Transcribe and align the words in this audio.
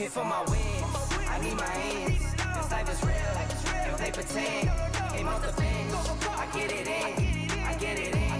Came 0.00 0.08
for 0.08 0.24
my 0.24 0.40
wins, 0.44 0.82
I 1.28 1.38
need 1.42 1.56
my 1.58 1.74
ends. 1.74 2.32
This 2.56 2.70
life 2.70 2.88
is 2.90 3.02
real, 3.04 3.36
and 3.84 3.96
play 3.98 4.10
pretend. 4.10 4.70
Came 5.12 5.28
off 5.28 5.42
the 5.44 5.52
bench, 5.60 5.92
I 6.26 6.48
get 6.54 6.72
it 6.72 6.86
in, 6.88 7.50
I 7.66 7.74
get 7.74 7.98
it 7.98 8.16
in, 8.16 8.32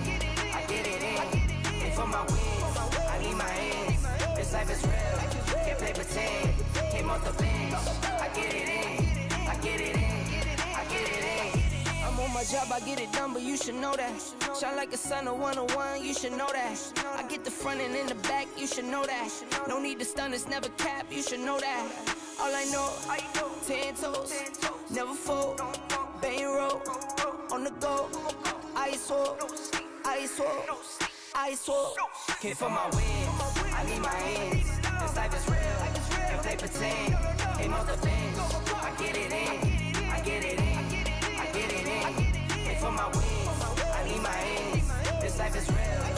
I 0.54 0.64
get 0.66 0.86
it 0.86 1.02
in. 1.02 1.80
Came 1.80 1.92
for 1.92 2.06
my 2.06 2.22
wins, 2.22 2.76
I 2.96 3.18
need 3.20 3.34
my 3.34 3.52
ends. 3.52 4.02
This 4.36 4.54
life 4.54 4.70
is 4.70 4.82
real, 4.86 5.62
can't 5.62 5.78
play 5.78 5.92
pretend. 5.92 6.54
Came 6.92 7.10
off 7.10 7.24
the 7.26 7.42
bench, 7.42 7.74
I 8.06 8.30
get 8.34 8.54
it 8.54 8.68
in, 8.70 9.46
I 9.46 9.54
get 9.56 9.80
it 9.82 9.96
in, 9.96 10.48
I 10.64 10.84
get 10.88 11.08
it 11.12 11.24
in. 11.44 12.02
I'm 12.02 12.18
on 12.20 12.32
my 12.32 12.42
job, 12.44 12.72
I 12.72 12.80
get 12.80 12.98
it 12.98 13.12
done, 13.12 13.34
but 13.34 13.42
you 13.42 13.58
should 13.58 13.74
know 13.74 13.94
that. 13.96 14.14
Shine 14.58 14.76
like 14.76 14.94
a 14.94 14.96
sun 14.96 15.28
of 15.28 15.38
101, 15.38 16.02
you 16.02 16.14
should 16.14 16.32
know 16.32 16.48
that. 16.54 16.78
I 17.40 17.42
get 17.42 17.44
the 17.46 17.50
front 17.62 17.80
and 17.80 17.96
in 17.96 18.06
the 18.06 18.14
back, 18.28 18.48
you 18.58 18.66
should 18.66 18.84
know 18.84 19.06
that. 19.06 19.30
No 19.66 19.80
need 19.80 19.98
to 20.00 20.04
stun, 20.04 20.34
it's 20.34 20.46
never 20.46 20.68
cap, 20.76 21.06
you 21.10 21.22
should 21.22 21.40
know 21.40 21.58
that. 21.58 21.88
All 22.38 22.54
I 22.54 22.64
know, 22.64 22.92
ten 23.66 23.94
toes, 23.94 24.34
never 24.90 25.14
fold, 25.14 25.62
bang 26.20 26.44
roll, 26.44 26.82
on 27.50 27.64
the 27.64 27.70
go, 27.80 28.10
ice 28.76 29.08
wall, 29.08 29.38
ice 30.04 30.38
wall, 30.38 30.80
ice 31.34 31.66
wall. 31.66 31.96
Came 32.40 32.54
for 32.56 32.68
my 32.68 32.84
wins, 32.90 33.40
I 33.74 33.84
need 33.88 34.02
my 34.02 34.18
ends. 34.36 34.68
This 35.00 35.16
life 35.16 35.34
is 35.34 35.48
real, 35.48 35.78
can't 36.28 36.42
play 36.42 36.56
pretend. 36.56 37.14
Off 37.14 37.86
the 37.86 37.96
bench, 38.06 38.36
I 38.74 38.92
get 38.98 39.16
it 39.16 39.32
in, 39.32 40.10
I 40.10 40.20
get 40.20 40.44
it 40.44 40.58
in, 40.60 41.38
I 41.38 41.46
get 41.54 41.72
it 41.72 41.86
in. 41.86 42.14
Came 42.64 42.76
for 42.76 42.92
my 42.92 43.06
wins, 43.08 43.48
I 43.94 44.04
need 44.06 44.20
my 44.20 44.38
ends. 44.58 44.90
This 45.22 45.38
life 45.38 45.56
is 45.56 45.68
real, 45.70 46.09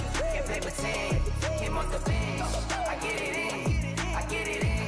pretend. 0.62 1.20
Came 1.58 1.76
off 1.76 1.90
the 1.90 1.98
bench, 2.08 2.42
I 2.88 2.96
get 3.02 3.20
it 3.20 3.34
in, 3.36 3.98
I 4.14 4.22
get 4.30 4.46
it 4.46 4.62
in, 4.62 4.82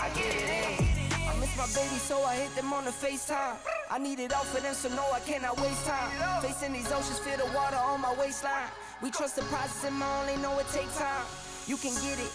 I 0.00 0.08
get 0.16 0.32
it 0.32 0.48
in. 0.48 1.28
I 1.28 1.36
miss 1.38 1.52
my 1.56 1.68
baby, 1.76 1.98
so 2.00 2.24
I 2.24 2.34
hit 2.36 2.54
them 2.56 2.72
on 2.72 2.84
the 2.84 2.90
FaceTime. 2.90 3.56
I 3.90 3.98
need 3.98 4.18
it 4.18 4.32
all 4.32 4.44
for 4.44 4.60
them, 4.60 4.74
so 4.74 4.88
no, 4.88 5.04
I 5.12 5.20
cannot 5.20 5.60
waste 5.60 5.86
time. 5.86 6.10
Facing 6.42 6.72
these 6.72 6.90
oceans, 6.90 7.18
feel 7.18 7.36
the 7.36 7.52
water 7.54 7.76
on 7.76 8.00
my 8.00 8.14
waistline. 8.14 8.70
We 9.02 9.10
trust 9.10 9.36
the 9.36 9.42
process, 9.42 9.84
and 9.84 9.96
my 9.96 10.08
only 10.20 10.36
know 10.42 10.58
it 10.58 10.66
take 10.72 10.92
time. 10.94 11.24
You 11.66 11.76
can 11.76 11.92
get 11.94 12.18
it. 12.18 12.32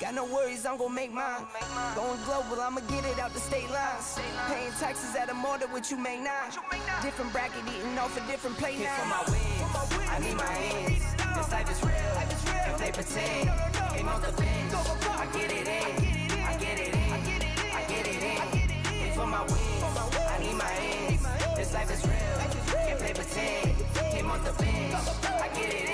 Got 0.00 0.14
no 0.14 0.24
worries, 0.24 0.64
I'm 0.64 0.78
gon' 0.78 0.94
make 0.94 1.12
mine. 1.12 1.44
Going 1.94 2.18
global, 2.24 2.62
I'ma 2.62 2.80
get 2.88 3.04
it 3.04 3.18
out 3.18 3.34
the 3.34 3.40
state 3.40 3.70
lines. 3.70 4.18
Paying 4.48 4.72
taxes 4.80 5.14
at 5.14 5.28
a 5.28 5.34
more 5.34 5.58
than 5.58 5.70
what 5.72 5.90
you 5.90 5.98
make 5.98 6.20
now. 6.20 6.48
Different 7.02 7.32
bracket, 7.32 7.64
eating 7.68 7.98
off 7.98 8.16
a 8.16 8.20
different 8.30 8.56
plate 8.56 8.78
now. 8.80 8.96
for 8.96 9.08
my 9.08 9.22
wins, 9.28 10.08
I 10.08 10.18
need 10.20 10.36
my 10.36 10.54
ends. 10.56 11.04
This 11.36 11.52
life 11.52 11.70
is 11.70 11.82
real, 11.84 12.19
and 12.82 12.94
play 12.94 13.02
pretend. 13.02 13.50
Came 13.94 14.08
off 14.08 14.22
the 14.22 14.32
bench, 14.40 14.72
I 14.74 15.26
get 15.32 15.52
it 15.52 15.68
in, 15.68 16.40
I 16.44 16.56
get 16.56 16.78
it 16.78 16.94
in, 16.94 17.12
I 17.12 17.84
get 17.88 18.06
it 18.06 18.22
in. 18.22 18.38
Came 18.84 19.12
for 19.14 19.26
my 19.26 19.42
wins, 19.42 19.82
I 20.16 20.38
need 20.40 20.54
my 20.54 20.72
ends. 20.72 21.26
This 21.56 21.74
life 21.74 21.90
is 21.90 22.04
real, 22.06 22.16
can't 22.86 22.98
play 22.98 23.12
pretend. 23.12 23.76
Came 24.12 24.30
off 24.30 24.44
the 24.44 24.52
bench, 24.62 24.94
I 25.24 25.48
get 25.54 25.74
it 25.74 25.88
in, 25.88 25.89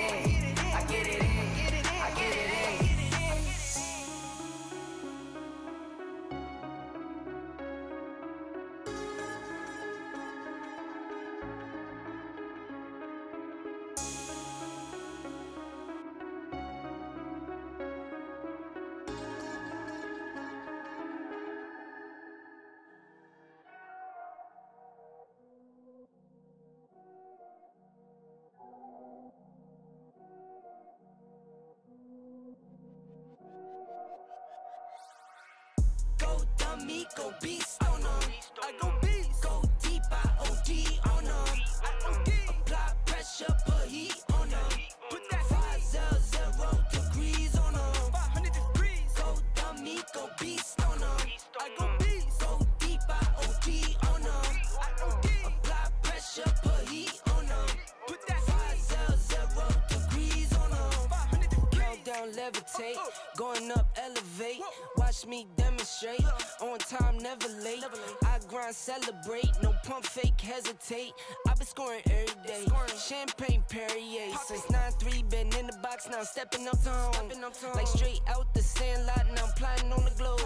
Watch 65.27 65.31
me 65.31 65.47
demonstrate. 65.57 66.25
On 66.61 66.79
time, 66.79 67.19
never 67.19 67.49
late. 67.63 67.85
I 68.25 68.39
grind, 68.49 68.75
celebrate. 68.75 69.51
No 69.63 69.75
pump 69.85 70.05
fake, 70.05 70.41
hesitate. 70.41 71.13
I've 71.49 71.57
been 71.57 71.67
scoring 71.67 72.03
every 72.07 72.27
day. 72.47 72.65
Champagne 72.97 73.65
Perrier. 73.69 74.37
Since 74.47 74.63
9-3, 74.67 75.29
been 75.29 75.47
in 75.59 75.67
the 75.67 75.79
box, 75.83 76.09
now 76.09 76.19
I'm 76.19 76.25
stepping 76.25 76.69
up 76.69 76.81
to 76.83 76.91
home. 76.91 77.29
Like 77.75 77.87
straight 77.89 78.21
out 78.29 78.53
the 78.55 78.63
sandlot, 78.63 79.27
now 79.35 79.47
I'm 79.47 79.53
plotting 79.57 79.93
on 79.93 80.05
the 80.05 80.13
globe. 80.17 80.41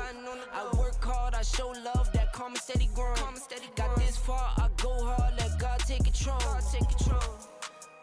I 0.52 0.76
work 0.76 1.02
hard, 1.04 1.34
I 1.34 1.42
show 1.42 1.68
love, 1.68 2.10
that 2.12 2.32
calm 2.32 2.52
and 2.52 2.58
steady 2.58 2.88
growing. 2.94 3.18
Got 3.76 3.96
this 3.96 4.16
far, 4.16 4.52
I 4.56 4.68
go 4.76 4.90
hard, 5.04 5.34
let 5.38 5.58
God 5.58 5.78
take 5.80 6.04
control. 6.04 6.38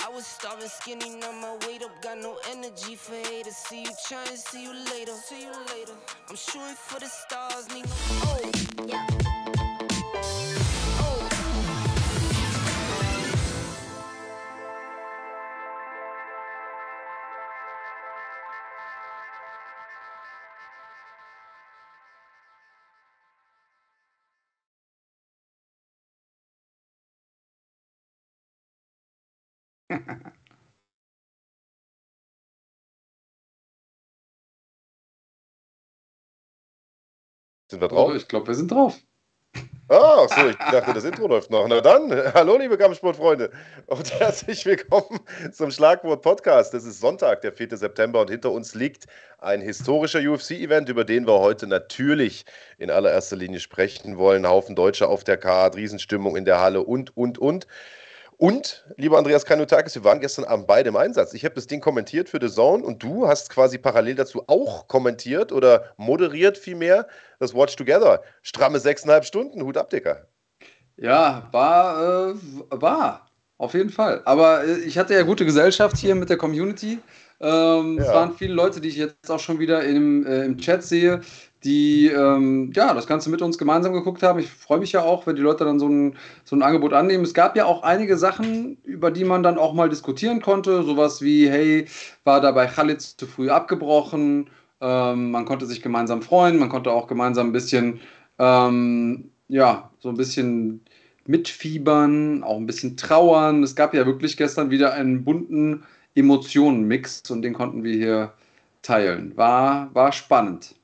I 0.07 0.09
was 0.09 0.25
starving 0.25 0.69
skinny, 0.69 1.09
now 1.19 1.33
my 1.33 1.57
weight 1.67 1.83
up, 1.83 1.91
got 2.01 2.17
no 2.19 2.37
energy 2.49 2.95
for 2.95 3.15
haters. 3.15 3.57
See 3.57 3.81
you 3.81 3.91
trying, 4.07 4.37
see 4.37 4.63
you 4.63 4.71
later. 4.93 5.11
See 5.11 5.41
you 5.41 5.51
later. 5.51 5.95
I'm 6.29 6.35
shooting 6.37 6.75
for 6.75 6.97
the 7.01 7.07
stars, 7.07 7.67
no 7.67 7.81
oh. 8.23 8.51
Oh. 8.93 9.16
Sind 37.69 37.81
wir 37.81 37.87
drauf? 37.87 38.11
Oh, 38.11 38.15
ich 38.15 38.27
glaube, 38.27 38.47
wir 38.47 38.55
sind 38.55 38.71
drauf. 38.71 38.99
Ah, 39.89 40.25
ach 40.25 40.37
so, 40.37 40.49
ich 40.49 40.57
dachte, 40.57 40.93
das 40.93 41.05
Intro 41.05 41.27
läuft 41.27 41.49
noch. 41.49 41.65
Na 41.67 41.79
dann, 41.81 42.11
hallo 42.33 42.57
liebe 42.57 42.77
Kampfsportfreunde 42.77 43.51
und 43.87 44.13
herzlich 44.19 44.65
willkommen 44.65 45.19
zum 45.51 45.71
Schlagwort 45.71 46.21
Podcast. 46.21 46.73
Das 46.73 46.83
ist 46.83 46.99
Sonntag, 46.99 47.41
der 47.41 47.53
4. 47.53 47.77
September 47.77 48.21
und 48.21 48.29
hinter 48.29 48.51
uns 48.51 48.75
liegt 48.75 49.05
ein 49.39 49.61
historischer 49.61 50.19
UFC-Event, 50.19 50.89
über 50.89 51.05
den 51.05 51.25
wir 51.25 51.39
heute 51.39 51.67
natürlich 51.67 52.43
in 52.77 52.91
allererster 52.91 53.37
Linie 53.37 53.61
sprechen 53.61 54.17
wollen. 54.17 54.45
Haufen 54.45 54.75
Deutsche 54.75 55.07
auf 55.07 55.23
der 55.23 55.37
Karte, 55.37 55.77
Riesenstimmung 55.77 56.35
in 56.35 56.43
der 56.45 56.59
Halle 56.59 56.83
und, 56.83 57.15
und, 57.15 57.37
und. 57.37 57.65
Und, 58.39 58.85
lieber 58.97 59.17
Andreas 59.17 59.45
Kanutakis, 59.45 59.95
wir 59.95 60.03
waren 60.03 60.19
gestern 60.19 60.45
Abend 60.45 60.67
beide 60.67 60.89
im 60.89 60.95
Einsatz. 60.95 61.33
Ich 61.33 61.43
habe 61.43 61.55
das 61.55 61.65
Ding 61.65 61.81
kommentiert 61.81 62.29
für 62.29 62.37
The 62.39 62.49
Zone 62.53 62.83
und 62.83 63.01
du 63.01 63.27
hast 63.27 63.49
quasi 63.49 63.79
parallel 63.79 64.13
dazu 64.15 64.43
auch 64.47 64.87
kommentiert 64.87 65.51
oder 65.51 65.85
moderiert 65.97 66.57
vielmehr 66.57 67.07
das 67.39 67.55
Watch 67.55 67.75
Together. 67.75 68.21
Stramme 68.43 68.79
sechseinhalb 68.79 69.25
Stunden, 69.25 69.63
Hut 69.63 69.75
ab, 69.77 69.89
Dicker. 69.89 70.27
Ja, 70.97 71.47
war, 71.51 72.29
äh, 72.31 72.35
war, 72.69 73.27
auf 73.57 73.73
jeden 73.73 73.89
Fall. 73.89 74.21
Aber 74.25 74.63
äh, 74.65 74.79
ich 74.79 74.97
hatte 74.97 75.13
ja 75.15 75.23
gute 75.23 75.45
Gesellschaft 75.45 75.97
hier 75.97 76.15
mit 76.15 76.29
der 76.29 76.37
Community. 76.37 76.99
Ähm, 77.39 77.97
Es 77.99 78.07
Ja. 78.07 78.13
waren 78.13 78.33
viele 78.33 78.53
Leute, 78.53 78.81
die 78.81 78.89
ich 78.89 78.97
jetzt 78.97 79.29
auch 79.29 79.39
schon 79.39 79.59
wieder 79.59 79.83
im, 79.83 80.25
äh, 80.25 80.43
im 80.45 80.57
Chat 80.57 80.83
sehe, 80.83 81.21
die 81.67 82.07
ähm, 82.07 82.71
ja, 82.73 82.93
das 82.93 83.07
Ganze 83.07 83.29
mit 83.29 83.41
uns 83.41 83.57
gemeinsam 83.57 83.91
geguckt 83.91 84.23
haben. 84.23 84.39
Ich 84.39 84.49
freue 84.49 84.79
mich 84.79 84.93
ja 84.93 85.03
auch, 85.03 85.27
wenn 85.27 85.35
die 85.35 85.41
Leute 85.41 85.65
dann 85.65 85.79
so 85.79 85.89
ein, 85.89 86.15
so 86.45 86.55
ein 86.55 86.63
Angebot 86.63 86.93
annehmen. 86.93 87.25
Es 87.25 87.33
gab 87.33 87.57
ja 87.57 87.65
auch 87.65 87.83
einige 87.83 88.17
Sachen, 88.17 88.77
über 88.85 89.11
die 89.11 89.25
man 89.25 89.43
dann 89.43 89.57
auch 89.57 89.73
mal 89.73 89.89
diskutieren 89.89 90.41
konnte. 90.41 90.83
Sowas 90.83 91.21
wie, 91.21 91.49
hey, 91.49 91.85
war 92.23 92.39
da 92.39 92.51
bei 92.51 92.67
Khalid 92.67 93.01
zu 93.01 93.27
früh 93.27 93.49
abgebrochen? 93.49 94.49
Ähm, 94.79 95.31
man 95.31 95.43
konnte 95.43 95.65
sich 95.65 95.81
gemeinsam 95.81 96.21
freuen, 96.21 96.57
man 96.57 96.69
konnte 96.69 96.91
auch 96.91 97.07
gemeinsam 97.07 97.49
ein 97.49 97.53
bisschen, 97.53 97.99
ähm, 98.39 99.31
ja, 99.49 99.91
so 99.99 100.07
ein 100.09 100.17
bisschen 100.17 100.81
mitfiebern, 101.25 102.43
auch 102.43 102.57
ein 102.57 102.65
bisschen 102.65 102.95
trauern. 102.95 103.61
Es 103.63 103.75
gab 103.75 103.93
ja 103.93 104.05
wirklich 104.05 104.37
gestern 104.37 104.71
wieder 104.71 104.93
einen 104.93 105.25
bunten 105.25 105.83
Emotionenmix 106.15 107.29
und 107.29 107.41
den 107.41 107.53
konnten 107.53 107.83
wir 107.83 107.93
hier 107.93 108.33
teilen. 108.83 109.35
War, 109.35 109.93
war 109.93 110.13
spannend. 110.13 110.76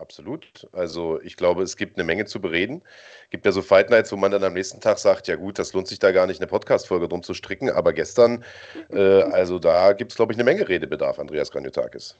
Absolut. 0.00 0.66
Also 0.72 1.20
ich 1.20 1.36
glaube, 1.36 1.62
es 1.62 1.76
gibt 1.76 1.98
eine 1.98 2.04
Menge 2.04 2.24
zu 2.24 2.40
bereden. 2.40 2.82
Es 3.24 3.30
gibt 3.30 3.44
ja 3.44 3.52
so 3.52 3.60
Fight 3.60 3.90
Nights, 3.90 4.10
wo 4.10 4.16
man 4.16 4.32
dann 4.32 4.42
am 4.42 4.54
nächsten 4.54 4.80
Tag 4.80 4.98
sagt, 4.98 5.28
ja 5.28 5.36
gut, 5.36 5.58
das 5.58 5.74
lohnt 5.74 5.88
sich 5.88 5.98
da 5.98 6.10
gar 6.10 6.26
nicht, 6.26 6.40
eine 6.40 6.46
Podcast-Folge 6.46 7.06
drum 7.06 7.22
zu 7.22 7.34
stricken. 7.34 7.68
Aber 7.68 7.92
gestern, 7.92 8.42
äh, 8.90 9.22
also 9.22 9.58
da 9.58 9.92
gibt 9.92 10.12
es, 10.12 10.16
glaube 10.16 10.32
ich, 10.32 10.38
eine 10.38 10.44
Menge 10.44 10.66
Redebedarf, 10.66 11.18
Andreas 11.18 11.50
Graniotakis. 11.50 12.16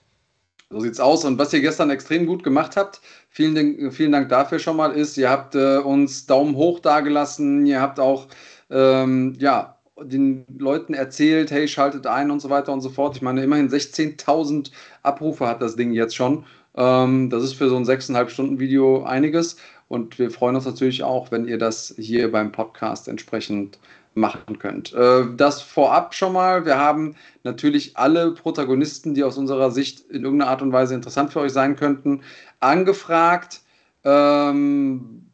So 0.68 0.80
sieht's 0.80 1.00
aus. 1.00 1.24
Und 1.24 1.38
was 1.38 1.52
ihr 1.54 1.62
gestern 1.62 1.90
extrem 1.90 2.26
gut 2.26 2.44
gemacht 2.44 2.76
habt, 2.76 3.00
vielen, 3.30 3.90
vielen 3.90 4.12
Dank 4.12 4.28
dafür 4.28 4.58
schon 4.58 4.76
mal, 4.76 4.92
ist, 4.92 5.16
ihr 5.16 5.30
habt 5.30 5.54
äh, 5.54 5.78
uns 5.78 6.26
Daumen 6.26 6.56
hoch 6.56 6.80
dagelassen, 6.80 7.64
ihr 7.64 7.80
habt 7.80 7.98
auch 7.98 8.28
ähm, 8.68 9.36
ja, 9.38 9.78
den 10.00 10.44
Leuten 10.58 10.94
erzählt, 10.94 11.50
hey, 11.50 11.66
schaltet 11.66 12.06
ein 12.06 12.30
und 12.30 12.40
so 12.40 12.50
weiter 12.50 12.72
und 12.72 12.82
so 12.82 12.90
fort. 12.90 13.16
Ich 13.16 13.22
meine, 13.22 13.42
immerhin 13.42 13.68
16.000 13.68 14.70
Abrufe 15.02 15.46
hat 15.46 15.62
das 15.62 15.76
Ding 15.76 15.92
jetzt 15.92 16.14
schon. 16.14 16.44
Ähm, 16.80 17.28
das 17.28 17.44
ist 17.44 17.54
für 17.54 17.68
so 17.68 17.76
ein 17.76 17.84
6,5 17.84 18.28
Stunden 18.30 18.58
Video 18.58 19.04
einiges. 19.04 19.56
Und 19.88 20.18
wir 20.18 20.30
freuen 20.30 20.56
uns 20.56 20.64
natürlich 20.64 21.02
auch, 21.02 21.30
wenn 21.30 21.46
ihr 21.46 21.58
das 21.58 21.94
hier 21.98 22.32
beim 22.32 22.52
Podcast 22.52 23.06
entsprechend 23.06 23.78
machen 24.14 24.58
könnt. 24.58 24.92
Äh, 24.94 25.26
das 25.36 25.60
vorab 25.60 26.14
schon 26.14 26.32
mal. 26.32 26.64
Wir 26.64 26.78
haben 26.78 27.16
natürlich 27.44 27.96
alle 27.96 28.32
Protagonisten, 28.32 29.14
die 29.14 29.24
aus 29.24 29.36
unserer 29.36 29.70
Sicht 29.70 30.00
in 30.10 30.24
irgendeiner 30.24 30.50
Art 30.50 30.62
und 30.62 30.72
Weise 30.72 30.94
interessant 30.94 31.32
für 31.32 31.40
euch 31.40 31.52
sein 31.52 31.76
könnten, 31.76 32.22
angefragt. 32.60 33.60
Ähm, 34.04 35.26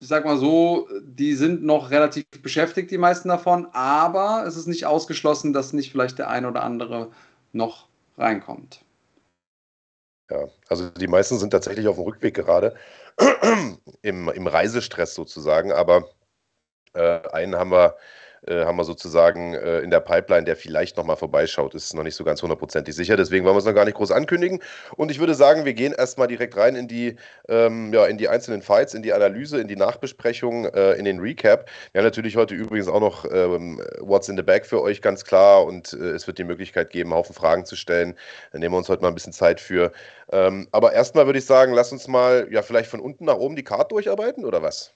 ich 0.00 0.08
sag 0.08 0.24
mal 0.24 0.36
so, 0.36 0.88
die 1.02 1.34
sind 1.34 1.64
noch 1.64 1.90
relativ 1.90 2.26
beschäftigt, 2.42 2.90
die 2.90 2.98
meisten 2.98 3.28
davon, 3.28 3.68
aber 3.72 4.44
es 4.46 4.56
ist 4.56 4.66
nicht 4.66 4.84
ausgeschlossen, 4.84 5.52
dass 5.52 5.72
nicht 5.72 5.90
vielleicht 5.90 6.18
der 6.18 6.28
ein 6.28 6.44
oder 6.44 6.62
andere 6.64 7.10
noch 7.52 7.88
reinkommt. 8.18 8.85
Ja, 10.30 10.48
also 10.68 10.90
die 10.90 11.06
meisten 11.06 11.38
sind 11.38 11.50
tatsächlich 11.50 11.86
auf 11.88 11.96
dem 11.96 12.04
Rückweg 12.04 12.34
gerade, 12.34 12.74
im, 14.02 14.28
im 14.28 14.46
Reisestress 14.46 15.14
sozusagen, 15.14 15.72
aber 15.72 16.08
äh, 16.94 17.28
einen 17.30 17.56
haben 17.56 17.70
wir 17.72 17.96
äh, 18.46 18.64
haben 18.64 18.76
wir 18.76 18.84
sozusagen 18.84 19.54
äh, 19.54 19.80
in 19.80 19.90
der 19.90 20.00
Pipeline, 20.00 20.44
der 20.44 20.56
vielleicht 20.56 20.96
nochmal 20.96 21.16
vorbeischaut. 21.16 21.74
Ist 21.74 21.94
noch 21.94 22.02
nicht 22.02 22.14
so 22.14 22.24
ganz 22.24 22.42
hundertprozentig 22.42 22.94
sicher. 22.94 23.16
Deswegen 23.16 23.44
wollen 23.44 23.54
wir 23.54 23.60
es 23.60 23.64
noch 23.64 23.74
gar 23.74 23.84
nicht 23.84 23.96
groß 23.96 24.10
ankündigen. 24.10 24.62
Und 24.96 25.10
ich 25.10 25.18
würde 25.18 25.34
sagen, 25.34 25.64
wir 25.64 25.74
gehen 25.74 25.92
erstmal 25.92 26.28
direkt 26.28 26.56
rein 26.56 26.76
in 26.76 26.88
die, 26.88 27.16
ähm, 27.48 27.92
ja, 27.92 28.06
in 28.06 28.18
die 28.18 28.28
einzelnen 28.28 28.62
Fights, 28.62 28.94
in 28.94 29.02
die 29.02 29.12
Analyse, 29.12 29.60
in 29.60 29.68
die 29.68 29.76
Nachbesprechung, 29.76 30.66
äh, 30.66 30.92
in 30.92 31.04
den 31.04 31.20
Recap. 31.20 31.68
Wir 31.92 32.00
haben 32.00 32.06
natürlich 32.06 32.36
heute 32.36 32.54
übrigens 32.54 32.88
auch 32.88 33.00
noch 33.00 33.24
ähm, 33.30 33.82
What's 34.00 34.28
in 34.28 34.36
the 34.36 34.42
Bag 34.42 34.66
für 34.66 34.82
euch 34.82 35.02
ganz 35.02 35.24
klar 35.24 35.64
und 35.64 35.92
äh, 35.92 36.10
es 36.10 36.26
wird 36.26 36.38
die 36.38 36.44
Möglichkeit 36.44 36.90
geben, 36.90 37.10
einen 37.10 37.18
Haufen 37.18 37.34
Fragen 37.34 37.64
zu 37.64 37.76
stellen. 37.76 38.14
Da 38.52 38.58
nehmen 38.58 38.74
wir 38.74 38.78
uns 38.78 38.88
heute 38.88 39.02
mal 39.02 39.08
ein 39.08 39.14
bisschen 39.14 39.32
Zeit 39.32 39.60
für. 39.60 39.92
Ähm, 40.32 40.68
aber 40.72 40.92
erstmal 40.92 41.26
würde 41.26 41.38
ich 41.38 41.46
sagen, 41.46 41.72
lass 41.72 41.92
uns 41.92 42.08
mal 42.08 42.48
ja 42.50 42.62
vielleicht 42.62 42.90
von 42.90 43.00
unten 43.00 43.24
nach 43.24 43.36
oben 43.36 43.56
die 43.56 43.64
Karte 43.64 43.88
durcharbeiten 43.94 44.44
oder 44.44 44.62
was? 44.62 44.94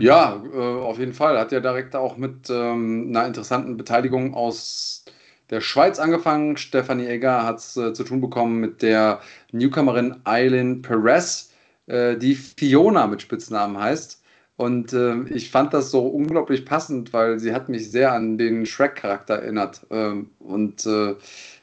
Ja, 0.00 0.42
äh, 0.52 0.56
auf 0.56 0.98
jeden 0.98 1.12
Fall. 1.12 1.38
Hat 1.38 1.52
ja 1.52 1.60
direkt 1.60 1.94
auch 1.94 2.16
mit 2.16 2.50
ähm, 2.50 3.06
einer 3.10 3.26
interessanten 3.26 3.76
Beteiligung 3.76 4.34
aus 4.34 5.04
der 5.50 5.60
Schweiz 5.60 5.98
angefangen. 5.98 6.56
Stefanie 6.56 7.06
Egger 7.06 7.44
hat 7.44 7.58
es 7.58 7.76
äh, 7.76 7.92
zu 7.92 8.04
tun 8.04 8.20
bekommen 8.20 8.60
mit 8.60 8.82
der 8.82 9.20
Newcomerin 9.52 10.16
Eileen 10.24 10.82
Perez, 10.82 11.52
äh, 11.86 12.16
die 12.16 12.34
Fiona 12.34 13.06
mit 13.06 13.22
Spitznamen 13.22 13.78
heißt. 13.78 14.22
Und 14.56 14.92
äh, 14.92 15.22
ich 15.30 15.50
fand 15.50 15.72
das 15.72 15.90
so 15.90 16.06
unglaublich 16.06 16.66
passend, 16.66 17.12
weil 17.12 17.38
sie 17.38 17.54
hat 17.54 17.68
mich 17.68 17.90
sehr 17.90 18.12
an 18.12 18.36
den 18.36 18.66
Shrek-Charakter 18.66 19.36
erinnert. 19.36 19.86
Ähm, 19.90 20.30
und 20.38 20.84
äh, 20.86 21.14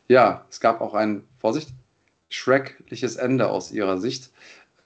ja, 0.08 0.46
es 0.50 0.60
gab 0.60 0.82
auch 0.82 0.96
ein, 0.96 1.24
Vorsicht, 1.39 1.70
schreckliches 2.29 3.15
Ende 3.15 3.50
aus 3.50 3.72
ihrer 3.72 3.98
Sicht. 3.98 4.32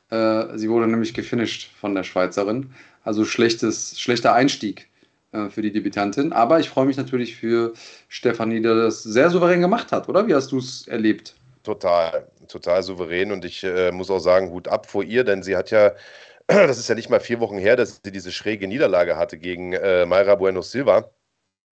Äh, 0.10 0.58
sie 0.58 0.70
wurde 0.70 0.88
nämlich 0.88 1.14
gefinisht 1.14 1.72
von 1.80 1.96
der 1.96 2.04
Schweizerin. 2.04 2.74
Also 3.04 3.26
schlechtes, 3.26 4.00
schlechter 4.00 4.34
Einstieg 4.34 4.90
äh, 5.32 5.50
für 5.50 5.62
die 5.62 5.72
Debütantin. 5.72 6.34
Aber 6.34 6.60
ich 6.60 6.70
freue 6.70 6.86
mich 6.86 6.98
natürlich 6.98 7.36
für 7.36 7.74
Stefanie, 8.08 8.58
die 8.58 8.64
das 8.64 9.04
sehr 9.04 9.30
souverän 9.30 9.62
gemacht 9.62 9.92
hat, 9.92 10.10
oder? 10.10 10.28
Wie 10.28 10.36
hast 10.36 10.52
du 10.52 10.58
es 10.58 10.88
erlebt? 10.88 11.36
Total, 11.64 12.28
total 12.48 12.84
souverän. 12.84 13.32
Und 13.32 13.46
ich 13.46 13.64
äh, 13.64 13.92
muss 13.92 14.10
auch 14.10 14.20
sagen, 14.20 14.52
Hut 14.52 14.68
ab 14.68 14.86
vor 14.86 15.04
ihr, 15.04 15.24
denn 15.24 15.44
sie 15.44 15.56
hat 15.56 15.72
ja, 15.72 15.94
das 16.48 16.80
ist 16.80 16.90
ja 16.90 16.96
nicht 16.96 17.10
mal 17.10 17.20
vier 17.20 17.40
Wochen 17.40 17.58
her, 17.58 17.76
dass 17.76 18.02
sie 18.04 18.12
diese 18.12 18.32
schräge 18.32 18.68
Niederlage 18.68 19.18
hatte 19.18 19.38
gegen 19.38 19.74
äh, 19.74 20.06
Mayra 20.06 20.36
Bueno 20.36 20.62
Silva 20.62 21.12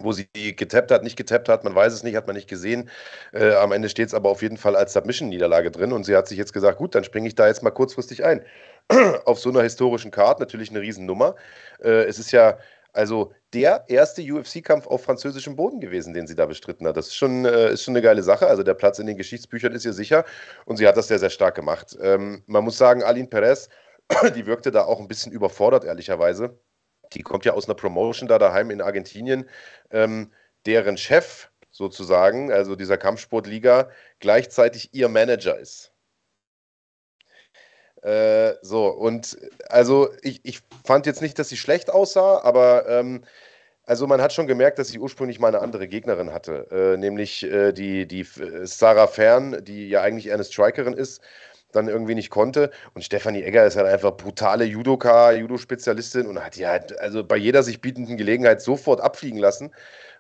wo 0.01 0.13
sie 0.13 0.27
getappt 0.55 0.91
hat, 0.91 1.03
nicht 1.03 1.17
getappt 1.17 1.49
hat, 1.49 1.63
man 1.63 1.75
weiß 1.75 1.93
es 1.93 2.03
nicht, 2.03 2.15
hat 2.15 2.27
man 2.27 2.35
nicht 2.35 2.49
gesehen. 2.49 2.89
Äh, 3.33 3.53
am 3.55 3.71
Ende 3.71 3.89
steht 3.89 4.07
es 4.07 4.13
aber 4.13 4.29
auf 4.29 4.41
jeden 4.41 4.57
Fall 4.57 4.75
als 4.75 4.93
Submission-Niederlage 4.93 5.71
drin 5.71 5.91
und 5.91 6.05
sie 6.05 6.15
hat 6.15 6.27
sich 6.27 6.37
jetzt 6.37 6.53
gesagt, 6.53 6.77
gut, 6.77 6.95
dann 6.95 7.03
springe 7.03 7.27
ich 7.27 7.35
da 7.35 7.47
jetzt 7.47 7.63
mal 7.63 7.71
kurzfristig 7.71 8.23
ein. 8.23 8.41
auf 9.25 9.39
so 9.39 9.49
einer 9.49 9.61
historischen 9.61 10.11
Karte 10.11 10.41
natürlich 10.41 10.69
eine 10.69 10.81
Riesennummer. 10.81 11.35
Äh, 11.83 12.05
es 12.05 12.17
ist 12.19 12.31
ja 12.31 12.57
also 12.93 13.33
der 13.53 13.85
erste 13.87 14.21
UFC-Kampf 14.21 14.87
auf 14.87 15.03
französischem 15.03 15.55
Boden 15.55 15.79
gewesen, 15.79 16.13
den 16.13 16.27
sie 16.27 16.35
da 16.35 16.45
bestritten 16.45 16.87
hat. 16.87 16.97
Das 16.97 17.07
ist 17.07 17.15
schon, 17.15 17.45
äh, 17.45 17.73
ist 17.73 17.83
schon 17.83 17.93
eine 17.93 18.01
geile 18.01 18.23
Sache. 18.23 18.47
Also 18.47 18.63
der 18.63 18.73
Platz 18.73 18.99
in 18.99 19.07
den 19.07 19.17
Geschichtsbüchern 19.17 19.73
ist 19.73 19.85
ihr 19.85 19.93
sicher 19.93 20.25
und 20.65 20.77
sie 20.77 20.87
hat 20.87 20.97
das 20.97 21.07
sehr, 21.07 21.19
sehr 21.19 21.29
stark 21.29 21.55
gemacht. 21.55 21.97
Ähm, 22.01 22.43
man 22.47 22.63
muss 22.63 22.77
sagen, 22.77 23.03
Aline 23.03 23.27
Perez, 23.27 23.69
die 24.35 24.45
wirkte 24.45 24.71
da 24.71 24.83
auch 24.85 24.99
ein 24.99 25.07
bisschen 25.07 25.31
überfordert, 25.31 25.83
ehrlicherweise. 25.83 26.57
Die 27.13 27.21
kommt 27.23 27.45
ja 27.45 27.53
aus 27.53 27.65
einer 27.65 27.75
Promotion 27.75 28.27
da 28.27 28.37
daheim 28.37 28.71
in 28.71 28.81
Argentinien, 28.81 29.49
ähm, 29.91 30.31
deren 30.65 30.97
Chef 30.97 31.49
sozusagen, 31.71 32.51
also 32.51 32.75
dieser 32.75 32.97
Kampfsportliga, 32.97 33.89
gleichzeitig 34.19 34.93
ihr 34.93 35.09
Manager 35.09 35.57
ist. 35.57 35.93
Äh, 38.01 38.53
so, 38.61 38.87
und 38.87 39.37
also 39.67 40.09
ich, 40.21 40.39
ich 40.43 40.61
fand 40.85 41.05
jetzt 41.05 41.21
nicht, 41.21 41.37
dass 41.37 41.49
sie 41.49 41.57
schlecht 41.57 41.89
aussah, 41.89 42.41
aber 42.43 42.87
ähm, 42.87 43.25
also 43.83 44.07
man 44.07 44.21
hat 44.21 44.31
schon 44.33 44.47
gemerkt, 44.47 44.79
dass 44.79 44.89
sie 44.89 44.99
ursprünglich 44.99 45.39
mal 45.39 45.49
eine 45.49 45.61
andere 45.61 45.87
Gegnerin 45.87 46.31
hatte, 46.31 46.67
äh, 46.71 46.97
nämlich 46.97 47.43
äh, 47.43 47.73
die, 47.73 48.07
die 48.07 48.25
Sarah 48.63 49.07
Fern, 49.07 49.63
die 49.65 49.89
ja 49.89 50.01
eigentlich 50.01 50.31
eine 50.31 50.43
Strikerin 50.43 50.93
ist, 50.93 51.21
dann 51.71 51.87
irgendwie 51.87 52.15
nicht 52.15 52.29
konnte. 52.29 52.71
Und 52.93 53.03
Stefanie 53.03 53.43
Egger 53.43 53.65
ist 53.65 53.75
halt 53.75 53.87
einfach 53.87 54.15
brutale 54.17 54.65
Judoka, 54.65 55.31
Judo-Spezialistin 55.31 56.27
und 56.27 56.43
hat 56.43 56.55
die 56.55 56.67
halt 56.67 56.99
also 56.99 57.23
bei 57.23 57.37
jeder 57.37 57.63
sich 57.63 57.81
bietenden 57.81 58.17
Gelegenheit 58.17 58.61
sofort 58.61 59.01
abfliegen 59.01 59.39
lassen 59.39 59.71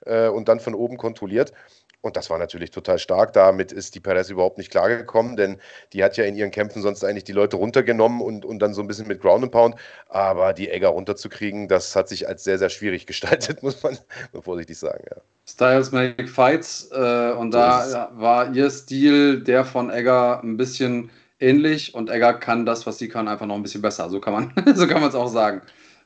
äh, 0.05 0.27
und 0.27 0.47
dann 0.47 0.59
von 0.59 0.75
oben 0.75 0.97
kontrolliert. 0.97 1.53
Und 2.01 2.15
das 2.15 2.29
war 2.29 2.37
natürlich 2.37 2.71
total 2.71 2.97
stark. 2.97 3.33
Damit 3.33 3.73
ist 3.73 3.93
die 3.93 3.99
Perez 3.99 4.29
überhaupt 4.29 4.57
nicht 4.57 4.71
klargekommen, 4.71 5.35
denn 5.35 5.57
die 5.91 6.01
hat 6.01 6.15
ja 6.15 6.23
in 6.23 6.35
ihren 6.35 6.51
Kämpfen 6.51 6.81
sonst 6.81 7.03
eigentlich 7.03 7.25
die 7.25 7.33
Leute 7.33 7.57
runtergenommen 7.57 8.21
und, 8.21 8.45
und 8.45 8.59
dann 8.59 8.73
so 8.73 8.81
ein 8.81 8.87
bisschen 8.87 9.07
mit 9.07 9.19
Ground 9.19 9.43
and 9.43 9.51
Pound. 9.51 9.75
Aber 10.07 10.53
die 10.53 10.69
Egger 10.69 10.89
runterzukriegen, 10.89 11.67
das 11.67 11.95
hat 11.97 12.07
sich 12.07 12.27
als 12.29 12.45
sehr, 12.45 12.57
sehr 12.57 12.69
schwierig 12.69 13.05
gestaltet, 13.05 13.63
muss 13.63 13.83
man 13.83 13.97
vorsichtig 14.41 14.77
sagen. 14.77 15.03
Ja. 15.09 15.17
Styles 15.45 15.91
make 15.91 16.27
fights. 16.27 16.89
Äh, 16.93 17.31
und 17.33 17.51
da 17.51 18.11
war 18.13 18.53
ihr 18.53 18.69
Stil 18.69 19.41
der 19.41 19.65
von 19.65 19.89
Egger 19.89 20.41
ein 20.41 20.55
bisschen 20.55 21.09
ähnlich 21.39 21.93
und 21.93 22.09
Egger 22.09 22.33
kann 22.33 22.65
das, 22.65 22.85
was 22.85 22.97
sie 22.97 23.07
kann, 23.07 23.27
einfach 23.27 23.45
noch 23.45 23.55
ein 23.55 23.63
bisschen 23.63 23.81
besser. 23.81 24.09
So 24.09 24.19
kann 24.19 24.33
man 24.33 24.53
so 24.75 24.85
es 24.85 25.15
auch 25.15 25.27
sagen. 25.27 25.61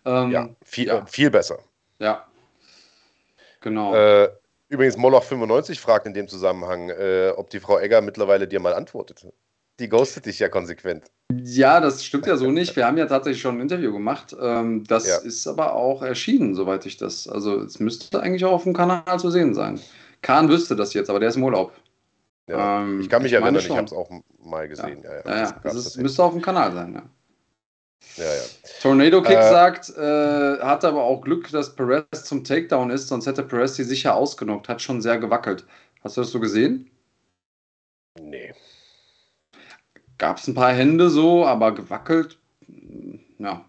Ähm, 0.05 0.31
ja, 0.31 0.49
viel, 0.63 0.87
ja. 0.87 1.05
viel 1.05 1.29
besser. 1.29 1.59
Ja. 1.99 2.25
Genau. 3.61 3.95
Äh, 3.95 4.29
Übrigens, 4.73 4.97
Moloch95 4.97 5.79
fragt 5.79 6.07
in 6.07 6.15
dem 6.15 6.27
Zusammenhang, 6.27 6.89
äh, 6.89 7.31
ob 7.35 7.51
die 7.51 7.59
Frau 7.59 7.77
Egger 7.77 8.01
mittlerweile 8.01 8.47
dir 8.47 8.59
mal 8.59 8.73
antwortet. 8.73 9.27
Die 9.79 9.87
ghostet 9.87 10.25
dich 10.25 10.39
ja 10.39 10.49
konsequent. 10.49 11.11
Ja, 11.43 11.79
das 11.79 12.03
stimmt 12.03 12.25
ja 12.25 12.37
so 12.37 12.49
nicht. 12.49 12.75
Wir 12.75 12.87
haben 12.87 12.97
ja 12.97 13.05
tatsächlich 13.05 13.41
schon 13.41 13.57
ein 13.57 13.61
Interview 13.61 13.93
gemacht. 13.93 14.35
Ähm, 14.39 14.83
das 14.85 15.07
ja. 15.07 15.17
ist 15.17 15.45
aber 15.47 15.75
auch 15.75 16.01
erschienen, 16.01 16.55
soweit 16.55 16.87
ich 16.87 16.97
das. 16.97 17.27
Also, 17.27 17.59
es 17.61 17.79
müsste 17.79 18.19
eigentlich 18.19 18.45
auch 18.45 18.53
auf 18.53 18.63
dem 18.63 18.73
Kanal 18.73 19.19
zu 19.19 19.29
sehen 19.29 19.53
sein. 19.53 19.79
Kahn 20.23 20.49
wüsste 20.49 20.75
das 20.75 20.95
jetzt, 20.95 21.09
aber 21.09 21.19
der 21.19 21.29
ist 21.29 21.35
im 21.35 21.43
Urlaub. 21.43 21.71
Ja, 22.47 22.81
ähm, 22.81 23.00
ich 23.00 23.09
kann 23.09 23.21
mich 23.21 23.31
ich 23.31 23.39
erinnern, 23.39 23.55
ich 23.55 23.69
habe 23.69 23.85
es 23.85 23.93
auch 23.93 24.09
mal 24.39 24.67
gesehen. 24.67 25.01
Ja, 25.03 25.13
ja, 25.13 25.43
ja, 25.45 25.59
das, 25.63 25.83
das 25.83 25.97
müsste 25.97 26.23
auf 26.23 26.33
dem 26.33 26.41
Kanal 26.41 26.73
sein, 26.73 26.93
ja. 26.93 27.03
Ja, 28.17 28.35
ja. 28.35 28.41
Tornado 28.81 29.21
Kick 29.21 29.38
äh, 29.38 29.50
sagt, 29.50 29.89
äh, 29.97 30.59
hatte 30.59 30.89
aber 30.89 31.03
auch 31.03 31.21
Glück, 31.21 31.50
dass 31.51 31.73
Perez 31.73 32.25
zum 32.25 32.43
Takedown 32.43 32.89
ist, 32.89 33.07
sonst 33.07 33.27
hätte 33.27 33.43
Perez 33.43 33.75
die 33.75 33.83
sicher 33.83 34.15
ausgenockt. 34.15 34.67
Hat 34.67 34.81
schon 34.81 35.01
sehr 35.01 35.17
gewackelt. 35.17 35.65
Hast 36.03 36.17
du 36.17 36.21
das 36.21 36.31
so 36.31 36.41
gesehen? 36.41 36.91
Nee. 38.19 38.53
Gab 40.17 40.38
es 40.38 40.47
ein 40.47 40.53
paar 40.53 40.73
Hände 40.73 41.09
so, 41.09 41.45
aber 41.45 41.73
gewackelt, 41.73 42.38
ja. 43.39 43.65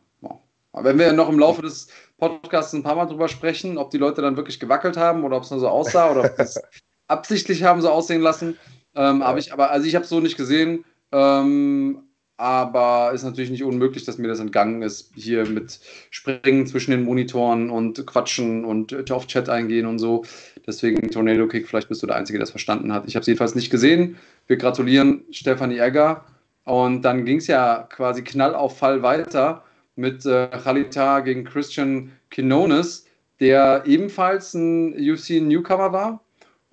Aber 0.75 0.85
wenn 0.85 0.99
wir 0.99 1.13
noch 1.13 1.29
im 1.29 1.39
Laufe 1.39 1.63
des 1.63 1.87
Podcasts 2.19 2.73
ein 2.73 2.83
paar 2.83 2.97
Mal 2.97 3.07
drüber 3.07 3.29
sprechen, 3.29 3.79
ob 3.79 3.91
die 3.91 3.99
Leute 3.99 4.23
dann 4.23 4.37
wirklich 4.37 4.59
gewackelt 4.59 4.97
haben 4.97 5.23
oder 5.23 5.37
ob 5.37 5.45
es 5.45 5.51
nur 5.53 5.61
so 5.61 5.69
aussah 5.69 6.11
oder 6.11 6.25
ob 6.25 6.39
es 6.39 6.61
absichtlich 7.15 7.63
haben 7.65 7.81
so 7.81 7.91
aussehen 7.91 8.23
lassen, 8.23 8.57
ähm, 8.95 9.21
ja. 9.21 9.27
habe 9.27 9.39
ich 9.39 9.53
aber, 9.53 9.71
also 9.71 9.87
ich 9.87 9.95
habe 9.95 10.05
es 10.05 10.11
so 10.11 10.21
nicht 10.21 10.37
gesehen. 10.37 10.85
Ähm, 11.13 12.01
aber 12.37 13.13
ist 13.15 13.23
natürlich 13.23 13.51
nicht 13.51 13.63
unmöglich, 13.63 14.05
dass 14.05 14.19
mir 14.19 14.27
das 14.27 14.41
entgangen 14.41 14.83
ist, 14.83 15.13
hier 15.15 15.47
mit 15.47 15.79
Springen 16.11 16.67
zwischen 16.67 16.91
den 16.91 17.05
Monitoren 17.05 17.71
und 17.71 18.05
Quatschen 18.07 18.65
und 18.65 19.11
auf 19.13 19.29
Chat 19.29 19.49
eingehen 19.49 19.87
und 19.87 20.01
so. 20.01 20.25
Deswegen 20.67 21.11
Tornado 21.11 21.47
Kick, 21.47 21.69
vielleicht 21.69 21.89
bist 21.89 22.03
du 22.03 22.09
der 22.09 22.17
Einzige, 22.17 22.39
der 22.39 22.45
das 22.45 22.51
verstanden 22.51 22.93
hat. 22.93 23.05
Ich 23.07 23.15
habe 23.15 23.21
es 23.21 23.29
jedenfalls 23.29 23.55
nicht 23.55 23.71
gesehen. 23.71 24.17
Wir 24.49 24.57
gratulieren 24.57 25.23
Stefanie 25.31 25.79
Egger 25.79 26.25
Und 26.65 27.03
dann 27.03 27.25
ging 27.25 27.39
es 27.39 27.47
ja 27.47 27.87
quasi 27.89 28.25
Knall 28.25 28.55
auf 28.55 28.79
Fall 28.79 29.03
weiter 29.03 29.63
mit 29.95 30.27
äh, 30.27 30.49
Khalita 30.49 31.21
gegen 31.21 31.45
Christian 31.45 32.11
Quinones, 32.31 33.07
der 33.39 33.85
ebenfalls 33.87 34.55
ein 34.55 34.95
UFC-Newcomer 34.95 35.93
war. 35.93 36.24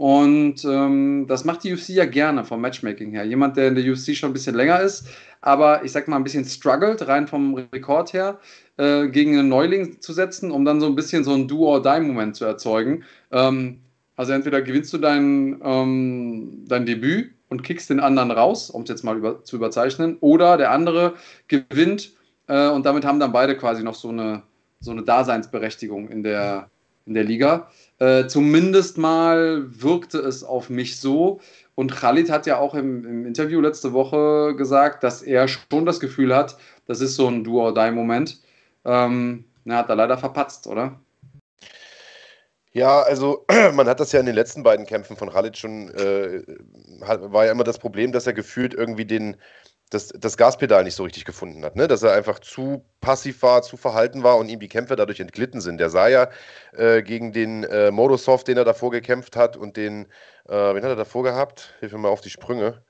Und 0.01 0.65
ähm, 0.65 1.27
das 1.27 1.45
macht 1.45 1.63
die 1.63 1.71
UFC 1.71 1.89
ja 1.89 2.05
gerne 2.05 2.43
vom 2.43 2.59
Matchmaking 2.59 3.11
her. 3.11 3.23
Jemand, 3.23 3.55
der 3.55 3.67
in 3.67 3.75
der 3.75 3.85
UFC 3.85 4.15
schon 4.15 4.31
ein 4.31 4.33
bisschen 4.33 4.55
länger 4.55 4.79
ist, 4.79 5.07
aber 5.41 5.85
ich 5.85 5.91
sag 5.91 6.07
mal 6.07 6.15
ein 6.15 6.23
bisschen 6.23 6.43
struggelt, 6.43 7.07
rein 7.07 7.27
vom 7.27 7.53
Rekord 7.71 8.11
her, 8.11 8.39
äh, 8.77 9.09
gegen 9.09 9.37
einen 9.37 9.49
Neuling 9.49 10.01
zu 10.01 10.11
setzen, 10.11 10.49
um 10.49 10.65
dann 10.65 10.81
so 10.81 10.87
ein 10.87 10.95
bisschen 10.95 11.23
so 11.23 11.35
ein 11.35 11.47
Do-or-Die-Moment 11.47 12.35
zu 12.35 12.45
erzeugen. 12.45 13.03
Ähm, 13.31 13.81
also 14.15 14.31
entweder 14.31 14.63
gewinnst 14.63 14.91
du 14.91 14.97
dein, 14.97 15.61
ähm, 15.63 16.65
dein 16.67 16.87
Debüt 16.87 17.35
und 17.49 17.61
kickst 17.61 17.91
den 17.91 17.99
anderen 17.99 18.31
raus, 18.31 18.71
um 18.71 18.81
es 18.81 18.89
jetzt 18.89 19.03
mal 19.03 19.15
über, 19.15 19.43
zu 19.43 19.55
überzeichnen, 19.55 20.17
oder 20.21 20.57
der 20.57 20.71
andere 20.71 21.13
gewinnt 21.47 22.13
äh, 22.47 22.69
und 22.69 22.87
damit 22.87 23.05
haben 23.05 23.19
dann 23.19 23.33
beide 23.33 23.55
quasi 23.55 23.83
noch 23.83 23.93
so 23.93 24.09
eine, 24.09 24.41
so 24.79 24.89
eine 24.89 25.03
Daseinsberechtigung 25.03 26.09
in 26.09 26.23
der, 26.23 26.71
in 27.05 27.13
der 27.13 27.23
Liga. 27.23 27.69
Äh, 28.01 28.25
zumindest 28.27 28.97
mal 28.97 29.63
wirkte 29.79 30.17
es 30.17 30.43
auf 30.43 30.71
mich 30.71 30.99
so. 30.99 31.39
Und 31.75 31.91
Khalid 31.91 32.31
hat 32.31 32.47
ja 32.47 32.57
auch 32.57 32.73
im, 32.73 33.05
im, 33.05 33.25
Interview 33.27 33.61
letzte 33.61 33.93
Woche 33.93 34.55
gesagt, 34.55 35.03
dass 35.03 35.21
er 35.21 35.47
schon 35.47 35.85
das 35.85 35.99
Gefühl 35.99 36.35
hat, 36.35 36.57
das 36.87 36.99
ist 36.99 37.15
so 37.15 37.27
ein 37.27 37.43
Do-or-Die-Moment. 37.43 38.41
Ähm, 38.85 39.45
na, 39.65 39.77
hat 39.77 39.89
er 39.89 39.97
leider 39.97 40.17
verpatzt, 40.17 40.65
oder? 40.65 40.99
Ja, 42.71 43.01
also 43.03 43.45
man 43.75 43.87
hat 43.87 43.99
das 43.99 44.11
ja 44.13 44.19
in 44.19 44.25
den 44.25 44.33
letzten 44.33 44.63
beiden 44.63 44.87
Kämpfen 44.87 45.15
von 45.15 45.29
Khalid 45.29 45.55
schon, 45.59 45.89
äh, 45.89 46.41
war 47.01 47.45
ja 47.45 47.51
immer 47.51 47.63
das 47.63 47.77
Problem, 47.77 48.11
dass 48.11 48.25
er 48.25 48.33
gefühlt 48.33 48.73
irgendwie 48.73 49.05
den, 49.05 49.37
das, 49.91 50.07
das 50.07 50.37
Gaspedal 50.37 50.85
nicht 50.85 50.95
so 50.95 51.03
richtig 51.03 51.25
gefunden 51.25 51.63
hat, 51.65 51.75
ne? 51.75 51.87
dass 51.87 52.01
er 52.01 52.13
einfach 52.13 52.39
zu 52.39 52.85
passiv 53.01 53.43
war, 53.43 53.61
zu 53.61 53.75
verhalten 53.75 54.23
war 54.23 54.37
und 54.37 54.47
ihm 54.49 54.59
die 54.59 54.69
Kämpfe 54.69 54.95
dadurch 54.95 55.19
entglitten 55.19 55.59
sind. 55.59 55.79
Der 55.79 55.89
sah 55.89 56.07
ja 56.07 56.29
äh, 56.71 57.03
gegen 57.03 57.33
den 57.33 57.65
äh, 57.65 57.91
Modosov, 57.91 58.43
den 58.45 58.57
er 58.57 58.63
davor 58.63 58.91
gekämpft 58.91 59.35
hat 59.35 59.57
und 59.57 59.75
den, 59.75 60.05
äh, 60.47 60.53
wen 60.53 60.81
hat 60.83 60.89
er 60.89 60.95
davor 60.95 61.23
gehabt? 61.23 61.75
Hilf 61.81 61.91
mir 61.91 61.99
mal 61.99 62.09
auf 62.09 62.21
die 62.21 62.29
Sprünge. 62.29 62.81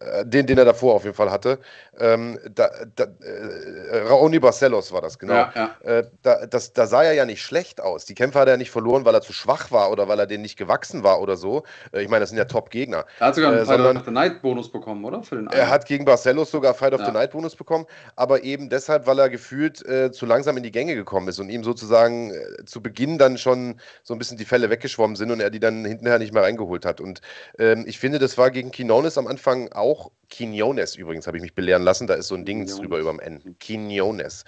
Äh, 0.00 0.24
den, 0.24 0.46
den 0.46 0.56
er 0.56 0.64
davor 0.64 0.94
auf 0.94 1.04
jeden 1.04 1.14
Fall 1.14 1.30
hatte. 1.30 1.58
Ähm, 1.98 2.38
da, 2.54 2.70
da, 2.94 3.04
äh, 3.04 3.98
Raoni 4.08 4.38
Barcelos 4.38 4.90
war 4.90 5.02
das, 5.02 5.18
genau. 5.18 5.34
Ja, 5.34 5.52
ja. 5.54 5.98
Äh, 5.98 6.04
da, 6.22 6.46
das, 6.46 6.72
da 6.72 6.86
sah 6.86 7.02
er 7.02 7.12
ja 7.12 7.26
nicht 7.26 7.42
schlecht 7.42 7.82
aus. 7.82 8.06
Die 8.06 8.14
Kämpfe 8.14 8.38
hat 8.38 8.48
er 8.48 8.56
nicht 8.56 8.70
verloren, 8.70 9.04
weil 9.04 9.14
er 9.14 9.20
zu 9.20 9.34
schwach 9.34 9.70
war 9.70 9.90
oder 9.90 10.08
weil 10.08 10.18
er 10.18 10.26
denen 10.26 10.42
nicht 10.42 10.56
gewachsen 10.56 11.02
war 11.02 11.20
oder 11.20 11.36
so. 11.36 11.62
Äh, 11.92 12.02
ich 12.02 12.08
meine, 12.08 12.20
das 12.20 12.30
sind 12.30 12.38
ja 12.38 12.46
Top-Gegner. 12.46 13.04
Er 13.20 13.26
hat 13.26 13.34
sogar 13.34 13.52
einen 13.52 13.60
äh, 13.60 13.66
Fight 13.66 13.80
of 13.80 14.04
the 14.06 14.10
Night-Bonus 14.10 14.72
bekommen, 14.72 15.04
oder? 15.04 15.22
Für 15.22 15.36
den 15.36 15.46
er 15.48 15.68
hat 15.68 15.84
gegen 15.84 16.06
Barcelos 16.06 16.50
sogar 16.50 16.72
Fight 16.72 16.94
of 16.94 17.00
ja. 17.00 17.06
the 17.06 17.12
Night-Bonus 17.12 17.54
bekommen, 17.54 17.84
aber 18.16 18.44
eben 18.44 18.70
deshalb, 18.70 19.06
weil 19.06 19.18
er 19.18 19.28
gefühlt 19.28 19.86
äh, 19.86 20.10
zu 20.10 20.24
langsam 20.24 20.56
in 20.56 20.62
die 20.62 20.72
Gänge 20.72 20.94
gekommen 20.94 21.28
ist 21.28 21.38
und 21.38 21.50
ihm 21.50 21.64
sozusagen 21.64 22.32
zu 22.64 22.82
Beginn 22.82 23.18
dann 23.18 23.36
schon 23.36 23.78
so 24.04 24.14
ein 24.14 24.18
bisschen 24.18 24.38
die 24.38 24.46
Fälle 24.46 24.70
weggeschwommen 24.70 25.16
sind 25.16 25.30
und 25.30 25.40
er 25.40 25.50
die 25.50 25.60
dann 25.60 25.84
hinterher 25.84 26.18
nicht 26.18 26.32
mehr 26.32 26.44
reingeholt 26.44 26.86
hat. 26.86 27.02
Und 27.02 27.20
ähm, 27.58 27.84
ich 27.86 27.98
finde, 27.98 28.18
das 28.18 28.38
war 28.38 28.50
gegen 28.50 28.70
Quinones 28.70 29.18
am 29.18 29.26
Anfang 29.26 29.65
auch 29.72 30.10
Quinones 30.30 30.96
übrigens, 30.96 31.26
habe 31.26 31.36
ich 31.36 31.42
mich 31.42 31.54
belehren 31.54 31.82
lassen. 31.82 32.06
Da 32.06 32.14
ist 32.14 32.28
so 32.28 32.34
ein 32.34 32.44
Ding 32.44 32.66
drüber 32.66 32.98
über 32.98 33.10
dem 33.10 33.20
N. 33.20 33.56
Quinones. 33.58 34.44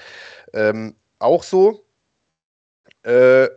Ähm, 0.53 0.95
auch 1.19 1.43
so, 1.43 1.85
äh, 3.03 3.49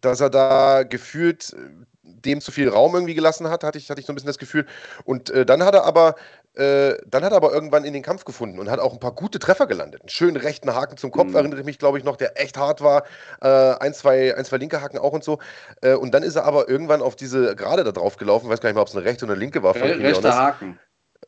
dass 0.00 0.20
er 0.20 0.30
da 0.30 0.82
gefühlt 0.82 1.52
äh, 1.52 1.84
dem 2.02 2.40
zu 2.40 2.52
viel 2.52 2.68
Raum 2.68 2.94
irgendwie 2.94 3.14
gelassen 3.14 3.48
hat, 3.48 3.64
hatte 3.64 3.78
ich, 3.78 3.90
hatte 3.90 4.00
ich 4.00 4.06
so 4.06 4.12
ein 4.12 4.16
bisschen 4.16 4.28
das 4.28 4.38
Gefühl. 4.38 4.66
Und 5.04 5.30
äh, 5.30 5.44
dann 5.44 5.62
hat 5.62 5.74
er 5.74 5.84
aber 5.84 6.16
äh, 6.54 6.96
dann 7.06 7.24
hat 7.24 7.32
er 7.32 7.36
aber 7.36 7.52
irgendwann 7.52 7.84
in 7.84 7.92
den 7.92 8.02
Kampf 8.02 8.24
gefunden 8.24 8.58
und 8.58 8.68
hat 8.68 8.80
auch 8.80 8.92
ein 8.92 8.98
paar 8.98 9.14
gute 9.14 9.38
Treffer 9.38 9.66
gelandet. 9.66 10.02
Einen 10.02 10.08
schönen 10.08 10.36
rechten 10.36 10.74
Haken 10.74 10.96
zum 10.96 11.12
Kopf, 11.12 11.28
mhm. 11.28 11.36
erinnerte 11.36 11.62
mich, 11.62 11.78
glaube 11.78 11.98
ich, 11.98 12.04
noch, 12.04 12.16
der 12.16 12.40
echt 12.40 12.56
hart 12.56 12.80
war. 12.80 13.04
Äh, 13.40 13.46
ein, 13.78 13.94
zwei, 13.94 14.36
ein, 14.36 14.44
zwei 14.44 14.56
linke 14.56 14.80
Haken 14.80 14.98
auch 14.98 15.12
und 15.12 15.22
so. 15.22 15.38
Äh, 15.82 15.94
und 15.94 16.12
dann 16.12 16.24
ist 16.24 16.34
er 16.34 16.44
aber 16.44 16.68
irgendwann 16.68 17.00
auf 17.00 17.14
diese 17.14 17.54
gerade 17.54 17.84
da 17.84 17.92
drauf 17.92 18.16
gelaufen, 18.16 18.48
weiß 18.48 18.60
gar 18.60 18.70
nicht 18.70 18.74
mehr, 18.74 18.82
ob 18.82 18.88
es 18.88 18.96
eine 18.96 19.04
rechte 19.04 19.24
oder 19.24 19.34
eine 19.34 19.40
linke 19.40 19.62
war. 19.62 19.76
Re 19.76 20.00
rechter 20.00 20.36
Haken 20.36 20.80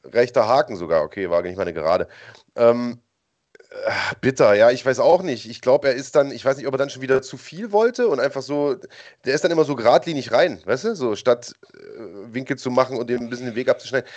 rechter 0.04 0.48
Haken 0.48 0.76
sogar, 0.76 1.02
okay, 1.02 1.30
war 1.30 1.42
nicht 1.42 1.56
meine 1.56 1.72
gerade. 1.72 2.08
Ähm, 2.56 3.00
äh, 3.70 3.92
bitter, 4.20 4.54
ja, 4.54 4.70
ich 4.70 4.84
weiß 4.84 4.98
auch 4.98 5.22
nicht. 5.22 5.48
Ich 5.48 5.60
glaube, 5.60 5.88
er 5.88 5.94
ist 5.94 6.16
dann, 6.16 6.32
ich 6.32 6.44
weiß 6.44 6.56
nicht, 6.56 6.66
ob 6.66 6.74
er 6.74 6.78
dann 6.78 6.90
schon 6.90 7.02
wieder 7.02 7.22
zu 7.22 7.36
viel 7.36 7.72
wollte 7.72 8.08
und 8.08 8.20
einfach 8.20 8.42
so, 8.42 8.76
der 9.24 9.34
ist 9.34 9.44
dann 9.44 9.52
immer 9.52 9.64
so 9.64 9.76
geradlinig 9.76 10.32
rein, 10.32 10.60
weißt 10.64 10.84
du, 10.84 10.96
so 10.96 11.14
statt 11.14 11.54
äh, 11.74 11.78
Winkel 12.34 12.58
zu 12.58 12.70
machen 12.70 12.98
und 12.98 13.08
dem 13.08 13.22
ein 13.22 13.30
bisschen 13.30 13.46
den 13.46 13.54
Weg 13.54 13.68
abzuschneiden. 13.68 14.08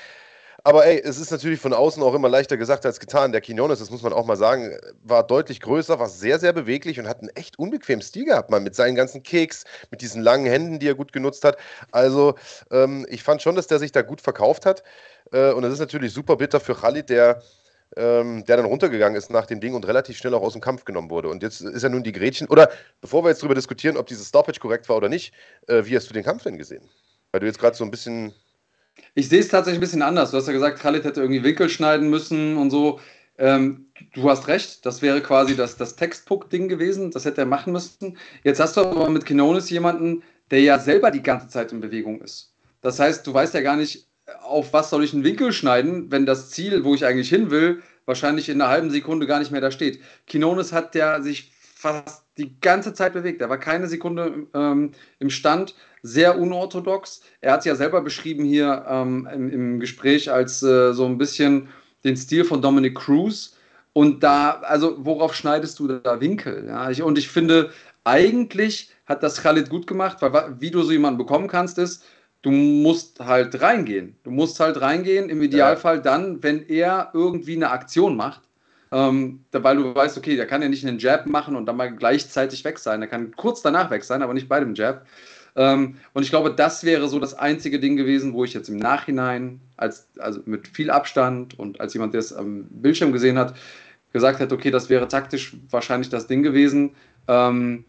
Aber 0.65 0.85
ey, 0.85 1.01
es 1.03 1.19
ist 1.19 1.29
natürlich 1.29 1.59
von 1.59 1.73
außen 1.73 2.01
auch 2.01 2.13
immer 2.13 2.29
leichter 2.29 2.55
gesagt 2.55 2.85
als 2.85 3.01
getan. 3.01 3.33
Der 3.33 3.41
Quinones, 3.41 3.79
das 3.79 3.89
muss 3.89 4.01
man 4.01 4.13
auch 4.13 4.25
mal 4.25 4.37
sagen, 4.37 4.77
war 5.03 5.27
deutlich 5.27 5.59
größer, 5.59 5.99
war 5.99 6.07
sehr, 6.07 6.39
sehr 6.39 6.53
beweglich 6.53 6.99
und 7.01 7.07
hat 7.07 7.19
einen 7.19 7.29
echt 7.35 7.59
unbequemen 7.59 8.01
Stil 8.01 8.23
gehabt, 8.23 8.49
mal 8.49 8.61
mit 8.61 8.73
seinen 8.73 8.95
ganzen 8.95 9.23
Keks, 9.23 9.65
mit 9.91 10.01
diesen 10.01 10.21
langen 10.21 10.45
Händen, 10.45 10.79
die 10.79 10.87
er 10.87 10.95
gut 10.95 11.11
genutzt 11.11 11.43
hat. 11.43 11.57
Also, 11.91 12.35
ähm, 12.71 13.05
ich 13.09 13.23
fand 13.23 13.41
schon, 13.41 13.55
dass 13.55 13.67
der 13.67 13.79
sich 13.79 13.91
da 13.91 14.03
gut 14.03 14.21
verkauft 14.21 14.65
hat. 14.65 14.83
Äh, 15.33 15.51
und 15.51 15.63
das 15.63 15.73
ist 15.73 15.79
natürlich 15.79 16.13
super 16.13 16.37
bitter 16.37 16.61
für 16.61 16.75
Khalid, 16.75 17.09
der, 17.09 17.41
ähm, 17.97 18.45
der 18.45 18.55
dann 18.55 18.65
runtergegangen 18.65 19.17
ist 19.17 19.29
nach 19.31 19.45
dem 19.45 19.59
Ding 19.59 19.73
und 19.75 19.85
relativ 19.85 20.17
schnell 20.17 20.33
auch 20.33 20.43
aus 20.43 20.53
dem 20.53 20.61
Kampf 20.61 20.85
genommen 20.85 21.09
wurde. 21.09 21.27
Und 21.27 21.43
jetzt 21.43 21.59
ist 21.59 21.83
er 21.83 21.89
nun 21.89 22.03
die 22.03 22.13
Gretchen. 22.13 22.47
Oder 22.47 22.71
bevor 23.01 23.25
wir 23.25 23.29
jetzt 23.29 23.41
darüber 23.41 23.55
diskutieren, 23.55 23.97
ob 23.97 24.07
dieses 24.07 24.29
Stoppage 24.29 24.61
korrekt 24.61 24.87
war 24.87 24.95
oder 24.95 25.09
nicht, 25.09 25.33
äh, 25.67 25.83
wie 25.85 25.97
hast 25.97 26.09
du 26.09 26.13
den 26.13 26.23
Kampf 26.23 26.43
denn 26.43 26.57
gesehen? 26.57 26.89
Weil 27.33 27.41
du 27.41 27.47
jetzt 27.47 27.59
gerade 27.59 27.75
so 27.75 27.83
ein 27.83 27.91
bisschen 27.91 28.33
ich 29.15 29.29
sehe 29.29 29.39
es 29.39 29.47
tatsächlich 29.47 29.79
ein 29.79 29.81
bisschen 29.81 30.01
anders. 30.01 30.31
Du 30.31 30.37
hast 30.37 30.47
ja 30.47 30.53
gesagt, 30.53 30.79
Khalid 30.79 31.03
hätte 31.03 31.21
irgendwie 31.21 31.43
Winkel 31.43 31.69
schneiden 31.69 32.09
müssen 32.09 32.57
und 32.57 32.69
so. 32.69 32.99
Ähm, 33.37 33.87
du 34.13 34.29
hast 34.29 34.47
recht, 34.47 34.85
das 34.85 35.01
wäre 35.01 35.21
quasi 35.21 35.55
das, 35.55 35.77
das 35.77 35.95
Textbook-Ding 35.95 36.67
gewesen, 36.67 37.11
das 37.11 37.25
hätte 37.25 37.41
er 37.41 37.47
machen 37.47 37.73
müssen. 37.73 38.17
Jetzt 38.43 38.59
hast 38.59 38.77
du 38.77 38.81
aber 38.81 39.09
mit 39.09 39.25
Kenonis 39.25 39.69
jemanden, 39.69 40.23
der 40.51 40.61
ja 40.61 40.77
selber 40.79 41.09
die 41.09 41.23
ganze 41.23 41.47
Zeit 41.47 41.71
in 41.71 41.81
Bewegung 41.81 42.21
ist. 42.21 42.53
Das 42.81 42.99
heißt, 42.99 43.25
du 43.25 43.33
weißt 43.33 43.53
ja 43.53 43.61
gar 43.61 43.75
nicht, 43.75 44.07
auf 44.41 44.73
was 44.73 44.89
soll 44.89 45.03
ich 45.03 45.13
einen 45.13 45.23
Winkel 45.23 45.51
schneiden, 45.51 46.11
wenn 46.11 46.25
das 46.25 46.51
Ziel, 46.51 46.83
wo 46.83 46.93
ich 46.93 47.05
eigentlich 47.05 47.29
hin 47.29 47.49
will, 47.49 47.81
wahrscheinlich 48.05 48.49
in 48.49 48.61
einer 48.61 48.69
halben 48.69 48.91
Sekunde 48.91 49.25
gar 49.25 49.39
nicht 49.39 49.51
mehr 49.51 49.61
da 49.61 49.71
steht. 49.71 50.01
Kinonis 50.27 50.71
hat 50.71 50.93
ja 50.95 51.21
sich 51.21 51.51
fast 51.75 52.22
die 52.37 52.59
ganze 52.59 52.93
Zeit 52.93 53.13
bewegt. 53.13 53.41
Er 53.41 53.49
war 53.49 53.59
keine 53.59 53.87
Sekunde 53.87 54.47
ähm, 54.53 54.91
im 55.19 55.29
Stand, 55.29 55.75
sehr 56.01 56.37
unorthodox. 56.37 57.21
Er 57.41 57.53
hat 57.53 57.59
es 57.59 57.65
ja 57.65 57.75
selber 57.75 58.01
beschrieben 58.01 58.43
hier 58.43 58.85
ähm, 58.87 59.27
im, 59.31 59.49
im, 59.49 59.79
Gespräch 59.79 60.31
als 60.31 60.63
äh, 60.63 60.93
so 60.93 61.05
ein 61.05 61.17
bisschen 61.17 61.69
den 62.03 62.17
Stil 62.17 62.43
von 62.43 62.61
Dominic 62.61 62.95
Cruz. 62.95 63.55
Und 63.93 64.23
da, 64.23 64.61
also 64.61 64.95
worauf 65.05 65.35
schneidest 65.35 65.79
du 65.79 65.87
da 65.87 66.19
Winkel? 66.19 66.65
Ja, 66.67 66.89
ich, 66.89 67.03
und 67.03 67.17
ich 67.17 67.29
finde, 67.29 67.69
eigentlich 68.03 68.91
hat 69.05 69.21
das 69.21 69.41
Khalid 69.41 69.69
gut 69.69 69.87
gemacht, 69.87 70.17
weil 70.21 70.55
wie 70.59 70.71
du 70.71 70.81
so 70.81 70.91
jemanden 70.91 71.19
bekommen 71.19 71.47
kannst, 71.47 71.77
ist, 71.77 72.03
du 72.41 72.51
musst 72.51 73.19
halt 73.19 73.61
reingehen. 73.61 74.15
Du 74.23 74.31
musst 74.31 74.59
halt 74.59 74.81
reingehen, 74.81 75.29
im 75.29 75.41
Idealfall 75.41 76.01
dann, 76.01 76.41
wenn 76.41 76.67
er 76.67 77.11
irgendwie 77.13 77.55
eine 77.55 77.69
Aktion 77.69 78.15
macht. 78.15 78.41
Ähm, 78.93 79.39
weil 79.51 79.75
du 79.75 79.95
weißt, 79.95 80.17
okay, 80.19 80.35
der 80.35 80.45
kann 80.45 80.61
ja 80.61 80.69
nicht 80.69 80.85
einen 80.85 80.99
Jab 80.99 81.25
machen 81.25 81.55
und 81.55 81.65
dann 81.65 81.77
mal 81.77 81.93
gleichzeitig 81.93 82.63
weg 82.63 82.77
sein. 82.77 82.99
Der 82.99 83.09
kann 83.09 83.35
kurz 83.35 83.63
danach 83.63 83.89
weg 83.89 84.03
sein, 84.03 84.21
aber 84.21 84.35
nicht 84.35 84.47
bei 84.47 84.59
dem 84.59 84.75
Jab. 84.75 85.07
Ähm, 85.55 85.95
und 86.13 86.21
ich 86.21 86.29
glaube, 86.29 86.53
das 86.53 86.83
wäre 86.83 87.07
so 87.07 87.19
das 87.19 87.33
einzige 87.33 87.79
Ding 87.79 87.97
gewesen, 87.97 88.33
wo 88.33 88.43
ich 88.43 88.53
jetzt 88.53 88.69
im 88.69 88.77
Nachhinein, 88.77 89.59
als, 89.77 90.07
also 90.19 90.41
mit 90.45 90.67
viel 90.67 90.91
Abstand 90.91 91.57
und 91.57 91.81
als 91.81 91.93
jemand, 91.93 92.13
der 92.13 92.19
es 92.19 92.31
am 92.31 92.65
Bildschirm 92.69 93.11
gesehen 93.11 93.37
hat, 93.37 93.55
gesagt 94.13 94.39
hätte, 94.39 94.53
okay, 94.53 94.69
das 94.69 94.89
wäre 94.89 95.07
taktisch 95.07 95.57
wahrscheinlich 95.71 96.09
das 96.09 96.27
Ding 96.27 96.43
gewesen. 96.43 96.91
Ähm, 97.27 97.85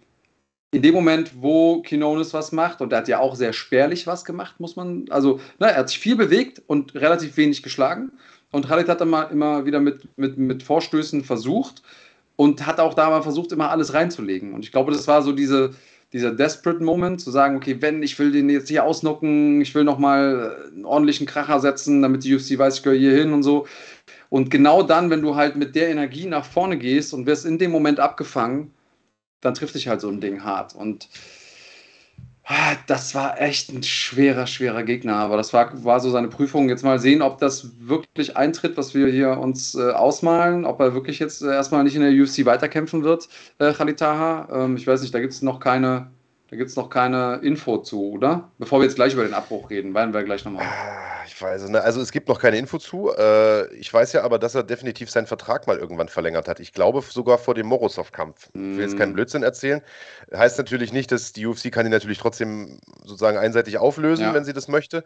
in 0.70 0.82
dem 0.82 0.94
Moment, 0.94 1.32
wo 1.40 1.82
Kinonis 1.82 2.32
was 2.32 2.50
macht, 2.50 2.80
und 2.80 2.92
er 2.92 2.98
hat 2.98 3.08
ja 3.08 3.18
auch 3.20 3.36
sehr 3.36 3.52
spärlich 3.52 4.06
was 4.06 4.24
gemacht, 4.24 4.58
muss 4.58 4.74
man, 4.74 5.04
also 5.10 5.38
ne, 5.60 5.70
er 5.70 5.76
hat 5.76 5.88
sich 5.88 5.98
viel 5.98 6.16
bewegt 6.16 6.62
und 6.66 6.94
relativ 6.94 7.36
wenig 7.36 7.62
geschlagen. 7.62 8.10
Und 8.54 8.68
Khalid 8.68 8.88
hat 8.88 9.04
mal 9.04 9.24
immer 9.24 9.66
wieder 9.66 9.80
mit, 9.80 10.06
mit, 10.16 10.38
mit 10.38 10.62
Vorstößen 10.62 11.24
versucht 11.24 11.82
und 12.36 12.64
hat 12.64 12.78
auch 12.78 12.94
da 12.94 13.10
mal 13.10 13.20
versucht, 13.20 13.50
immer 13.50 13.70
alles 13.70 13.94
reinzulegen. 13.94 14.54
Und 14.54 14.64
ich 14.64 14.70
glaube, 14.70 14.92
das 14.92 15.08
war 15.08 15.22
so 15.22 15.32
diese, 15.32 15.72
dieser 16.12 16.30
desperate 16.30 16.80
Moment, 16.80 17.20
zu 17.20 17.32
sagen, 17.32 17.56
okay, 17.56 17.78
wenn 17.80 18.04
ich 18.04 18.16
will 18.16 18.30
den 18.30 18.48
jetzt 18.48 18.68
hier 18.68 18.84
ausnocken, 18.84 19.60
ich 19.60 19.74
will 19.74 19.82
nochmal 19.82 20.68
einen 20.72 20.84
ordentlichen 20.84 21.26
Kracher 21.26 21.58
setzen, 21.58 22.00
damit 22.00 22.22
die 22.22 22.32
UFC 22.32 22.56
weiß, 22.56 22.76
ich 22.76 22.82
gehöre 22.84 22.96
hier 22.96 23.16
hin 23.16 23.32
und 23.32 23.42
so. 23.42 23.66
Und 24.30 24.50
genau 24.50 24.84
dann, 24.84 25.10
wenn 25.10 25.22
du 25.22 25.34
halt 25.34 25.56
mit 25.56 25.74
der 25.74 25.88
Energie 25.88 26.26
nach 26.26 26.44
vorne 26.44 26.78
gehst 26.78 27.12
und 27.12 27.26
wirst 27.26 27.46
in 27.46 27.58
dem 27.58 27.72
Moment 27.72 27.98
abgefangen, 27.98 28.70
dann 29.40 29.54
trifft 29.54 29.74
dich 29.74 29.88
halt 29.88 30.00
so 30.00 30.08
ein 30.08 30.20
Ding 30.20 30.44
hart. 30.44 30.76
Und 30.76 31.08
das 32.86 33.14
war 33.14 33.40
echt 33.40 33.70
ein 33.72 33.82
schwerer, 33.82 34.46
schwerer 34.46 34.82
Gegner. 34.82 35.16
Aber 35.16 35.36
das 35.36 35.52
war, 35.52 35.84
war 35.84 36.00
so 36.00 36.10
seine 36.10 36.28
Prüfung. 36.28 36.68
Jetzt 36.68 36.84
mal 36.84 36.98
sehen, 36.98 37.22
ob 37.22 37.38
das 37.38 37.70
wirklich 37.78 38.36
eintritt, 38.36 38.76
was 38.76 38.94
wir 38.94 39.08
hier 39.08 39.38
uns 39.38 39.74
äh, 39.74 39.90
ausmalen. 39.92 40.64
Ob 40.64 40.80
er 40.80 40.94
wirklich 40.94 41.18
jetzt 41.18 41.42
äh, 41.42 41.46
erstmal 41.46 41.84
nicht 41.84 41.96
in 41.96 42.02
der 42.02 42.12
UFC 42.12 42.44
weiterkämpfen 42.44 43.02
wird, 43.02 43.28
äh, 43.58 43.72
Khalid 43.72 43.98
Taha. 43.98 44.48
Ähm, 44.64 44.76
ich 44.76 44.86
weiß 44.86 45.00
nicht, 45.00 45.14
da 45.14 45.20
gibt 45.20 45.32
es 45.32 45.42
noch 45.42 45.58
keine, 45.58 46.10
Da 46.54 46.58
gibt 46.58 46.70
es 46.70 46.76
noch 46.76 46.88
keine 46.88 47.40
Info 47.42 47.78
zu, 47.78 48.12
oder? 48.12 48.48
Bevor 48.58 48.78
wir 48.78 48.84
jetzt 48.84 48.94
gleich 48.94 49.12
über 49.12 49.24
den 49.24 49.34
Abbruch 49.34 49.70
reden, 49.70 49.92
werden 49.92 50.14
wir 50.14 50.22
gleich 50.22 50.44
nochmal. 50.44 50.64
Ah, 50.64 51.24
ich 51.26 51.42
weiß, 51.42 51.68
ne? 51.68 51.80
also 51.80 52.00
es 52.00 52.12
gibt 52.12 52.28
noch 52.28 52.38
keine 52.38 52.58
Info 52.58 52.78
zu. 52.78 53.10
Äh, 53.10 53.74
ich 53.74 53.92
weiß 53.92 54.12
ja 54.12 54.22
aber, 54.22 54.38
dass 54.38 54.54
er 54.54 54.62
definitiv 54.62 55.10
seinen 55.10 55.26
Vertrag 55.26 55.66
mal 55.66 55.76
irgendwann 55.76 56.08
verlängert 56.08 56.46
hat. 56.46 56.60
Ich 56.60 56.72
glaube 56.72 57.02
sogar 57.02 57.38
vor 57.38 57.54
dem 57.54 57.66
Morozov-Kampf. 57.66 58.50
Ich 58.54 58.60
will 58.60 58.78
jetzt 58.78 58.96
keinen 58.96 59.10
mm. 59.10 59.14
Blödsinn 59.14 59.42
erzählen. 59.42 59.82
Heißt 60.32 60.56
natürlich 60.56 60.92
nicht, 60.92 61.10
dass 61.10 61.32
die 61.32 61.44
UFC 61.44 61.72
kann 61.72 61.86
ihn 61.86 61.90
natürlich 61.90 62.18
trotzdem 62.18 62.78
sozusagen 63.02 63.36
einseitig 63.36 63.78
auflösen, 63.78 64.22
ja. 64.22 64.32
wenn 64.32 64.44
sie 64.44 64.52
das 64.52 64.68
möchte. 64.68 65.02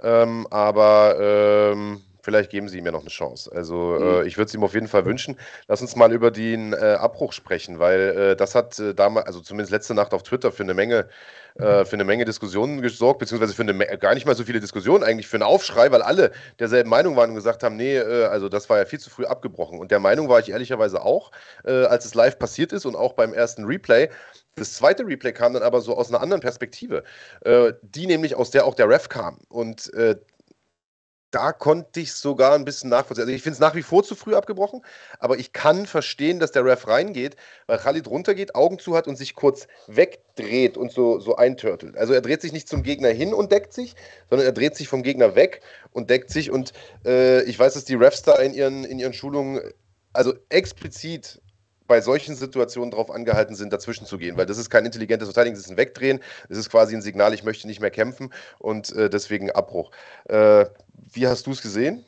Ähm, 0.00 0.46
aber 0.50 1.16
ähm, 1.18 2.00
vielleicht 2.22 2.50
geben 2.50 2.68
sie 2.68 2.78
ihm 2.78 2.86
ja 2.86 2.92
noch 2.92 3.00
eine 3.00 3.10
Chance. 3.10 3.50
Also 3.52 3.98
mhm. 3.98 4.02
äh, 4.02 4.22
ich 4.24 4.38
würde 4.38 4.48
es 4.48 4.54
ihm 4.54 4.62
auf 4.62 4.74
jeden 4.74 4.88
Fall 4.88 5.04
wünschen. 5.04 5.36
Lass 5.68 5.82
uns 5.82 5.96
mal 5.96 6.12
über 6.12 6.30
den 6.30 6.72
äh, 6.72 6.76
Abbruch 6.76 7.32
sprechen, 7.32 7.78
weil 7.78 8.00
äh, 8.00 8.36
das 8.36 8.54
hat 8.54 8.78
äh, 8.78 8.94
damals, 8.94 9.26
also 9.26 9.40
zumindest 9.40 9.72
letzte 9.72 9.94
Nacht 9.94 10.14
auf 10.14 10.22
Twitter 10.22 10.52
für 10.52 10.62
eine 10.62 10.74
Menge, 10.74 11.08
äh, 11.56 11.84
für 11.84 11.94
eine 11.94 12.04
Menge 12.04 12.24
Diskussionen 12.24 12.80
gesorgt, 12.80 13.18
beziehungsweise 13.18 13.54
für 13.54 13.62
eine, 13.62 13.74
gar 13.98 14.14
nicht 14.14 14.24
mal 14.26 14.36
so 14.36 14.44
viele 14.44 14.60
Diskussionen, 14.60 15.04
eigentlich 15.04 15.26
für 15.26 15.36
einen 15.36 15.42
Aufschrei, 15.42 15.90
weil 15.90 16.02
alle 16.02 16.30
derselben 16.58 16.88
Meinung 16.88 17.16
waren 17.16 17.30
und 17.30 17.36
gesagt 17.36 17.62
haben, 17.62 17.76
nee, 17.76 17.96
äh, 17.96 18.24
also 18.24 18.48
das 18.48 18.70
war 18.70 18.78
ja 18.78 18.84
viel 18.84 19.00
zu 19.00 19.10
früh 19.10 19.26
abgebrochen. 19.26 19.78
Und 19.78 19.90
der 19.90 20.00
Meinung 20.00 20.28
war 20.28 20.38
ich 20.38 20.50
ehrlicherweise 20.50 21.02
auch, 21.02 21.30
als 21.64 22.04
es 22.04 22.14
live 22.14 22.38
passiert 22.38 22.72
ist 22.72 22.86
und 22.86 22.96
auch 22.96 23.14
beim 23.14 23.34
ersten 23.34 23.64
Replay. 23.64 24.08
Das 24.54 24.74
zweite 24.74 25.06
Replay 25.06 25.32
kam 25.32 25.54
dann 25.54 25.62
aber 25.62 25.80
so 25.80 25.96
aus 25.96 26.08
einer 26.08 26.20
anderen 26.20 26.40
Perspektive, 26.40 27.04
die 27.82 28.06
nämlich 28.06 28.34
aus 28.34 28.50
der 28.50 28.66
auch 28.66 28.74
der 28.74 28.88
Ref 28.88 29.08
kam. 29.08 29.38
Und 29.48 29.90
da 31.32 31.52
konnte 31.52 32.00
ich 32.00 32.12
sogar 32.12 32.54
ein 32.54 32.64
bisschen 32.64 32.90
nachvollziehen. 32.90 33.22
Also 33.22 33.34
ich 33.34 33.42
finde 33.42 33.54
es 33.54 33.60
nach 33.60 33.74
wie 33.74 33.82
vor 33.82 34.04
zu 34.04 34.14
früh 34.14 34.34
abgebrochen, 34.34 34.82
aber 35.18 35.38
ich 35.38 35.52
kann 35.52 35.86
verstehen, 35.86 36.38
dass 36.38 36.52
der 36.52 36.64
Ref 36.64 36.86
reingeht, 36.86 37.36
weil 37.66 37.78
Khalid 37.78 38.06
runtergeht, 38.06 38.54
Augen 38.54 38.78
zu 38.78 38.94
hat 38.94 39.08
und 39.08 39.16
sich 39.16 39.34
kurz 39.34 39.66
wegdreht 39.86 40.76
und 40.76 40.92
so, 40.92 41.18
so 41.18 41.36
eintörtelt. 41.36 41.96
Also 41.96 42.12
er 42.12 42.20
dreht 42.20 42.42
sich 42.42 42.52
nicht 42.52 42.68
zum 42.68 42.82
Gegner 42.82 43.08
hin 43.08 43.34
und 43.34 43.50
deckt 43.50 43.72
sich, 43.72 43.96
sondern 44.30 44.46
er 44.46 44.52
dreht 44.52 44.76
sich 44.76 44.88
vom 44.88 45.02
Gegner 45.02 45.34
weg 45.34 45.62
und 45.90 46.10
deckt 46.10 46.30
sich. 46.30 46.50
Und 46.50 46.72
äh, 47.04 47.42
ich 47.44 47.58
weiß, 47.58 47.74
dass 47.74 47.84
die 47.84 47.94
Refs 47.94 48.22
da 48.22 48.36
in 48.36 48.54
ihren, 48.54 48.84
in 48.84 48.98
ihren 48.98 49.14
Schulungen 49.14 49.60
also 50.12 50.34
explizit 50.50 51.40
bei 51.86 52.00
solchen 52.00 52.34
Situationen 52.34 52.90
darauf 52.90 53.10
angehalten 53.10 53.54
sind, 53.54 53.72
dazwischen 53.72 54.06
zu 54.06 54.18
gehen, 54.18 54.36
weil 54.36 54.46
das 54.46 54.58
ist 54.58 54.70
kein 54.70 54.84
intelligentes 54.84 55.28
Verteidigen, 55.28 55.56
das 55.56 55.64
ist 55.64 55.70
ein 55.70 55.76
Wegdrehen, 55.76 56.20
das 56.48 56.58
ist 56.58 56.70
quasi 56.70 56.94
ein 56.94 57.02
Signal, 57.02 57.34
ich 57.34 57.44
möchte 57.44 57.66
nicht 57.66 57.80
mehr 57.80 57.90
kämpfen 57.90 58.32
und 58.58 58.92
äh, 58.92 59.10
deswegen 59.10 59.50
Abbruch. 59.50 59.90
Äh, 60.24 60.66
wie 61.12 61.26
hast 61.26 61.46
du 61.46 61.52
es 61.52 61.62
gesehen? 61.62 62.04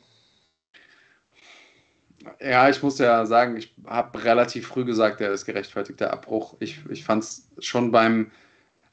Ja, 2.41 2.69
ich 2.69 2.81
muss 2.81 2.97
ja 2.97 3.25
sagen, 3.25 3.57
ich 3.57 3.73
habe 3.85 4.23
relativ 4.23 4.67
früh 4.67 4.83
gesagt, 4.83 5.19
der 5.19 5.31
ist 5.31 5.45
gerechtfertigter 5.45 6.11
Abbruch. 6.11 6.55
Ich, 6.59 6.79
ich 6.89 7.03
fand 7.03 7.23
es 7.23 7.47
schon 7.59 7.91
beim, 7.91 8.31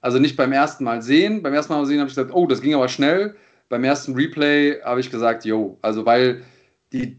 also 0.01 0.19
nicht 0.19 0.37
beim 0.37 0.53
ersten 0.53 0.85
Mal 0.85 1.03
sehen, 1.03 1.43
beim 1.43 1.55
ersten 1.55 1.73
Mal 1.73 1.87
sehen 1.87 2.01
habe 2.01 2.09
ich 2.09 2.15
gesagt, 2.15 2.35
oh, 2.35 2.47
das 2.47 2.61
ging 2.61 2.75
aber 2.75 2.89
schnell. 2.89 3.37
Beim 3.69 3.85
ersten 3.85 4.15
Replay 4.15 4.83
habe 4.83 5.01
ich 5.01 5.11
gesagt, 5.11 5.45
yo, 5.47 5.79
also 5.81 6.05
weil 6.05 6.43
die 6.93 7.19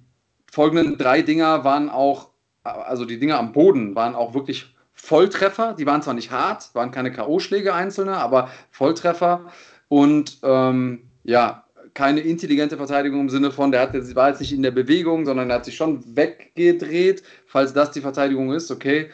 folgenden 0.52 1.00
drei 1.00 1.24
Dinger 1.24 1.64
waren 1.64 1.90
auch 1.90 2.30
also 2.64 3.06
die 3.06 3.20
Dinger 3.20 3.40
am 3.40 3.52
Boden 3.52 3.96
waren 3.96 4.16
auch 4.16 4.34
wirklich 4.34 4.74
Volltreffer. 4.94 5.74
Die 5.78 5.86
waren 5.86 6.02
zwar 6.02 6.14
nicht 6.14 6.32
hart, 6.32 6.74
waren 6.74 6.92
keine 6.92 7.12
K.O.-Schläge 7.12 7.72
einzelne, 7.72 8.18
aber 8.18 8.50
Volltreffer. 8.72 9.46
Und 9.90 10.40
ähm, 10.44 11.10
ja, 11.24 11.66
keine 11.94 12.22
intelligente 12.22 12.78
Verteidigung 12.78 13.22
im 13.22 13.30
Sinne 13.30 13.52
von, 13.52 13.72
der 13.72 13.82
hat 13.82 13.94
jetzt, 13.94 14.16
war 14.16 14.30
jetzt 14.30 14.40
nicht 14.40 14.54
in 14.54 14.64
der 14.64 14.72
Bewegung, 14.72 15.26
sondern 15.26 15.50
er 15.50 15.58
hat 15.58 15.66
sich 15.66 15.76
schon 15.76 16.04
weggedreht, 16.16 17.24
falls 17.46 17.74
das 17.74 17.92
die 17.92 18.02
Verteidigung 18.02 18.52
ist, 18.52 18.72
okay. 18.72 19.10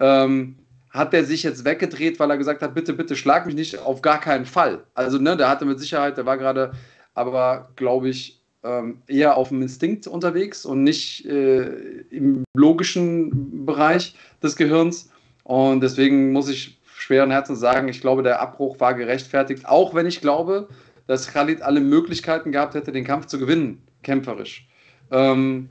Ähm, 0.00 0.56
hat 0.90 1.14
er 1.14 1.24
sich 1.24 1.42
jetzt 1.42 1.64
weggedreht, 1.64 2.20
weil 2.20 2.30
er 2.30 2.36
gesagt 2.36 2.62
hat, 2.62 2.74
bitte, 2.74 2.92
bitte 2.92 3.16
schlag 3.16 3.46
mich 3.46 3.54
nicht, 3.54 3.78
auf 3.78 4.02
gar 4.02 4.20
keinen 4.20 4.44
Fall. 4.44 4.84
Also, 4.94 5.18
ne, 5.18 5.36
der 5.36 5.48
hatte 5.48 5.64
mit 5.64 5.80
Sicherheit, 5.80 6.18
der 6.18 6.26
war 6.26 6.36
gerade, 6.36 6.72
aber 7.14 7.70
glaube 7.76 8.10
ich, 8.10 8.41
ähm, 8.64 9.02
eher 9.06 9.36
auf 9.36 9.48
dem 9.48 9.62
Instinkt 9.62 10.06
unterwegs 10.06 10.64
und 10.64 10.82
nicht 10.84 11.26
äh, 11.26 11.64
im 12.10 12.44
logischen 12.54 13.64
Bereich 13.66 14.16
des 14.42 14.56
Gehirns. 14.56 15.10
Und 15.44 15.80
deswegen 15.80 16.32
muss 16.32 16.48
ich 16.48 16.80
schweren 16.84 17.30
Herzens 17.30 17.60
sagen, 17.60 17.88
ich 17.88 18.00
glaube, 18.00 18.22
der 18.22 18.40
Abbruch 18.40 18.78
war 18.78 18.94
gerechtfertigt, 18.94 19.66
auch 19.66 19.94
wenn 19.94 20.06
ich 20.06 20.20
glaube, 20.20 20.68
dass 21.06 21.26
Khalid 21.26 21.62
alle 21.62 21.80
Möglichkeiten 21.80 22.52
gehabt 22.52 22.74
hätte, 22.74 22.92
den 22.92 23.04
Kampf 23.04 23.26
zu 23.26 23.38
gewinnen, 23.38 23.82
kämpferisch. 24.02 24.68
Ähm, 25.10 25.68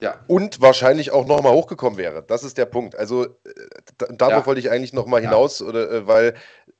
ja. 0.00 0.20
Und 0.26 0.60
wahrscheinlich 0.60 1.12
auch 1.12 1.26
nochmal 1.26 1.52
hochgekommen 1.52 1.98
wäre. 1.98 2.24
Das 2.26 2.44
ist 2.44 2.58
der 2.58 2.66
Punkt. 2.66 2.96
Also 2.96 3.24
äh, 3.24 3.28
darauf 4.16 4.42
ja. 4.42 4.46
wollte 4.46 4.60
ich 4.60 4.70
eigentlich 4.70 4.92
nochmal 4.92 5.20
hinaus, 5.20 5.60
ja. 5.60 5.66
oder, 5.66 5.90
äh, 5.90 6.06
weil 6.06 6.34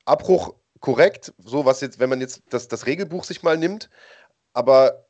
Abbruch 0.05 0.55
korrekt, 0.79 1.33
so 1.37 1.65
was 1.65 1.81
jetzt, 1.81 1.99
wenn 1.99 2.09
man 2.09 2.21
jetzt 2.21 2.41
das, 2.49 2.67
das 2.67 2.85
Regelbuch 2.85 3.23
sich 3.23 3.43
mal 3.43 3.57
nimmt, 3.57 3.89
aber 4.53 5.04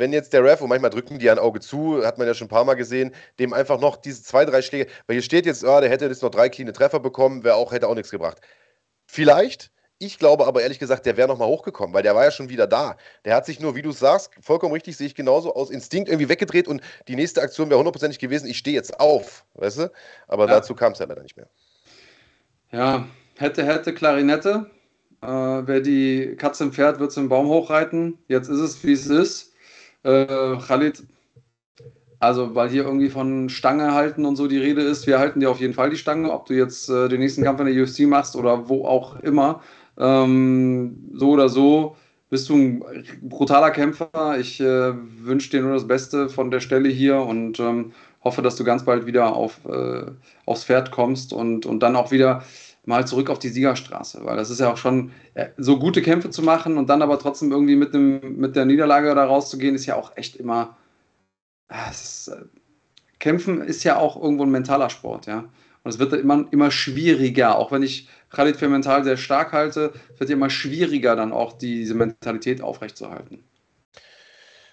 wenn 0.00 0.12
jetzt 0.12 0.32
der 0.32 0.42
Ref, 0.42 0.60
und 0.60 0.68
manchmal 0.68 0.90
drücken 0.90 1.18
die 1.20 1.30
ein 1.30 1.38
Auge 1.38 1.60
zu, 1.60 2.04
hat 2.04 2.18
man 2.18 2.26
ja 2.26 2.34
schon 2.34 2.46
ein 2.46 2.50
paar 2.50 2.64
Mal 2.64 2.74
gesehen, 2.74 3.14
dem 3.38 3.52
einfach 3.52 3.78
noch 3.78 3.96
diese 3.96 4.22
zwei, 4.24 4.44
drei 4.44 4.62
Schläge, 4.62 4.90
weil 5.06 5.14
hier 5.14 5.22
steht 5.22 5.46
jetzt, 5.46 5.62
oh, 5.64 5.80
der 5.80 5.88
hätte 5.88 6.06
jetzt 6.06 6.22
noch 6.22 6.30
drei 6.30 6.48
cleane 6.48 6.72
Treffer 6.72 6.98
bekommen, 6.98 7.44
wäre 7.44 7.54
auch, 7.54 7.70
hätte 7.70 7.86
auch 7.86 7.94
nichts 7.94 8.10
gebracht. 8.10 8.40
Vielleicht, 9.06 9.70
ich 9.98 10.18
glaube 10.18 10.46
aber 10.46 10.62
ehrlich 10.62 10.78
gesagt, 10.78 11.06
der 11.06 11.16
wäre 11.16 11.28
nochmal 11.28 11.48
hochgekommen, 11.48 11.94
weil 11.94 12.02
der 12.02 12.14
war 12.14 12.24
ja 12.24 12.30
schon 12.30 12.48
wieder 12.48 12.66
da. 12.66 12.96
Der 13.24 13.34
hat 13.34 13.46
sich 13.46 13.60
nur, 13.60 13.76
wie 13.76 13.82
du 13.82 13.92
sagst, 13.92 14.32
vollkommen 14.40 14.72
richtig, 14.72 14.96
sehe 14.96 15.06
ich 15.06 15.14
genauso, 15.14 15.54
aus 15.54 15.70
Instinkt 15.70 16.08
irgendwie 16.08 16.28
weggedreht 16.28 16.66
und 16.66 16.80
die 17.06 17.16
nächste 17.16 17.42
Aktion 17.42 17.68
wäre 17.68 17.78
hundertprozentig 17.78 18.18
gewesen, 18.18 18.48
ich 18.48 18.58
stehe 18.58 18.74
jetzt 18.74 18.98
auf, 18.98 19.44
weißt 19.54 19.78
du? 19.78 19.92
Aber 20.26 20.46
ja. 20.46 20.54
dazu 20.54 20.74
kam 20.74 20.92
es 20.92 20.98
ja 20.98 21.06
leider 21.06 21.22
nicht 21.22 21.36
mehr. 21.36 21.48
Ja, 22.72 23.06
hätte, 23.36 23.64
hätte, 23.64 23.92
Klarinette. 23.92 24.70
Äh, 25.22 25.26
wer 25.26 25.80
die 25.80 26.34
Katze 26.36 26.64
im 26.64 26.72
Pferd, 26.72 26.98
wird 26.98 27.14
im 27.16 27.28
Baum 27.28 27.48
hochreiten. 27.48 28.18
Jetzt 28.28 28.48
ist 28.48 28.60
es, 28.60 28.82
wie 28.82 28.92
es 28.92 29.06
ist. 29.06 29.49
Äh, 30.02 30.56
Khalid, 30.66 31.02
also 32.18 32.54
weil 32.54 32.68
hier 32.68 32.84
irgendwie 32.84 33.08
von 33.08 33.48
Stange 33.48 33.94
halten 33.94 34.24
und 34.26 34.36
so 34.36 34.46
die 34.46 34.58
Rede 34.58 34.82
ist, 34.82 35.06
wir 35.06 35.18
halten 35.18 35.40
dir 35.40 35.50
auf 35.50 35.60
jeden 35.60 35.74
Fall 35.74 35.90
die 35.90 35.96
Stange, 35.96 36.30
ob 36.30 36.46
du 36.46 36.54
jetzt 36.54 36.88
äh, 36.90 37.08
den 37.08 37.20
nächsten 37.20 37.42
Kampf 37.42 37.60
in 37.60 37.66
der 37.66 37.82
UFC 37.82 38.00
machst 38.00 38.36
oder 38.36 38.68
wo 38.68 38.84
auch 38.84 39.18
immer. 39.20 39.62
Ähm, 39.98 41.10
so 41.14 41.30
oder 41.30 41.48
so 41.48 41.96
bist 42.28 42.48
du 42.48 42.56
ein 42.56 42.84
brutaler 43.22 43.70
Kämpfer. 43.70 44.38
Ich 44.38 44.60
äh, 44.60 44.92
wünsche 45.24 45.50
dir 45.50 45.62
nur 45.62 45.74
das 45.74 45.86
Beste 45.86 46.28
von 46.28 46.50
der 46.50 46.60
Stelle 46.60 46.88
hier 46.88 47.20
und 47.20 47.58
ähm, 47.58 47.92
hoffe, 48.22 48.42
dass 48.42 48.56
du 48.56 48.64
ganz 48.64 48.84
bald 48.84 49.06
wieder 49.06 49.34
auf, 49.34 49.60
äh, 49.66 50.06
aufs 50.46 50.64
Pferd 50.64 50.90
kommst 50.90 51.32
und, 51.32 51.66
und 51.66 51.80
dann 51.80 51.96
auch 51.96 52.10
wieder 52.10 52.44
mal 52.90 53.06
zurück 53.06 53.30
auf 53.30 53.38
die 53.38 53.48
Siegerstraße, 53.48 54.20
weil 54.24 54.36
das 54.36 54.50
ist 54.50 54.60
ja 54.60 54.70
auch 54.70 54.76
schon 54.76 55.12
äh, 55.34 55.48
so 55.56 55.78
gute 55.78 56.02
Kämpfe 56.02 56.28
zu 56.28 56.42
machen 56.42 56.76
und 56.76 56.90
dann 56.90 57.00
aber 57.00 57.18
trotzdem 57.18 57.50
irgendwie 57.50 57.76
mit, 57.76 57.94
dem, 57.94 58.36
mit 58.36 58.56
der 58.56 58.66
Niederlage 58.66 59.14
da 59.14 59.24
rauszugehen, 59.24 59.74
ist 59.74 59.86
ja 59.86 59.96
auch 59.96 60.16
echt 60.16 60.36
immer. 60.36 60.76
Ah, 61.68 61.90
ist, 61.90 62.28
äh, 62.28 62.42
Kämpfen 63.18 63.62
ist 63.62 63.84
ja 63.84 63.96
auch 63.96 64.20
irgendwo 64.20 64.44
ein 64.44 64.50
mentaler 64.50 64.90
Sport, 64.90 65.26
ja. 65.26 65.44
Und 65.82 65.90
es 65.90 65.98
wird 65.98 66.12
immer, 66.12 66.46
immer 66.50 66.70
schwieriger, 66.70 67.56
auch 67.56 67.72
wenn 67.72 67.82
ich 67.82 68.08
Khalid 68.30 68.56
für 68.56 68.68
mental 68.68 69.04
sehr 69.04 69.16
stark 69.16 69.52
halte, 69.52 69.92
wird 70.18 70.28
ja 70.30 70.36
immer 70.36 70.50
schwieriger, 70.50 71.16
dann 71.16 71.32
auch 71.32 71.54
diese 71.54 71.94
Mentalität 71.94 72.60
aufrechtzuerhalten. 72.60 73.44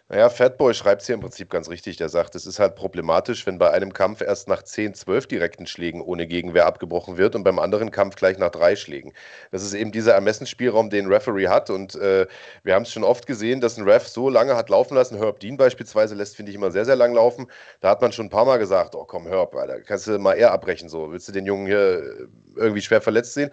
Naja, 0.10 0.30
Fatboy 0.30 0.74
schreibt 0.74 1.02
es 1.02 1.08
hier 1.08 1.15
im 1.15 1.20
Prinzip 1.22 1.50
ganz 1.50 1.67
richtig. 1.70 1.98
Der 1.98 2.08
sagt, 2.08 2.34
es 2.36 2.46
ist 2.46 2.60
halt 2.60 2.76
problematisch, 2.76 3.46
wenn 3.46 3.58
bei 3.58 3.72
einem 3.72 3.91
Kampf 3.91 4.22
erst 4.22 4.48
nach 4.48 4.63
10, 4.63 4.93
12 4.93 5.28
direkten 5.28 5.67
Schlägen 5.67 6.00
ohne 6.02 6.28
Gegenwehr 6.28 6.65
abgebrochen 6.65 7.17
wird 7.17 7.36
und 7.36 7.43
beim 7.43 7.60
anderen 7.60 7.91
Kampf 7.91 8.15
gleich 8.15 8.38
nach 8.38 8.52
drei 8.52 8.78
Schlägen. 8.78 9.12
Das 9.52 9.63
ist 9.63 9.74
eben 9.74 9.91
dieser 9.91 10.13
Ermessensspielraum, 10.13 10.89
den 10.89 11.08
ein 11.08 11.12
Referee 11.12 11.50
hat. 11.50 11.70
Und 11.70 11.96
äh, 11.96 12.26
wir 12.63 12.74
haben 12.74 12.84
es 12.84 12.91
schon 12.93 13.04
oft 13.04 13.28
gesehen, 13.28 13.60
dass 13.60 13.76
ein 13.78 13.84
Ref 13.84 14.08
so 14.08 14.30
lange 14.30 14.56
hat 14.56 14.70
laufen 14.70 14.96
lassen. 14.96 15.17
Herb 15.17 15.41
Dean 15.41 15.58
beispielsweise 15.58 16.15
lässt, 16.15 16.38
finde 16.38 16.52
ich, 16.52 16.56
immer 16.56 16.72
sehr, 16.72 16.86
sehr 16.86 16.96
lang 16.96 17.13
laufen. 17.13 17.48
Da 17.82 17.89
hat 17.89 18.02
man 18.02 18.13
schon 18.13 18.28
ein 18.28 18.30
paar 18.30 18.46
Mal 18.46 18.60
gesagt: 18.60 18.96
Oh 18.96 19.04
komm, 19.04 19.28
Herb, 19.28 19.54
Alter, 19.56 19.82
kannst 19.82 20.08
du 20.08 20.17
mal 20.20 20.36
eher 20.36 20.54
abbrechen. 20.54 20.88
So, 20.88 21.12
willst 21.12 21.28
du 21.28 21.34
den 21.34 21.46
Jungen 21.46 21.67
hier 21.67 22.30
irgendwie 22.56 22.82
schwer 22.82 23.02
verletzt 23.02 23.34
sehen? 23.34 23.52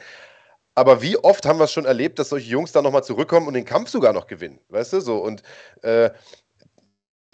Aber 0.77 1.03
wie 1.03 1.17
oft 1.19 1.47
haben 1.47 1.59
wir 1.59 1.65
es 1.65 1.73
schon 1.73 1.85
erlebt, 1.85 2.19
dass 2.19 2.31
solche 2.31 2.51
Jungs 2.51 2.73
dann 2.73 2.83
nochmal 2.85 3.05
zurückkommen 3.05 3.47
und 3.47 3.55
den 3.55 3.65
Kampf 3.65 3.91
sogar 3.91 4.13
noch 4.13 4.27
gewinnen? 4.27 4.59
Weißt 4.71 4.93
du, 4.93 5.01
so. 5.01 5.19
Und 5.19 5.43
äh, 5.83 6.11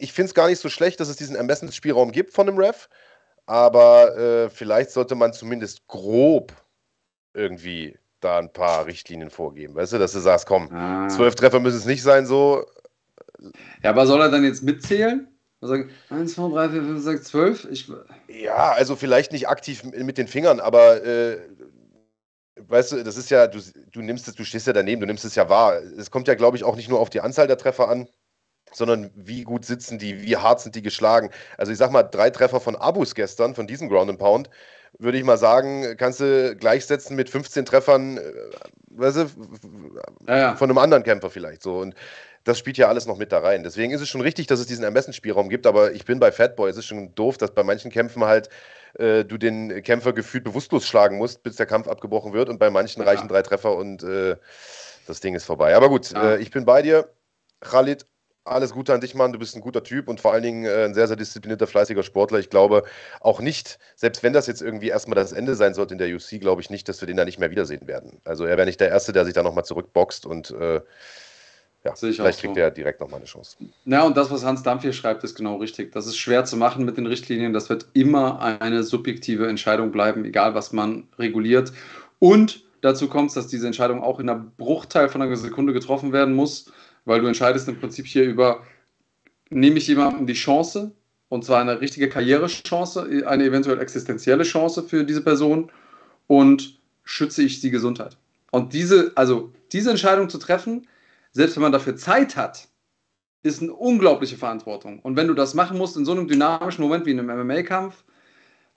ich 0.01 0.13
finde 0.13 0.29
es 0.29 0.35
gar 0.35 0.49
nicht 0.49 0.61
so 0.61 0.69
schlecht, 0.69 1.01
dass 1.01 1.09
es 1.09 1.17
diesen 1.17 1.37
Ermessensspielraum 1.37 2.13
gibt 2.13 2.33
von 2.33 2.47
dem 2.47 2.59
Ref, 2.59 2.89
aber 3.47 4.17
äh, 4.17 4.51
vielleicht 4.51 4.91
sollte 4.91 5.15
man 5.15 5.33
zumindest 5.33 5.87
grob 5.87 6.53
irgendwie 7.35 7.99
da 8.21 8.39
ein 8.39 8.53
paar 8.53 8.87
Richtlinien 8.87 9.31
vorgeben. 9.31 9.75
Weißt 9.75 9.93
du, 9.93 9.99
dass 9.99 10.13
du 10.13 10.21
sagst, 10.21 10.47
komm, 10.47 10.73
ah. 10.73 11.09
zwölf 11.09 11.35
Treffer 11.35 11.61
müssen 11.61 11.79
es 11.79 11.87
nicht 11.87 12.03
sein, 12.03 12.27
so. 12.27 12.67
Ja, 13.83 13.91
aber 13.91 14.07
soll 14.07 14.21
er 14.21 14.31
dann 14.31 14.45
jetzt 14.45 14.63
mitzählen? 14.63 15.27
Sagen, 15.63 15.91
1, 16.09 16.35
2, 16.35 16.49
3, 16.55 16.69
4, 16.71 16.83
5, 16.83 17.03
6, 17.03 17.25
12? 17.29 17.69
Ich... 17.71 17.93
Ja, 18.29 18.73
also 18.73 18.97
vielleicht 18.97 19.33
nicht 19.33 19.49
aktiv 19.49 19.85
mit 19.85 20.17
den 20.17 20.27
Fingern, 20.27 20.59
aber 20.59 21.05
äh, 21.05 21.39
weißt 22.57 22.93
du, 22.93 23.05
das 23.05 23.17
ist 23.17 23.31
ja, 23.31 23.47
du, 23.47 23.61
du 23.93 24.01
nimmst 24.01 24.29
es, 24.29 24.35
du 24.35 24.45
stehst 24.45 24.67
ja 24.67 24.73
daneben, 24.73 25.01
du 25.01 25.07
nimmst 25.07 25.25
es 25.25 25.35
ja 25.35 25.49
wahr. 25.49 25.81
Es 25.99 26.11
kommt 26.11 26.29
ja, 26.29 26.35
glaube 26.35 26.57
ich, 26.57 26.65
auch 26.65 26.77
nicht 26.77 26.89
nur 26.89 27.01
auf 27.01 27.11
die 27.11 27.21
Anzahl 27.21 27.47
der 27.47 27.59
Treffer 27.59 27.89
an, 27.89 28.09
sondern 28.73 29.11
wie 29.15 29.43
gut 29.43 29.65
sitzen 29.65 29.99
die, 29.99 30.23
wie 30.23 30.37
hart 30.37 30.61
sind 30.61 30.75
die 30.75 30.83
geschlagen. 30.83 31.31
Also 31.57 31.73
ich 31.73 31.79
sag 31.79 31.91
mal, 31.91 32.03
drei 32.03 32.31
Treffer 32.31 32.61
von 32.61 32.77
Abus 32.77 33.15
gestern, 33.15 33.55
von 33.55 33.67
diesem 33.67 33.89
Ground 33.89 34.11
and 34.11 34.19
Pound, 34.19 34.51
würde 34.99 35.19
ich 35.19 35.25
mal 35.25 35.39
sagen, 35.39 35.97
kannst 35.97 36.21
du 36.21 36.57
gleichsetzen 36.57 37.17
mit 37.17 37.31
15 37.31 37.65
Treffern, 37.65 38.19
äh, 38.19 38.23
weißt 38.91 39.17
du, 39.17 39.27
ja, 40.27 40.39
ja. 40.39 40.57
von 40.57 40.69
einem 40.69 40.79
anderen 40.79 41.03
Kämpfer 41.03 41.31
vielleicht 41.31 41.63
so. 41.63 41.79
Und 41.79 41.95
das 42.45 42.59
spielt 42.59 42.79
ja 42.79 42.89
alles 42.89 43.07
noch 43.07 43.19
mit 43.19 43.33
da 43.33 43.39
rein. 43.39 43.63
Deswegen 43.63 43.93
ist 43.93 44.01
es 44.01 44.09
schon 44.09 44.21
richtig, 44.21 44.47
dass 44.47 44.61
es 44.61 44.67
diesen 44.67 44.85
Ermessensspielraum 44.85 45.49
gibt, 45.49 45.67
aber 45.67 45.93
ich 45.93 46.05
bin 46.05 46.21
bei 46.21 46.33
Fatboy. 46.33 46.71
Es 46.71 46.77
ist 46.77 46.87
schon 46.87 47.15
doof, 47.15 47.37
dass 47.37 47.55
bei 47.55 47.63
manchen 47.63 47.91
Kämpfen 47.91 48.25
halt 48.25 48.49
äh, 48.99 49.25
du 49.25 49.39
den 49.39 49.83
Kämpfer 49.83 50.13
gefühlt 50.13 50.45
bewusstlos 50.45 50.87
schlagen 50.87 51.19
musst, 51.19 51.43
bis 51.43 51.57
der 51.57 51.67
Kampf 51.67 51.87
abgebrochen 51.87 52.33
wird 52.33 52.49
und 52.49 52.59
bei 52.59 52.71
manchen 52.71 53.03
ja. 53.03 53.09
reichen 53.09 53.29
drei 53.29 53.43
Treffer 53.43 53.77
und 53.77 54.03
äh, 54.03 54.37
das 55.07 55.21
Ding 55.21 55.35
ist 55.35 55.45
vorbei. 55.45 55.75
Aber 55.77 55.89
gut, 55.89 56.13
äh, 56.13 56.39
ich 56.39 56.51
bin 56.51 56.65
bei 56.65 56.83
dir. 56.83 57.11
Khalid, 57.61 58.07
alles 58.51 58.73
Gute 58.73 58.93
an 58.95 59.01
dich, 59.01 59.15
Mann. 59.15 59.33
Du 59.33 59.39
bist 59.39 59.57
ein 59.57 59.61
guter 59.61 59.83
Typ 59.83 60.09
und 60.09 60.21
vor 60.21 60.33
allen 60.33 60.43
Dingen 60.43 60.65
äh, 60.65 60.85
ein 60.85 60.95
sehr, 60.95 61.07
sehr 61.07 61.17
disziplinierter, 61.17 61.67
fleißiger 61.67 62.03
Sportler. 62.03 62.39
Ich 62.39 62.51
glaube 62.51 62.85
auch 63.21 63.41
nicht, 63.41 63.79
selbst 63.97 64.23
wenn 64.23 64.33
das 64.33 64.47
jetzt 64.47 64.63
irgendwie 64.63 64.89
erstmal 64.89 65.17
das 65.17 65.33
Ende 65.33 65.55
sein 65.55 65.75
sollte 65.75 65.95
in 65.95 65.99
der 65.99 66.15
UC, 66.15 66.41
glaube 66.41 66.61
ich 66.61 66.71
nicht, 66.71 66.89
dass 66.89 67.01
wir 67.01 67.07
den 67.07 67.17
da 67.17 67.25
nicht 67.25 67.39
mehr 67.39 67.51
wiedersehen 67.51 67.87
werden. 67.87 68.21
Also 68.25 68.45
er 68.45 68.57
wäre 68.57 68.67
nicht 68.67 68.81
der 68.81 68.89
Erste, 68.89 69.13
der 69.13 69.25
sich 69.25 69.35
da 69.35 69.43
nochmal 69.43 69.65
zurückboxt 69.65 70.27
und 70.27 70.51
äh, 70.51 70.81
ja, 71.83 71.95
vielleicht 71.95 72.41
kriegt 72.41 72.55
so. 72.57 72.61
er 72.61 72.71
direkt 72.71 73.01
nochmal 73.01 73.21
eine 73.21 73.27
Chance. 73.27 73.57
Ja, 73.87 74.03
und 74.03 74.15
das, 74.17 74.31
was 74.31 74.45
Hans 74.45 74.63
Dampf 74.63 74.83
hier 74.83 74.93
schreibt, 74.93 75.25
ist 75.25 75.35
genau 75.35 75.57
richtig. 75.57 75.93
Das 75.93 76.07
ist 76.07 76.19
schwer 76.19 76.45
zu 76.45 76.59
machen 76.59 76.85
mit 76.85 76.99
den 76.99 77.07
Richtlinien. 77.07 77.55
Das 77.55 77.71
wird 77.71 77.87
immer 77.95 78.41
eine 78.43 78.83
subjektive 78.83 79.49
Entscheidung 79.49 79.91
bleiben, 79.91 80.27
egal 80.27 80.55
was 80.55 80.73
man 80.73 81.09
reguliert. 81.19 81.73
Und 82.19 82.65
dazu 82.83 83.09
kommt 83.09 83.29
es, 83.29 83.35
dass 83.35 83.49
diese 83.49 83.67
Entscheidung 83.67 84.03
auch 84.03 84.21
in 84.21 84.29
einer 84.29 84.45
Bruchteil 84.59 85.09
von 85.09 85.23
einer 85.23 85.35
Sekunde 85.37 85.73
getroffen 85.73 86.13
werden 86.13 86.35
muss 86.35 86.71
weil 87.05 87.21
du 87.21 87.27
entscheidest 87.27 87.69
im 87.69 87.79
Prinzip 87.79 88.07
hier 88.07 88.25
über, 88.25 88.63
nehme 89.51 89.79
ich 89.79 89.87
jemandem 89.87 90.27
die 90.27 90.35
Chance, 90.35 90.93
und 91.29 91.45
zwar 91.45 91.61
eine 91.61 91.81
richtige 91.81 92.09
Karrierechance, 92.09 93.25
eine 93.27 93.45
eventuell 93.45 93.81
existenzielle 93.81 94.43
Chance 94.43 94.83
für 94.83 95.05
diese 95.05 95.23
Person 95.23 95.71
und 96.27 96.81
schütze 97.05 97.43
ich 97.43 97.61
die 97.61 97.71
Gesundheit. 97.71 98.17
Und 98.51 98.73
diese, 98.73 99.13
also 99.15 99.53
diese 99.73 99.91
Entscheidung 99.91 100.29
zu 100.29 100.39
treffen, 100.39 100.87
selbst 101.33 101.57
wenn 101.57 101.63
man 101.63 101.73
dafür 101.73 101.97
Zeit 101.97 102.37
hat, 102.37 102.69
ist 103.43 103.63
eine 103.63 103.73
unglaubliche 103.73 104.37
Verantwortung. 104.37 104.99
Und 105.01 105.17
wenn 105.17 105.29
du 105.29 105.35
das 105.35 105.55
machen 105.55 105.79
musst 105.79 105.97
in 105.97 106.05
so 106.05 106.13
einem 106.13 106.29
dynamischen 106.29 106.83
Moment 106.83 107.07
wie 107.07 107.13
in 107.13 107.21
einem 107.21 107.47
MMA-Kampf, 107.47 108.05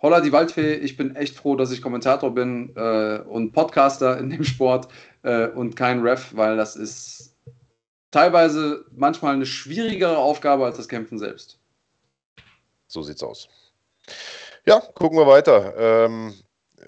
holla 0.02 0.22
die 0.22 0.32
Waldfee, 0.32 0.76
ich 0.76 0.96
bin 0.96 1.16
echt 1.16 1.36
froh, 1.36 1.56
dass 1.56 1.72
ich 1.72 1.82
Kommentator 1.82 2.34
bin 2.34 2.72
äh, 2.76 3.20
und 3.20 3.52
Podcaster 3.52 4.18
in 4.18 4.30
dem 4.30 4.44
Sport 4.44 4.88
äh, 5.24 5.48
und 5.48 5.76
kein 5.76 6.02
Ref, 6.02 6.36
weil 6.36 6.56
das 6.56 6.76
ist 6.76 7.33
teilweise 8.14 8.86
manchmal 8.96 9.34
eine 9.34 9.46
schwierigere 9.46 10.18
Aufgabe 10.18 10.66
als 10.66 10.78
das 10.78 10.88
Kämpfen 10.88 11.18
selbst. 11.18 11.60
So 12.88 13.02
sieht's 13.02 13.24
aus. 13.24 13.50
Ja, 14.66 14.80
gucken 14.80 15.18
wir 15.18 15.28
weiter. 15.28 15.74
Ähm, 15.78 16.34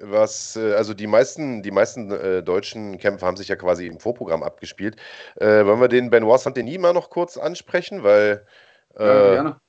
was, 0.01 0.55
äh, 0.55 0.73
also 0.73 0.93
die 0.93 1.07
meisten, 1.07 1.63
die 1.63 1.71
meisten 1.71 2.11
äh, 2.11 2.43
deutschen 2.43 2.99
Kämpfe 2.99 3.25
haben 3.25 3.37
sich 3.37 3.47
ja 3.47 3.55
quasi 3.55 3.87
im 3.87 3.99
Vorprogramm 3.99 4.43
abgespielt. 4.43 4.97
Äh, 5.37 5.65
wollen 5.65 5.81
wir 5.81 5.87
den 5.87 6.09
Benoit 6.09 6.39
Saint-Denis 6.39 6.77
mal 6.77 6.93
noch 6.93 7.09
kurz 7.09 7.37
ansprechen, 7.37 8.03
weil 8.03 8.45
äh, 8.97 9.35
ja, 9.35 9.59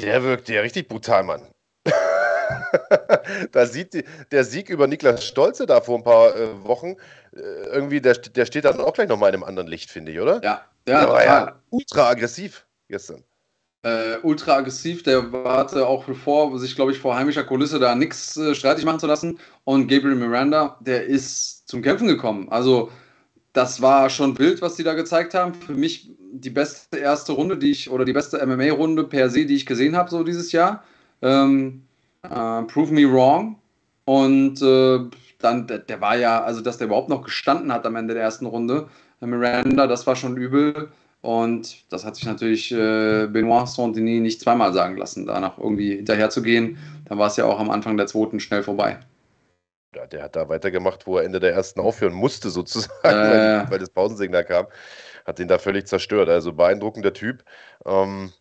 der 0.00 0.22
wirkt 0.22 0.48
ja 0.48 0.62
richtig 0.62 0.88
brutal, 0.88 1.24
Mann. 1.24 1.48
da 3.52 3.66
sieht 3.66 3.94
die, 3.94 4.04
der 4.30 4.44
Sieg 4.44 4.70
über 4.70 4.86
Niklas 4.86 5.24
Stolze 5.24 5.66
da 5.66 5.80
vor 5.80 5.98
ein 5.98 6.04
paar 6.04 6.34
äh, 6.36 6.64
Wochen, 6.64 6.96
äh, 7.34 7.40
irgendwie, 7.72 8.00
der, 8.00 8.14
der 8.14 8.46
steht 8.46 8.64
dann 8.64 8.80
auch 8.80 8.94
gleich 8.94 9.08
nochmal 9.08 9.30
in 9.30 9.36
einem 9.36 9.44
anderen 9.44 9.68
Licht, 9.68 9.90
finde 9.90 10.12
ich, 10.12 10.20
oder? 10.20 10.42
Ja, 10.42 10.62
ja, 10.88 11.00
der 11.00 11.08
war 11.08 11.24
ja 11.24 11.60
ultra 11.70 12.08
aggressiv 12.08 12.66
gestern. 12.88 13.24
Äh, 13.82 14.18
ultra 14.22 14.56
aggressiv, 14.56 15.02
der 15.02 15.32
warte 15.32 15.86
auch 15.86 16.04
bevor, 16.04 16.58
sich, 16.58 16.74
glaube 16.74 16.92
ich, 16.92 16.98
vor 16.98 17.14
heimischer 17.14 17.44
Kulisse 17.44 17.78
da 17.78 17.94
nichts 17.94 18.36
äh, 18.36 18.54
streitig 18.54 18.84
machen 18.84 18.98
zu 18.98 19.06
lassen. 19.06 19.38
Und 19.64 19.88
Gabriel 19.88 20.16
Miranda, 20.16 20.76
der 20.80 21.06
ist 21.06 21.68
zum 21.68 21.82
Kämpfen 21.82 22.08
gekommen. 22.08 22.48
Also, 22.50 22.90
das 23.52 23.80
war 23.80 24.10
schon 24.10 24.38
wild, 24.38 24.60
was 24.60 24.74
die 24.74 24.82
da 24.82 24.94
gezeigt 24.94 25.34
haben. 25.34 25.54
Für 25.54 25.74
mich 25.74 26.10
die 26.32 26.50
beste 26.50 26.98
erste 26.98 27.32
Runde, 27.32 27.56
die 27.56 27.70
ich, 27.70 27.88
oder 27.88 28.04
die 28.04 28.12
beste 28.12 28.44
MMA-Runde 28.44 29.04
per 29.04 29.30
se, 29.30 29.46
die 29.46 29.54
ich 29.54 29.66
gesehen 29.66 29.96
habe, 29.96 30.10
so 30.10 30.24
dieses 30.24 30.52
Jahr. 30.52 30.82
Ähm, 31.22 31.86
Uh, 32.30 32.66
Prove 32.66 32.92
Me 32.92 33.10
Wrong. 33.10 33.56
Und 34.04 34.62
äh, 34.62 35.00
dann, 35.38 35.66
der, 35.66 35.78
der, 35.78 36.00
war 36.00 36.16
ja, 36.16 36.42
also 36.42 36.60
dass 36.60 36.78
der 36.78 36.86
überhaupt 36.86 37.08
noch 37.08 37.22
gestanden 37.22 37.72
hat 37.72 37.84
am 37.86 37.96
Ende 37.96 38.14
der 38.14 38.22
ersten 38.22 38.46
Runde, 38.46 38.88
Miranda, 39.20 39.86
das 39.86 40.06
war 40.06 40.16
schon 40.16 40.36
übel. 40.36 40.90
Und 41.22 41.90
das 41.90 42.04
hat 42.04 42.14
sich 42.14 42.24
natürlich 42.24 42.70
äh, 42.70 43.26
Benoit 43.26 43.66
Saint-Denis 43.66 44.20
nicht 44.20 44.40
zweimal 44.40 44.72
sagen 44.72 44.96
lassen, 44.96 45.26
danach 45.26 45.58
irgendwie 45.58 45.96
hinterher 45.96 46.30
zu 46.30 46.40
gehen. 46.40 46.78
Dann 47.06 47.18
war 47.18 47.26
es 47.26 47.36
ja 47.36 47.46
auch 47.46 47.58
am 47.58 47.70
Anfang 47.70 47.96
der 47.96 48.06
zweiten 48.06 48.38
schnell 48.38 48.62
vorbei. 48.62 49.00
Ja, 49.94 50.06
der 50.06 50.22
hat 50.22 50.36
da 50.36 50.48
weitergemacht, 50.48 51.06
wo 51.06 51.16
er 51.16 51.24
Ende 51.24 51.40
der 51.40 51.52
ersten 51.52 51.80
aufhören 51.80 52.12
musste, 52.12 52.50
sozusagen, 52.50 52.92
äh, 53.02 53.08
weil, 53.62 53.70
weil, 53.70 53.78
das 53.78 53.90
Pausensignal 53.90 54.44
kam. 54.44 54.66
Hat 55.24 55.40
den 55.40 55.48
da 55.48 55.58
völlig 55.58 55.88
zerstört. 55.88 56.28
Also 56.28 56.52
beeindruckender 56.52 57.12
Typ. 57.12 57.42
Ähm, 57.84 58.32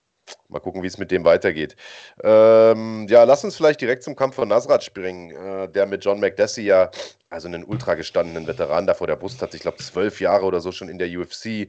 Mal 0.48 0.60
gucken, 0.60 0.84
wie 0.84 0.88
es 0.88 0.98
mit 0.98 1.12
dem 1.12 1.24
weitergeht. 1.24 1.76
Ähm, 2.24 3.08
ja, 3.10 3.24
lass 3.24 3.44
uns 3.44 3.56
vielleicht 3.56 3.82
direkt 3.82 4.04
zum 4.04 4.16
Kampf 4.16 4.36
von 4.36 4.48
Nasrat 4.48 4.84
springen, 4.84 5.32
äh, 5.32 5.68
der 5.70 5.86
mit 5.86 6.04
John 6.04 6.20
McDessie 6.20 6.66
ja, 6.66 6.90
also 7.30 7.48
einen 7.48 7.64
ultra 7.64 7.96
gestandenen 7.96 8.48
Veteran 8.48 8.88
da 8.88 8.94
vor 8.94 9.08
der 9.08 9.16
Brust 9.16 9.42
hat, 9.42 9.54
ich 9.54 9.62
glaube 9.62 9.78
zwölf 9.78 10.22
Jahre 10.22 10.46
oder 10.46 10.62
so 10.62 10.72
schon 10.72 10.90
in 10.90 10.98
der 10.98 11.10
UFC, 11.10 11.68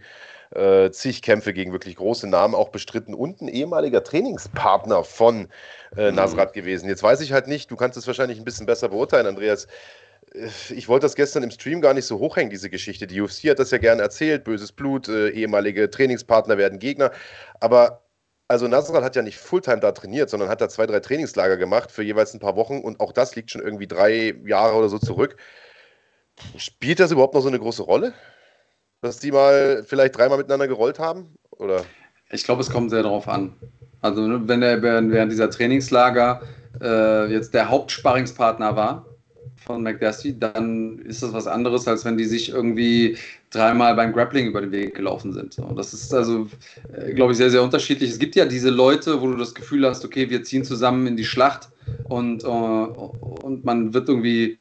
äh, 0.54 0.90
zig 0.90 1.22
Kämpfe 1.22 1.52
gegen 1.52 1.72
wirklich 1.72 1.96
große 1.96 2.26
Namen 2.28 2.54
auch 2.54 2.68
bestritten 2.68 3.14
und 3.14 3.40
ein 3.40 3.48
ehemaliger 3.48 4.02
Trainingspartner 4.02 5.04
von 5.04 5.48
äh, 5.96 6.10
mhm. 6.10 6.16
Nasrat 6.16 6.52
gewesen. 6.52 6.88
Jetzt 6.88 7.02
weiß 7.02 7.20
ich 7.20 7.32
halt 7.32 7.48
nicht, 7.48 7.70
du 7.70 7.76
kannst 7.76 7.98
es 7.98 8.06
wahrscheinlich 8.06 8.38
ein 8.38 8.44
bisschen 8.44 8.66
besser 8.66 8.88
beurteilen, 8.88 9.26
Andreas 9.26 9.66
äh, 10.34 10.48
ich 10.70 10.88
wollte 10.88 11.04
das 11.04 11.14
gestern 11.14 11.42
im 11.42 11.50
Stream 11.50 11.80
gar 11.80 11.94
nicht 11.94 12.06
so 12.06 12.18
hochhängen, 12.18 12.50
diese 12.50 12.70
Geschichte. 12.70 13.06
Die 13.06 13.20
UFC 13.20 13.44
hat 13.50 13.58
das 13.58 13.70
ja 13.70 13.78
gerne 13.78 14.02
erzählt, 14.02 14.44
böses 14.44 14.72
Blut, 14.72 15.08
äh, 15.08 15.30
ehemalige 15.30 15.90
Trainingspartner 15.90 16.58
werden 16.58 16.78
Gegner. 16.78 17.10
Aber 17.60 18.05
also 18.48 18.68
Nasrat 18.68 19.02
hat 19.02 19.16
ja 19.16 19.22
nicht 19.22 19.38
Fulltime 19.38 19.80
da 19.80 19.92
trainiert, 19.92 20.30
sondern 20.30 20.48
hat 20.48 20.60
da 20.60 20.68
zwei, 20.68 20.86
drei 20.86 21.00
Trainingslager 21.00 21.56
gemacht 21.56 21.90
für 21.90 22.02
jeweils 22.02 22.34
ein 22.34 22.40
paar 22.40 22.56
Wochen 22.56 22.80
und 22.80 23.00
auch 23.00 23.12
das 23.12 23.34
liegt 23.34 23.50
schon 23.50 23.62
irgendwie 23.62 23.86
drei 23.86 24.34
Jahre 24.44 24.76
oder 24.76 24.88
so 24.88 24.98
zurück. 24.98 25.36
Spielt 26.56 27.00
das 27.00 27.10
überhaupt 27.10 27.34
noch 27.34 27.40
so 27.40 27.48
eine 27.48 27.58
große 27.58 27.82
Rolle? 27.82 28.12
Dass 29.00 29.18
die 29.18 29.32
mal 29.32 29.84
vielleicht 29.86 30.16
dreimal 30.16 30.38
miteinander 30.38 30.68
gerollt 30.68 30.98
haben? 30.98 31.36
Oder? 31.50 31.84
Ich 32.30 32.44
glaube, 32.44 32.60
es 32.60 32.70
kommt 32.70 32.90
sehr 32.90 33.02
darauf 33.02 33.28
an. 33.28 33.56
Also 34.00 34.22
ne, 34.22 34.46
wenn 34.46 34.62
er 34.62 34.82
während 34.82 35.32
dieser 35.32 35.50
Trainingslager 35.50 36.42
äh, 36.80 37.26
jetzt 37.32 37.54
der 37.54 37.68
Hauptsparringspartner 37.68 38.76
war, 38.76 39.06
von 39.66 39.82
McDessie, 39.82 40.38
dann 40.38 41.00
ist 41.00 41.22
das 41.22 41.32
was 41.32 41.46
anderes, 41.46 41.86
als 41.88 42.04
wenn 42.04 42.16
die 42.16 42.24
sich 42.24 42.50
irgendwie 42.50 43.16
dreimal 43.50 43.94
beim 43.94 44.12
Grappling 44.12 44.46
über 44.46 44.60
den 44.60 44.70
Weg 44.70 44.94
gelaufen 44.94 45.32
sind. 45.32 45.58
Und 45.58 45.76
das 45.76 45.92
ist 45.92 46.14
also, 46.14 46.46
äh, 46.92 47.12
glaube 47.12 47.32
ich, 47.32 47.38
sehr, 47.38 47.50
sehr 47.50 47.62
unterschiedlich. 47.62 48.10
Es 48.10 48.18
gibt 48.18 48.36
ja 48.36 48.46
diese 48.46 48.70
Leute, 48.70 49.20
wo 49.20 49.26
du 49.26 49.36
das 49.36 49.54
Gefühl 49.54 49.84
hast, 49.84 50.04
okay, 50.04 50.30
wir 50.30 50.44
ziehen 50.44 50.64
zusammen 50.64 51.06
in 51.06 51.16
die 51.16 51.24
Schlacht 51.24 51.68
und, 52.04 52.44
äh, 52.44 52.46
und 52.46 53.64
man 53.64 53.92
wird 53.92 54.08
irgendwie 54.08 54.58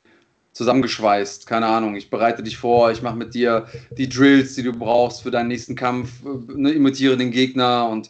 zusammengeschweißt. 0.53 1.45
Keine 1.45 1.67
Ahnung, 1.67 1.95
ich 1.95 2.09
bereite 2.09 2.41
dich 2.41 2.57
vor, 2.57 2.91
ich 2.91 3.01
mache 3.01 3.17
mit 3.17 3.33
dir 3.33 3.67
die 3.97 4.09
Drills, 4.09 4.55
die 4.55 4.63
du 4.63 4.71
brauchst 4.71 5.21
für 5.21 5.31
deinen 5.31 5.49
nächsten 5.49 5.75
Kampf, 5.75 6.09
äh, 6.25 6.59
ne, 6.59 6.71
imitiere 6.71 7.15
den 7.15 7.29
Gegner 7.31 7.87
und 7.89 8.09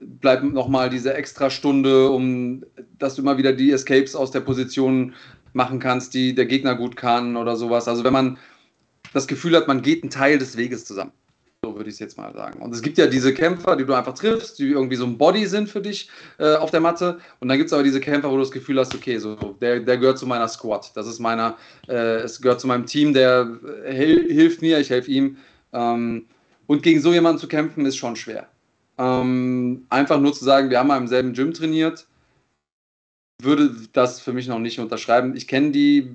bleib 0.00 0.42
nochmal 0.42 0.88
diese 0.88 1.12
extra 1.12 1.50
Stunde, 1.50 2.08
um 2.10 2.64
dass 2.98 3.16
du 3.16 3.22
immer 3.22 3.38
wieder 3.38 3.52
die 3.52 3.72
Escapes 3.72 4.14
aus 4.14 4.30
der 4.30 4.40
Position 4.40 5.14
machen 5.52 5.78
kannst, 5.80 6.14
die 6.14 6.34
der 6.34 6.46
Gegner 6.46 6.74
gut 6.74 6.96
kann 6.96 7.36
oder 7.36 7.56
sowas. 7.56 7.88
Also 7.88 8.04
wenn 8.04 8.12
man 8.12 8.38
das 9.12 9.26
Gefühl 9.26 9.56
hat, 9.56 9.68
man 9.68 9.82
geht 9.82 10.02
einen 10.02 10.10
Teil 10.10 10.38
des 10.38 10.56
Weges 10.56 10.84
zusammen. 10.84 11.12
So 11.62 11.76
würde 11.76 11.90
ich 11.90 11.94
es 11.94 11.98
jetzt 11.98 12.16
mal 12.16 12.32
sagen. 12.32 12.62
Und 12.62 12.74
es 12.74 12.80
gibt 12.80 12.96
ja 12.96 13.06
diese 13.06 13.34
Kämpfer, 13.34 13.76
die 13.76 13.84
du 13.84 13.92
einfach 13.92 14.14
triffst, 14.14 14.58
die 14.58 14.70
irgendwie 14.70 14.96
so 14.96 15.04
ein 15.04 15.18
Body 15.18 15.44
sind 15.44 15.68
für 15.68 15.82
dich 15.82 16.08
äh, 16.38 16.54
auf 16.54 16.70
der 16.70 16.80
Matte. 16.80 17.18
Und 17.38 17.48
dann 17.48 17.58
gibt 17.58 17.66
es 17.66 17.74
aber 17.74 17.82
diese 17.82 18.00
Kämpfer, 18.00 18.30
wo 18.30 18.36
du 18.36 18.40
das 18.40 18.50
Gefühl 18.50 18.78
hast, 18.78 18.94
okay, 18.94 19.18
so 19.18 19.34
der, 19.60 19.80
der 19.80 19.98
gehört 19.98 20.18
zu 20.18 20.26
meiner 20.26 20.48
Squad. 20.48 20.90
Das 20.94 21.06
ist 21.06 21.18
meiner, 21.18 21.58
äh, 21.86 22.20
es 22.20 22.40
gehört 22.40 22.62
zu 22.62 22.66
meinem 22.66 22.86
Team, 22.86 23.12
der 23.12 23.58
äh, 23.84 23.92
hilft 23.92 24.62
mir, 24.62 24.78
ich 24.78 24.88
helfe 24.88 25.10
ihm. 25.10 25.36
Ähm, 25.74 26.26
und 26.66 26.82
gegen 26.82 27.02
so 27.02 27.12
jemanden 27.12 27.38
zu 27.38 27.46
kämpfen, 27.46 27.84
ist 27.84 27.96
schon 27.96 28.16
schwer. 28.16 28.48
Ähm, 28.96 29.86
einfach 29.90 30.18
nur 30.18 30.32
zu 30.32 30.44
sagen, 30.44 30.70
wir 30.70 30.78
haben 30.78 30.86
mal 30.86 30.96
im 30.96 31.08
selben 31.08 31.34
Gym 31.34 31.52
trainiert, 31.52 32.06
würde 33.44 33.74
das 33.92 34.20
für 34.20 34.32
mich 34.32 34.48
noch 34.48 34.58
nicht 34.58 34.78
unterschreiben. 34.78 35.36
Ich 35.36 35.48
kenne 35.48 35.70
die 35.70 36.14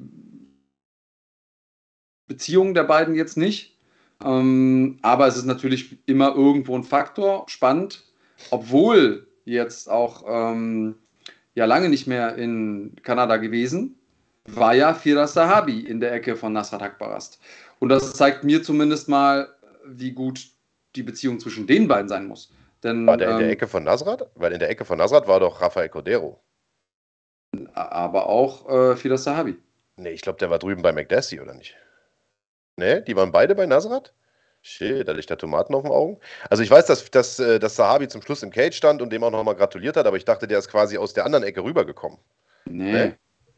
Beziehung 2.28 2.74
der 2.74 2.84
beiden 2.84 3.16
jetzt 3.16 3.38
nicht, 3.38 3.78
ähm, 4.24 4.98
aber 5.02 5.28
es 5.28 5.38
ist 5.38 5.46
natürlich 5.46 5.98
immer 6.06 6.36
irgendwo 6.36 6.76
ein 6.76 6.84
Faktor, 6.84 7.46
spannend, 7.48 8.04
obwohl 8.50 9.28
jetzt 9.46 9.90
auch 9.90 10.24
ähm, 10.28 10.96
ja 11.54 11.66
lange 11.66 11.90
nicht 11.90 12.08
mehr 12.08 12.36
in 12.36 12.96
Kanada 13.04 13.38
gewesen, 13.38 13.98
war 14.48 14.76
ja 14.76 14.94
Firas 14.94 15.34
Sahabi 15.34 15.82
in 15.82 16.00
der 16.00 16.14
Ecke 16.14 16.36
von 16.36 16.54
Nasrat 16.54 16.82
Akbarast. 16.82 17.40
Und 17.80 17.90
das 17.90 18.14
zeigt 18.14 18.44
mir 18.44 18.64
zumindest 18.64 19.10
mal, 19.10 19.50
wie 19.86 20.12
gut 20.12 20.48
die 20.96 21.04
Beziehung 21.04 21.40
zwischen 21.40 21.68
den 21.68 21.88
beiden 21.88 22.10
sein 22.10 22.28
muss. 22.28 22.52
Denn, 22.84 23.06
War 23.06 23.18
der 23.18 23.32
in 23.32 23.38
der 23.38 23.48
ähm, 23.48 23.54
Ecke 23.54 23.68
von 23.68 23.84
Nasrat? 23.84 24.30
Weil 24.36 24.54
in 24.54 24.60
der 24.60 24.70
Ecke 24.70 24.86
von 24.86 24.98
Nasrat 24.98 25.28
war 25.28 25.40
doch 25.40 25.62
Rafael 25.62 25.90
Cordero. 25.90 26.40
Aber 27.76 28.28
auch 28.28 28.70
äh, 28.70 28.96
Fidas 28.96 29.24
Sahabi. 29.24 29.58
Nee, 29.98 30.12
ich 30.12 30.22
glaube, 30.22 30.40
der 30.40 30.50
war 30.50 30.60
drüben 30.60 30.82
bei 30.82 30.92
McDessie, 30.92 31.40
oder 31.40 31.54
nicht? 31.54 31.76
Nee, 32.78 33.02
die 33.02 33.16
waren 33.16 33.32
beide 33.32 33.56
bei 33.56 33.66
Nasrat? 33.66 34.14
Shit, 34.62 35.08
da 35.08 35.12
liegt 35.12 35.30
der 35.30 35.38
Tomaten 35.38 35.76
auf 35.76 35.84
den 35.84 35.92
Augen. 35.92 36.18
Also 36.50 36.64
ich 36.64 36.72
weiß, 36.72 36.88
dass, 36.88 37.10
dass, 37.12 37.40
äh, 37.40 37.60
dass 37.60 37.76
Sahabi 37.76 38.08
zum 38.08 38.22
Schluss 38.22 38.42
im 38.42 38.50
Cage 38.50 38.76
stand 38.76 39.02
und 39.02 39.12
dem 39.14 39.24
auch 39.24 39.32
nochmal 39.32 39.56
gratuliert 39.56 39.96
hat, 39.96 40.08
aber 40.08 40.18
ich 40.18 40.26
dachte, 40.26 40.48
der 40.48 40.60
ist 40.60 40.70
quasi 40.70 40.98
aus 40.98 41.14
der 41.14 41.26
anderen 41.26 41.44
Ecke 41.44 41.64
rübergekommen. 41.64 42.18
Nee. 42.66 42.92
Nee? 42.92 43.14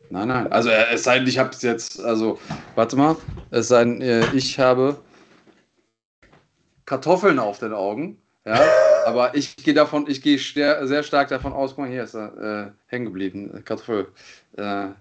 Nein, 0.09 0.27
nein. 0.27 0.51
Also 0.51 0.69
äh, 0.69 0.93
es 0.93 1.03
sei 1.03 1.19
denn, 1.19 1.27
ich 1.27 1.37
habe 1.37 1.49
es 1.51 1.61
jetzt, 1.61 1.99
also, 1.99 2.39
warte 2.75 2.95
mal, 2.95 3.15
es 3.51 3.69
sei 3.69 3.83
denn, 3.83 4.01
äh, 4.01 4.25
ich 4.33 4.59
habe 4.59 4.97
Kartoffeln 6.85 7.39
auf 7.39 7.59
den 7.59 7.73
Augen. 7.73 8.21
Ja, 8.47 8.65
aber 9.05 9.35
ich 9.35 9.57
gehe 9.57 9.73
davon, 9.73 10.05
ich 10.07 10.21
gehe 10.21 10.39
sehr, 10.39 11.03
stark 11.03 11.27
davon 11.27 11.51
aus, 11.51 11.71
guck 11.71 11.79
mal, 11.79 11.89
hier 11.89 12.03
ist 12.03 12.15
er 12.15 12.67
äh, 12.67 12.71
hängen 12.87 13.05
geblieben. 13.05 13.61
Kartoffel. 13.65 14.07
Äh, 14.57 14.85
äh, 14.85 14.91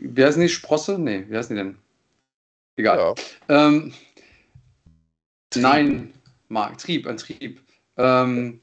wie 0.00 0.24
heißen 0.24 0.40
die? 0.40 0.48
Sprosse? 0.48 0.98
Nee, 1.00 1.24
wie 1.28 1.36
heißen 1.36 1.56
die 1.56 1.62
denn? 1.62 1.78
Egal. 2.76 2.98
Ja. 2.98 3.14
Ähm, 3.48 3.92
nein, 5.56 6.14
Marc, 6.48 6.78
Trieb, 6.78 7.08
ein 7.08 7.16
Trieb. 7.16 7.60
Ähm, 7.96 8.60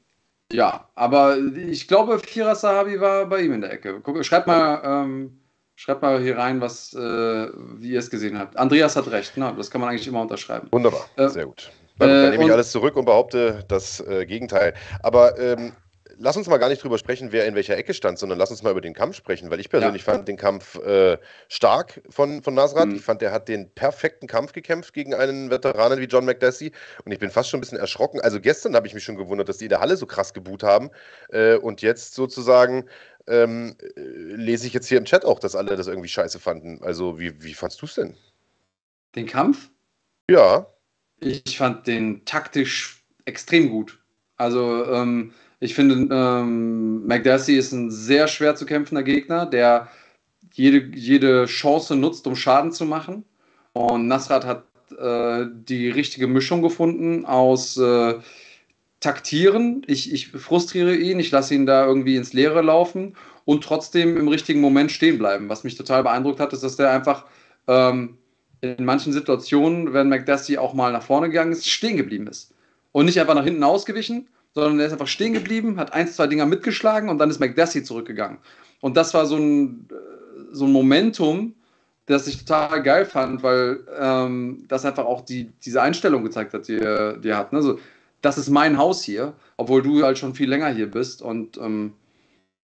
ja, 0.50 0.88
aber 0.94 1.36
ich 1.38 1.86
glaube, 1.86 2.18
Fira 2.18 2.54
Sahabi 2.54 2.98
war 2.98 3.26
bei 3.26 3.42
ihm 3.42 3.52
in 3.52 3.60
der 3.60 3.72
Ecke. 3.74 4.00
Guck, 4.02 4.24
schreibt 4.24 4.46
mal, 4.46 4.80
ähm, 4.82 5.38
schreibt 5.76 6.00
mal 6.00 6.20
hier 6.20 6.38
rein, 6.38 6.62
was, 6.62 6.94
äh, 6.94 6.98
wie 6.98 7.90
ihr 7.90 7.98
es 7.98 8.10
gesehen 8.10 8.38
habt. 8.38 8.56
Andreas 8.56 8.96
hat 8.96 9.08
recht, 9.10 9.36
ne? 9.36 9.52
das 9.56 9.70
kann 9.70 9.82
man 9.82 9.90
eigentlich 9.90 10.08
immer 10.08 10.22
unterschreiben. 10.22 10.68
Wunderbar, 10.72 11.04
Äh, 11.16 11.28
sehr 11.28 11.44
gut. 11.44 11.70
Na 12.00 12.06
gut, 12.06 12.14
dann 12.14 12.24
äh, 12.24 12.30
nehme 12.30 12.44
ich 12.46 12.52
alles 12.52 12.70
zurück 12.72 12.96
und 12.96 13.04
behaupte 13.04 13.64
das 13.68 14.00
äh, 14.00 14.26
Gegenteil. 14.26 14.74
Aber 15.02 15.38
ähm, 15.38 15.72
lass 16.20 16.36
uns 16.36 16.46
mal 16.46 16.58
gar 16.58 16.68
nicht 16.68 16.82
drüber 16.82 16.98
sprechen, 16.98 17.32
wer 17.32 17.46
in 17.46 17.54
welcher 17.54 17.76
Ecke 17.76 17.94
stand, 17.94 18.18
sondern 18.18 18.38
lass 18.38 18.50
uns 18.50 18.62
mal 18.62 18.70
über 18.70 18.80
den 18.80 18.94
Kampf 18.94 19.16
sprechen, 19.16 19.50
weil 19.50 19.58
ich 19.58 19.70
persönlich 19.70 20.04
fand 20.04 20.28
den 20.28 20.36
Kampf 20.36 20.76
äh, 20.78 21.18
stark 21.48 22.00
von, 22.10 22.42
von 22.42 22.54
Nasrat. 22.54 22.88
Mhm. 22.88 22.96
Ich 22.96 23.02
fand, 23.02 23.22
der 23.22 23.32
hat 23.32 23.48
den 23.48 23.70
perfekten 23.70 24.26
Kampf 24.26 24.52
gekämpft 24.52 24.92
gegen 24.92 25.14
einen 25.14 25.50
Veteranen 25.50 25.98
wie 25.98 26.04
John 26.04 26.24
McDessie 26.24 26.72
und 27.04 27.12
ich 27.12 27.18
bin 27.18 27.30
fast 27.30 27.48
schon 27.48 27.58
ein 27.58 27.62
bisschen 27.62 27.78
erschrocken. 27.78 28.20
Also 28.20 28.40
gestern 28.40 28.76
habe 28.76 28.86
ich 28.86 28.94
mich 28.94 29.02
schon 29.02 29.16
gewundert, 29.16 29.48
dass 29.48 29.58
die 29.58 29.64
in 29.64 29.70
der 29.70 29.80
Halle 29.80 29.96
so 29.96 30.06
krass 30.06 30.34
geboot 30.34 30.62
haben 30.62 30.90
äh, 31.30 31.56
und 31.56 31.82
jetzt 31.82 32.14
sozusagen 32.14 32.84
ähm, 33.26 33.76
äh, 33.96 34.00
lese 34.00 34.66
ich 34.66 34.74
jetzt 34.74 34.88
hier 34.88 34.98
im 34.98 35.06
Chat 35.06 35.24
auch, 35.24 35.38
dass 35.38 35.56
alle 35.56 35.74
das 35.76 35.86
irgendwie 35.86 36.08
scheiße 36.08 36.38
fanden. 36.38 36.82
Also 36.82 37.18
wie, 37.18 37.42
wie 37.42 37.54
fandst 37.54 37.80
du 37.80 37.86
es 37.86 37.94
denn? 37.94 38.14
Den 39.14 39.26
Kampf? 39.26 39.70
Ja, 40.30 40.66
Ich 41.20 41.58
fand 41.58 41.86
den 41.86 42.24
taktisch 42.24 43.02
extrem 43.24 43.70
gut. 43.70 43.98
Also, 44.36 44.86
ähm, 44.86 45.32
ich 45.60 45.74
finde, 45.74 46.14
ähm, 46.14 47.06
McDassie 47.06 47.56
ist 47.56 47.72
ein 47.72 47.90
sehr 47.90 48.26
schwer 48.28 48.56
zu 48.56 48.64
kämpfender 48.64 49.02
Gegner, 49.02 49.44
der 49.44 49.88
jede, 50.54 50.78
jede 50.96 51.44
Chance 51.44 51.96
nutzt, 51.96 52.26
um 52.26 52.36
Schaden 52.36 52.72
zu 52.72 52.86
machen. 52.86 53.24
Und 53.74 54.08
Nasrat 54.08 54.46
hat 54.46 54.64
äh, 54.98 55.46
die 55.52 55.90
richtige 55.90 56.26
Mischung 56.26 56.62
gefunden 56.62 57.26
aus 57.26 57.76
äh, 57.76 58.14
Taktieren. 59.00 59.82
Ich, 59.86 60.12
ich 60.12 60.28
frustriere 60.28 60.94
ihn, 60.94 61.20
ich 61.20 61.30
lasse 61.30 61.54
ihn 61.54 61.66
da 61.66 61.86
irgendwie 61.86 62.16
ins 62.16 62.32
Leere 62.32 62.62
laufen 62.62 63.16
und 63.44 63.64
trotzdem 63.64 64.16
im 64.16 64.28
richtigen 64.28 64.60
Moment 64.60 64.92
stehen 64.92 65.18
bleiben. 65.18 65.48
Was 65.48 65.64
mich 65.64 65.76
total 65.76 66.02
beeindruckt 66.02 66.40
hat, 66.40 66.52
ist, 66.52 66.62
dass 66.62 66.76
der 66.76 66.90
einfach 66.90 67.26
ähm, 67.66 68.18
in 68.60 68.84
manchen 68.84 69.12
Situationen, 69.12 69.92
wenn 69.92 70.08
McDassie 70.08 70.58
auch 70.58 70.74
mal 70.74 70.92
nach 70.92 71.02
vorne 71.02 71.28
gegangen 71.28 71.52
ist, 71.52 71.68
stehen 71.68 71.96
geblieben 71.96 72.26
ist. 72.26 72.52
Und 72.92 73.06
nicht 73.06 73.20
einfach 73.20 73.34
nach 73.34 73.44
hinten 73.44 73.62
ausgewichen, 73.62 74.28
sondern 74.54 74.80
er 74.80 74.86
ist 74.86 74.92
einfach 74.92 75.06
stehen 75.06 75.32
geblieben, 75.32 75.78
hat 75.78 75.92
ein, 75.92 76.08
zwei 76.08 76.26
Dinger 76.26 76.46
mitgeschlagen 76.46 77.08
und 77.08 77.18
dann 77.18 77.30
ist 77.30 77.38
McDassie 77.40 77.82
zurückgegangen. 77.82 78.38
Und 78.80 78.96
das 78.96 79.14
war 79.14 79.26
so 79.26 79.36
ein, 79.36 79.88
äh, 79.90 79.94
so 80.52 80.64
ein 80.66 80.72
Momentum, 80.72 81.54
das 82.06 82.26
ich 82.26 82.44
total 82.44 82.82
geil 82.82 83.06
fand, 83.06 83.42
weil 83.42 83.80
ähm, 83.98 84.64
das 84.68 84.84
einfach 84.84 85.04
auch 85.04 85.20
die, 85.20 85.52
diese 85.64 85.80
Einstellung 85.80 86.24
gezeigt 86.24 86.52
hat, 86.52 86.66
die, 86.66 86.78
er- 86.78 87.16
die 87.16 87.28
er 87.28 87.36
hat. 87.38 87.52
Ne? 87.52 87.62
So, 87.62 87.78
das 88.20 88.36
ist 88.36 88.50
mein 88.50 88.76
Haus 88.78 89.02
hier, 89.04 89.32
obwohl 89.56 89.82
du 89.82 90.02
halt 90.02 90.18
schon 90.18 90.34
viel 90.34 90.48
länger 90.48 90.68
hier 90.68 90.90
bist. 90.90 91.22
Und 91.22 91.56
ähm, 91.58 91.92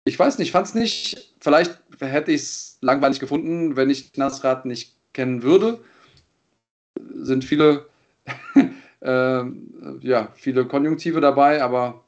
ich 0.06 0.17
weiß 0.17 0.38
nicht, 0.38 0.51
fand 0.51 0.67
es 0.67 0.75
nicht, 0.75 1.34
vielleicht 1.41 1.77
hätte 1.99 2.32
ich 2.32 2.41
es 2.41 2.77
langweilig 2.82 3.19
gefunden, 3.19 3.75
wenn 3.75 3.89
ich 3.89 4.15
Nasrat 4.15 4.65
nicht 4.65 4.95
kennen 5.13 5.43
würde. 5.43 5.80
Sind 7.13 7.43
viele, 7.45 7.88
ähm, 9.02 9.99
ja, 10.02 10.30
viele 10.36 10.65
Konjunktive 10.65 11.21
dabei, 11.21 11.62
aber 11.63 12.04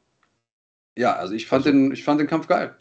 ja, 0.98 1.14
also 1.16 1.34
ich 1.34 1.48
fand, 1.48 1.66
Also- 1.66 1.72
den, 1.78 1.92
ich 1.92 2.04
fand 2.04 2.20
den 2.20 2.28
Kampf 2.28 2.48
geil. 2.48 2.76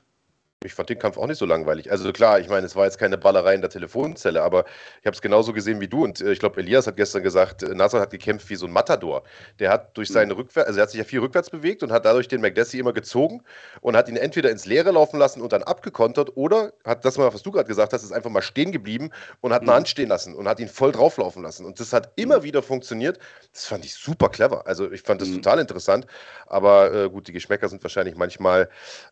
Ich 0.64 0.74
fand 0.74 0.88
den 0.88 0.98
Kampf 0.98 1.18
auch 1.18 1.26
nicht 1.26 1.38
so 1.38 1.46
langweilig. 1.46 1.90
Also 1.90 2.12
klar, 2.12 2.40
ich 2.40 2.48
meine, 2.48 2.66
es 2.66 2.74
war 2.74 2.84
jetzt 2.84 2.98
keine 2.98 3.18
Ballerei 3.18 3.54
in 3.54 3.60
der 3.60 3.70
Telefonzelle, 3.70 4.42
aber 4.42 4.64
ich 5.00 5.06
habe 5.06 5.14
es 5.14 5.22
genauso 5.22 5.52
gesehen 5.52 5.80
wie 5.80 5.88
du. 5.88 6.04
Und 6.04 6.20
äh, 6.20 6.32
ich 6.32 6.38
glaube, 6.38 6.60
Elias 6.60 6.86
hat 6.86 6.96
gestern 6.96 7.22
gesagt, 7.22 7.62
äh, 7.62 7.74
Nasser 7.74 8.00
hat 8.00 8.10
gekämpft 8.10 8.48
wie 8.50 8.56
so 8.56 8.66
ein 8.66 8.72
Matador. 8.72 9.22
Der 9.58 9.70
hat 9.70 9.96
durch 9.96 10.08
seine 10.08 10.36
Rückwärts, 10.36 10.68
also 10.68 10.78
er 10.80 10.82
hat 10.82 10.90
sich 10.90 10.98
ja 10.98 11.04
viel 11.04 11.20
rückwärts 11.20 11.50
bewegt 11.50 11.82
und 11.82 11.92
hat 11.92 12.04
dadurch 12.04 12.28
den 12.28 12.40
McDessie 12.40 12.78
immer 12.78 12.92
gezogen 12.92 13.42
und 13.80 13.96
hat 13.96 14.08
ihn 14.08 14.16
entweder 14.16 14.50
ins 14.50 14.66
Leere 14.66 14.90
laufen 14.90 15.18
lassen 15.18 15.40
und 15.42 15.52
dann 15.52 15.62
abgekontert 15.62 16.36
oder 16.36 16.72
hat 16.84 17.04
das 17.04 17.18
mal, 17.18 17.32
was 17.32 17.42
du 17.42 17.50
gerade 17.52 17.68
gesagt 17.68 17.92
hast, 17.92 18.02
ist 18.02 18.12
einfach 18.12 18.30
mal 18.30 18.42
stehen 18.42 18.72
geblieben 18.72 19.10
und 19.40 19.52
hat 19.52 19.62
eine 19.62 19.70
Mhm. 19.70 19.74
Hand 19.76 19.88
stehen 19.88 20.08
lassen 20.08 20.34
und 20.34 20.48
hat 20.48 20.60
ihn 20.60 20.68
voll 20.68 20.92
drauflaufen 20.92 21.42
lassen. 21.42 21.64
Und 21.66 21.78
das 21.80 21.92
hat 21.92 22.12
immer 22.16 22.42
wieder 22.42 22.62
funktioniert. 22.62 23.18
Das 23.52 23.66
fand 23.66 23.84
ich 23.84 23.94
super 23.94 24.28
clever. 24.28 24.66
Also 24.66 24.90
ich 24.90 25.02
fand 25.02 25.20
das 25.20 25.28
Mhm. 25.28 25.36
total 25.42 25.58
interessant. 25.58 26.06
Aber 26.46 26.92
äh, 26.92 27.08
gut, 27.10 27.28
die 27.28 27.32
Geschmäcker 27.32 27.68
sind 27.68 27.82
wahrscheinlich 27.82 28.16
manchmal 28.16 28.68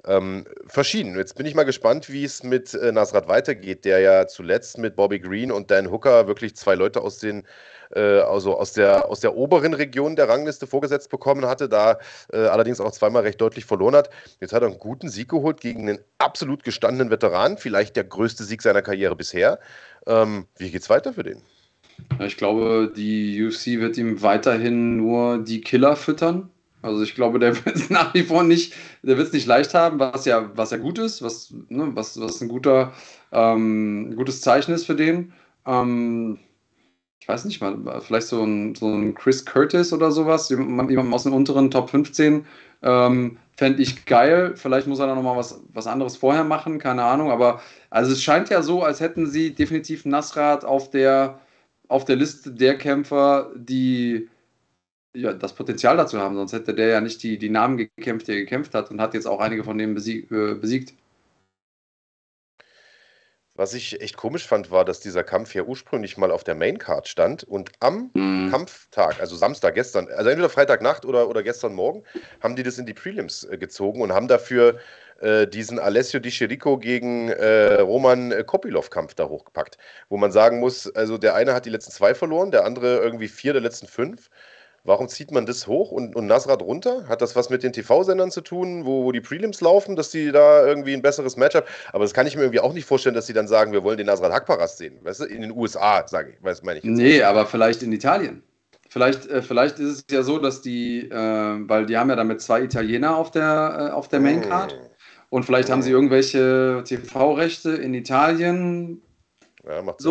ähm, 0.07 0.47
verschieden. 0.67 1.17
Jetzt 1.17 1.35
bin 1.37 1.42
ich 1.47 1.55
mal 1.55 1.65
gespannt, 1.65 2.11
wie 2.11 2.25
es 2.25 2.43
mit 2.43 2.75
äh, 2.75 2.93
Nasrat 2.93 3.29
weitergeht, 3.29 3.85
der 3.85 4.01
ja 4.01 4.27
zuletzt 4.27 4.79
mit 4.79 4.97
Bobby 4.97 5.19
Green 5.19 5.53
und 5.53 5.71
Dan 5.71 5.91
Hooker 5.91 6.27
wirklich 6.27 6.57
zwei 6.57 6.75
Leute 6.75 7.01
aus 7.01 7.19
den 7.19 7.45
äh, 7.95 8.21
also 8.21 8.57
aus 8.57 8.73
der, 8.73 9.09
aus 9.09 9.21
der 9.21 9.37
oberen 9.37 9.75
Region 9.75 10.17
der 10.17 10.29
Rangliste 10.29 10.67
vorgesetzt 10.67 11.11
bekommen 11.11 11.47
hatte, 11.47 11.69
da 11.69 11.99
äh, 12.33 12.39
allerdings 12.39 12.81
auch 12.81 12.93
zweimal 12.93 13.23
recht 13.23 13.41
deutlich 13.41 13.65
verloren 13.65 13.95
hat. 13.95 14.11
Jetzt 14.41 14.53
hat 14.53 14.63
er 14.63 14.69
einen 14.69 14.79
guten 14.79 15.09
Sieg 15.09 15.29
geholt 15.29 15.61
gegen 15.61 15.89
einen 15.89 15.99
absolut 16.19 16.65
gestandenen 16.65 17.11
Veteran, 17.11 17.59
vielleicht 17.59 17.97
der 17.97 18.05
größte 18.05 18.45
Sieg 18.45 18.63
seiner 18.63 18.83
Karriere 18.83 19.17
bisher. 19.17 19.59
Ähm, 20.07 20.47
wie 20.59 20.71
geht's 20.71 20.91
weiter 20.91 21.13
für 21.13 21.23
den? 21.23 21.43
Ich 22.21 22.37
glaube, 22.37 22.93
die 22.95 23.45
UFC 23.45 23.81
wird 23.81 23.97
ihm 23.97 24.23
weiterhin 24.23 24.97
nur 24.97 25.39
die 25.39 25.61
Killer 25.61 25.97
füttern. 25.97 26.51
Also 26.83 27.03
ich 27.03 27.15
glaube, 27.15 27.39
der 27.39 27.55
wird 27.65 27.77
es 27.77 27.91
nach 27.91 28.13
wie 28.15 28.25
vor 28.25 28.43
nicht, 28.43 28.75
der 29.03 29.17
wird 29.17 29.29
es 29.29 29.33
nicht 29.33 29.47
leicht 29.47 29.75
haben, 29.75 29.99
was 29.99 30.25
ja, 30.25 30.51
was 30.55 30.71
ja 30.71 30.77
gut 30.77 30.99
ist, 30.99 31.23
was, 31.23 31.55
ne, 31.69 31.91
was, 31.95 32.21
was 32.21 32.41
ein 32.41 32.49
guter, 32.49 32.93
ähm, 33.33 34.15
gutes 34.17 34.41
Zeichen 34.41 34.75
ist 34.75 34.87
für 34.87 34.97
den. 34.97 35.33
Ähm, 35.67 36.39
ich 37.21 37.29
weiß 37.29 37.45
nicht 37.45 37.61
mal, 37.61 38.01
vielleicht 38.01 38.27
so 38.27 38.43
ein, 38.43 38.75
so 38.75 38.89
ein 38.89 39.15
Chris 39.15 39.45
Curtis 39.45 39.93
oder 39.93 40.11
sowas, 40.11 40.49
jemand 40.49 41.15
aus 41.15 41.23
den 41.23 41.33
unteren 41.33 41.71
Top 41.71 41.89
15, 41.91 42.45
ähm, 42.83 43.39
fände 43.57 43.81
ich 43.81 44.07
geil. 44.07 44.55
Vielleicht 44.57 44.89
muss 44.89 44.99
er 44.99 45.07
da 45.07 45.15
nochmal 45.15 45.37
was, 45.37 45.61
was 45.73 45.87
anderes 45.87 46.17
vorher 46.17 46.43
machen, 46.43 46.81
keine 46.81 47.05
Ahnung. 47.05 47.31
Aber 47.31 47.61
also 47.91 48.11
es 48.11 48.21
scheint 48.25 48.51
ja 48.51 48.61
so, 48.63 48.83
als 48.83 48.99
hätten 48.99 49.29
sie 49.29 49.55
definitiv 49.55 50.05
Nasrat 50.05 50.65
auf 50.65 50.91
der, 50.91 51.39
auf 51.87 52.05
der 52.05 52.17
Liste 52.17 52.51
der 52.51 52.77
Kämpfer, 52.77 53.53
die 53.55 54.29
ja, 55.15 55.33
das 55.33 55.55
Potenzial 55.55 55.97
dazu 55.97 56.19
haben. 56.19 56.37
Sonst 56.37 56.53
hätte 56.53 56.75
der 56.75 56.89
ja 56.89 57.01
nicht 57.01 57.23
die, 57.23 57.39
die 57.39 57.51
Namen 57.51 57.77
gekämpft, 57.77 58.29
die 58.29 58.33
er 58.33 58.39
gekämpft 58.39 58.75
hat 58.75 58.91
und 58.91 59.01
hat 59.01 59.15
jetzt 59.15 59.27
auch 59.27 59.41
einige 59.41 59.65
von 59.65 59.79
denen 59.79 59.95
besieg, 59.95 60.31
äh, 60.31 60.55
besiegt. 60.55 60.95
Was 63.55 63.75
ich 63.75 64.01
echt 64.01 64.17
komisch 64.17 64.47
fand, 64.47 64.71
war, 64.71 64.87
dass 64.87 65.01
dieser 65.01 65.23
Kampf 65.25 65.55
ja 65.55 65.63
ursprünglich 65.63 66.17
mal 66.17 66.31
auf 66.31 66.43
der 66.43 66.55
Maincard 66.55 67.07
stand 67.07 67.45
und 67.45 67.71
am 67.81 68.11
Mhm. 68.15 68.51
Kampftag, 68.51 69.21
also 69.21 69.37
Samstag 69.37 69.75
gestern, 69.75 70.09
also 70.09 70.31
entweder 70.31 70.49
Freitagnacht 70.49 71.05
oder, 71.05 71.29
oder 71.29 71.43
gestern 71.43 71.75
Morgen, 71.75 72.03
haben 72.43 72.57
die 72.57 72.63
das 72.63 72.79
in 72.79 72.87
die 72.87 72.95
Prelims 72.95 73.45
äh, 73.45 73.59
gezogen 73.59 74.01
und 74.01 74.13
haben 74.13 74.27
dafür 74.27 74.79
äh, 75.21 75.47
diesen 75.47 75.79
Alessio 75.79 76.19
Di 76.19 76.31
Chirico 76.31 76.79
gegen 76.79 77.29
äh, 77.29 77.75
Roman 77.81 78.33
äh, 78.33 78.43
Kopilov-Kampf 78.43 79.15
da 79.15 79.29
hochgepackt. 79.29 79.77
Wo 80.09 80.17
man 80.17 80.33
sagen 80.33 80.59
muss, 80.59 80.93
also 80.95 81.19
der 81.19 81.35
eine 81.35 81.55
hat 81.55 81.67
die 81.67 81.71
letzten 81.71 81.93
zwei 81.93 82.15
verloren, 82.15 82.51
der 82.51 82.65
andere 82.65 82.99
irgendwie 82.99 83.29
vier 83.29 83.53
der 83.53 83.63
letzten 83.63 83.87
fünf. 83.87 84.31
Warum 84.85 85.09
zieht 85.09 85.31
man 85.31 85.47
das 85.47 85.69
hoch 85.69 85.93
und, 85.93 86.17
und 86.17 86.27
Nasrat 86.27 86.61
runter? 86.61 87.07
Hat 87.07 87.23
das 87.23 87.37
was 87.37 87.51
mit 87.51 87.63
den 87.63 87.73
TV-Sendern 87.73 88.33
zu 88.33 88.41
tun, 88.41 88.85
wo, 88.85 89.05
wo 89.05 89.13
die 89.13 89.21
Prelims 89.21 89.61
laufen, 89.61 89.95
dass 89.95 90.11
die 90.11 90.33
da 90.33 90.67
irgendwie 90.67 90.93
ein 90.93 91.03
besseres 91.03 91.37
Matchup? 91.37 91.67
Aber 91.93 92.03
das 92.03 92.13
kann 92.13 92.27
ich 92.27 92.35
mir 92.35 92.43
irgendwie 92.43 92.59
auch 92.59 92.73
nicht 92.73 92.85
vorstellen, 92.85 93.15
dass 93.15 93.27
sie 93.27 93.33
dann 93.33 93.47
sagen, 93.47 93.73
wir 93.73 93.85
wollen 93.85 93.97
den 93.97 94.07
Nasrat 94.07 94.33
Hakparas 94.33 94.79
sehen. 94.79 94.99
Weißt 95.03 95.21
du, 95.21 95.25
in 95.27 95.43
den 95.43 95.53
USA, 95.53 96.07
sage 96.09 96.33
ich, 96.33 96.43
weiß 96.43 96.65
meine 96.65 96.81
ich 96.81 96.85
jetzt. 96.85 96.97
Nee, 96.97 97.23
aber 97.23 97.47
vielleicht 97.47 97.85
in 97.85 97.93
Italien. 97.93 98.43
Vielleicht, 98.89 99.27
äh, 99.29 99.41
vielleicht 99.41 99.79
ist 99.79 99.89
es 99.89 100.05
ja 100.11 100.23
so, 100.25 100.39
dass 100.39 100.63
die, 100.63 101.09
äh, 101.09 101.15
weil 101.15 101.87
die 101.87 101.97
haben 101.97 102.11
ja 102.11 102.17
damit 102.17 102.43
zwei 102.43 102.63
Italiener 102.63 103.17
auf 103.17 103.31
der, 103.31 103.91
äh, 103.91 103.93
auf 103.93 104.09
der 104.09 104.19
Maincard. 104.21 104.73
Hm. 104.73 104.79
Und 105.31 105.45
vielleicht 105.45 105.71
haben 105.71 105.81
sie 105.81 105.91
irgendwelche 105.91 106.83
TV-Rechte 106.85 107.71
in 107.71 107.95
Italien, 107.95 109.01
Ja, 109.67 109.81
macht 109.81 110.01
Sinn. 110.03 110.11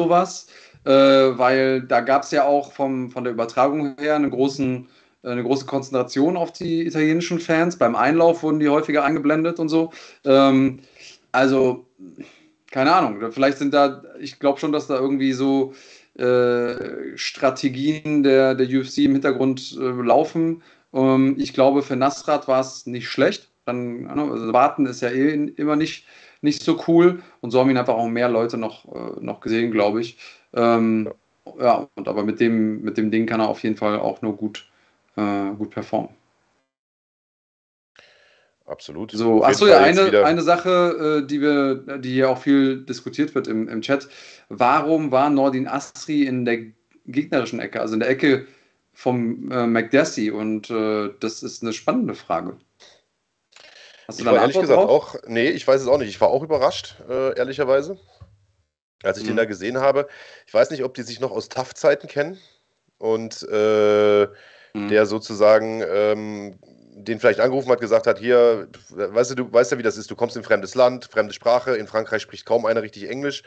Äh, 0.85 0.91
weil 0.91 1.81
da 1.81 2.01
gab 2.01 2.23
es 2.23 2.31
ja 2.31 2.45
auch 2.45 2.71
vom, 2.71 3.11
von 3.11 3.23
der 3.23 3.33
Übertragung 3.33 3.95
her 3.99 4.15
einen 4.15 4.31
großen 4.31 4.87
eine 5.23 5.43
große 5.43 5.65
Konzentration 5.65 6.35
auf 6.37 6.51
die 6.51 6.85
italienischen 6.85 7.39
Fans. 7.39 7.77
Beim 7.77 7.95
Einlauf 7.95 8.43
wurden 8.43 8.59
die 8.59 8.69
häufiger 8.69 9.03
eingeblendet 9.03 9.59
und 9.59 9.69
so. 9.69 9.91
Ähm, 10.25 10.79
also, 11.31 11.85
keine 12.71 12.93
Ahnung, 12.93 13.31
vielleicht 13.31 13.57
sind 13.57 13.73
da, 13.73 14.03
ich 14.19 14.39
glaube 14.39 14.59
schon, 14.59 14.71
dass 14.71 14.87
da 14.87 14.97
irgendwie 14.97 15.33
so 15.33 15.73
äh, 16.17 17.17
Strategien 17.17 18.23
der, 18.23 18.55
der 18.55 18.67
UFC 18.67 18.99
im 18.99 19.13
Hintergrund 19.13 19.77
äh, 19.79 19.83
laufen. 19.83 20.63
Ähm, 20.93 21.35
ich 21.37 21.53
glaube, 21.53 21.83
für 21.83 21.95
Nasrat 21.95 22.47
war 22.47 22.61
es 22.61 22.85
nicht 22.85 23.07
schlecht. 23.07 23.49
Dann, 23.65 24.07
also 24.07 24.51
warten 24.53 24.87
ist 24.87 25.01
ja 25.01 25.09
eh 25.09 25.33
immer 25.55 25.75
nicht, 25.75 26.05
nicht 26.41 26.63
so 26.63 26.83
cool. 26.87 27.21
Und 27.41 27.51
so 27.51 27.59
haben 27.59 27.69
ihn 27.69 27.77
einfach 27.77 27.93
auch 27.93 28.07
mehr 28.07 28.29
Leute 28.29 28.57
noch, 28.57 28.85
äh, 28.93 29.19
noch 29.21 29.39
gesehen, 29.39 29.71
glaube 29.71 30.01
ich. 30.01 30.17
Ähm, 30.53 31.11
ja. 31.45 31.65
ja. 31.65 31.89
und 31.95 32.07
aber 32.07 32.23
mit 32.23 32.39
dem, 32.39 32.81
mit 32.81 32.97
dem 32.97 33.11
Ding 33.11 33.25
kann 33.25 33.39
er 33.39 33.49
auf 33.49 33.63
jeden 33.63 33.77
Fall 33.77 33.99
auch 33.99 34.21
nur 34.21 34.35
gut, 34.35 34.69
äh, 35.15 35.51
gut 35.57 35.71
performen. 35.71 36.09
Absolut. 38.71 39.11
So, 39.11 39.43
achso, 39.43 39.67
ja, 39.67 39.79
eine, 39.79 40.23
eine 40.23 40.41
Sache, 40.41 41.21
äh, 41.23 41.27
die 41.27 41.41
wir, 41.41 41.99
die 41.99 42.13
hier 42.13 42.29
auch 42.29 42.37
viel 42.37 42.85
diskutiert 42.85 43.35
wird 43.35 43.47
im, 43.47 43.67
im 43.67 43.81
Chat. 43.81 44.07
Warum 44.47 45.11
war 45.11 45.29
Nordin 45.29 45.67
Astri 45.67 46.23
in 46.23 46.45
der 46.45 46.59
gegnerischen 47.05 47.59
Ecke, 47.59 47.81
also 47.81 47.95
in 47.95 47.99
der 47.99 48.09
Ecke 48.09 48.47
vom 48.93 49.51
äh, 49.51 49.67
McDessie? 49.67 50.31
Und 50.31 50.69
äh, 50.69 51.09
das 51.19 51.43
ist 51.43 51.63
eine 51.63 51.73
spannende 51.73 52.15
Frage. 52.15 52.55
Hast 54.07 54.19
du 54.19 54.23
ich 54.23 54.29
da 54.29 54.37
ehrlich 54.37 54.57
gesagt 54.57 54.79
drauf? 54.79 54.89
auch, 54.89 55.15
nee, 55.27 55.49
ich 55.49 55.67
weiß 55.67 55.81
es 55.81 55.87
auch 55.87 55.97
nicht. 55.97 56.09
Ich 56.09 56.21
war 56.21 56.29
auch 56.29 56.43
überrascht, 56.43 56.95
äh, 57.09 57.37
ehrlicherweise, 57.37 57.97
als 59.03 59.17
ich 59.17 59.23
mhm. 59.23 59.29
den 59.29 59.37
da 59.37 59.45
gesehen 59.45 59.77
habe. 59.77 60.07
Ich 60.47 60.53
weiß 60.53 60.71
nicht, 60.71 60.83
ob 60.83 60.93
die 60.93 61.03
sich 61.03 61.19
noch 61.19 61.31
aus 61.31 61.49
TAF-Zeiten 61.49 62.07
kennen 62.07 62.37
und 62.97 63.47
äh, 63.51 64.27
mhm. 64.73 64.89
der 64.89 65.05
sozusagen 65.05 65.83
ähm, 65.87 66.59
den 66.93 67.19
vielleicht 67.19 67.39
angerufen 67.39 67.71
hat, 67.71 67.79
gesagt 67.79 68.07
hat, 68.07 68.19
hier, 68.19 68.67
weißt 68.89 69.31
du, 69.31 69.35
du 69.35 69.53
weißt 69.53 69.71
ja, 69.71 69.77
wie 69.77 69.83
das 69.83 69.97
ist, 69.97 70.11
du 70.11 70.15
kommst 70.15 70.35
in 70.35 70.41
ein 70.41 70.45
fremdes 70.45 70.75
Land, 70.75 71.05
fremde 71.05 71.33
Sprache, 71.33 71.75
in 71.75 71.87
Frankreich 71.87 72.21
spricht 72.21 72.45
kaum 72.45 72.65
einer 72.65 72.81
richtig 72.81 73.09
Englisch, 73.09 73.43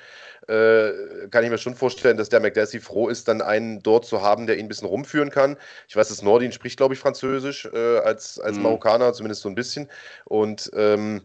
äh, 0.48 0.90
kann 1.30 1.44
ich 1.44 1.50
mir 1.50 1.58
schon 1.58 1.74
vorstellen, 1.74 2.16
dass 2.16 2.28
der 2.28 2.40
McDessie 2.40 2.80
froh 2.80 3.08
ist, 3.08 3.28
dann 3.28 3.42
einen 3.42 3.82
dort 3.82 4.06
zu 4.06 4.22
haben, 4.22 4.46
der 4.46 4.56
ihn 4.56 4.66
ein 4.66 4.68
bisschen 4.68 4.88
rumführen 4.88 5.30
kann. 5.30 5.56
Ich 5.88 5.96
weiß, 5.96 6.08
dass 6.08 6.22
Nordin 6.22 6.52
spricht, 6.52 6.76
glaube 6.76 6.94
ich, 6.94 7.00
Französisch 7.00 7.68
äh, 7.72 7.98
als, 7.98 8.38
als 8.40 8.56
mhm. 8.56 8.62
Marokkaner, 8.62 9.12
zumindest 9.12 9.42
so 9.42 9.48
ein 9.48 9.54
bisschen. 9.54 9.88
Und 10.24 10.70
ähm, 10.74 11.22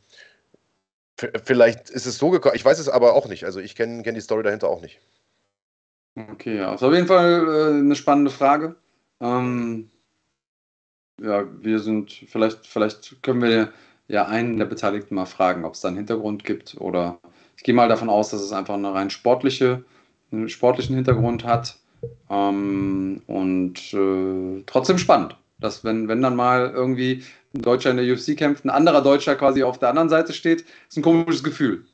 vielleicht 1.44 1.90
ist 1.90 2.06
es 2.06 2.18
so 2.18 2.30
gekommen, 2.30 2.56
ich 2.56 2.66
weiß 2.66 2.80
es 2.80 2.90
aber 2.90 3.14
auch 3.14 3.28
nicht, 3.28 3.44
also 3.46 3.60
ich 3.60 3.76
kenne 3.76 4.04
kenn 4.04 4.16
die 4.16 4.22
Story 4.22 4.44
dahinter 4.44 4.70
auch 4.70 4.82
nicht. 4.82 5.00
Okay, 6.16 6.58
ja, 6.58 6.74
ist 6.74 6.84
auf 6.84 6.94
jeden 6.94 7.08
Fall 7.08 7.48
äh, 7.48 7.80
eine 7.80 7.96
spannende 7.96 8.32
Frage. 8.32 8.76
Ähm, 9.22 9.90
ja, 11.22 11.46
wir 11.62 11.80
sind, 11.80 12.12
vielleicht, 12.12 12.66
vielleicht 12.66 13.22
können 13.24 13.42
wir 13.42 13.72
ja 14.08 14.26
einen 14.26 14.58
der 14.58 14.66
Beteiligten 14.66 15.16
mal 15.16 15.26
fragen, 15.26 15.66
ob 15.66 15.74
es 15.74 15.82
da 15.82 15.90
einen 15.90 15.98
Hintergrund 15.98 16.44
gibt 16.44 16.76
oder 16.80 17.20
ich 17.58 17.64
gehe 17.64 17.76
mal 17.76 17.90
davon 17.90 18.10
aus, 18.10 18.30
dass 18.30 18.42
es 18.42 18.54
einfach 18.54 18.76
eine 18.76 18.94
rein 18.94 19.10
sportliche, 19.10 19.84
einen 20.32 20.50
sportlichen 20.50 20.96
Hintergrund 20.96 21.44
hat 21.44 21.78
ähm, 22.30 23.22
und 23.28 23.94
äh, 23.94 24.64
trotzdem 24.66 24.98
spannend, 24.98 25.36
dass 25.60 25.84
wenn, 25.84 26.08
wenn 26.08 26.22
dann 26.22 26.36
mal 26.36 26.72
irgendwie 26.72 27.24
ein 27.54 27.62
Deutscher 27.62 27.92
in 27.92 27.98
der 27.98 28.12
UFC 28.12 28.38
kämpft, 28.38 28.66
ein 28.66 28.70
anderer 28.70 29.02
Deutscher 29.02 29.36
quasi 29.36 29.64
auf 29.64 29.80
der 29.80 29.90
anderen 29.90 30.10
Seite 30.10 30.34
steht, 30.34 30.66
ist 30.88 30.98
ein 30.98 31.04
komisches 31.04 31.44
Gefühl, 31.44 31.86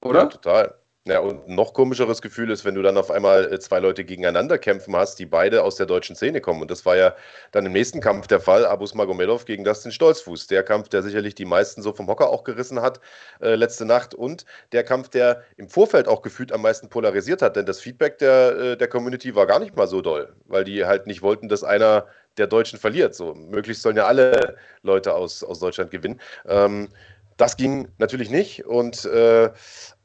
oder? 0.00 0.20
Ja, 0.20 0.26
total. 0.26 0.74
Ja, 1.04 1.18
und 1.18 1.48
ein 1.48 1.56
noch 1.56 1.74
komischeres 1.74 2.22
Gefühl 2.22 2.48
ist, 2.52 2.64
wenn 2.64 2.76
du 2.76 2.82
dann 2.82 2.96
auf 2.96 3.10
einmal 3.10 3.52
äh, 3.52 3.58
zwei 3.58 3.80
Leute 3.80 4.04
gegeneinander 4.04 4.56
kämpfen 4.56 4.94
hast, 4.94 5.18
die 5.18 5.26
beide 5.26 5.64
aus 5.64 5.74
der 5.74 5.86
deutschen 5.86 6.14
Szene 6.14 6.40
kommen. 6.40 6.62
Und 6.62 6.70
das 6.70 6.86
war 6.86 6.96
ja 6.96 7.16
dann 7.50 7.66
im 7.66 7.72
nächsten 7.72 8.00
Kampf 8.00 8.28
der 8.28 8.38
Fall, 8.38 8.64
Abus 8.64 8.94
Magomedov 8.94 9.44
gegen 9.44 9.64
Dustin 9.64 9.90
Stolzfuß. 9.90 10.46
Der 10.46 10.62
Kampf, 10.62 10.90
der 10.90 11.02
sicherlich 11.02 11.34
die 11.34 11.44
meisten 11.44 11.82
so 11.82 11.92
vom 11.92 12.06
Hocker 12.06 12.30
auch 12.30 12.44
gerissen 12.44 12.82
hat 12.82 13.00
äh, 13.40 13.56
letzte 13.56 13.84
Nacht. 13.84 14.14
Und 14.14 14.44
der 14.70 14.84
Kampf, 14.84 15.08
der 15.08 15.42
im 15.56 15.68
Vorfeld 15.68 16.06
auch 16.06 16.22
gefühlt 16.22 16.52
am 16.52 16.62
meisten 16.62 16.88
polarisiert 16.88 17.42
hat. 17.42 17.56
Denn 17.56 17.66
das 17.66 17.80
Feedback 17.80 18.18
der, 18.18 18.56
äh, 18.56 18.76
der 18.76 18.86
Community 18.86 19.34
war 19.34 19.48
gar 19.48 19.58
nicht 19.58 19.74
mal 19.74 19.88
so 19.88 20.02
doll, 20.02 20.32
weil 20.46 20.62
die 20.62 20.84
halt 20.84 21.08
nicht 21.08 21.20
wollten, 21.20 21.48
dass 21.48 21.64
einer 21.64 22.06
der 22.38 22.46
Deutschen 22.46 22.78
verliert. 22.78 23.14
So, 23.14 23.34
möglichst 23.34 23.82
sollen 23.82 23.96
ja 23.96 24.06
alle 24.06 24.56
Leute 24.82 25.14
aus, 25.14 25.42
aus 25.42 25.58
Deutschland 25.58 25.90
gewinnen. 25.90 26.20
Ähm, 26.46 26.88
das 27.36 27.56
ging 27.56 27.88
natürlich 27.98 28.30
nicht 28.30 28.66
und 28.66 29.04
äh, 29.04 29.50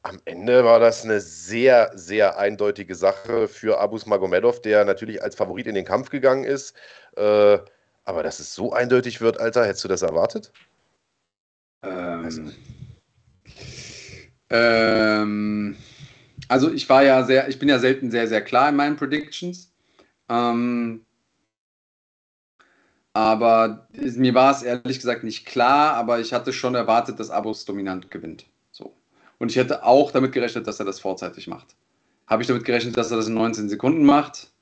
am 0.02 0.20
Ende 0.24 0.64
war 0.64 0.80
das 0.80 1.04
eine 1.04 1.20
sehr, 1.20 1.90
sehr 1.94 2.38
eindeutige 2.38 2.94
Sache 2.94 3.48
für 3.48 3.78
Abus 3.78 4.06
Magomedov, 4.06 4.62
der 4.62 4.84
natürlich 4.84 5.22
als 5.22 5.36
Favorit 5.36 5.66
in 5.66 5.74
den 5.74 5.84
Kampf 5.84 6.10
gegangen 6.10 6.44
ist. 6.44 6.74
Äh, 7.16 7.58
aber 8.04 8.22
dass 8.22 8.40
es 8.40 8.54
so 8.54 8.72
eindeutig 8.72 9.20
wird, 9.20 9.38
Alter, 9.38 9.66
hättest 9.66 9.84
du 9.84 9.88
das 9.88 10.02
erwartet? 10.02 10.50
Ähm, 11.82 12.24
also. 12.24 12.42
Ähm, 14.50 15.76
also 16.48 16.72
ich 16.72 16.88
war 16.88 17.02
ja 17.02 17.22
sehr, 17.24 17.48
ich 17.48 17.58
bin 17.58 17.68
ja 17.68 17.78
selten 17.78 18.10
sehr, 18.10 18.26
sehr 18.26 18.42
klar 18.42 18.70
in 18.70 18.76
meinen 18.76 18.96
Predictions. 18.96 19.70
Ähm, 20.30 21.04
aber 23.18 23.88
mir 23.92 24.32
war 24.32 24.52
es 24.52 24.62
ehrlich 24.62 25.00
gesagt 25.00 25.24
nicht 25.24 25.44
klar, 25.44 25.94
aber 25.94 26.20
ich 26.20 26.32
hatte 26.32 26.52
schon 26.52 26.76
erwartet, 26.76 27.18
dass 27.18 27.30
Abus 27.30 27.64
dominant 27.64 28.12
gewinnt. 28.12 28.46
So. 28.70 28.94
Und 29.38 29.50
ich 29.50 29.56
hätte 29.56 29.82
auch 29.82 30.12
damit 30.12 30.30
gerechnet, 30.30 30.68
dass 30.68 30.78
er 30.78 30.86
das 30.86 31.00
vorzeitig 31.00 31.48
macht. 31.48 31.74
Habe 32.28 32.42
ich 32.42 32.46
damit 32.46 32.64
gerechnet, 32.64 32.96
dass 32.96 33.10
er 33.10 33.16
das 33.16 33.26
in 33.26 33.34
19 33.34 33.68
Sekunden 33.68 34.04
macht? 34.04 34.52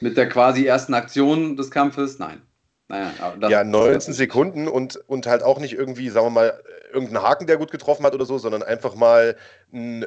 Mit 0.00 0.18
der 0.18 0.28
quasi 0.28 0.66
ersten 0.66 0.92
Aktion 0.92 1.56
des 1.56 1.70
Kampfes? 1.70 2.18
Nein. 2.18 2.42
Naja, 2.88 3.34
ja, 3.48 3.64
19 3.64 4.12
Sekunden 4.12 4.68
und, 4.68 4.96
und 5.08 5.26
halt 5.26 5.42
auch 5.42 5.58
nicht 5.58 5.72
irgendwie, 5.72 6.10
sagen 6.10 6.26
wir 6.26 6.30
mal, 6.30 6.62
irgendein 6.92 7.22
Haken, 7.22 7.46
der 7.46 7.56
gut 7.56 7.70
getroffen 7.70 8.04
hat 8.04 8.14
oder 8.14 8.26
so, 8.26 8.36
sondern 8.36 8.62
einfach 8.62 8.94
mal 8.94 9.36
ein, 9.72 10.04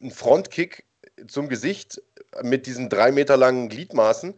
ein 0.00 0.12
Frontkick 0.12 0.84
zum 1.26 1.48
Gesicht 1.48 2.00
mit 2.40 2.66
diesen 2.66 2.88
drei 2.88 3.10
Meter 3.10 3.36
langen 3.36 3.68
Gliedmaßen 3.68 4.34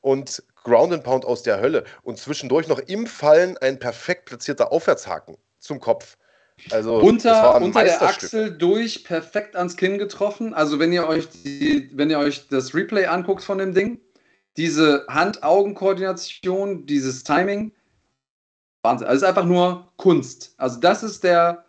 und 0.00 0.42
Ground 0.68 0.92
and 0.92 1.02
Pound 1.02 1.24
aus 1.24 1.42
der 1.42 1.60
Hölle 1.60 1.84
und 2.02 2.18
zwischendurch 2.18 2.68
noch 2.68 2.78
im 2.78 3.06
Fallen 3.06 3.56
ein 3.58 3.78
perfekt 3.78 4.26
platzierter 4.26 4.72
Aufwärtshaken 4.72 5.36
zum 5.58 5.80
Kopf. 5.80 6.16
Also 6.70 6.96
unter, 6.96 7.60
unter 7.60 7.84
der 7.84 8.02
Achsel 8.02 8.56
durch, 8.56 9.04
perfekt 9.04 9.54
ans 9.54 9.76
Kinn 9.76 9.98
getroffen. 9.98 10.54
Also 10.54 10.78
wenn 10.78 10.92
ihr 10.92 11.06
euch 11.06 11.28
die, 11.28 11.90
wenn 11.94 12.10
ihr 12.10 12.18
euch 12.18 12.48
das 12.48 12.74
Replay 12.74 13.06
anguckt 13.06 13.44
von 13.44 13.58
dem 13.58 13.74
Ding, 13.74 14.00
diese 14.56 15.06
Hand-Augen-Koordination, 15.08 16.84
dieses 16.84 17.22
Timing, 17.22 17.72
Wahnsinn. 18.82 19.06
Also 19.06 19.18
es 19.18 19.22
ist 19.22 19.28
einfach 19.28 19.48
nur 19.48 19.92
Kunst. 19.96 20.54
Also 20.56 20.80
das 20.80 21.02
ist 21.02 21.22
der 21.22 21.64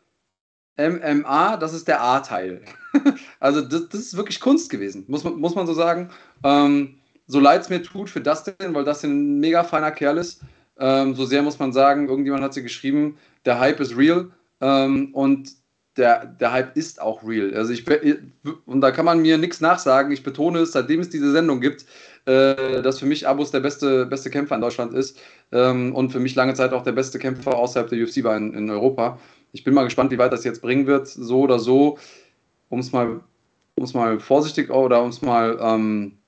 MMA, 0.78 1.58
das 1.58 1.74
ist 1.74 1.88
der 1.88 2.02
A-Teil. 2.02 2.64
also 3.40 3.62
das, 3.62 3.90
das, 3.90 4.02
ist 4.02 4.18
wirklich 4.18 4.40
Kunst 4.40 4.70
gewesen, 4.70 5.06
muss 5.08 5.24
man, 5.24 5.36
muss 5.36 5.56
man 5.56 5.68
so 5.68 5.74
sagen. 5.74 6.10
Ähm, 6.44 6.99
so 7.30 7.40
leid 7.40 7.62
es 7.62 7.70
mir 7.70 7.82
tut 7.82 8.10
für 8.10 8.22
Dustin, 8.22 8.56
weil 8.74 8.84
Dustin 8.84 9.12
ein 9.12 9.40
mega 9.40 9.64
feiner 9.64 9.92
Kerl 9.92 10.18
ist, 10.18 10.42
ähm, 10.80 11.16
so 11.16 11.26
sehr 11.26 11.44
muss 11.44 11.60
man 11.60 11.72
sagen, 11.72 12.10
irgendjemand 12.10 12.44
hat 12.44 12.54
sie 12.54 12.64
geschrieben, 12.64 13.18
der 13.46 13.60
Hype 13.60 13.80
ist 13.80 13.96
real 13.96 14.32
ähm, 14.62 15.14
und 15.14 15.52
der, 15.96 16.26
der 16.26 16.52
Hype 16.52 16.76
ist 16.76 17.02
auch 17.02 17.24
real. 17.24 17.54
Also 17.54 17.72
ich, 17.72 17.86
und 18.66 18.82
da 18.82 18.92
kann 18.92 19.06
man 19.06 19.22
mir 19.22 19.38
nichts 19.38 19.62
nachsagen. 19.62 20.12
Ich 20.12 20.24
betone 20.24 20.60
es, 20.60 20.72
seitdem 20.72 21.02
es 21.02 21.10
diese 21.10 21.32
Sendung 21.32 21.62
gibt, 21.62 21.86
äh, 22.26 22.82
dass 22.82 23.00
für 23.00 23.06
mich 23.06 23.28
Abus 23.28 23.52
der 23.52 23.60
beste, 23.60 24.06
beste 24.08 24.30
Kämpfer 24.32 24.56
in 24.56 24.62
Deutschland 24.62 24.94
ist 24.94 25.20
ähm, 25.52 25.94
und 25.94 26.12
für 26.12 26.20
mich 26.20 26.34
lange 26.36 26.56
Zeit 26.56 26.74
auch 26.74 26.84
der 26.84 26.94
beste 26.94 27.20
Kämpfer 27.20 27.56
außerhalb 27.56 27.90
der 27.90 28.02
UFC 28.02 28.24
war 28.24 28.36
in, 28.38 28.54
in 28.56 28.70
Europa. 28.72 29.20
Ich 29.52 29.64
bin 29.64 29.76
mal 29.76 29.84
gespannt, 29.84 30.12
wie 30.12 30.18
weit 30.18 30.34
das 30.34 30.44
jetzt 30.46 30.62
bringen 30.62 30.88
wird, 30.88 31.08
so 31.08 31.42
oder 31.42 31.60
so, 31.60 32.00
um 32.70 32.80
es 32.80 32.92
mal, 32.92 33.20
mal 33.94 34.20
vorsichtig 34.20 34.72
oder 34.72 35.04
um 35.04 35.10
es 35.10 35.22
mal 35.22 35.60
ähm, 35.62 36.19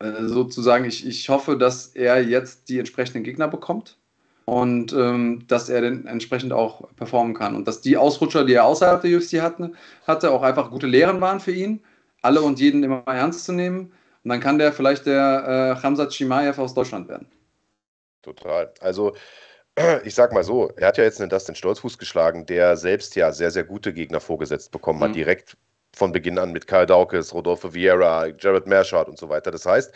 äh, 0.00 0.24
sozusagen, 0.24 0.84
ich, 0.84 1.06
ich 1.06 1.28
hoffe, 1.28 1.56
dass 1.56 1.88
er 1.88 2.22
jetzt 2.22 2.68
die 2.68 2.78
entsprechenden 2.78 3.24
Gegner 3.24 3.48
bekommt 3.48 3.98
und 4.44 4.92
ähm, 4.92 5.44
dass 5.48 5.68
er 5.68 5.82
dann 5.82 6.06
entsprechend 6.06 6.52
auch 6.52 6.88
performen 6.96 7.34
kann. 7.34 7.54
Und 7.56 7.66
dass 7.66 7.80
die 7.80 7.96
Ausrutscher, 7.96 8.44
die 8.44 8.54
er 8.54 8.64
außerhalb 8.64 9.02
der 9.02 9.16
UFC 9.16 9.40
hatte, 9.40 9.72
hatte, 10.06 10.30
auch 10.30 10.42
einfach 10.42 10.70
gute 10.70 10.86
Lehren 10.86 11.20
waren 11.20 11.40
für 11.40 11.52
ihn, 11.52 11.82
alle 12.22 12.42
und 12.42 12.60
jeden 12.60 12.82
immer 12.82 13.02
ernst 13.06 13.44
zu 13.44 13.52
nehmen. 13.52 13.92
Und 14.22 14.30
dann 14.30 14.40
kann 14.40 14.58
der 14.58 14.72
vielleicht 14.72 15.06
der 15.06 15.76
äh, 15.78 15.82
Hamzat 15.82 16.12
Chimaev 16.12 16.60
aus 16.60 16.74
Deutschland 16.74 17.08
werden. 17.08 17.26
Total. 18.22 18.72
Also 18.80 19.14
ich 20.04 20.14
sag 20.14 20.32
mal 20.32 20.44
so, 20.44 20.70
er 20.76 20.88
hat 20.88 20.98
ja 20.98 21.04
jetzt 21.04 21.20
einen 21.20 21.30
Dustin 21.30 21.54
Stolzfuß 21.54 21.98
geschlagen, 21.98 22.46
der 22.46 22.76
selbst 22.76 23.16
ja 23.16 23.32
sehr, 23.32 23.50
sehr 23.50 23.64
gute 23.64 23.92
Gegner 23.92 24.20
vorgesetzt 24.20 24.70
bekommen 24.70 25.00
hat, 25.00 25.10
mhm. 25.10 25.14
direkt 25.14 25.56
von 25.94 26.12
Beginn 26.12 26.38
an 26.38 26.52
mit 26.52 26.66
Karl 26.66 26.86
Daukes, 26.86 27.32
Rodolfo 27.32 27.72
Vieira, 27.74 28.26
Jared 28.38 28.66
Merschardt 28.66 29.08
und 29.08 29.18
so 29.18 29.28
weiter. 29.28 29.50
Das 29.50 29.66
heißt, 29.66 29.92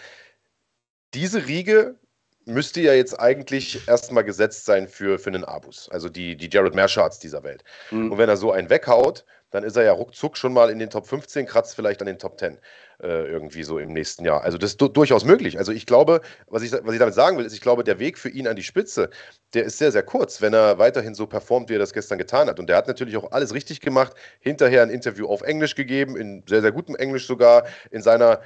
diese 1.14 1.46
Riege 1.46 1.96
müsste 2.44 2.80
ja 2.80 2.94
jetzt 2.94 3.18
eigentlich 3.18 3.86
erstmal 3.86 4.24
gesetzt 4.24 4.64
sein 4.64 4.88
für, 4.88 5.18
für 5.18 5.30
einen 5.30 5.44
Abus, 5.44 5.88
also 5.90 6.08
die, 6.08 6.36
die 6.36 6.48
Jared 6.50 6.74
Merschards 6.74 7.18
dieser 7.18 7.42
Welt. 7.44 7.62
Mhm. 7.90 8.12
Und 8.12 8.18
wenn 8.18 8.28
er 8.28 8.36
so 8.36 8.52
einen 8.52 8.70
weghaut, 8.70 9.24
dann 9.50 9.64
ist 9.64 9.76
er 9.76 9.84
ja 9.84 9.92
ruckzuck 9.92 10.36
schon 10.36 10.52
mal 10.52 10.70
in 10.70 10.78
den 10.78 10.90
Top 10.90 11.06
15, 11.06 11.46
kratzt 11.46 11.74
vielleicht 11.74 12.00
an 12.00 12.06
den 12.06 12.18
Top 12.18 12.38
10 12.38 12.58
äh, 13.02 13.06
irgendwie 13.06 13.62
so 13.62 13.78
im 13.78 13.92
nächsten 13.92 14.24
Jahr. 14.24 14.42
Also 14.42 14.58
das 14.58 14.70
ist 14.70 14.80
du 14.80 14.88
durchaus 14.88 15.24
möglich. 15.24 15.58
Also 15.58 15.72
ich 15.72 15.86
glaube, 15.86 16.20
was 16.48 16.62
ich, 16.62 16.72
was 16.72 16.92
ich 16.92 16.98
damit 16.98 17.14
sagen 17.14 17.38
will, 17.38 17.46
ist, 17.46 17.52
ich 17.52 17.60
glaube, 17.60 17.84
der 17.84 17.98
Weg 17.98 18.18
für 18.18 18.28
ihn 18.28 18.46
an 18.48 18.56
die 18.56 18.62
Spitze, 18.62 19.10
der 19.54 19.64
ist 19.64 19.78
sehr, 19.78 19.92
sehr 19.92 20.02
kurz, 20.02 20.42
wenn 20.42 20.52
er 20.52 20.78
weiterhin 20.78 21.14
so 21.14 21.26
performt, 21.26 21.70
wie 21.70 21.76
er 21.76 21.78
das 21.78 21.92
gestern 21.92 22.18
getan 22.18 22.48
hat. 22.48 22.58
Und 22.58 22.68
der 22.68 22.76
hat 22.76 22.88
natürlich 22.88 23.16
auch 23.16 23.30
alles 23.32 23.54
richtig 23.54 23.80
gemacht, 23.80 24.14
hinterher 24.40 24.82
ein 24.82 24.90
Interview 24.90 25.26
auf 25.28 25.42
Englisch 25.42 25.74
gegeben, 25.74 26.16
in 26.16 26.42
sehr, 26.46 26.60
sehr 26.60 26.72
gutem 26.72 26.96
Englisch 26.96 27.26
sogar, 27.26 27.64
in 27.90 28.02
seiner 28.02 28.40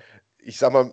ich 0.45 0.59
sag 0.59 0.73
mal, 0.73 0.93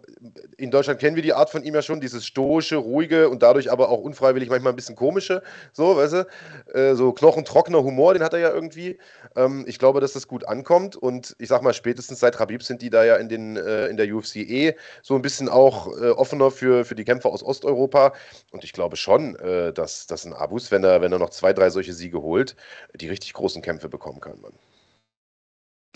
in 0.58 0.72
Deutschland 0.72 1.00
kennen 1.00 1.16
wir 1.16 1.24
die 1.24 1.34
Art 1.34 1.50
von 1.50 1.64
ihm 1.64 1.74
ja 1.74 1.82
schon, 1.82 2.00
dieses 2.00 2.26
stoische, 2.26 2.78
ruhige 2.78 3.30
und 3.30 3.42
dadurch 3.42 3.72
aber 3.72 3.90
auch 3.90 4.00
unfreiwillig 4.00 4.50
manchmal 4.50 4.74
ein 4.74 4.76
bisschen 4.76 4.96
komische, 4.96 5.42
so, 5.74 5.98
weißt 5.98 6.14
du, 6.14 6.28
äh, 6.74 6.96
so 6.96 7.12
knochentrockener 7.12 7.84
Humor, 7.84 8.14
den 8.14 8.24
hat 8.24 8.34
er 8.34 8.40
ja 8.40 8.54
irgendwie. 8.54 9.00
Ähm, 9.36 9.66
ich 9.68 9.80
glaube, 9.80 10.02
dass 10.02 10.14
das 10.14 10.28
gut 10.28 10.48
ankommt 10.48 10.96
und 10.96 11.36
ich 11.40 11.50
sag 11.50 11.62
mal, 11.64 11.74
spätestens 11.74 12.20
seit 12.20 12.40
Rabib 12.40 12.64
sind 12.64 12.82
die 12.82 12.90
da 12.90 13.04
ja 13.04 13.16
in, 13.16 13.30
den, 13.30 13.58
äh, 13.58 13.88
in 13.88 13.98
der 13.98 14.14
UFC 14.14 14.38
eh 14.38 14.76
so 15.02 15.16
ein 15.16 15.22
bisschen 15.22 15.50
auch 15.50 15.88
äh, 16.00 16.10
offener 16.10 16.52
für, 16.52 16.86
für 16.86 16.96
die 16.96 17.06
Kämpfer 17.06 17.30
aus 17.30 17.44
Osteuropa 17.44 18.14
und 18.52 18.64
ich 18.64 18.74
glaube 18.74 18.96
schon, 18.96 19.36
äh, 19.38 19.74
dass, 19.74 20.08
dass 20.08 20.26
ein 20.26 20.34
Abus, 20.34 20.72
wenn 20.72 20.84
er, 20.84 21.02
wenn 21.02 21.12
er 21.12 21.20
noch 21.20 21.32
zwei, 21.32 21.54
drei 21.54 21.70
solche 21.70 21.94
Siege 21.94 22.22
holt, 22.22 22.56
die 22.96 23.10
richtig 23.10 23.34
großen 23.34 23.62
Kämpfe 23.62 23.90
bekommen 23.90 24.20
kann, 24.20 24.40
Mann. 24.42 24.54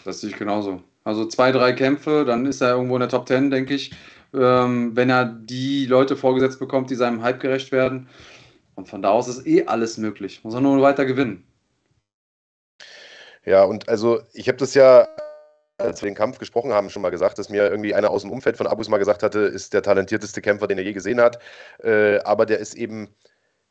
Das 0.03 0.21
sehe 0.21 0.31
ich 0.31 0.37
genauso. 0.37 0.81
Also 1.03 1.25
zwei, 1.25 1.51
drei 1.51 1.73
Kämpfe, 1.73 2.23
dann 2.25 2.45
ist 2.45 2.61
er 2.61 2.71
irgendwo 2.71 2.95
in 2.95 3.01
der 3.01 3.09
Top 3.09 3.25
Ten, 3.25 3.51
denke 3.51 3.73
ich, 3.73 3.91
ähm, 4.33 4.95
wenn 4.95 5.09
er 5.09 5.25
die 5.25 5.85
Leute 5.85 6.15
vorgesetzt 6.15 6.59
bekommt, 6.59 6.89
die 6.89 6.95
seinem 6.95 7.21
Hype 7.21 7.39
gerecht 7.39 7.71
werden. 7.71 8.07
Und 8.75 8.87
von 8.87 9.01
da 9.01 9.09
aus 9.09 9.27
ist 9.27 9.45
eh 9.45 9.65
alles 9.65 9.97
möglich. 9.97 10.43
Muss 10.43 10.53
er 10.53 10.61
nur 10.61 10.81
weiter 10.81 11.05
gewinnen. 11.05 11.45
Ja, 13.45 13.63
und 13.63 13.89
also 13.89 14.21
ich 14.33 14.47
habe 14.47 14.57
das 14.57 14.73
ja, 14.73 15.07
als 15.77 16.01
wir 16.01 16.09
den 16.09 16.15
Kampf 16.15 16.39
gesprochen 16.39 16.71
haben, 16.71 16.89
schon 16.89 17.01
mal 17.01 17.11
gesagt, 17.11 17.37
dass 17.37 17.49
mir 17.49 17.69
irgendwie 17.69 17.93
einer 17.93 18.09
aus 18.09 18.21
dem 18.21 18.31
Umfeld 18.31 18.57
von 18.57 18.67
Abus 18.67 18.87
mal 18.87 18.97
gesagt 18.97 19.21
hatte, 19.21 19.39
ist 19.39 19.73
der 19.73 19.83
talentierteste 19.83 20.41
Kämpfer, 20.41 20.67
den 20.67 20.77
er 20.77 20.85
je 20.85 20.93
gesehen 20.93 21.19
hat. 21.19 21.39
Äh, 21.83 22.19
aber 22.19 22.45
der 22.45 22.59
ist 22.59 22.75
eben 22.75 23.13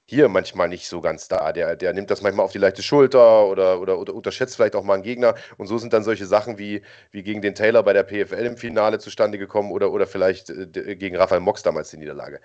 hier 0.07 0.29
manchmal 0.29 0.69
nicht 0.69 0.87
so 0.89 1.01
ganz 1.01 1.29
da. 1.29 1.53
Der, 1.53 1.77
der 1.77 1.93
nimmt 1.95 2.11
das 2.11 2.23
manchmal 2.23 2.45
auf 2.45 2.53
die 2.53 2.59
leichte 2.59 2.83
Schulter 2.83 3.47
oder, 3.47 3.81
oder, 3.81 3.99
oder 3.99 4.15
unterschätzt 4.15 4.57
vielleicht 4.57 4.77
auch 4.77 4.85
mal 4.85 4.95
einen 4.95 5.03
Gegner. 5.03 5.35
Und 5.59 5.67
so 5.69 5.79
sind 5.79 5.93
dann 5.93 6.05
solche 6.05 6.27
Sachen 6.27 6.59
wie, 6.59 6.83
wie 7.11 7.23
gegen 7.23 7.43
den 7.43 7.55
Taylor 7.55 7.83
bei 7.83 7.93
der 7.93 8.05
PFL 8.05 8.47
im 8.47 8.57
Finale 8.57 8.99
zustande 8.99 9.39
gekommen 9.39 9.73
oder, 9.73 9.93
oder 9.93 10.07
vielleicht 10.07 10.51
äh, 10.51 10.97
gegen 10.97 11.17
Rafael 11.17 11.41
Mox 11.41 11.63
damals 11.63 11.91
die 11.91 11.99
Niederlage. 11.99 12.41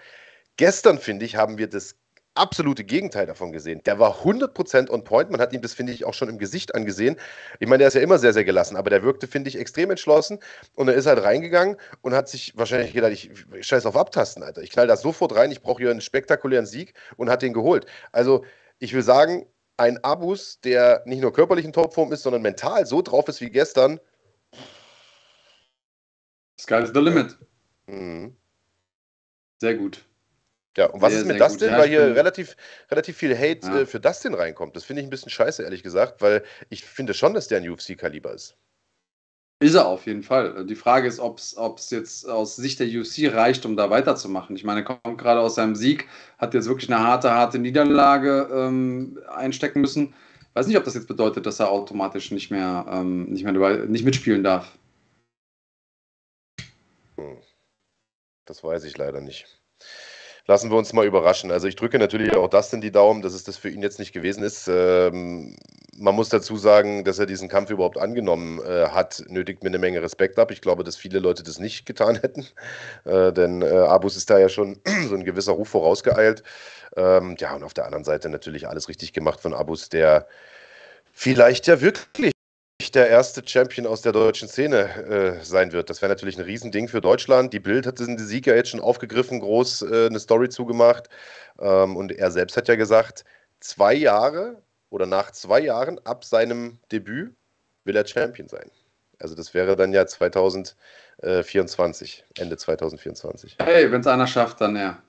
Gestern, 0.57 0.97
finde 0.99 1.25
ich, 1.25 1.35
haben 1.35 1.57
wir 1.57 1.67
das 1.67 1.95
absolute 2.37 2.83
Gegenteil 2.83 3.25
davon 3.25 3.51
gesehen. 3.51 3.81
Der 3.85 3.99
war 3.99 4.23
100% 4.23 4.89
on 4.89 5.03
point. 5.03 5.29
Man 5.29 5.41
hat 5.41 5.53
ihm 5.53 5.61
das, 5.61 5.73
finde 5.73 5.93
ich, 5.93 6.05
auch 6.05 6.13
schon 6.13 6.29
im 6.29 6.37
Gesicht 6.37 6.75
angesehen. 6.75 7.17
Ich 7.59 7.67
meine, 7.67 7.79
der 7.79 7.87
ist 7.89 7.93
ja 7.93 8.01
immer 8.01 8.19
sehr, 8.19 8.33
sehr 8.33 8.43
gelassen, 8.43 8.75
aber 8.75 8.89
der 8.89 9.03
wirkte, 9.03 9.27
finde 9.27 9.49
ich, 9.49 9.57
extrem 9.57 9.89
entschlossen. 9.89 10.39
Und 10.75 10.87
er 10.87 10.95
ist 10.95 11.05
halt 11.05 11.23
reingegangen 11.23 11.77
und 12.01 12.13
hat 12.13 12.29
sich 12.29 12.57
wahrscheinlich 12.57 12.93
gedacht, 12.93 13.11
ich, 13.11 13.31
ich 13.55 13.67
scheiß 13.67 13.85
auf 13.85 13.95
Abtasten, 13.95 14.43
Alter. 14.43 14.61
Ich 14.61 14.71
knall 14.71 14.87
da 14.87 14.97
sofort 14.97 15.35
rein, 15.35 15.51
ich 15.51 15.61
brauche 15.61 15.81
hier 15.81 15.91
einen 15.91 16.01
spektakulären 16.01 16.65
Sieg 16.65 16.93
und 17.17 17.29
hat 17.29 17.41
den 17.41 17.53
geholt. 17.53 17.85
Also, 18.11 18.45
ich 18.79 18.93
will 18.93 19.03
sagen, 19.03 19.47
ein 19.77 20.03
Abus, 20.03 20.59
der 20.61 21.03
nicht 21.05 21.21
nur 21.21 21.33
körperlich 21.33 21.65
in 21.65 21.73
Topform 21.73 22.11
ist, 22.11 22.23
sondern 22.23 22.41
mental 22.41 22.85
so 22.85 23.01
drauf 23.01 23.27
ist 23.27 23.41
wie 23.41 23.49
gestern. 23.49 23.99
Sky's 26.59 26.91
the 26.93 26.99
limit. 26.99 27.37
Mhm. 27.85 28.35
Sehr 29.59 29.75
gut. 29.75 30.03
Ja, 30.77 30.85
und 30.85 31.01
was 31.01 31.11
sehr, 31.11 31.21
ist 31.21 31.27
mit 31.27 31.41
Dustin? 31.41 31.71
Weil 31.71 31.89
hier 31.89 32.15
relativ, 32.15 32.55
relativ 32.91 33.17
viel 33.17 33.35
Hate 33.35 33.67
ja. 33.67 33.79
äh, 33.79 33.85
für 33.87 33.99
Dustin 33.99 34.35
reinkommt. 34.35 34.75
Das 34.75 34.83
finde 34.83 35.01
ich 35.01 35.07
ein 35.07 35.09
bisschen 35.09 35.31
scheiße, 35.31 35.63
ehrlich 35.63 35.81
gesagt, 35.81 36.21
weil 36.21 36.43
ich 36.69 36.85
finde 36.85 37.15
schon, 37.15 37.33
dass 37.33 37.47
der 37.47 37.57
ein 37.57 37.67
UFC-Kaliber 37.67 38.31
ist. 38.31 38.55
Ist 39.59 39.73
er 39.73 39.87
auf 39.87 40.05
jeden 40.05 40.21
Fall. 40.21 40.67
Die 40.67 40.75
Frage 40.75 41.07
ist, 41.07 41.19
ob 41.19 41.39
es 41.39 41.89
jetzt 41.89 42.29
aus 42.29 42.55
Sicht 42.55 42.79
der 42.79 42.87
UFC 42.87 43.33
reicht, 43.33 43.65
um 43.65 43.75
da 43.75 43.89
weiterzumachen. 43.89 44.55
Ich 44.55 44.63
meine, 44.63 44.81
er 44.81 44.85
kommt 44.85 45.17
gerade 45.17 45.39
aus 45.39 45.55
seinem 45.55 45.75
Sieg, 45.75 46.07
hat 46.37 46.53
jetzt 46.53 46.67
wirklich 46.67 46.91
eine 46.91 47.03
harte, 47.03 47.31
harte 47.31 47.57
Niederlage 47.57 48.47
ähm, 48.53 49.19
einstecken 49.29 49.81
müssen. 49.81 50.13
Ich 50.41 50.55
weiß 50.55 50.67
nicht, 50.67 50.77
ob 50.77 50.83
das 50.83 50.93
jetzt 50.93 51.07
bedeutet, 51.07 51.47
dass 51.47 51.59
er 51.59 51.71
automatisch 51.71 52.29
nicht 52.29 52.51
mehr, 52.51 52.85
ähm, 52.87 53.31
nicht, 53.31 53.43
mehr 53.43 53.85
nicht 53.87 54.05
mitspielen 54.05 54.43
darf. 54.43 54.77
Hm. 57.15 57.37
Das 58.45 58.63
weiß 58.63 58.83
ich 58.83 58.95
leider 58.95 59.21
nicht 59.21 59.47
lassen 60.47 60.71
wir 60.71 60.77
uns 60.77 60.93
mal 60.93 61.05
überraschen. 61.05 61.51
Also 61.51 61.67
ich 61.67 61.75
drücke 61.75 61.99
natürlich 61.99 62.35
auch 62.35 62.49
das 62.49 62.71
in 62.71 62.81
die 62.81 62.91
Daumen, 62.91 63.21
dass 63.21 63.33
es 63.33 63.43
das 63.43 63.57
für 63.57 63.69
ihn 63.69 63.81
jetzt 63.81 63.99
nicht 63.99 64.13
gewesen 64.13 64.43
ist. 64.43 64.67
Ähm, 64.67 65.55
man 65.97 66.15
muss 66.15 66.29
dazu 66.29 66.55
sagen, 66.57 67.03
dass 67.03 67.19
er 67.19 67.25
diesen 67.25 67.49
Kampf 67.49 67.69
überhaupt 67.69 67.97
angenommen 67.97 68.59
äh, 68.63 68.87
hat, 68.87 69.23
nötigt 69.27 69.63
mir 69.63 69.69
eine 69.69 69.79
Menge 69.79 70.01
Respekt 70.01 70.39
ab. 70.39 70.51
Ich 70.51 70.61
glaube, 70.61 70.83
dass 70.83 70.95
viele 70.95 71.19
Leute 71.19 71.43
das 71.43 71.59
nicht 71.59 71.85
getan 71.85 72.15
hätten, 72.21 72.47
äh, 73.03 73.33
denn 73.33 73.61
äh, 73.61 73.67
Abus 73.67 74.15
ist 74.15 74.29
da 74.29 74.39
ja 74.39 74.47
schon 74.47 74.79
so 75.09 75.15
ein 75.15 75.25
gewisser 75.25 75.51
Ruf 75.51 75.69
vorausgeeilt. 75.69 76.43
Ähm, 76.95 77.35
ja, 77.39 77.53
und 77.53 77.63
auf 77.63 77.73
der 77.73 77.85
anderen 77.85 78.05
Seite 78.05 78.29
natürlich 78.29 78.67
alles 78.67 78.87
richtig 78.87 79.11
gemacht 79.13 79.41
von 79.41 79.53
Abus, 79.53 79.89
der 79.89 80.27
vielleicht 81.11 81.67
ja 81.67 81.81
wirklich 81.81 82.31
der 82.91 83.09
erste 83.09 83.41
Champion 83.45 83.87
aus 83.87 84.01
der 84.01 84.11
deutschen 84.11 84.47
Szene 84.47 85.39
äh, 85.39 85.43
sein 85.43 85.71
wird. 85.71 85.89
Das 85.89 86.01
wäre 86.01 86.11
natürlich 86.11 86.37
ein 86.37 86.43
Riesending 86.43 86.87
für 86.87 87.01
Deutschland. 87.01 87.53
Die 87.53 87.59
Bild 87.59 87.85
hat 87.85 87.99
diesen 87.99 88.17
Sieg 88.17 88.47
ja 88.47 88.55
jetzt 88.55 88.69
schon 88.69 88.79
aufgegriffen, 88.79 89.39
groß 89.39 89.83
äh, 89.83 90.07
eine 90.07 90.19
Story 90.19 90.49
zugemacht. 90.49 91.09
Ähm, 91.59 91.95
und 91.95 92.11
er 92.11 92.31
selbst 92.31 92.57
hat 92.57 92.67
ja 92.67 92.75
gesagt, 92.75 93.25
zwei 93.59 93.93
Jahre 93.93 94.61
oder 94.89 95.05
nach 95.05 95.31
zwei 95.31 95.59
Jahren 95.59 95.99
ab 96.05 96.25
seinem 96.25 96.79
Debüt 96.91 97.35
will 97.83 97.95
er 97.95 98.07
Champion 98.07 98.47
sein. 98.47 98.71
Also 99.19 99.35
das 99.35 99.53
wäre 99.53 99.75
dann 99.75 99.93
ja 99.93 100.05
2024, 100.05 102.25
Ende 102.37 102.57
2024. 102.57 103.57
Hey, 103.59 103.91
wenn 103.91 104.01
es 104.01 104.07
einer 104.07 104.27
schafft, 104.27 104.61
dann 104.61 104.75
er. 104.75 105.01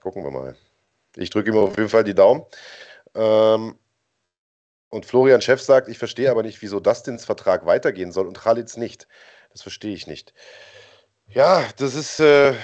Gucken 0.00 0.24
wir 0.24 0.30
mal. 0.30 0.56
Ich 1.16 1.30
drücke 1.30 1.50
ihm 1.50 1.58
auf 1.58 1.76
jeden 1.76 1.88
Fall 1.88 2.04
die 2.04 2.14
Daumen. 2.14 2.44
Ähm, 3.14 3.76
und 4.94 5.06
Florian 5.06 5.40
Chef 5.40 5.60
sagt, 5.60 5.88
ich 5.88 5.98
verstehe 5.98 6.30
aber 6.30 6.44
nicht, 6.44 6.62
wieso 6.62 6.78
Dustins 6.78 7.24
Vertrag 7.24 7.66
weitergehen 7.66 8.12
soll 8.12 8.28
und 8.28 8.38
Khalid's 8.38 8.76
nicht. 8.76 9.08
Das 9.50 9.62
verstehe 9.62 9.92
ich 9.92 10.06
nicht. 10.06 10.32
Ja, 11.26 11.64
das 11.78 11.96
ist, 11.96 12.20
äh, 12.20 12.54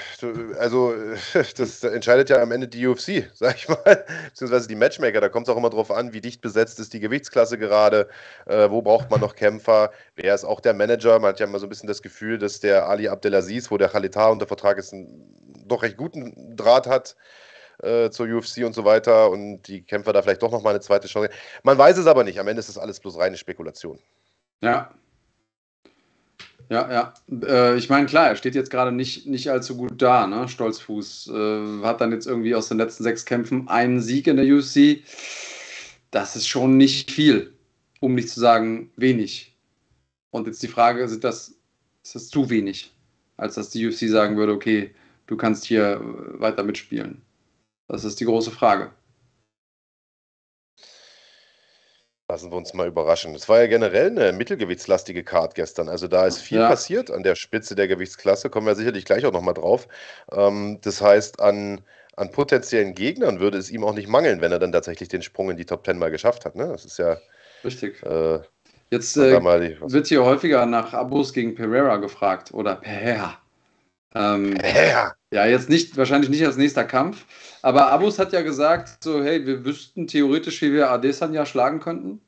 also, 0.57 0.95
das 1.57 1.83
entscheidet 1.83 2.31
ja 2.31 2.41
am 2.41 2.53
Ende 2.53 2.69
die 2.69 2.87
UFC, 2.87 3.29
sag 3.35 3.57
ich 3.57 3.69
mal, 3.69 4.05
beziehungsweise 4.29 4.69
die 4.69 4.77
Matchmaker. 4.77 5.21
Da 5.21 5.29
kommt 5.29 5.49
es 5.49 5.53
auch 5.53 5.57
immer 5.57 5.71
darauf 5.71 5.91
an, 5.91 6.13
wie 6.13 6.21
dicht 6.21 6.41
besetzt 6.41 6.79
ist 6.79 6.93
die 6.93 7.01
Gewichtsklasse 7.01 7.59
gerade, 7.59 8.09
äh, 8.47 8.71
wo 8.71 8.81
braucht 8.81 9.11
man 9.11 9.21
noch 9.21 9.35
Kämpfer, 9.35 9.91
wer 10.15 10.33
ist 10.33 10.45
auch 10.45 10.61
der 10.61 10.75
Manager. 10.75 11.19
Man 11.19 11.31
hat 11.31 11.41
ja 11.41 11.47
immer 11.47 11.59
so 11.59 11.67
ein 11.67 11.71
bisschen 11.71 11.89
das 11.89 12.01
Gefühl, 12.01 12.39
dass 12.39 12.61
der 12.61 12.89
Ali 12.89 13.09
Abdelaziz, 13.09 13.73
wo 13.73 13.77
der 13.77 13.89
Khalitar 13.89 14.31
unter 14.31 14.47
Vertrag 14.47 14.79
ist, 14.79 14.93
einen 14.93 15.35
doch 15.67 15.83
recht 15.83 15.97
guten 15.97 16.57
Draht 16.57 16.87
hat 16.87 17.17
äh, 17.83 18.11
zur 18.11 18.27
UFC 18.27 18.65
und 18.65 18.75
so 18.75 18.85
weiter 18.85 19.31
und 19.31 19.63
die 19.63 19.83
Kämpfer 19.83 20.13
da 20.13 20.23
vielleicht 20.23 20.43
doch 20.43 20.53
nochmal 20.53 20.75
eine 20.75 20.81
zweite 20.81 21.09
Chance. 21.09 21.31
Man 21.63 21.79
weiß 21.79 21.99
es 21.99 22.07
aber 22.07 22.25
nicht. 22.25 22.39
Am 22.39 22.49
Ende 22.49 22.61
ist 22.61 22.69
das 22.69 22.79
alles 22.79 23.01
bloß 23.01 23.19
reine 23.19 23.37
Spekulation. 23.37 23.99
Ja. 24.61 24.91
Ja, 26.69 26.91
ja. 26.91 27.15
Äh, 27.47 27.77
ich 27.77 27.91
meine, 27.91 28.07
klar, 28.07 28.29
er 28.29 28.37
steht 28.37 28.55
jetzt 28.55 28.71
gerade 28.71 28.93
nicht, 28.93 29.27
nicht 29.27 29.51
allzu 29.51 29.77
gut 29.77 30.01
da, 30.01 30.27
ne? 30.27 30.49
Stolzfuß. 30.49 31.29
Äh, 31.35 31.83
hat 31.83 32.01
dann 32.01 32.13
jetzt 32.13 32.27
irgendwie 32.27 32.55
aus 32.55 32.69
den 32.69 32.79
letzten 32.79 33.03
sechs 33.03 33.25
Kämpfen 33.25 33.69
einen 33.69 34.01
Sieg 34.01 34.29
in 34.29 34.37
der 34.37 34.47
UFC. 34.47 35.03
Das 36.13 36.37
ist 36.37 36.47
schon 36.47 36.77
nicht 36.77 37.11
viel, 37.11 37.55
um 37.99 38.15
nicht 38.15 38.29
zu 38.29 38.39
sagen 38.39 38.93
wenig. 38.97 39.57
Und 40.31 40.47
jetzt 40.47 40.63
die 40.63 40.69
Frage, 40.69 41.03
ist 41.03 41.25
das, 41.25 41.57
ist 42.05 42.15
das 42.15 42.29
zu 42.29 42.51
wenig, 42.51 42.93
als 43.37 43.57
dass 43.57 43.71
die 43.71 43.87
UFC 43.87 44.09
sagen 44.09 44.37
würde, 44.37 44.53
okay, 44.53 44.95
du 45.27 45.37
kannst 45.37 45.65
hier 45.65 46.01
weiter 46.39 46.63
mitspielen. 46.63 47.23
Das 47.91 48.05
ist 48.05 48.21
die 48.21 48.25
große 48.25 48.53
Frage. 48.53 48.93
Lassen 52.29 52.53
wir 52.53 52.57
uns 52.57 52.73
mal 52.73 52.87
überraschen. 52.87 53.35
Es 53.35 53.49
war 53.49 53.61
ja 53.61 53.67
generell 53.67 54.07
eine 54.07 54.33
mittelgewichtslastige 54.33 55.25
Card 55.25 55.57
gestern. 55.57 55.89
Also 55.89 56.07
da 56.07 56.25
ist 56.25 56.39
viel 56.39 56.59
ja. 56.59 56.69
passiert 56.69 57.11
an 57.11 57.25
der 57.25 57.35
Spitze 57.35 57.75
der 57.75 57.89
Gewichtsklasse. 57.89 58.49
Kommen 58.49 58.69
wir 58.69 58.77
sicherlich 58.77 59.05
gleich 59.05 59.27
auch 59.27 59.33
nochmal 59.33 59.55
drauf. 59.55 59.89
Ähm, 60.31 60.79
das 60.83 61.03
heißt, 61.03 61.41
an, 61.41 61.81
an 62.15 62.31
potenziellen 62.31 62.95
Gegnern 62.95 63.41
würde 63.41 63.59
es 63.59 63.73
ihm 63.73 63.83
auch 63.83 63.95
nicht 63.95 64.07
mangeln, 64.07 64.41
wenn 64.41 64.53
er 64.53 64.61
dann 64.61 64.71
tatsächlich 64.71 65.09
den 65.09 65.23
Sprung 65.23 65.51
in 65.51 65.57
die 65.57 65.67
Top 65.67 65.83
Ten 65.83 65.99
mal 65.99 66.13
geschafft 66.13 66.45
hat. 66.45 66.55
Ne? 66.55 66.69
Das 66.69 66.85
ist 66.85 66.99
ja. 66.99 67.17
Richtig. 67.65 68.01
Äh, 68.05 68.39
Jetzt 68.93 69.17
äh, 69.17 69.41
wird 69.41 70.07
hier 70.07 70.25
häufiger 70.25 70.65
nach 70.67 70.95
Abus 70.95 71.33
gegen 71.33 71.57
Pereira 71.57 71.97
gefragt 71.97 72.55
oder 72.55 72.77
Pereira. 72.77 73.39
Ähm, 74.15 74.57
ja. 74.63 75.13
Ja, 75.33 75.47
jetzt 75.47 75.69
nicht, 75.69 75.97
wahrscheinlich 75.97 76.31
nicht 76.31 76.45
als 76.45 76.57
nächster 76.57 76.85
Kampf. 76.85 77.25
Aber 77.63 77.91
Abus 77.93 78.19
hat 78.19 78.33
ja 78.33 78.43
gesagt, 78.43 79.03
so, 79.03 79.23
hey, 79.23 79.47
wir 79.47 79.65
wüssten 79.65 80.07
theoretisch, 80.07 80.61
wie 80.63 80.73
wir 80.73 80.91
Adesanya 80.91 81.47
schlagen 81.47 81.81
könnten. 81.81 82.21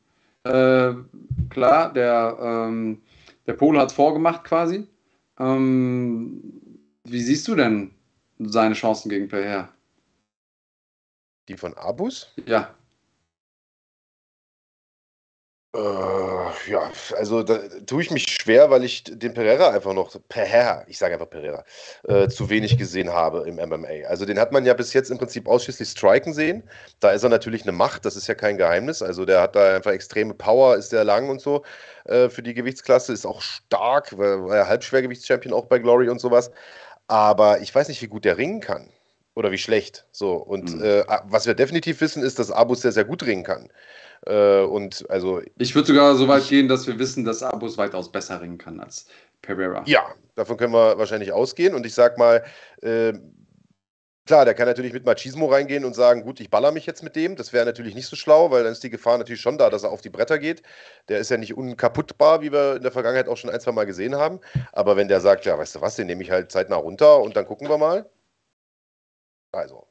Äh, 0.44 0.94
klar, 1.50 1.92
der, 1.92 2.36
ähm, 2.40 3.02
der 3.46 3.54
Pole 3.54 3.80
hat 3.80 3.90
es 3.90 3.94
vorgemacht 3.94 4.44
quasi. 4.44 4.86
Ähm, 5.38 6.42
wie 7.04 7.20
siehst 7.20 7.48
du 7.48 7.54
denn 7.54 7.90
seine 8.38 8.74
Chancen 8.74 9.08
gegen 9.08 9.28
Pereira? 9.28 9.68
Die 11.48 11.56
von 11.56 11.74
Abus? 11.74 12.32
Ja. 12.46 12.74
Äh, 15.74 16.70
ja, 16.70 16.92
also 17.16 17.42
da 17.42 17.58
tue 17.86 18.02
ich 18.02 18.10
mich 18.10 18.26
schwer, 18.26 18.68
weil 18.68 18.84
ich 18.84 19.04
den 19.04 19.32
Pereira 19.32 19.70
einfach 19.70 19.94
noch, 19.94 20.14
Pereira, 20.28 20.84
ich 20.86 20.98
sage 20.98 21.14
einfach 21.14 21.30
Pereira, 21.30 21.64
äh, 22.06 22.28
zu 22.28 22.50
wenig 22.50 22.76
gesehen 22.76 23.10
habe 23.10 23.48
im 23.48 23.56
MMA. 23.56 24.06
Also 24.06 24.26
den 24.26 24.38
hat 24.38 24.52
man 24.52 24.66
ja 24.66 24.74
bis 24.74 24.92
jetzt 24.92 25.10
im 25.10 25.16
Prinzip 25.16 25.48
ausschließlich 25.48 25.88
striken 25.88 26.34
sehen. 26.34 26.62
Da 27.00 27.12
ist 27.12 27.22
er 27.22 27.30
natürlich 27.30 27.62
eine 27.62 27.72
Macht, 27.72 28.04
das 28.04 28.16
ist 28.16 28.26
ja 28.26 28.34
kein 28.34 28.58
Geheimnis. 28.58 29.00
Also 29.00 29.24
der 29.24 29.40
hat 29.40 29.56
da 29.56 29.76
einfach 29.76 29.92
extreme 29.92 30.34
Power, 30.34 30.76
ist 30.76 30.90
sehr 30.90 31.04
lang 31.04 31.30
und 31.30 31.40
so 31.40 31.62
äh, 32.04 32.28
für 32.28 32.42
die 32.42 32.52
Gewichtsklasse, 32.52 33.14
ist 33.14 33.24
auch 33.24 33.40
stark, 33.40 34.18
war 34.18 34.54
ja 34.54 34.66
Halbschwergewichtschampion 34.66 35.54
auch 35.54 35.66
bei 35.66 35.78
Glory 35.78 36.10
und 36.10 36.20
sowas. 36.20 36.50
Aber 37.08 37.60
ich 37.62 37.74
weiß 37.74 37.88
nicht, 37.88 38.02
wie 38.02 38.08
gut 38.08 38.26
der 38.26 38.36
ringen 38.36 38.60
kann. 38.60 38.90
Oder 39.34 39.50
wie 39.50 39.58
schlecht. 39.58 40.04
So. 40.12 40.34
Und 40.34 40.74
mhm. 40.74 40.84
äh, 40.84 41.04
was 41.24 41.46
wir 41.46 41.54
definitiv 41.54 42.02
wissen, 42.02 42.22
ist, 42.22 42.38
dass 42.38 42.50
Abus 42.50 42.82
sehr, 42.82 42.92
sehr 42.92 43.04
gut 43.04 43.22
ringen 43.22 43.44
kann. 43.44 43.70
Äh, 44.26 44.60
und 44.62 45.08
also. 45.10 45.40
Ich 45.58 45.74
würde 45.74 45.88
sogar 45.88 46.14
so 46.14 46.28
weit 46.28 46.42
ich, 46.42 46.48
gehen, 46.48 46.68
dass 46.68 46.86
wir 46.86 46.98
wissen, 46.98 47.24
dass 47.24 47.42
Abus 47.42 47.78
weitaus 47.78 48.10
besser 48.10 48.40
ringen 48.40 48.58
kann 48.58 48.80
als 48.80 49.06
Pereira. 49.42 49.82
Ja, 49.86 50.06
davon 50.34 50.56
können 50.56 50.72
wir 50.72 50.98
wahrscheinlich 50.98 51.32
ausgehen. 51.32 51.74
Und 51.74 51.86
ich 51.86 51.94
sag 51.94 52.18
mal, 52.18 52.44
äh, 52.82 53.12
Klar, 54.24 54.44
der 54.44 54.54
kann 54.54 54.68
natürlich 54.68 54.92
mit 54.92 55.04
Machismo 55.04 55.46
reingehen 55.46 55.84
und 55.84 55.94
sagen, 55.94 56.22
gut, 56.22 56.38
ich 56.38 56.48
baller 56.48 56.70
mich 56.70 56.86
jetzt 56.86 57.02
mit 57.02 57.16
dem. 57.16 57.34
Das 57.34 57.52
wäre 57.52 57.66
natürlich 57.66 57.96
nicht 57.96 58.06
so 58.06 58.14
schlau, 58.14 58.52
weil 58.52 58.62
dann 58.62 58.70
ist 58.72 58.84
die 58.84 58.90
Gefahr 58.90 59.18
natürlich 59.18 59.40
schon 59.40 59.58
da, 59.58 59.68
dass 59.68 59.82
er 59.82 59.90
auf 59.90 60.00
die 60.00 60.10
Bretter 60.10 60.38
geht. 60.38 60.62
Der 61.08 61.18
ist 61.18 61.30
ja 61.30 61.36
nicht 61.36 61.56
unkaputtbar, 61.56 62.40
wie 62.40 62.52
wir 62.52 62.76
in 62.76 62.82
der 62.82 62.92
Vergangenheit 62.92 63.26
auch 63.26 63.36
schon 63.36 63.50
ein, 63.50 63.60
zwei 63.60 63.72
Mal 63.72 63.84
gesehen 63.84 64.14
haben. 64.14 64.38
Aber 64.70 64.96
wenn 64.96 65.08
der 65.08 65.20
sagt, 65.20 65.44
ja, 65.44 65.58
weißt 65.58 65.74
du 65.74 65.80
was, 65.80 65.96
den 65.96 66.06
nehme 66.06 66.22
ich 66.22 66.30
halt 66.30 66.52
zeitnah 66.52 66.76
runter 66.76 67.20
und 67.20 67.34
dann 67.34 67.46
gucken 67.46 67.68
wir 67.68 67.78
mal. 67.78 68.08
Also, 69.50 69.88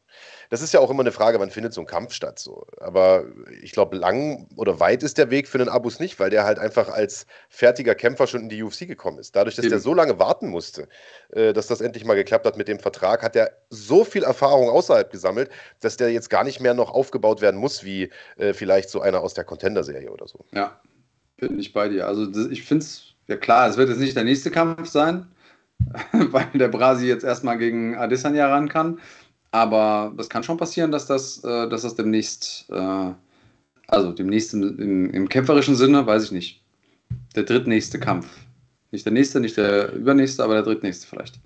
das 0.51 0.61
ist 0.61 0.73
ja 0.73 0.81
auch 0.81 0.91
immer 0.91 0.99
eine 0.99 1.13
Frage, 1.13 1.39
wann 1.39 1.49
findet 1.49 1.73
so 1.73 1.79
ein 1.79 1.87
Kampf 1.87 2.11
statt. 2.11 2.37
So. 2.37 2.65
Aber 2.81 3.23
ich 3.61 3.71
glaube, 3.71 3.95
lang 3.95 4.49
oder 4.57 4.81
weit 4.81 5.01
ist 5.01 5.17
der 5.17 5.31
Weg 5.31 5.47
für 5.47 5.57
den 5.57 5.69
Abus 5.69 6.01
nicht, 6.01 6.19
weil 6.19 6.29
der 6.29 6.43
halt 6.43 6.59
einfach 6.59 6.89
als 6.89 7.25
fertiger 7.47 7.95
Kämpfer 7.95 8.27
schon 8.27 8.41
in 8.41 8.49
die 8.49 8.61
UFC 8.61 8.85
gekommen 8.85 9.17
ist. 9.17 9.33
Dadurch, 9.33 9.55
dass 9.55 9.63
Eben. 9.63 9.71
der 9.71 9.79
so 9.79 9.93
lange 9.93 10.19
warten 10.19 10.49
musste, 10.49 10.89
äh, 11.29 11.53
dass 11.53 11.67
das 11.67 11.79
endlich 11.79 12.03
mal 12.03 12.15
geklappt 12.15 12.45
hat 12.45 12.57
mit 12.57 12.67
dem 12.67 12.79
Vertrag, 12.79 13.23
hat 13.23 13.37
er 13.37 13.51
so 13.69 14.03
viel 14.03 14.23
Erfahrung 14.23 14.69
außerhalb 14.69 15.09
gesammelt, 15.09 15.49
dass 15.79 15.95
der 15.95 16.11
jetzt 16.11 16.29
gar 16.29 16.43
nicht 16.43 16.59
mehr 16.59 16.73
noch 16.73 16.91
aufgebaut 16.91 17.39
werden 17.39 17.59
muss, 17.59 17.85
wie 17.85 18.09
äh, 18.35 18.51
vielleicht 18.53 18.89
so 18.89 18.99
einer 18.99 19.21
aus 19.21 19.33
der 19.33 19.45
Contender-Serie 19.45 20.11
oder 20.11 20.27
so. 20.27 20.43
Ja, 20.51 20.81
bin 21.37 21.57
ich 21.59 21.71
bei 21.71 21.87
dir. 21.87 22.07
Also 22.07 22.29
ich 22.49 22.63
finde 22.63 22.83
es, 22.83 23.13
ja 23.27 23.37
klar, 23.37 23.69
es 23.69 23.77
wird 23.77 23.87
jetzt 23.87 23.99
nicht 23.99 24.17
der 24.17 24.25
nächste 24.25 24.51
Kampf 24.51 24.89
sein, 24.89 25.31
weil 26.11 26.47
der 26.55 26.67
Brasi 26.67 27.07
jetzt 27.07 27.23
erstmal 27.23 27.57
gegen 27.57 27.95
Adesanya 27.95 28.49
ran 28.49 28.67
kann. 28.67 28.99
Aber 29.51 30.13
das 30.15 30.29
kann 30.29 30.43
schon 30.43 30.57
passieren, 30.57 30.91
dass 30.91 31.05
das, 31.05 31.43
äh, 31.43 31.67
dass 31.67 31.81
das 31.81 31.95
demnächst, 31.95 32.69
äh, 32.69 33.11
also 33.87 34.11
demnächst 34.13 34.53
im, 34.53 34.79
im, 34.79 35.09
im, 35.11 35.29
kämpferischen 35.29 35.75
Sinne, 35.75 36.05
weiß 36.05 36.23
ich 36.23 36.31
nicht, 36.31 36.63
der 37.35 37.43
drittnächste 37.43 37.99
Kampf. 37.99 38.27
Nicht 38.91 39.05
der 39.05 39.13
nächste, 39.13 39.39
nicht 39.39 39.57
der 39.57 39.91
übernächste, 39.93 40.43
aber 40.43 40.53
der 40.55 40.63
drittnächste 40.63 41.07
vielleicht. 41.07 41.39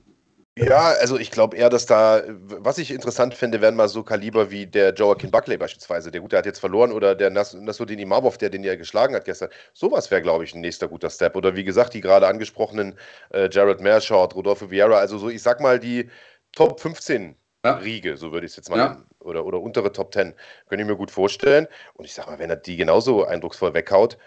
Ja, 0.58 0.94
also 1.02 1.20
ich 1.20 1.32
glaube 1.32 1.58
eher, 1.58 1.70
dass 1.70 1.86
da, 1.86 2.24
was 2.30 2.78
ich 2.78 2.92
interessant 2.92 3.34
finde, 3.34 3.60
wären 3.60 3.76
mal 3.76 3.90
so 3.90 4.04
Kaliber 4.04 4.52
wie 4.52 4.66
der 4.66 4.94
Joaquin 4.94 5.30
Buckley 5.30 5.58
beispielsweise. 5.58 6.12
Der 6.12 6.22
Gute 6.22 6.38
hat 6.38 6.46
jetzt 6.46 6.60
verloren 6.60 6.94
oder 6.94 7.14
der 7.14 7.30
Nas 7.30 7.54
Nasruddin 7.54 8.00
Imavov, 8.00 8.38
der 8.38 8.50
den 8.50 8.64
ja 8.64 8.76
geschlagen 8.76 9.16
hat 9.16 9.26
gestern. 9.26 9.50
Sowas 9.74 10.10
wäre, 10.12 10.22
glaube 10.22 10.46
ich, 10.46 10.56
ein 10.56 10.62
nächster 10.62 10.88
guter 10.88 11.10
Step. 11.10 11.36
Oder 11.36 11.56
wie 11.58 11.66
gesagt, 11.66 11.94
die 11.94 12.00
gerade 12.00 12.28
angesprochenen 12.28 12.96
äh, 13.32 13.50
Jared 13.52 13.82
Mershaw, 13.82 14.30
Rodolfo 14.34 14.72
Vieira, 14.72 14.98
also 14.98 15.18
so, 15.18 15.30
ich 15.30 15.42
sag 15.44 15.60
mal, 15.60 15.78
die 15.78 16.10
Top 16.54 16.80
15 16.80 17.36
ja. 17.66 17.76
Riege, 17.76 18.18
so 18.18 18.32
würde 18.32 18.46
ich 18.46 18.52
es 18.52 18.56
jetzt 18.58 18.70
mal 18.70 18.78
ja. 18.78 18.90
nennen. 18.90 19.06
Oder, 19.20 19.46
oder 19.46 19.60
untere 19.60 19.92
Top 19.92 20.14
10. 20.14 20.34
Könnte 20.68 20.84
ich 20.84 20.90
mir 20.90 20.96
gut 20.96 21.12
vorstellen. 21.12 21.68
Und 21.94 22.06
ich 22.06 22.14
sag 22.14 22.28
mal, 22.28 22.40
wenn 22.40 22.50
er 22.50 22.56
die 22.56 22.78
genauso 22.78 23.26
eindrucksvoll 23.26 23.74
weghaut, 23.74 24.18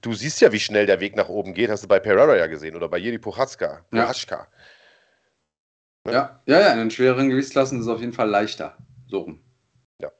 du 0.00 0.12
siehst 0.12 0.40
ja, 0.40 0.52
wie 0.52 0.60
schnell 0.60 0.86
der 0.86 1.00
Weg 1.00 1.16
nach 1.16 1.28
oben 1.28 1.54
geht, 1.54 1.70
hast 1.70 1.84
du 1.84 1.88
bei 1.88 1.98
Pereira 1.98 2.36
ja 2.36 2.46
gesehen 2.46 2.76
oder 2.76 2.88
bei 2.88 2.98
Jiri 2.98 3.18
Puchatzka. 3.18 3.84
Ja. 3.92 4.12
ja. 6.06 6.40
ja, 6.46 6.60
ja, 6.60 6.72
in 6.72 6.78
den 6.78 6.90
schwereren 6.90 7.28
Gewichtsklassen 7.28 7.78
ist 7.78 7.86
es 7.86 7.90
auf 7.90 8.00
jeden 8.00 8.12
Fall 8.12 8.28
leichter. 8.28 8.76
So 9.08 9.20
rum. 9.20 9.40
Ja. 10.00 10.10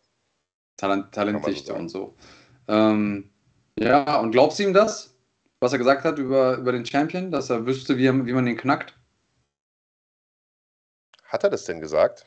Talent, 0.76 1.12
Talentdichte 1.12 1.72
so 1.72 1.74
und 1.74 1.88
so. 1.88 2.16
Ähm, 2.68 3.30
ja, 3.78 4.18
und 4.18 4.32
glaubst 4.32 4.59
du 4.59 4.64
ihm 4.64 4.74
das, 4.74 5.16
was 5.61 5.72
er 5.72 5.78
gesagt 5.78 6.05
hat 6.05 6.18
über, 6.18 6.57
über 6.57 6.72
den 6.72 6.84
Champion, 6.84 7.30
dass 7.30 7.51
er 7.51 7.66
wüsste, 7.66 7.97
wie, 7.97 8.05
wie 8.26 8.32
man 8.32 8.47
den 8.47 8.57
knackt? 8.57 8.95
Hat 11.31 11.45
er 11.45 11.51
das 11.51 11.64
denn 11.64 11.81
gesagt? 11.81 12.26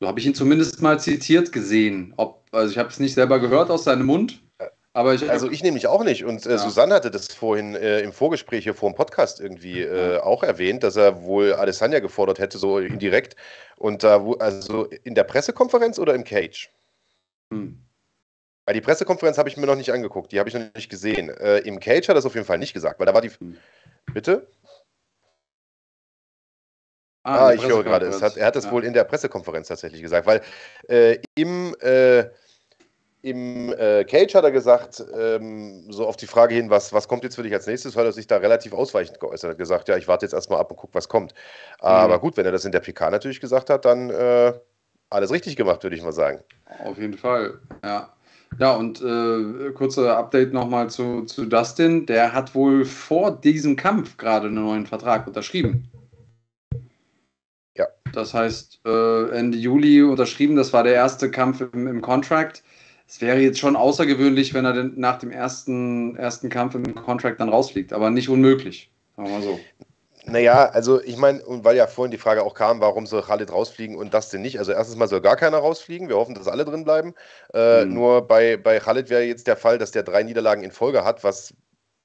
So 0.00 0.06
habe 0.06 0.20
ich 0.20 0.26
ihn 0.26 0.34
zumindest 0.34 0.80
mal 0.80 1.00
zitiert 1.00 1.52
gesehen. 1.52 2.14
Ob, 2.16 2.44
also 2.52 2.70
ich 2.70 2.78
habe 2.78 2.90
es 2.90 3.00
nicht 3.00 3.14
selber 3.14 3.40
gehört 3.40 3.70
aus 3.70 3.84
seinem 3.84 4.06
Mund. 4.06 4.40
Aber 4.92 5.12
ich, 5.12 5.28
also 5.28 5.50
ich 5.50 5.62
nämlich 5.62 5.88
auch 5.88 6.04
nicht. 6.04 6.24
Und 6.24 6.46
äh, 6.46 6.52
ja. 6.52 6.58
Susanne 6.58 6.94
hatte 6.94 7.10
das 7.10 7.26
vorhin 7.26 7.74
äh, 7.74 8.00
im 8.00 8.12
Vorgespräch 8.12 8.64
hier 8.64 8.72
vor 8.72 8.90
dem 8.90 8.94
Podcast 8.94 9.40
irgendwie 9.40 9.82
äh, 9.82 10.18
auch 10.18 10.42
erwähnt, 10.42 10.84
dass 10.84 10.96
er 10.96 11.22
wohl 11.22 11.52
Alessandra 11.54 11.98
gefordert 11.98 12.38
hätte, 12.38 12.56
so 12.56 12.78
indirekt. 12.78 13.36
Und 13.76 14.04
da, 14.04 14.24
also 14.38 14.84
in 14.84 15.14
der 15.14 15.24
Pressekonferenz 15.24 15.98
oder 15.98 16.14
im 16.14 16.24
Cage? 16.24 16.70
Hm. 17.52 17.78
Weil 18.64 18.74
die 18.74 18.80
Pressekonferenz 18.80 19.38
habe 19.38 19.48
ich 19.48 19.56
mir 19.56 19.66
noch 19.66 19.76
nicht 19.76 19.92
angeguckt, 19.92 20.32
die 20.32 20.38
habe 20.38 20.48
ich 20.48 20.54
noch 20.54 20.62
nicht 20.74 20.88
gesehen. 20.88 21.28
Äh, 21.28 21.58
Im 21.58 21.78
Cage 21.78 22.08
hat 22.08 22.16
er 22.16 22.20
es 22.20 22.26
auf 22.26 22.34
jeden 22.34 22.46
Fall 22.46 22.58
nicht 22.58 22.72
gesagt, 22.72 22.98
weil 22.98 23.06
da 23.06 23.12
war 23.12 23.20
die. 23.20 23.30
Hm. 23.30 23.56
Bitte? 24.14 24.46
Ah, 27.26 27.46
ah 27.46 27.52
ich 27.52 27.66
höre 27.66 27.82
gerade. 27.82 28.08
Hat, 28.20 28.36
er 28.36 28.46
hat 28.46 28.54
es 28.54 28.66
ja. 28.66 28.70
wohl 28.70 28.84
in 28.84 28.92
der 28.92 29.02
Pressekonferenz 29.02 29.66
tatsächlich 29.66 30.00
gesagt, 30.00 30.28
weil 30.28 30.40
äh, 30.88 31.18
im, 31.34 31.74
äh, 31.80 32.24
im 33.22 33.72
äh, 33.72 34.04
Cage 34.04 34.32
hat 34.36 34.44
er 34.44 34.52
gesagt, 34.52 35.04
ähm, 35.12 35.90
so 35.90 36.06
auf 36.06 36.16
die 36.16 36.28
Frage 36.28 36.54
hin, 36.54 36.70
was, 36.70 36.92
was 36.92 37.08
kommt 37.08 37.24
jetzt 37.24 37.34
für 37.34 37.42
dich 37.42 37.52
als 37.52 37.66
nächstes, 37.66 37.96
hat 37.96 38.04
er 38.04 38.12
sich 38.12 38.28
da 38.28 38.36
relativ 38.36 38.72
ausweichend 38.72 39.18
geäußert. 39.18 39.48
Er 39.48 39.50
hat 39.50 39.58
gesagt, 39.58 39.88
ja, 39.88 39.96
ich 39.96 40.06
warte 40.06 40.24
jetzt 40.24 40.34
erstmal 40.34 40.60
ab 40.60 40.70
und 40.70 40.76
gucke, 40.76 40.94
was 40.94 41.08
kommt. 41.08 41.34
Aber 41.80 42.18
mhm. 42.18 42.20
gut, 42.20 42.36
wenn 42.36 42.46
er 42.46 42.52
das 42.52 42.64
in 42.64 42.70
der 42.70 42.78
PK 42.78 43.10
natürlich 43.10 43.40
gesagt 43.40 43.70
hat, 43.70 43.84
dann 43.84 44.10
äh, 44.10 44.52
alles 45.10 45.32
richtig 45.32 45.56
gemacht, 45.56 45.82
würde 45.82 45.96
ich 45.96 46.02
mal 46.02 46.12
sagen. 46.12 46.38
Auf 46.84 46.96
jeden 46.96 47.18
Fall, 47.18 47.58
ja. 47.84 48.12
Ja, 48.60 48.76
und 48.76 49.02
äh, 49.02 49.72
kurzer 49.72 50.16
Update 50.16 50.52
nochmal 50.52 50.88
zu, 50.90 51.24
zu 51.24 51.46
Dustin. 51.46 52.06
Der 52.06 52.32
hat 52.32 52.54
wohl 52.54 52.84
vor 52.84 53.32
diesem 53.32 53.74
Kampf 53.74 54.16
gerade 54.16 54.46
einen 54.46 54.64
neuen 54.64 54.86
Vertrag 54.86 55.26
unterschrieben. 55.26 55.90
Das 58.16 58.32
heißt, 58.32 58.80
äh, 58.86 59.28
Ende 59.28 59.58
Juli 59.58 60.02
unterschrieben, 60.02 60.56
das 60.56 60.72
war 60.72 60.82
der 60.82 60.94
erste 60.94 61.30
Kampf 61.30 61.60
im, 61.60 61.86
im 61.86 62.00
Contract. 62.00 62.62
Es 63.06 63.20
wäre 63.20 63.38
jetzt 63.38 63.58
schon 63.58 63.76
außergewöhnlich, 63.76 64.54
wenn 64.54 64.64
er 64.64 64.72
denn 64.72 64.94
nach 64.96 65.18
dem 65.18 65.30
ersten, 65.30 66.16
ersten 66.16 66.48
Kampf 66.48 66.74
im 66.74 66.94
Contract 66.94 67.40
dann 67.40 67.50
rausfliegt, 67.50 67.92
aber 67.92 68.08
nicht 68.08 68.30
unmöglich, 68.30 68.90
sagen 69.16 69.28
wir 69.28 69.34
mal 69.34 69.42
so. 69.42 69.60
Naja, 70.24 70.64
also 70.70 71.00
ich 71.02 71.18
meine, 71.18 71.42
weil 71.46 71.76
ja 71.76 71.86
vorhin 71.86 72.10
die 72.10 72.16
Frage 72.16 72.42
auch 72.42 72.54
kam, 72.54 72.80
warum 72.80 73.06
soll 73.06 73.20
Khalid 73.20 73.52
rausfliegen 73.52 73.96
und 73.96 74.14
das 74.14 74.30
denn 74.30 74.40
nicht? 74.40 74.58
Also 74.58 74.72
erstens 74.72 74.96
mal 74.96 75.08
soll 75.08 75.20
gar 75.20 75.36
keiner 75.36 75.58
rausfliegen. 75.58 76.08
Wir 76.08 76.16
hoffen, 76.16 76.34
dass 76.34 76.48
alle 76.48 76.64
drin 76.64 76.84
bleiben. 76.84 77.14
Äh, 77.52 77.84
mhm. 77.84 77.92
Nur 77.92 78.26
bei, 78.26 78.56
bei 78.56 78.78
Khalid 78.78 79.10
wäre 79.10 79.24
jetzt 79.24 79.46
der 79.46 79.56
Fall, 79.56 79.76
dass 79.76 79.90
der 79.90 80.04
drei 80.04 80.22
Niederlagen 80.22 80.64
in 80.64 80.72
Folge 80.72 81.04
hat, 81.04 81.22
was 81.22 81.52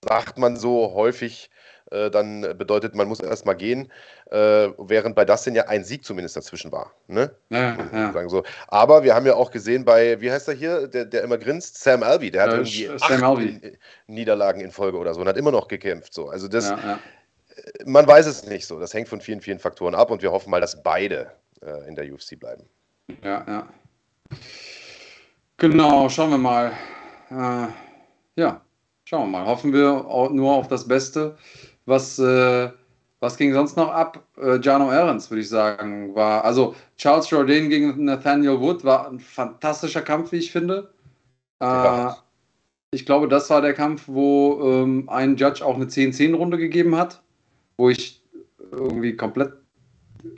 sagt 0.03 0.38
man 0.38 0.57
so 0.57 0.93
häufig 0.93 1.49
dann 1.92 2.42
bedeutet, 2.58 2.96
man 2.96 3.08
muss 3.08 3.20
erstmal 3.20 3.56
gehen, 3.56 3.92
äh, 4.32 4.70
während 4.78 5.16
bei 5.16 5.26
Dustin 5.26 5.56
ja 5.56 5.68
ein 5.68 5.84
Sieg 5.84 6.06
zumindest 6.06 6.38
dazwischen 6.38 6.72
war. 6.72 6.94
Ne? 7.08 7.32
Ja, 7.50 7.78
ja. 7.92 8.14
Sagen 8.14 8.30
so. 8.30 8.44
Aber 8.68 9.04
wir 9.04 9.14
haben 9.14 9.26
ja 9.26 9.36
auch 9.36 9.52
gesehen 9.52 9.84
bei, 9.86 10.20
wie 10.22 10.32
heißt 10.32 10.48
er 10.48 10.54
hier, 10.54 10.88
der, 10.88 11.06
der 11.06 11.24
immer 11.24 11.38
grinst, 11.38 11.82
Sam 11.84 12.04
Alvey, 12.04 12.32
der 12.32 12.44
hat 12.44 12.52
irgendwie 12.52 12.89
Sam 12.98 13.24
acht 13.24 13.78
Niederlagen 14.08 14.62
in 14.62 14.72
Folge 14.72 14.98
oder 14.98 15.14
so 15.14 15.22
und 15.22 15.28
hat 15.28 15.38
immer 15.38 15.52
noch 15.52 15.68
gekämpft. 15.68 16.14
So. 16.14 16.30
Also 16.30 16.48
das, 16.48 16.70
ja, 16.70 17.00
man 17.86 18.08
weiß 18.08 18.26
es 18.26 18.46
nicht 18.46 18.66
so. 18.66 18.80
Das 18.80 18.94
hängt 18.94 19.08
von 19.08 19.22
vielen, 19.22 19.42
vielen 19.42 19.60
Faktoren 19.60 19.96
ab 19.96 20.12
und 20.12 20.22
wir 20.22 20.32
hoffen 20.32 20.50
mal, 20.50 20.62
dass 20.62 20.82
beide 20.82 21.32
äh, 21.62 21.88
in 21.88 21.96
der 21.96 22.12
UFC 22.12 22.39
bleiben. 22.39 22.64
Ja, 23.24 23.44
ja. 23.48 23.68
Genau, 25.58 26.10
schauen 26.10 26.32
wir 26.32 26.38
mal. 26.38 26.72
Äh, 27.30 27.68
ja, 28.36 28.62
schauen 29.04 29.32
wir 29.32 29.39
mal. 29.39 29.46
Hoffen 29.46 29.74
wir 29.74 30.06
nur 30.32 30.54
auf 30.54 30.68
das 30.68 30.88
Beste. 30.88 31.38
Was, 31.86 32.20
äh, 32.20 32.70
was 33.20 33.38
ging 33.38 33.54
sonst 33.54 33.78
noch 33.78 33.92
ab? 33.92 34.24
Äh, 34.38 34.60
Jano 34.60 34.90
Ahrens, 34.90 35.30
würde 35.30 35.42
ich 35.42 35.50
sagen, 35.50 36.16
war. 36.16 36.44
Also 36.44 36.76
Charles 36.98 37.30
Jourdain 37.30 37.70
gegen 37.70 38.06
Nathaniel 38.06 38.60
Wood 38.60 38.84
war 38.84 39.10
ein 39.10 39.20
fantastischer 39.20 40.02
Kampf, 40.02 40.32
wie 40.32 40.38
ich 40.38 40.52
finde. 40.52 40.92
Äh, 41.60 42.10
ich 42.92 43.06
glaube, 43.06 43.28
das 43.28 43.50
war 43.50 43.62
der 43.62 43.74
Kampf, 43.74 44.04
wo 44.08 44.60
ähm, 44.64 45.08
ein 45.08 45.38
Judge 45.38 45.66
auch 45.66 45.76
eine 45.76 45.86
10-10-Runde 45.86 46.58
gegeben 46.58 46.96
hat, 46.98 47.22
wo 47.78 47.90
ich 47.90 48.22
irgendwie 48.72 49.16
komplett 49.16 49.54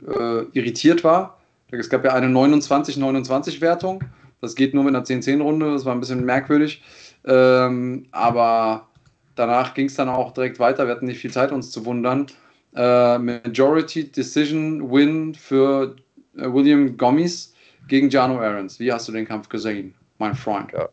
äh, 0.06 0.42
irritiert 0.52 1.04
war. 1.04 1.38
Es 1.70 1.90
gab 1.90 2.04
ja 2.04 2.12
eine 2.12 2.28
29-29-Wertung. 2.28 4.04
Das 4.40 4.54
geht 4.54 4.74
nur 4.74 4.84
mit 4.84 4.94
einer 4.94 5.04
10-10-Runde. 5.04 5.72
Das 5.72 5.84
war 5.84 5.94
ein 5.94 6.00
bisschen 6.00 6.24
merkwürdig. 6.24 6.82
Ähm, 7.24 8.06
aber 8.12 8.88
Danach 9.34 9.74
ging 9.74 9.86
es 9.86 9.94
dann 9.94 10.08
auch 10.08 10.32
direkt 10.32 10.58
weiter. 10.58 10.86
Wir 10.86 10.94
hatten 10.94 11.06
nicht 11.06 11.20
viel 11.20 11.32
Zeit, 11.32 11.52
uns 11.52 11.70
zu 11.70 11.84
wundern. 11.84 12.26
Äh, 12.74 13.18
Majority 13.18 14.10
Decision 14.10 14.90
Win 14.90 15.34
für 15.34 15.96
äh, 16.36 16.52
William 16.52 16.96
Gommis 16.96 17.54
gegen 17.88 18.10
Jano 18.10 18.40
Aarons. 18.40 18.78
Wie 18.80 18.92
hast 18.92 19.08
du 19.08 19.12
den 19.12 19.26
Kampf 19.26 19.48
gesehen, 19.48 19.94
mein 20.18 20.34
Freund? 20.34 20.72
Ja. 20.72 20.88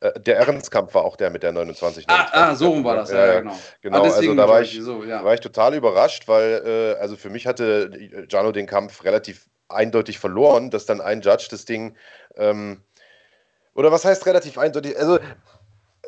Äh, 0.00 0.20
der 0.20 0.36
Ehrenskampf 0.36 0.94
war 0.94 1.04
auch 1.04 1.16
der 1.16 1.30
mit 1.30 1.42
der 1.42 1.52
29. 1.52 2.04
Ah, 2.08 2.28
ah 2.32 2.54
so 2.54 2.70
rum 2.70 2.84
war 2.84 2.96
das, 2.96 3.10
ja, 3.10 3.26
ja 3.26 3.40
genau. 3.40 3.58
Genau, 3.80 4.02
ah, 4.02 4.14
also 4.14 4.34
da 4.34 4.48
war 4.48 4.62
ich, 4.62 4.78
so, 4.80 5.04
ja. 5.04 5.24
war 5.24 5.34
ich 5.34 5.40
total 5.40 5.74
überrascht, 5.74 6.28
weil 6.28 6.62
äh, 6.96 7.00
also 7.00 7.16
für 7.16 7.30
mich 7.30 7.46
hatte 7.46 7.90
Jano 8.28 8.52
den 8.52 8.66
Kampf 8.66 9.04
relativ 9.04 9.46
eindeutig 9.68 10.18
verloren, 10.18 10.70
dass 10.70 10.86
dann 10.86 11.00
ein 11.00 11.22
Judge 11.22 11.48
das 11.50 11.64
Ding 11.64 11.96
ähm, 12.36 12.82
oder 13.74 13.90
was 13.90 14.04
heißt 14.04 14.26
relativ 14.26 14.56
eindeutig? 14.58 14.96
Also 14.98 15.18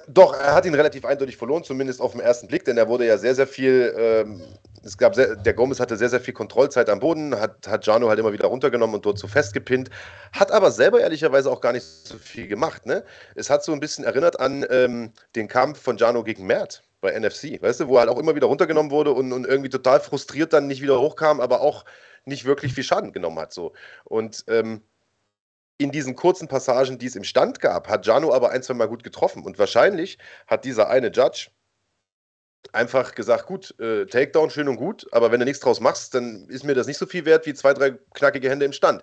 doch, 0.09 0.35
er 0.35 0.55
hat 0.55 0.67
ihn 0.67 0.75
relativ 0.75 1.05
eindeutig 1.05 1.37
verloren, 1.37 1.65
zumindest 1.65 2.01
auf 2.01 2.13
den 2.13 2.21
ersten 2.21 2.47
Blick, 2.47 2.65
denn 2.65 2.79
er 2.79 2.89
wurde 2.89 3.07
ja 3.07 3.19
sehr, 3.19 3.35
sehr 3.35 3.47
viel, 3.47 3.95
ähm, 3.97 4.43
es 4.85 4.97
gab 4.97 5.15
sehr, 5.15 5.37
der 5.37 5.55
Gomez 5.55 5.81
hatte 5.81 5.97
sehr, 5.97 6.09
sehr 6.09 6.21
viel 6.21 6.35
Kontrollzeit 6.35 6.89
am 6.89 7.01
Boden, 7.01 7.39
hat, 7.39 7.67
hat 7.67 7.87
Jano 7.87 8.09
halt 8.09 8.19
immer 8.19 8.33
wieder 8.33 8.47
runtergenommen 8.47 8.97
und 8.97 9.07
dort 9.07 9.19
so 9.19 9.27
festgepinnt, 9.27 9.91
hat 10.33 10.53
aber 10.53 10.71
selber 10.71 11.01
ehrlicherweise 11.01 11.51
auch 11.51 11.61
gar 11.61 11.73
nicht 11.73 11.85
so 11.85 12.19
viel 12.19 12.47
gemacht. 12.47 12.87
Ne? 12.87 13.05
Es 13.35 13.51
hat 13.51 13.65
so 13.65 13.73
ein 13.73 13.81
bisschen 13.81 14.05
erinnert 14.05 14.39
an 14.39 14.65
ähm, 14.71 15.13
den 15.35 15.49
Kampf 15.49 15.81
von 15.81 15.97
Jano 15.97 16.23
gegen 16.23 16.47
Mert 16.47 16.85
bei 17.01 17.19
NFC, 17.19 17.61
weißt 17.61 17.81
du, 17.81 17.89
wo 17.89 17.97
er 17.97 18.01
halt 18.01 18.11
auch 18.11 18.19
immer 18.19 18.35
wieder 18.35 18.47
runtergenommen 18.47 18.91
wurde 18.91 19.13
und, 19.13 19.33
und 19.33 19.47
irgendwie 19.47 19.71
total 19.71 20.01
frustriert 20.01 20.53
dann 20.53 20.67
nicht 20.67 20.83
wieder 20.83 21.01
hochkam, 21.01 21.41
aber 21.41 21.61
auch 21.61 21.85
nicht 22.25 22.45
wirklich 22.45 22.75
viel 22.75 22.85
Schaden 22.85 23.13
genommen 23.13 23.39
hat. 23.39 23.53
So. 23.53 23.73
Und 24.05 24.45
ähm, 24.49 24.83
in 25.79 25.91
diesen 25.91 26.17
kurzen 26.17 26.49
Passagen, 26.49 26.99
die 26.99 27.07
es 27.07 27.17
im 27.17 27.25
Stand 27.25 27.61
gab, 27.61 27.89
hat 27.89 28.07
Jano 28.07 28.33
aber 28.33 28.51
ein, 28.51 28.63
zwei 28.63 28.75
Mal 28.75 28.89
gut 28.89 29.05
getroffen. 29.05 29.43
Und 29.43 29.59
wahrscheinlich 29.59 30.19
hat 30.47 30.65
dieser 30.65 30.89
eine 30.89 31.11
Judge 31.11 31.51
einfach 32.73 33.15
gesagt, 33.15 33.47
gut, 33.47 33.79
äh, 33.79 34.07
Takedown 34.07 34.51
schön 34.51 34.69
und 34.69 34.77
gut, 34.77 35.07
aber 35.13 35.31
wenn 35.31 35.41
du 35.41 35.47
nichts 35.47 35.61
draus 35.61 35.81
machst, 35.81 36.15
dann 36.15 36.49
ist 36.49 36.65
mir 36.65 36.75
das 36.75 36.87
nicht 36.87 36.99
so 36.99 37.07
viel 37.07 37.25
wert 37.25 37.47
wie 37.47 37.55
zwei, 37.55 37.75
drei 37.75 37.93
knackige 38.15 38.51
Hände 38.51 38.65
im 38.65 38.73
Stand. 38.73 39.03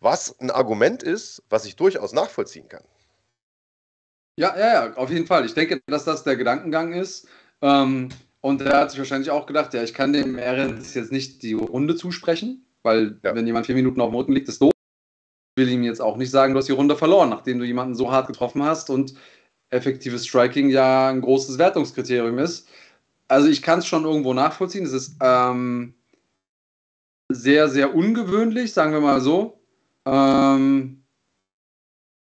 Was 0.00 0.38
ein 0.40 0.50
Argument 0.50 1.02
ist, 1.02 1.42
was 1.50 1.66
ich 1.66 1.76
durchaus 1.76 2.12
nachvollziehen 2.12 2.68
kann. 2.68 2.84
Ja, 4.36 4.56
ja, 4.56 4.86
ja, 4.86 4.94
auf 4.94 5.10
jeden 5.10 5.26
Fall. 5.26 5.44
Ich 5.44 5.54
denke, 5.54 5.82
dass 5.86 6.04
das 6.04 6.22
der 6.22 6.36
Gedankengang 6.36 6.92
ist. 6.92 7.26
Ähm, 7.60 8.10
und 8.40 8.62
er 8.62 8.78
hat 8.78 8.90
sich 8.92 9.00
wahrscheinlich 9.00 9.32
auch 9.32 9.46
gedacht, 9.46 9.74
ja, 9.74 9.82
ich 9.82 9.94
kann 9.94 10.12
dem 10.12 10.38
Ehrens 10.38 10.94
jetzt 10.94 11.10
nicht 11.10 11.42
die 11.42 11.54
Runde 11.54 11.96
zusprechen, 11.96 12.64
weil 12.84 13.18
ja. 13.24 13.34
wenn 13.34 13.48
jemand 13.48 13.66
vier 13.66 13.74
Minuten 13.74 14.00
auf 14.00 14.10
dem 14.10 14.14
Rücken 14.14 14.32
liegt, 14.32 14.48
ist 14.48 14.62
doof 14.62 14.70
will 15.58 15.68
ihm 15.68 15.82
jetzt 15.82 16.00
auch 16.00 16.16
nicht 16.16 16.30
sagen, 16.30 16.54
du 16.54 16.58
hast 16.58 16.68
die 16.68 16.72
Runde 16.72 16.96
verloren, 16.96 17.28
nachdem 17.28 17.58
du 17.58 17.66
jemanden 17.66 17.94
so 17.94 18.10
hart 18.10 18.26
getroffen 18.26 18.62
hast 18.62 18.88
und 18.88 19.12
effektives 19.68 20.26
Striking 20.26 20.70
ja 20.70 21.10
ein 21.10 21.20
großes 21.20 21.58
Wertungskriterium 21.58 22.38
ist. 22.38 22.66
Also 23.28 23.48
ich 23.48 23.60
kann 23.60 23.80
es 23.80 23.86
schon 23.86 24.04
irgendwo 24.04 24.32
nachvollziehen. 24.32 24.86
Es 24.86 24.94
ist 24.94 25.16
ähm, 25.20 25.92
sehr, 27.28 27.68
sehr 27.68 27.94
ungewöhnlich, 27.94 28.72
sagen 28.72 28.92
wir 28.92 29.00
mal 29.00 29.20
so. 29.20 29.60
Ähm, 30.06 31.04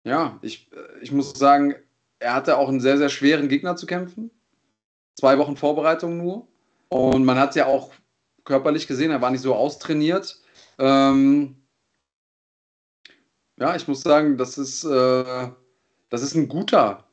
ja, 0.03 0.37
ich, 0.43 0.69
ich 1.01 1.11
muss 1.11 1.33
sagen, 1.33 1.75
er 2.19 2.35
hatte 2.35 2.57
auch 2.57 2.69
einen 2.69 2.79
sehr, 2.79 2.99
sehr 2.99 3.09
schweren 3.09 3.49
Gegner 3.49 3.75
zu 3.75 3.87
kämpfen. 3.87 4.29
Zwei 5.19 5.39
Wochen 5.39 5.57
Vorbereitung 5.57 6.17
nur. 6.17 6.47
Und 6.89 7.25
man 7.25 7.39
hat 7.39 7.55
ja 7.55 7.65
auch 7.65 7.91
körperlich 8.43 8.87
gesehen, 8.87 9.11
er 9.11 9.21
war 9.21 9.31
nicht 9.31 9.41
so 9.41 9.55
austrainiert. 9.55 10.39
Ähm, 10.77 11.60
ja, 13.61 13.75
ich 13.75 13.87
muss 13.87 14.01
sagen, 14.01 14.37
das 14.37 14.57
ist, 14.57 14.83
äh, 14.83 15.49
das 16.09 16.23
ist 16.23 16.33
ein 16.33 16.47
guter, 16.47 17.05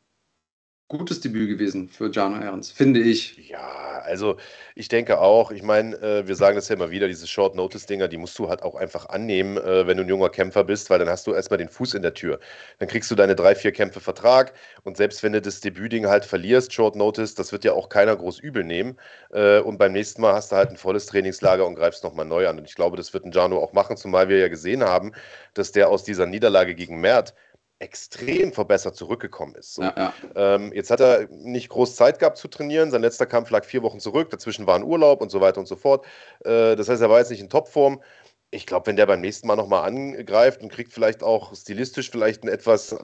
gutes 0.88 1.20
Debüt 1.20 1.50
gewesen 1.50 1.88
für 1.90 2.10
Jano 2.10 2.42
Ehrens, 2.42 2.70
finde 2.70 3.00
ich. 3.00 3.36
Ja, 3.48 4.00
also 4.04 4.38
ich 4.74 4.88
denke 4.88 5.20
auch, 5.20 5.50
ich 5.50 5.62
meine, 5.62 5.94
äh, 5.96 6.26
wir 6.26 6.34
sagen 6.34 6.56
das 6.56 6.68
ja 6.68 6.76
immer 6.76 6.90
wieder, 6.90 7.08
diese 7.08 7.26
Short-Notice-Dinger, 7.26 8.08
die 8.08 8.16
musst 8.16 8.38
du 8.38 8.48
halt 8.48 8.62
auch 8.62 8.74
einfach 8.74 9.06
annehmen, 9.10 9.58
äh, 9.58 9.86
wenn 9.86 9.98
du 9.98 10.04
ein 10.04 10.08
junger 10.08 10.30
Kämpfer 10.30 10.64
bist, 10.64 10.88
weil 10.88 10.98
dann 10.98 11.10
hast 11.10 11.26
du 11.26 11.34
erstmal 11.34 11.58
den 11.58 11.68
Fuß 11.68 11.92
in 11.92 12.00
der 12.00 12.14
Tür. 12.14 12.40
Dann 12.78 12.88
kriegst 12.88 13.10
du 13.10 13.14
deine 13.14 13.36
drei, 13.36 13.54
vier 13.54 13.72
Kämpfe 13.72 14.00
Vertrag 14.00 14.54
und 14.82 14.96
selbst 14.96 15.22
wenn 15.22 15.34
du 15.34 15.42
das 15.42 15.60
Debütding 15.60 16.06
halt 16.06 16.24
verlierst, 16.24 16.72
Short-Notice, 16.72 17.34
das 17.34 17.52
wird 17.52 17.64
ja 17.64 17.74
auch 17.74 17.90
keiner 17.90 18.16
groß 18.16 18.38
übel 18.38 18.64
nehmen. 18.64 18.96
Äh, 19.30 19.60
und 19.60 19.76
beim 19.76 19.92
nächsten 19.92 20.22
Mal 20.22 20.32
hast 20.32 20.52
du 20.52 20.56
halt 20.56 20.70
ein 20.70 20.78
volles 20.78 21.04
Trainingslager 21.04 21.66
und 21.66 21.74
greifst 21.74 22.02
nochmal 22.02 22.24
neu 22.24 22.48
an. 22.48 22.58
Und 22.58 22.64
ich 22.66 22.74
glaube, 22.74 22.96
das 22.96 23.12
wird 23.12 23.26
ein 23.26 23.32
Jano 23.32 23.58
auch 23.58 23.74
machen, 23.74 23.98
zumal 23.98 24.30
wir 24.30 24.38
ja 24.38 24.48
gesehen 24.48 24.82
haben, 24.82 25.12
dass 25.52 25.70
der 25.72 25.90
aus 25.90 26.04
dieser 26.04 26.24
Niederlage 26.24 26.74
gegen 26.74 26.98
Mert 27.00 27.34
extrem 27.80 28.52
verbessert 28.52 28.96
zurückgekommen 28.96 29.54
ist. 29.54 29.74
So. 29.74 29.82
Ja, 29.82 29.94
ja. 29.96 30.12
Ähm, 30.34 30.72
jetzt 30.72 30.90
hat 30.90 31.00
er 31.00 31.28
nicht 31.30 31.68
groß 31.68 31.94
Zeit 31.94 32.18
gehabt 32.18 32.36
zu 32.36 32.48
trainieren. 32.48 32.90
Sein 32.90 33.02
letzter 33.02 33.26
Kampf 33.26 33.50
lag 33.50 33.64
vier 33.64 33.82
Wochen 33.82 34.00
zurück. 34.00 34.30
Dazwischen 34.30 34.66
war 34.66 34.74
ein 34.74 34.82
Urlaub 34.82 35.20
und 35.20 35.30
so 35.30 35.40
weiter 35.40 35.60
und 35.60 35.66
so 35.66 35.76
fort. 35.76 36.04
Äh, 36.44 36.74
das 36.74 36.88
heißt, 36.88 37.00
er 37.00 37.10
war 37.10 37.18
jetzt 37.20 37.30
nicht 37.30 37.40
in 37.40 37.48
Topform. 37.48 38.02
Ich 38.50 38.66
glaube, 38.66 38.86
wenn 38.86 38.96
der 38.96 39.06
beim 39.06 39.20
nächsten 39.20 39.46
Mal 39.46 39.56
nochmal 39.56 39.86
angreift 39.86 40.62
und 40.62 40.72
kriegt 40.72 40.92
vielleicht 40.92 41.22
auch 41.22 41.54
stilistisch 41.54 42.10
vielleicht 42.10 42.42
ein 42.42 42.48
etwas 42.48 42.96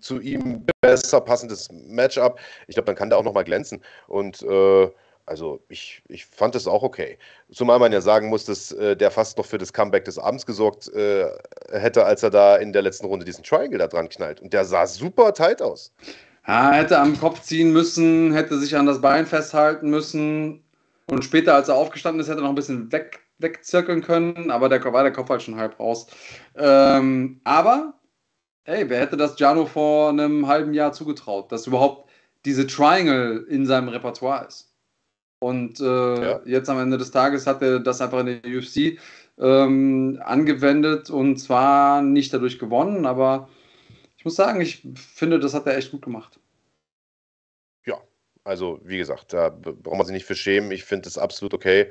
zu 0.00 0.20
ihm 0.20 0.64
besser 0.80 1.20
passendes 1.20 1.68
Matchup, 1.70 2.38
ich 2.66 2.74
glaube, 2.74 2.86
dann 2.86 2.96
kann 2.96 3.10
der 3.10 3.18
auch 3.18 3.24
nochmal 3.24 3.44
glänzen. 3.44 3.82
Und 4.08 4.42
äh, 4.42 4.90
also 5.26 5.60
ich, 5.68 6.02
ich 6.08 6.26
fand 6.26 6.54
es 6.54 6.66
auch 6.66 6.82
okay. 6.82 7.18
Zumal 7.50 7.78
man 7.78 7.92
ja 7.92 8.00
sagen 8.00 8.28
muss, 8.28 8.44
dass 8.44 8.72
äh, 8.72 8.96
der 8.96 9.10
fast 9.10 9.38
noch 9.38 9.46
für 9.46 9.58
das 9.58 9.72
Comeback 9.72 10.04
des 10.04 10.18
Abends 10.18 10.44
gesorgt 10.44 10.88
äh, 10.88 11.30
hätte, 11.70 12.04
als 12.04 12.22
er 12.22 12.30
da 12.30 12.56
in 12.56 12.72
der 12.72 12.82
letzten 12.82 13.06
Runde 13.06 13.24
diesen 13.24 13.44
Triangle 13.44 13.78
da 13.78 13.86
dran 13.88 14.08
knallt. 14.08 14.40
Und 14.40 14.52
der 14.52 14.64
sah 14.64 14.86
super 14.86 15.32
tight 15.32 15.62
aus. 15.62 15.92
Ja, 16.46 16.72
hätte 16.72 16.98
am 16.98 17.18
Kopf 17.18 17.40
ziehen 17.40 17.72
müssen, 17.72 18.34
hätte 18.34 18.58
sich 18.58 18.76
an 18.76 18.86
das 18.86 19.00
Bein 19.00 19.26
festhalten 19.26 19.88
müssen. 19.88 20.62
Und 21.06 21.24
später, 21.24 21.54
als 21.54 21.68
er 21.68 21.76
aufgestanden 21.76 22.20
ist, 22.20 22.28
hätte 22.28 22.40
er 22.40 22.42
noch 22.42 22.50
ein 22.50 22.54
bisschen 22.54 22.92
weg, 22.92 23.20
wegzirkeln 23.38 24.02
können. 24.02 24.50
Aber 24.50 24.68
der 24.68 24.84
war 24.84 25.02
der 25.02 25.12
Kopf 25.12 25.30
halt 25.30 25.42
schon 25.42 25.56
halb 25.56 25.80
raus. 25.80 26.06
Ähm, 26.56 27.40
aber, 27.44 27.94
ey, 28.64 28.88
wer 28.90 29.00
hätte 29.00 29.16
das 29.16 29.38
Jano 29.38 29.64
vor 29.64 30.10
einem 30.10 30.46
halben 30.46 30.74
Jahr 30.74 30.92
zugetraut, 30.92 31.50
dass 31.50 31.66
überhaupt 31.66 32.10
diese 32.44 32.66
Triangle 32.66 33.46
in 33.48 33.64
seinem 33.64 33.88
Repertoire 33.88 34.46
ist? 34.46 34.73
Und 35.44 35.78
äh, 35.78 35.84
ja. 35.84 36.40
jetzt 36.46 36.70
am 36.70 36.78
Ende 36.78 36.96
des 36.96 37.10
Tages 37.10 37.46
hat 37.46 37.60
er 37.60 37.78
das 37.78 38.00
einfach 38.00 38.20
in 38.20 38.40
der 38.42 38.58
UFC 38.58 38.98
ähm, 39.38 40.18
angewendet 40.24 41.10
und 41.10 41.36
zwar 41.36 42.00
nicht 42.00 42.32
dadurch 42.32 42.58
gewonnen, 42.58 43.04
aber 43.04 43.50
ich 44.16 44.24
muss 44.24 44.36
sagen, 44.36 44.62
ich 44.62 44.88
finde, 44.94 45.38
das 45.38 45.52
hat 45.52 45.66
er 45.66 45.76
echt 45.76 45.90
gut 45.90 46.00
gemacht. 46.00 46.40
Ja, 47.84 48.00
also 48.42 48.80
wie 48.84 48.96
gesagt, 48.96 49.34
da 49.34 49.50
braucht 49.50 49.98
man 49.98 50.06
sich 50.06 50.14
nicht 50.14 50.24
für 50.24 50.34
schämen. 50.34 50.70
Ich 50.70 50.84
finde 50.84 51.10
es 51.10 51.18
absolut 51.18 51.52
okay, 51.52 51.90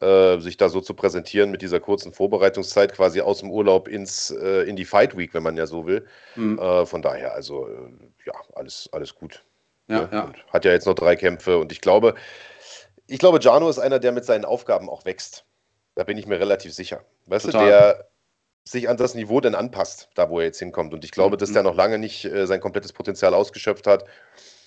äh, 0.00 0.40
sich 0.40 0.56
da 0.56 0.68
so 0.68 0.80
zu 0.80 0.92
präsentieren 0.92 1.52
mit 1.52 1.62
dieser 1.62 1.78
kurzen 1.78 2.12
Vorbereitungszeit 2.12 2.94
quasi 2.94 3.20
aus 3.20 3.38
dem 3.38 3.52
Urlaub 3.52 3.86
ins, 3.86 4.32
äh, 4.32 4.62
in 4.62 4.74
die 4.74 4.84
Fight 4.84 5.16
Week, 5.16 5.32
wenn 5.34 5.44
man 5.44 5.56
ja 5.56 5.68
so 5.68 5.86
will. 5.86 6.04
Mhm. 6.34 6.58
Äh, 6.58 6.84
von 6.84 7.00
daher, 7.00 7.32
also 7.32 7.68
äh, 7.68 7.92
ja, 8.26 8.34
alles, 8.56 8.88
alles 8.90 9.14
gut. 9.14 9.44
Ja, 9.88 10.00
ja. 10.00 10.08
ja. 10.12 10.32
Hat 10.52 10.64
ja 10.64 10.72
jetzt 10.72 10.86
noch 10.86 10.94
drei 10.94 11.16
Kämpfe 11.16 11.58
und 11.58 11.72
ich 11.72 11.80
glaube, 11.80 12.14
ich 13.08 13.18
glaube, 13.18 13.40
Jano 13.40 13.68
ist 13.68 13.78
einer, 13.78 13.98
der 13.98 14.12
mit 14.12 14.24
seinen 14.24 14.44
Aufgaben 14.44 14.88
auch 14.88 15.04
wächst. 15.04 15.44
Da 15.94 16.04
bin 16.04 16.16
ich 16.16 16.26
mir 16.26 16.38
relativ 16.38 16.72
sicher. 16.72 17.04
Weißt 17.26 17.46
Total. 17.46 17.64
du, 17.64 17.66
der 17.66 18.08
sich 18.64 18.88
an 18.88 18.98
das 18.98 19.14
Niveau 19.14 19.40
dann 19.40 19.54
anpasst, 19.54 20.10
da 20.14 20.28
wo 20.28 20.40
er 20.40 20.46
jetzt 20.46 20.58
hinkommt. 20.58 20.92
Und 20.92 21.04
ich 21.04 21.10
glaube, 21.10 21.36
mhm. 21.36 21.40
dass 21.40 21.52
der 21.52 21.62
noch 21.62 21.74
lange 21.74 21.98
nicht 21.98 22.26
äh, 22.26 22.46
sein 22.46 22.60
komplettes 22.60 22.92
Potenzial 22.92 23.34
ausgeschöpft 23.34 23.86
hat. 23.86 24.04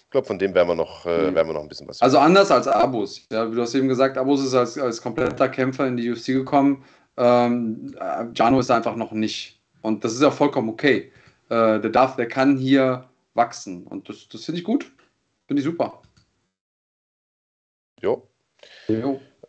Ich 0.03 0.09
glaube, 0.09 0.27
von 0.27 0.39
dem 0.39 0.53
werden 0.55 0.67
wir 0.67 0.75
noch, 0.75 1.05
äh, 1.05 1.29
mhm. 1.29 1.35
werden 1.35 1.47
wir 1.47 1.53
noch 1.53 1.61
ein 1.61 1.69
bisschen 1.69 1.87
was. 1.87 2.01
Also 2.01 2.17
anders 2.17 2.51
als 2.51 2.67
Abus. 2.67 3.27
Ja, 3.31 3.49
wie 3.49 3.55
du 3.55 3.61
hast 3.61 3.75
eben 3.75 3.87
gesagt, 3.87 4.17
Abus 4.17 4.43
ist 4.43 4.55
als, 4.55 4.77
als 4.77 5.01
kompletter 5.01 5.47
Kämpfer 5.47 5.87
in 5.87 5.97
die 5.97 6.11
UFC 6.11 6.27
gekommen. 6.27 6.83
Ähm, 7.17 7.95
Jano 8.33 8.59
ist 8.59 8.71
einfach 8.71 8.95
noch 8.95 9.11
nicht. 9.11 9.61
Und 9.81 10.03
das 10.03 10.13
ist 10.13 10.21
ja 10.21 10.31
vollkommen 10.31 10.69
okay. 10.69 11.11
Äh, 11.49 11.79
der 11.79 11.89
darf, 11.91 12.15
der 12.15 12.27
kann 12.27 12.57
hier 12.57 13.07
wachsen. 13.35 13.85
Und 13.85 14.09
das, 14.09 14.27
das 14.27 14.45
finde 14.45 14.59
ich 14.59 14.65
gut. 14.65 14.91
Finde 15.47 15.61
ich 15.61 15.65
super. 15.65 16.01
Jo. 18.01 18.27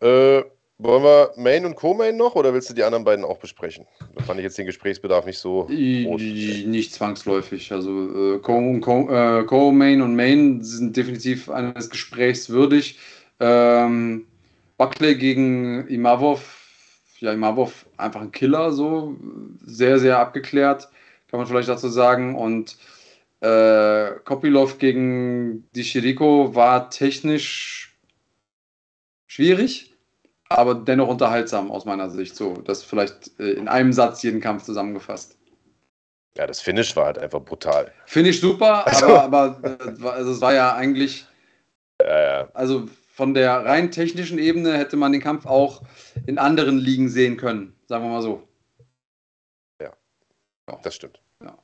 Äh, 0.00 0.42
wollen 0.78 1.04
wir 1.04 1.32
Main 1.36 1.64
und 1.64 1.76
Co-Main 1.76 2.16
noch 2.16 2.34
oder 2.34 2.52
willst 2.52 2.68
du 2.68 2.74
die 2.74 2.82
anderen 2.82 3.04
beiden 3.04 3.24
auch 3.24 3.38
besprechen? 3.38 3.86
Da 4.16 4.24
fand 4.24 4.40
ich 4.40 4.44
jetzt 4.44 4.58
den 4.58 4.66
Gesprächsbedarf 4.66 5.26
nicht 5.26 5.38
so 5.38 5.66
groß. 5.66 6.20
Nicht 6.20 6.92
zwangsläufig. 6.92 7.70
Also 7.70 8.34
äh, 8.34 8.38
Co-Main 8.40 8.80
Co 8.80 9.08
äh, 9.08 9.44
Co 9.44 9.68
und 9.68 10.16
Main 10.16 10.62
sind 10.62 10.96
definitiv 10.96 11.48
eines 11.50 11.88
Gesprächs 11.88 12.48
würdig. 12.48 12.98
Ähm, 13.38 14.26
Buckley 14.76 15.14
gegen 15.14 15.86
Imavov. 15.86 16.58
Ja, 17.20 17.32
Imavov 17.32 17.86
einfach 17.96 18.20
ein 18.20 18.32
Killer, 18.32 18.72
so 18.72 19.16
sehr, 19.64 20.00
sehr 20.00 20.18
abgeklärt, 20.18 20.88
kann 21.30 21.38
man 21.38 21.46
vielleicht 21.46 21.68
dazu 21.68 21.88
sagen. 21.88 22.34
Und 22.34 22.76
äh, 23.40 24.10
Kopilov 24.24 24.78
gegen 24.78 25.68
die 25.76 25.84
Shiriko 25.84 26.56
war 26.56 26.90
technisch 26.90 27.91
schwierig, 29.32 29.94
aber 30.50 30.74
dennoch 30.74 31.08
unterhaltsam 31.08 31.70
aus 31.70 31.86
meiner 31.86 32.10
Sicht. 32.10 32.36
So, 32.36 32.52
das 32.52 32.82
vielleicht 32.82 33.38
äh, 33.40 33.52
in 33.52 33.66
einem 33.66 33.92
Satz 33.94 34.22
jeden 34.22 34.40
Kampf 34.40 34.64
zusammengefasst. 34.64 35.38
Ja, 36.36 36.46
das 36.46 36.60
Finish 36.60 36.94
war 36.96 37.06
halt 37.06 37.18
einfach 37.18 37.40
brutal. 37.42 37.92
Finish 38.04 38.40
super, 38.40 38.86
also, 38.86 39.06
aber, 39.16 39.56
aber 39.56 39.78
äh, 39.80 40.08
also 40.08 40.32
es 40.32 40.40
war 40.42 40.52
ja 40.52 40.74
eigentlich. 40.74 41.26
Ja, 42.02 42.22
ja. 42.22 42.50
Also 42.52 42.86
von 43.14 43.32
der 43.32 43.64
rein 43.64 43.90
technischen 43.90 44.38
Ebene 44.38 44.76
hätte 44.76 44.96
man 44.96 45.12
den 45.12 45.22
Kampf 45.22 45.46
auch 45.46 45.82
in 46.26 46.38
anderen 46.38 46.78
Ligen 46.78 47.08
sehen 47.08 47.36
können, 47.38 47.74
sagen 47.86 48.04
wir 48.04 48.10
mal 48.10 48.22
so. 48.22 48.46
Ja, 49.80 49.92
ja. 50.68 50.78
das 50.82 50.94
stimmt. 50.94 51.22
Ja. 51.42 51.56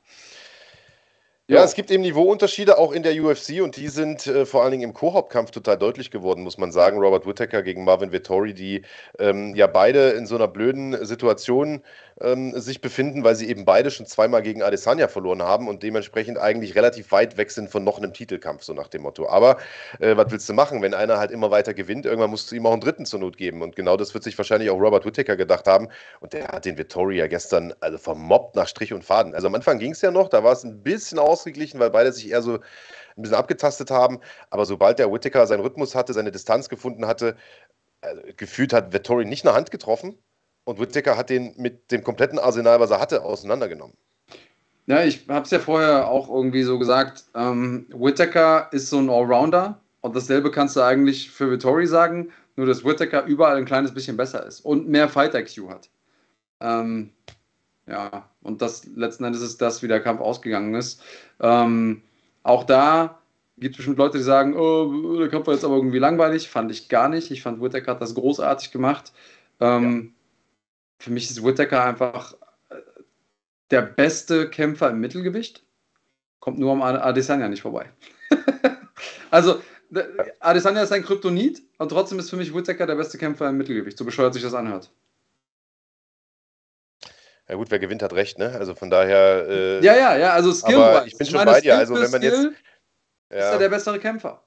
Ja, 1.49 1.63
es 1.63 1.73
gibt 1.73 1.89
eben 1.89 2.03
Niveauunterschiede 2.03 2.77
auch 2.77 2.91
in 2.91 3.01
der 3.01 3.19
UFC 3.19 3.63
und 3.63 3.75
die 3.75 3.87
sind 3.87 4.27
äh, 4.27 4.45
vor 4.45 4.61
allen 4.61 4.69
Dingen 4.69 4.83
im 4.83 4.93
Koop-Kampf 4.93 5.49
total 5.49 5.79
deutlich 5.79 6.11
geworden, 6.11 6.43
muss 6.43 6.59
man 6.59 6.71
sagen. 6.71 6.99
Robert 6.99 7.25
Whittaker 7.25 7.63
gegen 7.63 7.85
Marvin 7.85 8.11
Vittori, 8.11 8.53
die 8.53 8.83
ähm, 9.17 9.55
ja 9.55 9.65
beide 9.65 10.11
in 10.11 10.27
so 10.27 10.35
einer 10.35 10.47
blöden 10.47 11.03
Situation 11.03 11.81
ähm, 12.21 12.57
sich 12.59 12.81
befinden, 12.81 13.23
weil 13.23 13.35
sie 13.35 13.49
eben 13.49 13.65
beide 13.65 13.91
schon 13.91 14.05
zweimal 14.05 14.41
gegen 14.41 14.61
Adesanya 14.61 15.07
verloren 15.07 15.41
haben 15.41 15.67
und 15.67 15.83
dementsprechend 15.83 16.37
eigentlich 16.37 16.75
relativ 16.75 17.11
weit 17.11 17.37
weg 17.37 17.51
sind 17.51 17.69
von 17.69 17.83
noch 17.83 17.97
einem 17.97 18.13
Titelkampf, 18.13 18.63
so 18.63 18.73
nach 18.73 18.87
dem 18.87 19.03
Motto. 19.03 19.27
Aber 19.27 19.57
äh, 19.99 20.15
was 20.15 20.31
willst 20.31 20.47
du 20.49 20.53
machen, 20.53 20.81
wenn 20.81 20.93
einer 20.93 21.17
halt 21.17 21.31
immer 21.31 21.51
weiter 21.51 21.73
gewinnt? 21.73 22.05
Irgendwann 22.05 22.29
musst 22.29 22.51
du 22.51 22.55
ihm 22.55 22.65
auch 22.65 22.73
einen 22.73 22.81
dritten 22.81 23.05
zur 23.05 23.19
Not 23.19 23.37
geben. 23.37 23.61
Und 23.61 23.75
genau 23.75 23.97
das 23.97 24.13
wird 24.13 24.23
sich 24.23 24.37
wahrscheinlich 24.37 24.69
auch 24.69 24.79
Robert 24.79 25.05
Whittaker 25.05 25.35
gedacht 25.35 25.67
haben. 25.67 25.87
Und 26.19 26.33
der 26.33 26.49
hat 26.49 26.65
den 26.65 26.77
Vittori 26.77 27.17
ja 27.17 27.27
gestern 27.27 27.73
also 27.79 27.97
vermobbt 27.97 28.55
nach 28.55 28.67
Strich 28.67 28.93
und 28.93 29.03
Faden. 29.03 29.33
Also 29.33 29.47
am 29.47 29.55
Anfang 29.55 29.79
ging 29.79 29.91
es 29.91 30.01
ja 30.01 30.11
noch, 30.11 30.29
da 30.29 30.43
war 30.43 30.53
es 30.53 30.63
ein 30.63 30.83
bisschen 30.83 31.19
ausgeglichen, 31.39 31.79
weil 31.79 31.89
beide 31.89 32.11
sich 32.11 32.29
eher 32.29 32.41
so 32.41 32.55
ein 32.55 33.21
bisschen 33.21 33.37
abgetastet 33.37 33.91
haben. 33.91 34.19
Aber 34.49 34.65
sobald 34.65 34.99
der 34.99 35.11
Whittaker 35.11 35.47
seinen 35.47 35.61
Rhythmus 35.61 35.95
hatte, 35.95 36.13
seine 36.13 36.31
Distanz 36.31 36.69
gefunden 36.69 37.07
hatte, 37.07 37.35
also 38.01 38.21
gefühlt 38.37 38.73
hat 38.73 38.93
Vittori 38.93 39.25
nicht 39.25 39.45
eine 39.45 39.55
Hand 39.55 39.71
getroffen 39.71 40.17
und 40.63 40.79
Whittaker 40.79 41.17
hat 41.17 41.29
den 41.29 41.53
mit 41.57 41.91
dem 41.91 42.03
kompletten 42.03 42.39
Arsenal, 42.39 42.79
was 42.79 42.91
er 42.91 42.99
hatte, 42.99 43.23
auseinandergenommen. 43.23 43.95
Ja, 44.85 45.03
ich 45.03 45.27
habe 45.27 45.45
es 45.45 45.51
ja 45.51 45.59
vorher 45.59 46.09
auch 46.09 46.29
irgendwie 46.29 46.63
so 46.63 46.79
gesagt. 46.79 47.25
Ähm, 47.35 47.87
Whittaker 47.93 48.69
ist 48.71 48.89
so 48.89 48.97
ein 48.97 49.09
Allrounder 49.09 49.79
und 50.01 50.15
dasselbe 50.15 50.49
kannst 50.49 50.75
du 50.75 50.81
eigentlich 50.81 51.29
für 51.29 51.51
Vittori 51.51 51.85
sagen, 51.85 52.31
nur 52.55 52.65
dass 52.65 52.83
Whittaker 52.83 53.23
überall 53.25 53.57
ein 53.57 53.65
kleines 53.65 53.93
bisschen 53.93 54.17
besser 54.17 54.45
ist 54.45 54.61
und 54.61 54.87
mehr 54.87 55.07
Fight-IQ 55.07 55.69
hat. 55.69 55.89
Ähm, 56.61 57.11
ja, 57.89 58.29
und 58.41 58.61
das 58.61 58.85
letzten 58.85 59.23
Endes 59.23 59.41
ist 59.41 59.61
das, 59.61 59.81
wie 59.83 59.87
der 59.87 60.01
Kampf 60.01 60.21
ausgegangen 60.21 60.75
ist. 60.75 61.01
Ähm, 61.39 62.01
auch 62.43 62.63
da 62.63 63.19
gibt 63.57 63.73
es 63.73 63.77
bestimmt 63.77 63.97
Leute, 63.97 64.17
die 64.17 64.23
sagen, 64.23 64.55
oh, 64.55 65.17
der 65.17 65.29
Kampf 65.29 65.47
war 65.47 65.53
jetzt 65.53 65.65
aber 65.65 65.75
irgendwie 65.75 65.99
langweilig. 65.99 66.49
Fand 66.49 66.71
ich 66.71 66.87
gar 66.87 67.09
nicht. 67.09 67.31
Ich 67.31 67.41
fand 67.41 67.61
Whittaker 67.61 67.91
hat 67.91 68.01
das 68.01 68.15
großartig 68.15 68.71
gemacht. 68.71 69.11
Ähm, 69.59 70.01
ja 70.03 70.09
für 70.99 71.11
mich 71.11 71.29
ist 71.29 71.43
Whittaker 71.43 71.83
einfach 71.83 72.33
äh, 72.69 72.75
der 73.71 73.81
beste 73.81 74.49
Kämpfer 74.49 74.91
im 74.91 74.99
Mittelgewicht. 74.99 75.63
Kommt 76.39 76.59
nur 76.59 76.71
am 76.71 76.81
Adesanya 76.81 77.49
nicht 77.49 77.61
vorbei. 77.61 77.89
also, 79.31 79.61
Adesanya 80.39 80.83
ist 80.83 80.93
ein 80.93 81.03
Kryptonit 81.03 81.61
und 81.79 81.89
trotzdem 81.89 82.19
ist 82.19 82.29
für 82.29 82.37
mich 82.37 82.53
Whittaker 82.53 82.85
der 82.85 82.95
beste 82.95 83.17
Kämpfer 83.17 83.49
im 83.49 83.57
Mittelgewicht, 83.57 83.97
so 83.97 84.05
bescheuert 84.05 84.33
sich 84.33 84.43
das 84.43 84.53
anhört. 84.53 84.91
Ja 87.49 87.55
gut, 87.55 87.71
wer 87.71 87.79
gewinnt, 87.79 88.03
hat 88.03 88.13
recht, 88.13 88.37
ne? 88.37 88.51
Also 88.51 88.75
von 88.75 88.91
daher. 88.91 89.47
Äh, 89.49 89.83
ja, 89.83 89.95
ja, 89.95 90.15
ja, 90.15 90.33
also 90.33 90.53
Skill. 90.53 90.75
Aber 90.75 91.07
ich 91.07 91.17
bin 91.17 91.25
schon 91.25 91.43
bei 91.43 91.59
dir. 91.59 91.77
Also 91.77 91.95
wenn 91.95 92.11
man 92.11 92.21
jetzt. 92.21 92.49
Ja. 93.31 93.37
Ist 93.37 93.53
er 93.53 93.57
der 93.57 93.69
bessere 93.69 93.99
Kämpfer. 93.99 94.43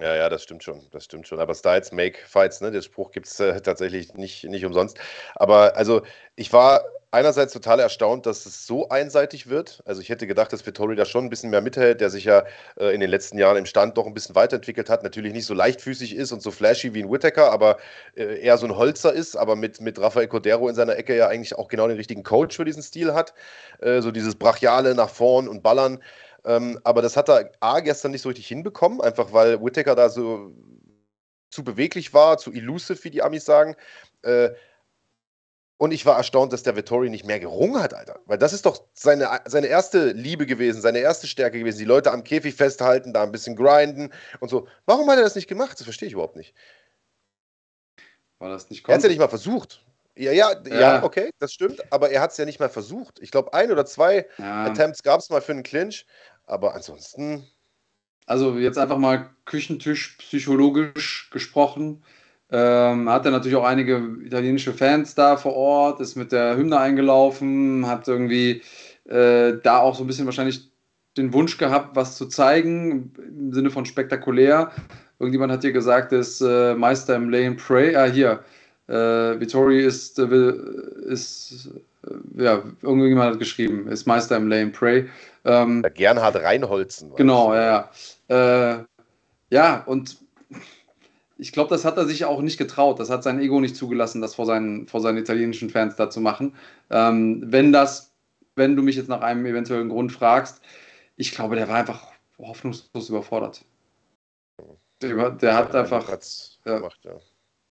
Ja, 0.00 0.14
ja, 0.16 0.28
das 0.30 0.42
stimmt 0.42 0.64
schon. 0.64 0.86
Das 0.90 1.04
stimmt 1.04 1.28
schon. 1.28 1.38
Aber 1.38 1.54
Styles 1.54 1.92
make 1.92 2.18
fights, 2.26 2.60
ne? 2.62 2.70
Der 2.70 2.80
Spruch 2.80 3.10
gibt 3.10 3.26
es 3.26 3.38
äh, 3.40 3.60
tatsächlich 3.62 4.14
nicht, 4.14 4.44
nicht 4.44 4.64
umsonst. 4.64 4.98
Aber 5.34 5.76
also, 5.76 6.02
ich 6.34 6.50
war 6.52 6.82
einerseits 7.10 7.52
total 7.52 7.78
erstaunt, 7.78 8.24
dass 8.24 8.46
es 8.46 8.66
so 8.66 8.88
einseitig 8.88 9.50
wird. 9.50 9.82
Also, 9.84 10.00
ich 10.00 10.08
hätte 10.08 10.26
gedacht, 10.26 10.50
dass 10.50 10.64
Vittori 10.64 10.96
da 10.96 11.04
schon 11.04 11.24
ein 11.26 11.30
bisschen 11.30 11.50
mehr 11.50 11.60
mithält, 11.60 12.00
der 12.00 12.08
sich 12.08 12.24
ja 12.24 12.44
äh, 12.78 12.94
in 12.94 13.00
den 13.00 13.10
letzten 13.10 13.36
Jahren 13.36 13.58
im 13.58 13.66
Stand 13.66 13.98
doch 13.98 14.06
ein 14.06 14.14
bisschen 14.14 14.34
weiterentwickelt 14.34 14.88
hat. 14.88 15.02
Natürlich 15.02 15.34
nicht 15.34 15.44
so 15.44 15.52
leichtfüßig 15.52 16.16
ist 16.16 16.32
und 16.32 16.40
so 16.42 16.50
flashy 16.50 16.94
wie 16.94 17.02
ein 17.02 17.10
Whittaker, 17.12 17.52
aber 17.52 17.76
äh, 18.16 18.40
eher 18.40 18.56
so 18.56 18.66
ein 18.66 18.74
Holzer 18.74 19.12
ist, 19.12 19.36
aber 19.36 19.56
mit, 19.56 19.82
mit 19.82 20.00
Rafael 20.00 20.26
Cordero 20.26 20.68
in 20.70 20.74
seiner 20.74 20.96
Ecke 20.96 21.14
ja 21.14 21.28
eigentlich 21.28 21.54
auch 21.58 21.68
genau 21.68 21.86
den 21.86 21.98
richtigen 21.98 22.22
Coach 22.22 22.56
für 22.56 22.64
diesen 22.64 22.82
Stil 22.82 23.12
hat. 23.12 23.34
Äh, 23.80 24.00
so 24.00 24.10
dieses 24.10 24.36
Brachiale 24.36 24.94
nach 24.94 25.10
vorn 25.10 25.48
und 25.48 25.62
Ballern. 25.62 25.98
Ähm, 26.44 26.80
aber 26.84 27.02
das 27.02 27.16
hat 27.16 27.28
er 27.28 27.52
A 27.60 27.80
gestern 27.80 28.10
nicht 28.10 28.22
so 28.22 28.28
richtig 28.28 28.48
hinbekommen, 28.48 29.00
einfach 29.00 29.32
weil 29.32 29.62
Whittaker 29.62 29.94
da 29.94 30.08
so 30.08 30.52
zu 31.50 31.62
beweglich 31.62 32.12
war, 32.14 32.38
zu 32.38 32.52
elusive, 32.52 33.04
wie 33.04 33.10
die 33.10 33.22
Amis 33.22 33.44
sagen. 33.44 33.76
Äh, 34.22 34.50
und 35.76 35.90
ich 35.90 36.06
war 36.06 36.16
erstaunt, 36.16 36.52
dass 36.52 36.62
der 36.62 36.76
Vittori 36.76 37.10
nicht 37.10 37.26
mehr 37.26 37.40
gerungen 37.40 37.82
hat, 37.82 37.92
Alter. 37.92 38.20
Weil 38.26 38.38
das 38.38 38.52
ist 38.52 38.66
doch 38.66 38.84
seine, 38.94 39.40
seine 39.46 39.66
erste 39.66 40.12
Liebe 40.12 40.46
gewesen, 40.46 40.80
seine 40.80 41.00
erste 41.00 41.26
Stärke 41.26 41.58
gewesen. 41.58 41.78
Die 41.78 41.84
Leute 41.84 42.12
am 42.12 42.22
Käfig 42.22 42.54
festhalten, 42.54 43.12
da 43.12 43.24
ein 43.24 43.32
bisschen 43.32 43.56
grinden 43.56 44.12
und 44.38 44.48
so. 44.48 44.68
Warum 44.86 45.10
hat 45.10 45.18
er 45.18 45.24
das 45.24 45.34
nicht 45.34 45.48
gemacht? 45.48 45.72
Das 45.78 45.82
verstehe 45.82 46.06
ich 46.06 46.12
überhaupt 46.12 46.36
nicht. 46.36 46.54
War 48.38 48.48
das 48.48 48.70
nicht 48.70 48.88
Er 48.88 48.94
hat 48.94 48.98
es 48.98 49.02
ja 49.02 49.08
nicht 49.08 49.18
mal 49.18 49.28
versucht. 49.28 49.84
Ja, 50.14 50.30
ja, 50.30 50.52
ja, 50.66 50.80
ja, 50.80 51.02
okay, 51.02 51.30
das 51.38 51.52
stimmt. 51.52 51.80
Aber 51.90 52.10
er 52.10 52.20
hat 52.20 52.32
es 52.32 52.36
ja 52.36 52.44
nicht 52.44 52.60
mal 52.60 52.68
versucht. 52.68 53.18
Ich 53.20 53.30
glaube, 53.30 53.54
ein 53.54 53.72
oder 53.72 53.86
zwei 53.86 54.28
ja. 54.38 54.66
Attempts 54.66 55.02
gab 55.02 55.20
es 55.20 55.30
mal 55.30 55.40
für 55.40 55.52
einen 55.52 55.62
Clinch. 55.62 56.06
Aber 56.52 56.74
ansonsten. 56.74 57.44
Also 58.26 58.56
jetzt 58.58 58.78
einfach 58.78 58.98
mal 58.98 59.30
Küchentisch 59.46 60.16
psychologisch 60.18 61.30
gesprochen. 61.32 62.04
Ähm, 62.50 63.08
hat 63.08 63.24
er 63.24 63.30
natürlich 63.30 63.56
auch 63.56 63.64
einige 63.64 63.96
italienische 64.22 64.74
Fans 64.74 65.14
da 65.14 65.38
vor 65.38 65.54
Ort, 65.54 66.00
ist 66.00 66.16
mit 66.16 66.30
der 66.30 66.56
Hymne 66.56 66.78
eingelaufen, 66.78 67.86
hat 67.86 68.06
irgendwie 68.06 68.60
äh, 69.08 69.54
da 69.62 69.78
auch 69.78 69.94
so 69.94 70.04
ein 70.04 70.06
bisschen 70.06 70.26
wahrscheinlich 70.26 70.70
den 71.16 71.32
Wunsch 71.32 71.56
gehabt, 71.56 71.96
was 71.96 72.16
zu 72.16 72.26
zeigen, 72.26 73.12
im 73.16 73.52
Sinne 73.54 73.70
von 73.70 73.86
spektakulär. 73.86 74.70
Irgendjemand 75.18 75.52
hat 75.52 75.62
hier 75.62 75.72
gesagt, 75.72 76.12
ist 76.12 76.42
äh, 76.42 76.74
Meister 76.74 77.16
im 77.16 77.30
Lay 77.30 77.46
and 77.46 77.56
Pray. 77.56 77.96
Ah, 77.96 78.04
hier. 78.04 78.44
Äh, 78.88 79.40
Vittori 79.40 79.80
ist, 79.80 80.18
äh, 80.18 80.52
ist 81.06 81.70
äh, 82.06 82.42
ja, 82.42 82.62
irgendjemand 82.82 83.32
hat 83.32 83.38
geschrieben, 83.38 83.88
ist 83.88 84.06
Meister 84.06 84.36
im 84.36 84.48
Lay 84.48 84.62
and 84.62 84.72
Pray. 84.72 85.08
Ähm, 85.44 85.84
Gernhard 85.94 86.36
Reinholzen. 86.36 87.14
Genau, 87.14 87.54
ja. 87.54 87.90
Ja, 88.28 88.74
äh, 88.74 88.84
ja 89.50 89.82
und 89.84 90.18
ich 91.38 91.52
glaube, 91.52 91.70
das 91.70 91.84
hat 91.84 91.96
er 91.96 92.06
sich 92.06 92.24
auch 92.24 92.40
nicht 92.40 92.58
getraut. 92.58 93.00
Das 93.00 93.10
hat 93.10 93.24
sein 93.24 93.40
Ego 93.40 93.60
nicht 93.60 93.76
zugelassen, 93.76 94.20
das 94.20 94.36
vor 94.36 94.46
seinen, 94.46 94.86
vor 94.86 95.00
seinen 95.00 95.18
italienischen 95.18 95.70
Fans 95.70 95.96
da 95.96 96.08
zu 96.08 96.20
machen. 96.20 96.54
Ähm, 96.90 97.42
wenn 97.46 97.72
das, 97.72 98.12
wenn 98.54 98.76
du 98.76 98.82
mich 98.82 98.96
jetzt 98.96 99.08
nach 99.08 99.22
einem 99.22 99.44
eventuellen 99.46 99.88
Grund 99.88 100.12
fragst, 100.12 100.60
ich 101.16 101.32
glaube, 101.32 101.56
der 101.56 101.68
war 101.68 101.76
einfach 101.76 102.12
hoffnungslos 102.38 103.08
überfordert. 103.08 103.64
Der, 105.00 105.30
der 105.30 105.56
hat 105.56 105.74
einfach. 105.74 106.08
Ja, 106.64 106.76
gemacht, 106.76 107.00
ja. 107.02 107.18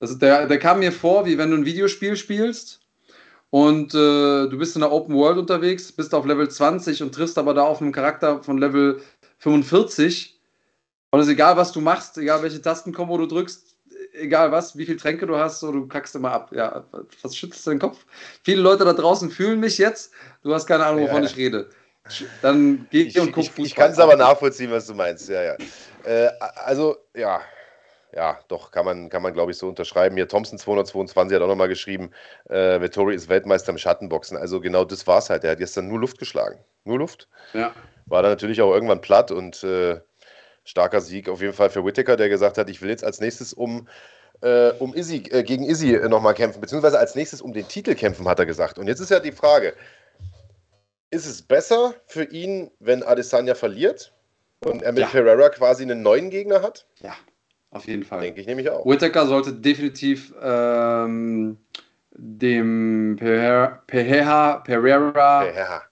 Das 0.00 0.16
der, 0.18 0.46
der 0.46 0.58
kam 0.58 0.78
mir 0.78 0.92
vor, 0.92 1.26
wie 1.26 1.36
wenn 1.36 1.50
du 1.50 1.56
ein 1.56 1.66
Videospiel 1.66 2.16
spielst 2.16 2.80
und 3.51 3.94
äh, 3.94 4.49
du 4.49 4.59
bist 4.59 4.76
in 4.76 4.80
der 4.80 4.92
Open 4.92 5.14
World 5.14 5.38
unterwegs, 5.38 5.90
bist 5.90 6.14
auf 6.14 6.26
Level 6.26 6.49
20 6.49 7.03
und 7.03 7.14
triffst 7.14 7.38
aber 7.38 7.55
da 7.55 7.62
auf 7.62 7.80
einen 7.80 7.92
Charakter 7.92 8.42
von 8.42 8.59
Level 8.59 9.01
45. 9.38 10.38
Und 11.11 11.20
es 11.20 11.26
ist 11.26 11.32
egal, 11.32 11.57
was 11.57 11.72
du 11.72 11.80
machst, 11.80 12.18
egal 12.18 12.42
welche 12.42 12.61
Tastenkombo 12.61 13.16
du 13.16 13.26
drückst, 13.26 13.74
egal 14.12 14.53
was, 14.53 14.76
wie 14.76 14.84
viel 14.84 14.96
Tränke 14.96 15.26
du 15.26 15.36
hast, 15.36 15.61
so, 15.61 15.72
du 15.72 15.86
kackst 15.86 16.14
immer 16.14 16.32
ab. 16.32 16.51
Ja, 16.53 16.84
was 17.22 17.34
schützt 17.34 17.66
deinen 17.66 17.78
Kopf? 17.78 18.05
Viele 18.44 18.61
Leute 18.61 18.84
da 18.84 18.92
draußen 18.92 19.30
fühlen 19.30 19.61
mich 19.61 19.78
jetzt. 19.78 20.12
Du 20.42 20.53
hast 20.53 20.66
keine 20.66 20.84
Ahnung, 20.84 21.05
wovon 21.05 21.22
ja. 21.22 21.30
ich 21.30 21.36
rede. 21.36 21.70
Dann 22.42 22.86
geh 22.90 23.03
ich, 23.03 23.18
und 23.18 23.32
guck 23.32 23.44
ich, 23.44 23.51
Fußball. 23.51 23.66
Ich 23.66 23.74
kann 23.74 23.90
es 23.90 23.99
aber 23.99 24.16
nachvollziehen, 24.16 24.70
was 24.70 24.86
du 24.86 24.94
meinst. 24.94 25.28
Ja, 25.28 25.42
ja. 25.42 25.57
Äh, 26.05 26.30
also, 26.64 26.96
ja, 27.14 27.40
ja, 28.14 28.40
doch, 28.48 28.70
kann 28.70 28.84
man, 28.84 29.11
kann 29.11 29.22
man 29.22 29.34
glaube 29.34 29.50
ich, 29.52 29.59
so 29.59 29.68
unterschreiben. 29.68 30.16
Hier 30.16 30.28
Thompson 30.28 30.59
222 30.59 31.36
hat 31.36 31.42
auch 31.42 31.48
nochmal 31.48 31.68
geschrieben, 31.68 32.11
äh, 32.48 32.80
Vettori 32.80 33.14
ist 33.14 33.28
Weltmeister 33.28 33.70
im 33.70 33.78
Schattenboxen. 33.78 34.36
Also 34.36 34.61
genau 34.61 34.84
das 34.84 35.06
war 35.06 35.18
es 35.18 35.30
halt. 35.30 35.44
Er 35.44 35.52
hat 35.52 35.59
gestern 35.59 35.88
nur 35.88 35.98
Luft 35.98 36.18
geschlagen. 36.18 36.59
Nur 36.84 36.98
Luft. 36.98 37.28
Ja. 37.52 37.72
War 38.06 38.22
dann 38.22 38.32
natürlich 38.32 38.62
auch 38.62 38.72
irgendwann 38.72 39.02
platt 39.02 39.30
und 39.30 39.62
äh, 39.62 40.00
starker 40.64 41.00
Sieg 41.00 41.28
auf 41.28 41.40
jeden 41.40 41.52
Fall 41.52 41.70
für 41.70 41.84
Whittaker, 41.84 42.16
der 42.16 42.28
gesagt 42.28 42.59
hat, 42.59 42.70
ich 42.70 42.80
will 42.80 42.90
jetzt 42.90 43.04
als 43.04 43.20
nächstes 43.20 43.52
um, 43.52 43.88
äh, 44.40 44.70
um 44.78 44.94
Izzy, 44.94 45.24
äh, 45.30 45.42
gegen 45.42 45.64
Izzy 45.64 45.94
äh, 45.94 46.09
nochmal 46.09 46.34
kämpfen, 46.34 46.61
beziehungsweise 46.61 46.98
als 46.98 47.14
nächstes 47.14 47.42
um 47.42 47.52
den 47.52 47.68
Titel 47.68 47.94
kämpfen, 47.94 48.26
hat 48.26 48.38
er 48.38 48.46
gesagt. 48.46 48.78
Und 48.78 48.86
jetzt 48.86 49.00
ist 49.00 49.11
ja 49.11 49.20
die 49.20 49.32
Frage, 49.32 49.74
ist 51.11 51.26
es 51.26 51.42
besser 51.42 51.94
für 52.06 52.24
ihn, 52.24 52.70
wenn 52.80 53.02
Adesanya 53.02 53.54
verliert 53.54 54.12
und 54.64 54.82
er 54.82 54.92
mit 54.92 55.02
ja. 55.02 55.09
Ferreira 55.09 55.48
quasi 55.48 55.82
einen 55.82 56.02
neuen 56.02 56.30
Gegner 56.30 56.62
hat? 56.62 56.86
Ja. 57.00 57.14
Auf 57.70 57.86
jeden 57.86 58.04
Fall. 58.04 58.20
Denke 58.22 58.40
ich 58.40 58.46
nämlich 58.46 58.70
auch. 58.70 58.86
Whittaker 58.86 59.26
sollte 59.26 59.52
definitiv 59.52 60.34
ähm, 60.42 61.58
dem 62.12 63.16
Pereira, 63.18 63.82
Pereira, 63.86 64.56
Pereira, 64.58 65.82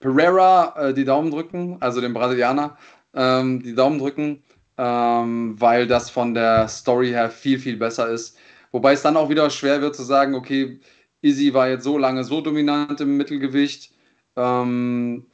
Pereira 0.00 0.74
äh, 0.76 0.94
die 0.94 1.04
Daumen 1.04 1.30
drücken, 1.30 1.76
also 1.80 2.00
dem 2.00 2.14
Brasilianer 2.14 2.76
ähm, 3.14 3.62
die 3.62 3.74
Daumen 3.74 3.98
drücken, 3.98 4.42
ähm, 4.76 5.60
weil 5.60 5.86
das 5.86 6.10
von 6.10 6.34
der 6.34 6.68
Story 6.68 7.08
her 7.08 7.30
viel, 7.30 7.58
viel 7.58 7.76
besser 7.76 8.08
ist. 8.08 8.36
Wobei 8.72 8.92
es 8.92 9.02
dann 9.02 9.16
auch 9.16 9.28
wieder 9.28 9.50
schwer 9.50 9.80
wird 9.80 9.96
zu 9.96 10.02
sagen, 10.02 10.34
okay, 10.34 10.80
Izzy 11.22 11.52
war 11.54 11.68
jetzt 11.68 11.84
so 11.84 11.98
lange 11.98 12.24
so 12.24 12.40
dominant 12.40 13.00
im 13.00 13.16
Mittelgewicht, 13.16 13.92
ähm, 14.36 15.26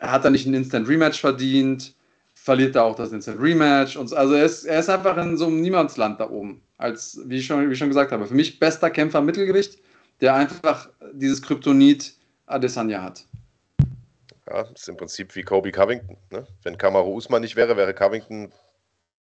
hat 0.00 0.24
er 0.24 0.30
nicht 0.30 0.46
ein 0.46 0.54
Instant 0.54 0.88
Rematch 0.88 1.20
verdient? 1.20 1.94
Verliert 2.48 2.76
er 2.76 2.84
auch 2.84 2.96
das 2.96 3.12
Instant 3.12 3.38
Rematch. 3.42 3.96
Und, 3.96 4.10
also 4.14 4.32
er 4.32 4.46
ist, 4.46 4.64
er 4.64 4.80
ist 4.80 4.88
einfach 4.88 5.18
in 5.18 5.36
so 5.36 5.48
einem 5.48 5.60
Niemandsland 5.60 6.18
da 6.18 6.30
oben. 6.30 6.62
Als, 6.78 7.20
wie 7.26 7.36
ich, 7.36 7.44
schon, 7.44 7.68
wie 7.68 7.72
ich 7.74 7.78
schon 7.78 7.88
gesagt 7.88 8.10
habe, 8.10 8.26
für 8.26 8.32
mich 8.32 8.58
bester 8.58 8.88
Kämpfer 8.88 9.20
Mittelgewicht, 9.20 9.78
der 10.22 10.34
einfach 10.34 10.88
dieses 11.12 11.42
Kryptonit 11.42 12.14
Adesanya 12.46 13.02
hat. 13.02 13.26
Ja, 14.48 14.62
ist 14.62 14.88
im 14.88 14.96
Prinzip 14.96 15.36
wie 15.36 15.42
Kobe 15.42 15.70
Covington. 15.70 16.16
Ne? 16.30 16.46
Wenn 16.62 16.78
Kamaru 16.78 17.16
Usman 17.16 17.42
nicht 17.42 17.54
wäre, 17.54 17.76
wäre 17.76 17.92
Covington 17.92 18.50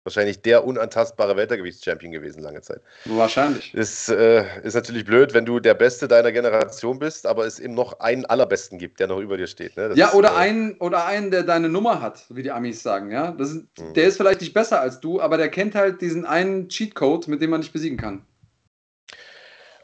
wahrscheinlich 0.05 0.43
der 0.43 0.65
unantastbare 0.65 1.37
Weltergewichtschampion 1.37 2.13
gewesen 2.13 2.43
lange 2.43 2.61
Zeit. 2.61 2.81
Wahrscheinlich. 3.05 3.73
Ist, 3.75 4.09
äh, 4.09 4.45
ist 4.63 4.75
natürlich 4.75 5.05
blöd, 5.05 5.35
wenn 5.35 5.45
du 5.45 5.61
der 5.61 5.75
Beste 5.75 6.09
deiner 6.09 6.33
Generation 6.33 6.99
bist, 6.99 7.27
aber 7.27 7.47
es 7.47 7.59
eben 7.59 7.75
noch 7.75 8.01
einen 8.01 8.25
allerbesten 8.27 8.79
gibt, 8.79 9.01
der 9.01 9.07
noch 9.07 9.19
über 9.19 9.37
dir 9.37 9.47
steht. 9.47 9.77
Ne? 9.77 9.93
ja, 9.95 10.09
ist, 10.09 10.15
oder, 10.15 10.31
äh, 10.31 10.37
einen, 10.37 10.77
oder 10.79 11.07
einen, 11.07 11.31
der 11.31 11.43
deine 11.45 11.69
Nummer 11.69 12.01
hat, 12.01 12.25
wie 12.31 12.43
die 12.43 12.51
Amis 12.51 12.83
sagen. 12.83 13.11
Ja? 13.11 13.33
Das 13.33 13.51
ist, 13.51 13.67
mhm. 13.79 13.95
Der 13.95 14.07
ist 14.07 14.17
vielleicht 14.17 14.41
nicht 14.41 14.55
besser 14.55 14.81
als 14.81 15.01
du, 15.01 15.21
aber 15.21 15.37
der 15.37 15.49
kennt 15.49 15.75
halt 15.75 16.01
diesen 16.01 16.27
einen 16.27 16.69
Cheatcode, 16.69 17.29
mit 17.29 17.41
dem 17.41 17.51
man 17.51 17.61
dich 17.61 17.73
besiegen 17.73 17.99
kann. 17.99 18.25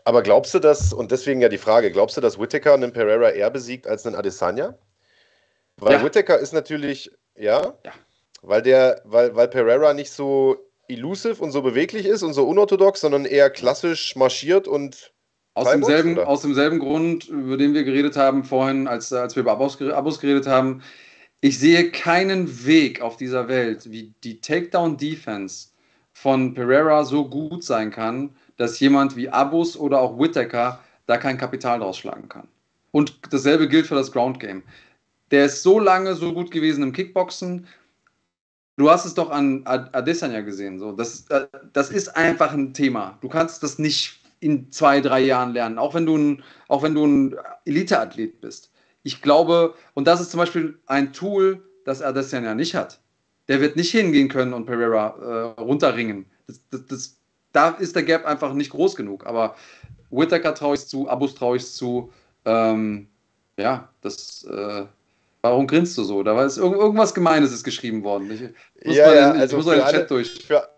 Aber 0.05 0.23
glaubst 0.23 0.55
du, 0.55 0.59
dass, 0.59 0.93
und 0.93 1.11
deswegen 1.12 1.43
ja 1.43 1.51
die 1.51 1.59
Frage, 1.59 1.91
glaubst 1.93 2.16
du, 2.16 2.23
dass 2.23 2.41
Whittaker 2.41 2.73
einen 2.73 2.93
Pereira 2.93 3.31
eher 3.31 3.51
besiegt 3.51 3.87
als 3.87 4.07
einen 4.07 4.16
Adesanya? 4.16 4.79
Weil 5.77 5.93
ja. 5.93 6.03
Whittaker 6.03 6.39
ist 6.39 6.53
natürlich, 6.53 7.11
ja, 7.37 7.75
ja, 7.85 7.93
weil 8.43 8.62
der, 8.62 9.03
weil, 9.05 9.34
weil 9.34 9.49
Pereira 9.49 9.95
nicht 9.95 10.11
so 10.11 10.57
elusive 10.89 11.43
und 11.43 11.53
so 11.53 11.62
beweglich 11.62 12.07
ist 12.07 12.22
und 12.22 12.32
so 12.32 12.47
unorthodox, 12.47 13.01
sondern 13.01 13.24
eher 13.24 13.51
klassisch 13.51 14.16
marschiert 14.16 14.66
und 14.66 15.12
aus 15.55 15.70
demselben, 15.70 16.18
aus 16.18 16.43
demselben 16.43 16.78
Grund, 16.78 17.28
über 17.28 17.57
den 17.57 17.74
wir 17.74 17.84
geredet 17.84 18.16
haben 18.16 18.45
vorhin, 18.45 18.86
als, 18.86 19.12
als 19.12 19.34
wir 19.34 19.43
über 19.43 19.53
Abos, 19.53 19.80
Abos 19.82 20.20
geredet 20.20 20.47
haben. 20.47 20.82
Ich 21.41 21.59
sehe 21.59 21.91
keinen 21.91 22.64
Weg 22.64 23.01
auf 23.01 23.16
dieser 23.16 23.49
Welt, 23.49 23.91
wie 23.91 24.12
die 24.24 24.41
Takedown-Defense 24.41 25.68
von 26.12 26.55
Pereira 26.55 27.05
so 27.05 27.28
gut 27.28 27.62
sein 27.62 27.91
kann, 27.91 28.34
dass 28.57 28.80
jemand 28.80 29.16
wie 29.16 29.28
Abus 29.28 29.76
oder 29.76 30.01
auch 30.01 30.18
Whittaker 30.18 30.80
da 31.07 31.16
kein 31.16 31.39
Kapital 31.39 31.80
draus 31.80 31.99
schlagen 31.99 32.28
kann. 32.28 32.49
Und 32.91 33.18
dasselbe 33.30 33.68
gilt 33.68 33.86
für 33.86 33.95
das 33.95 34.12
Ground 34.12 34.41
Game. 34.41 34.62
Der 35.30 35.47
ist 35.47 35.62
so 35.62 35.78
lange 35.78 36.14
so 36.14 36.32
gut 36.32 36.51
gewesen 36.51 36.82
im 36.82 36.93
Kickboxen. 36.93 37.66
Du 38.79 38.89
hast 38.89 39.05
es 39.05 39.14
doch 39.14 39.31
an 39.31 39.62
Adesanya 39.64 40.41
gesehen. 40.41 40.79
So. 40.79 40.93
Das, 40.93 41.26
äh, 41.31 41.49
das 41.72 41.91
ist 41.91 42.16
einfach 42.16 42.53
ein 42.53 42.72
Thema. 42.72 43.18
Du 43.20 43.29
kannst 43.29 43.64
das 43.64 43.81
nicht 43.81 44.20
in 44.39 44.70
zwei, 44.70 45.01
drei 45.01 45.18
Jahren 45.18 45.53
lernen, 45.53 45.79
auch 45.79 45.95
wenn 45.95 46.07
du 46.07 46.16
ein, 46.16 46.45
auch 46.68 46.85
wenn 46.85 46.97
ein 46.97 47.35
Elite-Athlet 47.64 48.41
bist. 48.41 48.70
Ich 49.03 49.20
glaube, 49.20 49.74
und 49.95 50.07
das 50.07 50.20
ist 50.20 50.31
zum 50.31 50.39
Beispiel 50.39 50.79
ein 50.87 51.12
Tool, 51.12 51.61
das 51.85 52.03
Adesanya 52.03 52.55
nicht 52.55 52.76
hat. 52.76 53.01
Der 53.49 53.61
wird 53.61 53.74
nicht 53.74 53.91
hingehen 53.91 54.29
können 54.29 54.53
und 54.53 54.66
Pereira 54.66 55.55
äh, 55.57 55.61
runterringen. 55.61 56.26
Das, 56.47 56.61
das, 56.70 56.87
das, 56.87 57.16
da 57.51 57.70
ist 57.70 57.97
der 57.97 58.05
Gap 58.05 58.26
einfach 58.26 58.55
nicht 58.55 58.70
groß 58.70 58.95
genug. 58.95 59.26
Aber 59.26 59.57
Whittaker 60.11 60.55
traue 60.55 60.76
ich 60.76 60.87
zu, 60.87 61.09
Abus 61.09 61.35
traue 61.35 61.57
ich 61.57 61.66
zu. 61.66 62.12
Ähm, 62.45 63.09
ja, 63.59 63.89
das, 64.03 64.45
äh, 64.45 64.85
Warum 65.51 65.66
grinst 65.66 65.96
du 65.99 66.05
so? 66.05 66.22
Da 66.22 66.36
war 66.36 66.44
irgendwas 66.44 67.14
Gemeines 67.14 67.53
ist 67.53 67.64
geschrieben 67.64 68.03
worden. 68.05 68.30
Ich 68.30 68.86
muss 68.86 68.96
ja, 68.96 69.07
mal, 69.07 69.16
ja, 69.16 69.30
also 69.32 69.57
muss 69.57 69.66
mal 69.66 69.76
den 69.76 69.84
Chat 69.84 69.94
alle, 69.94 70.07
durch. 70.07 70.30
Für, 70.44 70.68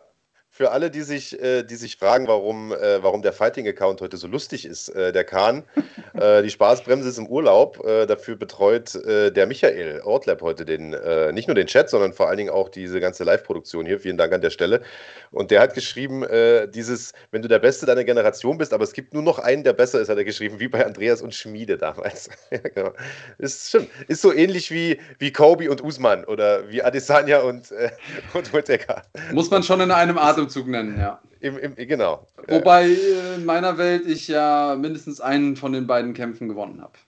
für 0.61 0.72
alle, 0.72 0.90
die 0.90 1.00
sich, 1.00 1.40
äh, 1.40 1.62
die 1.62 1.76
sich 1.76 1.96
fragen, 1.96 2.28
warum, 2.28 2.70
äh, 2.70 3.02
warum 3.02 3.22
der 3.22 3.32
Fighting-Account 3.32 4.02
heute 4.02 4.18
so 4.18 4.26
lustig 4.26 4.66
ist, 4.66 4.90
äh, 4.90 5.11
der 5.11 5.24
Kahn, 5.24 5.62
äh, 6.12 6.42
die 6.42 6.50
Spaßbremse 6.50 7.08
ist 7.08 7.16
im 7.16 7.28
Urlaub. 7.28 7.82
Äh, 7.82 8.04
dafür 8.04 8.36
betreut 8.36 8.94
äh, 8.94 9.30
der 9.30 9.46
Michael 9.46 10.02
Ortlab 10.04 10.42
heute 10.42 10.66
den, 10.66 10.90
nicht 11.32 11.48
nur 11.48 11.54
den 11.54 11.66
Chat, 11.66 11.88
sondern 11.88 12.12
vor 12.12 12.28
allen 12.28 12.36
Dingen 12.36 12.50
auch 12.50 12.68
diese 12.68 13.00
ganze 13.00 13.24
Live-Produktion 13.24 13.86
hier. 13.86 13.98
Vielen 13.98 14.18
Dank 14.18 14.34
an 14.34 14.42
der 14.42 14.50
Stelle. 14.50 14.82
Und 15.30 15.50
der 15.50 15.61
hat 15.61 15.74
geschrieben, 15.74 16.24
dieses, 16.72 17.12
wenn 17.30 17.42
du 17.42 17.48
der 17.48 17.58
Beste 17.58 17.86
deiner 17.86 18.04
Generation 18.04 18.58
bist, 18.58 18.72
aber 18.72 18.84
es 18.84 18.92
gibt 18.92 19.14
nur 19.14 19.22
noch 19.22 19.38
einen, 19.38 19.64
der 19.64 19.72
besser 19.72 20.00
ist, 20.00 20.08
hat 20.08 20.18
er 20.18 20.24
geschrieben, 20.24 20.58
wie 20.58 20.68
bei 20.68 20.84
Andreas 20.84 21.22
und 21.22 21.34
Schmiede 21.34 21.78
damals. 21.78 22.28
ja, 22.50 22.58
genau. 22.58 22.92
Ist 23.38 23.68
stimmt. 23.68 23.88
Ist 24.08 24.22
so 24.22 24.32
ähnlich 24.32 24.70
wie, 24.70 24.98
wie 25.18 25.32
Kobe 25.32 25.70
und 25.70 25.82
Usman 25.82 26.24
oder 26.24 26.68
wie 26.68 26.82
Adesanya 26.82 27.40
und, 27.40 27.72
und 28.34 28.52
Whittaker. 28.52 29.02
Muss 29.32 29.50
man 29.50 29.62
schon 29.62 29.80
in 29.80 29.90
einem 29.90 30.18
Atem 30.18 30.49
Atemzug 30.51 30.66
nennen, 30.66 30.98
ja. 30.98 31.20
Im, 31.40 31.59
im, 31.59 31.74
genau. 31.76 32.26
Wobei 32.48 32.86
äh, 32.88 33.34
in 33.36 33.44
meiner 33.44 33.78
Welt 33.78 34.07
ich 34.07 34.28
ja 34.28 34.76
mindestens 34.76 35.20
einen 35.20 35.57
von 35.57 35.72
den 35.72 35.86
beiden 35.86 36.12
Kämpfen 36.12 36.48
gewonnen 36.48 36.82
habe. 36.82 36.98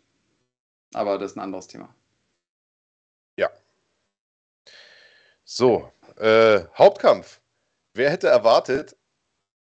Aber 0.95 1.19
das 1.19 1.33
ist 1.33 1.37
ein 1.37 1.41
anderes 1.41 1.67
Thema. 1.67 1.95
Ja. 3.37 3.51
So, 5.45 5.91
äh, 6.19 6.61
Hauptkampf. 6.77 7.41
Wer 7.95 8.11
hätte 8.11 8.29
erwartet, 8.29 8.97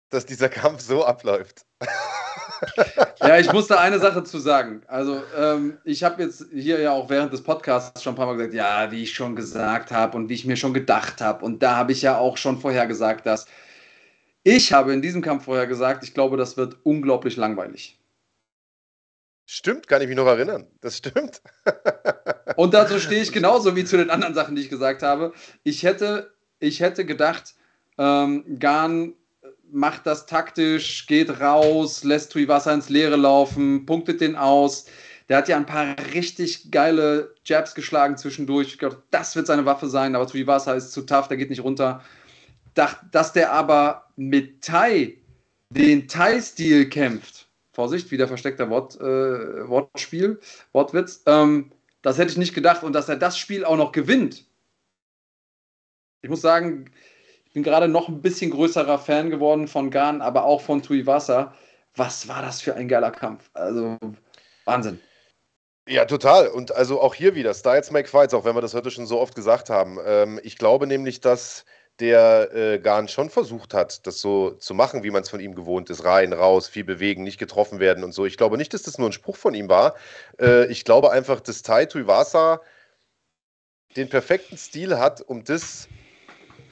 dass 0.10 0.26
dieser 0.26 0.50
Kampf 0.50 0.82
so 0.82 1.04
abläuft? 1.04 1.66
ja, 3.22 3.40
ich 3.40 3.52
muss 3.52 3.68
da 3.68 3.80
eine 3.80 4.00
Sache 4.00 4.24
zu 4.24 4.40
sagen. 4.40 4.82
Also, 4.88 5.22
ähm, 5.38 5.78
ich 5.84 6.04
habe 6.04 6.24
jetzt 6.24 6.46
hier 6.52 6.80
ja 6.80 6.92
auch 6.92 7.10
während 7.10 7.34
des 7.34 7.44
Podcasts 7.44 8.02
schon 8.02 8.14
ein 8.14 8.16
paar 8.16 8.26
Mal 8.26 8.38
gesagt, 8.38 8.54
ja, 8.54 8.92
wie 8.92 9.04
ich 9.04 9.14
schon 9.14 9.36
gesagt 9.36 9.92
habe 9.92 10.18
und 10.18 10.30
wie 10.30 10.34
ich 10.34 10.46
mir 10.46 10.58
schon 10.58 10.74
gedacht 10.74 11.22
habe. 11.22 11.46
Und 11.46 11.64
da 11.64 11.76
habe 11.76 11.92
ich 11.92 12.02
ja 12.02 12.18
auch 12.18 12.38
schon 12.38 12.60
vorher 12.60 12.88
gesagt, 12.88 13.26
dass 13.26 13.46
ich 14.44 14.74
habe 14.74 14.94
in 14.94 15.02
diesem 15.02 15.22
Kampf 15.22 15.46
vorher 15.46 15.68
gesagt, 15.68 16.04
ich 16.04 16.14
glaube, 16.14 16.38
das 16.38 16.58
wird 16.58 16.78
unglaublich 16.84 17.38
langweilig. 17.38 17.98
Stimmt, 19.46 19.88
kann 19.88 20.02
ich 20.02 20.08
mich 20.08 20.18
noch 20.18 20.28
erinnern. 20.28 20.68
Das 20.82 20.98
stimmt. 20.98 21.42
Und 22.56 22.74
dazu 22.74 23.00
stehe 23.00 23.22
ich 23.22 23.32
genauso 23.32 23.76
wie 23.76 23.86
zu 23.86 23.98
den 23.98 24.10
anderen 24.10 24.34
Sachen, 24.34 24.56
die 24.56 24.62
ich 24.62 24.70
gesagt 24.70 25.04
habe. 25.04 25.34
Ich 25.64 25.84
hätte, 25.84 26.34
ich 26.60 26.80
hätte 26.80 27.06
gedacht, 27.06 27.56
ähm, 27.98 28.60
Garn 28.60 29.14
macht 29.74 30.06
das 30.06 30.26
taktisch, 30.26 31.08
geht 31.08 31.42
raus, 31.42 32.04
lässt 32.04 32.32
Tuivasa 32.32 32.74
ins 32.74 32.90
Leere 32.90 33.16
laufen, 33.16 33.86
punktet 33.86 34.22
den 34.22 34.36
aus. 34.36 34.86
Der 35.30 35.38
hat 35.38 35.48
ja 35.48 35.58
ein 35.58 35.66
paar 35.66 35.96
richtig 36.14 36.72
geile 36.72 37.34
Jabs 37.46 37.76
geschlagen 37.76 38.18
zwischendurch. 38.18 38.68
Ich 38.70 38.78
glaube, 38.78 39.02
das 39.12 39.36
wird 39.36 39.48
seine 39.48 39.66
Waffe 39.66 39.88
sein, 39.88 40.16
aber 40.16 40.28
Tuivasa 40.28 40.74
ist 40.74 40.92
zu 40.92 41.02
tough, 41.04 41.28
der 41.28 41.38
geht 41.38 41.50
nicht 41.50 41.64
runter 41.64 42.04
dass 42.74 43.34
der 43.34 43.52
aber 43.52 44.10
mit 44.16 44.64
Thai 44.64 45.18
den 45.70 46.08
Thai-Stil 46.08 46.90
kämpft. 46.90 47.48
Vorsicht, 47.72 48.12
wieder 48.12 48.28
versteckter 48.28 48.70
Wort, 48.70 49.00
äh, 49.00 49.68
Wortspiel, 49.68 50.40
Wortwitz. 50.74 51.24
Ähm, 51.26 51.72
das 52.04 52.18
hätte 52.18 52.32
ich 52.32 52.38
nicht 52.38 52.54
gedacht. 52.54 52.84
Und 52.84 52.94
dass 52.94 53.10
er 53.10 53.16
das 53.16 53.38
Spiel 53.38 53.66
auch 53.66 53.78
noch 53.78 53.92
gewinnt. 53.92 54.46
Ich 56.22 56.30
muss 56.30 56.42
sagen, 56.42 56.92
bin 57.54 57.64
gerade 57.64 57.88
noch 57.88 58.10
ein 58.10 58.22
bisschen 58.22 58.52
größerer 58.52 59.00
Fan 59.00 59.30
geworden 59.30 59.68
von 59.68 59.92
Gan, 59.92 60.22
aber 60.22 60.44
auch 60.44 60.62
von 60.62 60.82
Tuivasa. 60.82 61.54
Was 61.96 62.28
war 62.28 62.42
das 62.42 62.62
für 62.62 62.76
ein 62.76 62.88
geiler 62.88 63.12
Kampf? 63.12 63.50
Also, 63.54 63.98
Wahnsinn. 64.66 65.00
Ja, 65.88 66.06
total. 66.06 66.48
Und 66.48 66.74
also 66.74 67.02
auch 67.02 67.14
hier 67.14 67.36
wieder, 67.36 67.54
Styles 67.54 67.92
make 67.92 68.08
fights, 68.08 68.34
auch 68.34 68.46
wenn 68.46 68.56
wir 68.56 68.62
das 68.62 68.74
heute 68.74 68.90
schon 68.90 69.06
so 69.06 69.20
oft 69.20 69.36
gesagt 69.36 69.70
haben. 69.70 70.00
Ähm, 70.06 70.40
ich 70.44 70.58
glaube 70.58 70.88
nämlich, 70.88 71.20
dass 71.20 71.66
der 72.00 72.54
äh, 72.54 72.80
Garn 72.80 73.08
schon 73.08 73.30
versucht 73.30 73.74
hat, 73.74 74.08
das 74.08 74.20
so 74.20 74.52
zu 74.52 74.74
machen, 74.74 75.04
wie 75.04 75.12
man 75.12 75.22
es 75.22 75.30
von 75.30 75.40
ihm 75.40 75.54
gewohnt 75.56 75.90
ist. 75.90 76.04
Rein, 76.04 76.34
raus, 76.34 76.68
viel 76.68 76.84
bewegen, 76.84 77.24
nicht 77.24 77.38
getroffen 77.38 77.80
werden 77.80 78.04
und 78.04 78.14
so. 78.14 78.26
Ich 78.26 78.38
glaube 78.38 78.58
nicht, 78.58 78.74
dass 78.74 78.82
das 78.84 78.98
nur 78.98 79.10
ein 79.10 79.14
Spruch 79.14 79.36
von 79.36 79.54
ihm 79.54 79.70
war. 79.70 79.96
Äh, 80.40 80.66
ich 80.68 80.86
glaube 80.86 81.12
einfach, 81.12 81.40
dass 81.42 81.62
Tai 81.62 81.86
Tuivasa 81.86 82.62
den 83.96 84.10
perfekten 84.10 84.58
Stil 84.58 84.98
hat, 84.98 85.22
um 85.22 85.44
das, 85.44 85.88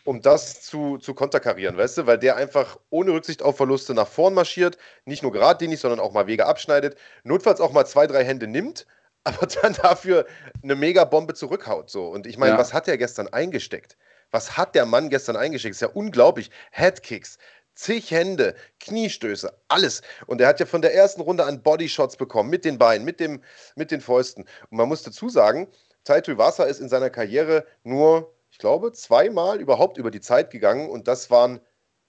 um 0.05 0.21
das 0.21 0.61
zu, 0.61 0.97
zu 0.97 1.13
konterkarieren, 1.13 1.77
weißt 1.77 1.99
du? 1.99 2.07
Weil 2.07 2.17
der 2.17 2.35
einfach 2.35 2.79
ohne 2.89 3.11
Rücksicht 3.11 3.41
auf 3.41 3.57
Verluste 3.57 3.93
nach 3.93 4.07
vorn 4.07 4.33
marschiert, 4.33 4.77
nicht 5.05 5.23
nur 5.23 5.31
geradlinig, 5.31 5.79
sondern 5.79 5.99
auch 5.99 6.13
mal 6.13 6.27
Wege 6.27 6.45
abschneidet, 6.45 6.97
notfalls 7.23 7.61
auch 7.61 7.71
mal 7.71 7.85
zwei, 7.85 8.07
drei 8.07 8.23
Hände 8.23 8.47
nimmt, 8.47 8.87
aber 9.23 9.45
dann 9.45 9.73
dafür 9.73 10.25
eine 10.63 10.75
Megabombe 10.75 11.33
zurückhaut. 11.33 11.89
So. 11.89 12.07
Und 12.07 12.25
ich 12.25 12.37
meine, 12.37 12.53
ja. 12.53 12.57
was 12.57 12.73
hat 12.73 12.87
er 12.87 12.97
gestern 12.97 13.27
eingesteckt? 13.27 13.97
Was 14.31 14.57
hat 14.57 14.75
der 14.75 14.85
Mann 14.85 15.09
gestern 15.09 15.35
eingeschickt? 15.35 15.75
Ist 15.75 15.81
ja 15.81 15.89
unglaublich. 15.89 16.49
Headkicks, 16.71 17.37
zig 17.75 18.09
Hände, 18.11 18.55
Kniestöße, 18.79 19.53
alles. 19.67 20.01
Und 20.25 20.41
er 20.41 20.47
hat 20.47 20.59
ja 20.59 20.65
von 20.65 20.81
der 20.81 20.95
ersten 20.95 21.21
Runde 21.21 21.43
an 21.43 21.61
Bodyshots 21.61 22.15
bekommen, 22.15 22.49
mit 22.49 22.65
den 22.65 22.77
Beinen, 22.77 23.05
mit, 23.05 23.19
dem, 23.19 23.41
mit 23.75 23.91
den 23.91 24.01
Fäusten. 24.01 24.45
Und 24.69 24.77
man 24.77 24.87
muss 24.87 25.03
dazu 25.03 25.29
sagen, 25.29 25.67
Taito 26.03 26.31
Iwasa 26.31 26.63
ist 26.63 26.79
in 26.79 26.89
seiner 26.89 27.09
Karriere 27.09 27.65
nur, 27.83 28.33
glaube, 28.61 28.93
zweimal 28.93 29.59
überhaupt 29.59 29.97
über 29.97 30.11
die 30.11 30.21
Zeit 30.21 30.51
gegangen 30.51 30.89
und 30.89 31.09
das 31.09 31.29
waren 31.29 31.59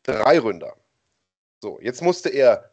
drei 0.05 0.39
Ründer. 0.39 0.77
So, 1.61 1.81
jetzt 1.81 2.03
musste 2.03 2.29
er 2.29 2.73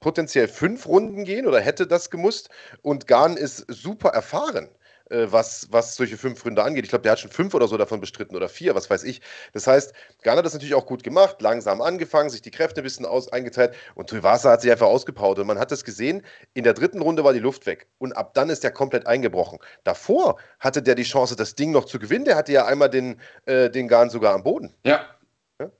potenziell 0.00 0.48
fünf 0.48 0.86
Runden 0.86 1.24
gehen 1.24 1.46
oder 1.46 1.60
hätte 1.60 1.86
das 1.86 2.10
gemusst 2.10 2.50
und 2.82 3.06
Garn 3.06 3.36
ist 3.36 3.64
super 3.68 4.10
erfahren. 4.10 4.68
Äh, 5.10 5.32
was, 5.32 5.66
was 5.70 5.96
solche 5.96 6.16
fünf 6.16 6.44
Runde 6.44 6.62
angeht. 6.62 6.84
Ich 6.84 6.90
glaube, 6.90 7.02
der 7.02 7.12
hat 7.12 7.20
schon 7.20 7.32
fünf 7.32 7.52
oder 7.52 7.66
so 7.66 7.76
davon 7.76 8.00
bestritten 8.00 8.36
oder 8.36 8.48
vier, 8.48 8.76
was 8.76 8.88
weiß 8.88 9.02
ich. 9.02 9.20
Das 9.52 9.66
heißt, 9.66 9.92
Garner 10.22 10.38
hat 10.38 10.46
das 10.46 10.52
natürlich 10.52 10.74
auch 10.74 10.86
gut 10.86 11.02
gemacht, 11.02 11.42
langsam 11.42 11.82
angefangen, 11.82 12.30
sich 12.30 12.42
die 12.42 12.52
Kräfte 12.52 12.80
ein 12.80 12.84
bisschen 12.84 13.04
aus, 13.04 13.32
eingeteilt 13.32 13.74
und 13.96 14.08
Tuivasa 14.08 14.52
hat 14.52 14.62
sich 14.62 14.70
einfach 14.70 14.86
ausgepowert 14.86 15.40
und 15.40 15.48
man 15.48 15.58
hat 15.58 15.72
das 15.72 15.82
gesehen, 15.82 16.22
in 16.54 16.62
der 16.62 16.74
dritten 16.74 17.02
Runde 17.02 17.24
war 17.24 17.32
die 17.32 17.40
Luft 17.40 17.66
weg 17.66 17.88
und 17.98 18.12
ab 18.12 18.34
dann 18.34 18.50
ist 18.50 18.62
der 18.62 18.70
komplett 18.70 19.08
eingebrochen. 19.08 19.58
Davor 19.82 20.36
hatte 20.60 20.80
der 20.80 20.94
die 20.94 21.02
Chance, 21.02 21.34
das 21.34 21.56
Ding 21.56 21.72
noch 21.72 21.86
zu 21.86 21.98
gewinnen, 21.98 22.24
der 22.24 22.36
hatte 22.36 22.52
ja 22.52 22.66
einmal 22.66 22.88
den, 22.88 23.20
äh, 23.46 23.68
den 23.68 23.88
Garn 23.88 24.10
sogar 24.10 24.34
am 24.34 24.44
Boden. 24.44 24.72
Ja. 24.84 25.06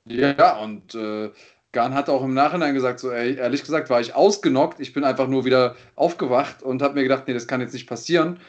Ja, 0.07 0.33
ja 0.33 0.57
und 0.59 0.95
äh, 0.97 1.31
Garn 1.71 1.95
hat 1.95 2.09
auch 2.09 2.25
im 2.25 2.35
Nachhinein 2.35 2.75
gesagt, 2.75 2.99
so 2.99 3.13
ey, 3.13 3.37
ehrlich 3.37 3.61
gesagt 3.61 3.91
war 3.91 4.01
ich 4.01 4.15
ausgenockt, 4.17 4.81
ich 4.81 4.93
bin 4.93 5.05
einfach 5.05 5.29
nur 5.29 5.45
wieder 5.45 5.77
aufgewacht 5.95 6.65
und 6.65 6.83
habe 6.83 6.95
mir 6.95 7.05
gedacht, 7.05 7.29
nee, 7.29 7.35
das 7.35 7.47
kann 7.47 7.61
jetzt 7.61 7.75
nicht 7.75 7.87
passieren. 7.87 8.41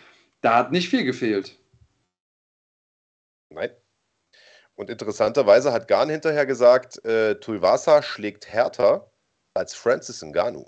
Da 0.41 0.57
hat 0.57 0.71
nicht 0.71 0.89
viel 0.89 1.03
gefehlt. 1.03 1.57
Nein. 3.49 3.69
Und 4.75 4.89
interessanterweise 4.89 5.71
hat 5.71 5.87
Garn 5.87 6.09
hinterher 6.09 6.45
gesagt, 6.45 7.03
äh, 7.05 7.35
Tuivasa 7.35 8.01
schlägt 8.01 8.47
härter 8.47 9.11
als 9.53 9.75
Francis 9.75 10.23
Ngannou. 10.23 10.65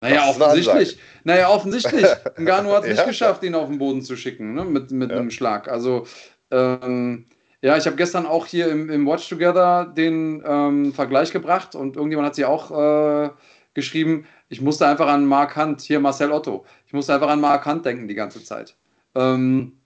Naja, 0.00 0.28
offensichtlich. 0.28 0.98
Naja, 1.24 1.48
offensichtlich. 1.48 2.06
Ngannou 2.36 2.72
hat 2.72 2.84
es 2.84 2.88
ja. 2.88 2.94
nicht 2.94 3.06
geschafft, 3.06 3.42
ihn 3.42 3.54
auf 3.54 3.68
den 3.68 3.78
Boden 3.78 4.02
zu 4.02 4.16
schicken, 4.16 4.54
ne? 4.54 4.64
mit, 4.64 4.90
mit 4.90 5.10
ja. 5.10 5.16
einem 5.16 5.30
Schlag. 5.30 5.68
Also, 5.68 6.06
ähm, 6.50 7.26
ja, 7.60 7.76
ich 7.76 7.86
habe 7.86 7.96
gestern 7.96 8.26
auch 8.26 8.46
hier 8.46 8.68
im, 8.68 8.90
im 8.90 9.06
Watch 9.06 9.28
Together 9.28 9.84
den 9.84 10.42
ähm, 10.44 10.92
Vergleich 10.92 11.30
gebracht 11.30 11.76
und 11.76 11.96
irgendjemand 11.96 12.26
hat 12.26 12.34
sie 12.34 12.44
auch 12.44 12.70
äh, 12.72 13.30
geschrieben, 13.74 14.26
ich 14.48 14.60
musste 14.60 14.86
einfach 14.86 15.08
an 15.08 15.26
Mark 15.26 15.56
Hunt, 15.56 15.80
hier 15.80 16.00
Marcel 16.00 16.32
Otto, 16.32 16.64
ich 16.86 16.92
musste 16.92 17.14
einfach 17.14 17.28
an 17.28 17.40
Mark 17.40 17.64
Hunt 17.66 17.84
denken 17.84 18.08
die 18.08 18.14
ganze 18.14 18.42
Zeit. 18.44 18.76
Ähm, 19.14 19.80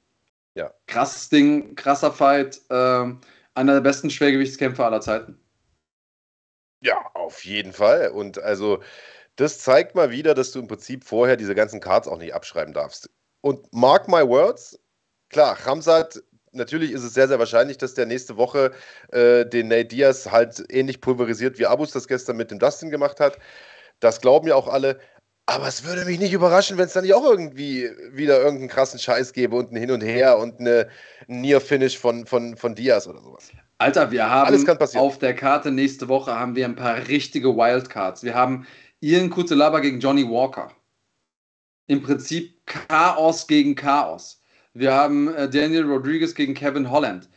ja. 0.55 0.73
Krasses 0.87 1.29
Ding, 1.29 1.75
krasser 1.75 2.13
Fight, 2.13 2.61
äh, 2.71 2.75
einer 3.55 3.73
der 3.75 3.81
besten 3.81 4.11
Schwergewichtskämpfer 4.11 4.87
aller 4.87 5.01
Zeiten. 5.01 5.39
Ja, 6.81 6.97
auf 7.15 7.45
jeden 7.45 7.73
Fall. 7.73 8.11
Und 8.11 8.39
also, 8.39 8.83
das 9.37 9.59
zeigt 9.59 9.95
mal 9.95 10.11
wieder, 10.11 10.35
dass 10.35 10.53
du 10.53 10.61
im 10.61 10.69
Prinzip 10.69 11.05
vorher 11.05 11.37
diese 11.37 11.55
ganzen 11.55 11.81
Cards 11.81 12.09
auch 12.09 12.19
nicht 12.19 12.35
abschreiben 12.35 12.75
darfst. 12.75 13.11
Und 13.41 13.73
mark 13.73 14.09
my 14.09 14.27
words, 14.27 14.79
klar, 15.31 15.57
Ramsat 15.65 16.23
natürlich 16.57 16.91
ist 16.91 17.05
es 17.05 17.15
sehr, 17.15 17.29
sehr 17.29 17.39
wahrscheinlich, 17.39 17.79
dass 17.79 17.95
der 17.95 18.07
nächste 18.07 18.37
Woche 18.37 18.73
äh, 19.13 19.45
den 19.47 19.69
Nate 19.69 19.87
Diaz 19.87 20.31
halt 20.31 20.65
ähnlich 20.71 21.01
pulverisiert, 21.01 21.59
wie 21.59 21.67
Abus 21.67 21.93
das 21.93 22.09
gestern 22.09 22.37
mit 22.37 22.51
dem 22.51 22.59
Dustin 22.59 22.91
gemacht 22.91 23.21
hat. 23.21 23.39
Das 24.01 24.21
glauben 24.21 24.49
ja 24.49 24.55
auch 24.55 24.69
alle. 24.69 24.99
Aber 25.47 25.69
es 25.69 25.85
würde 25.85 26.05
mich 26.05 26.19
nicht 26.19 26.33
überraschen, 26.33 26.77
wenn 26.77 26.87
es 26.87 26.93
dann 26.93 27.05
nicht 27.05 27.15
auch 27.15 27.25
irgendwie 27.25 27.89
wieder 28.11 28.39
irgendeinen 28.39 28.69
krassen 28.69 28.99
Scheiß 28.99 29.33
gäbe 29.33 29.55
und 29.55 29.73
ein 29.73 29.77
Hin 29.77 29.93
und 29.93 30.01
Her 30.01 30.39
und 30.39 30.59
eine 30.59 30.89
Near-Finish 31.29 31.97
von, 31.97 32.27
von, 32.27 32.57
von 32.57 32.75
Diaz 32.75 33.07
oder 33.07 33.21
sowas. 33.21 33.53
Alter, 33.79 34.11
wir 34.11 34.29
haben 34.29 34.67
auf 34.97 35.19
der 35.19 35.35
Karte 35.35 35.71
nächste 35.71 36.09
Woche 36.09 36.35
haben 36.35 36.57
wir 36.57 36.65
ein 36.65 36.77
paar 36.77 36.97
richtige 37.09 37.55
Wildcards. 37.57 38.25
Wir 38.25 38.35
haben 38.35 38.67
Ian 39.01 39.31
Kutelaba 39.31 39.81
gegen 39.81 40.01
Johnny 40.01 40.29
Walker. 40.29 40.73
Im 41.87 42.03
Prinzip 42.03 42.67
Chaos 42.67 43.47
gegen 43.47 43.77
Chaos. 43.77 44.43
Wir 44.75 44.93
haben 44.93 45.33
äh, 45.35 45.49
Daniel 45.49 45.85
Rodriguez 45.85 46.35
gegen 46.35 46.55
Kevin 46.55 46.91
Holland. 46.91 47.29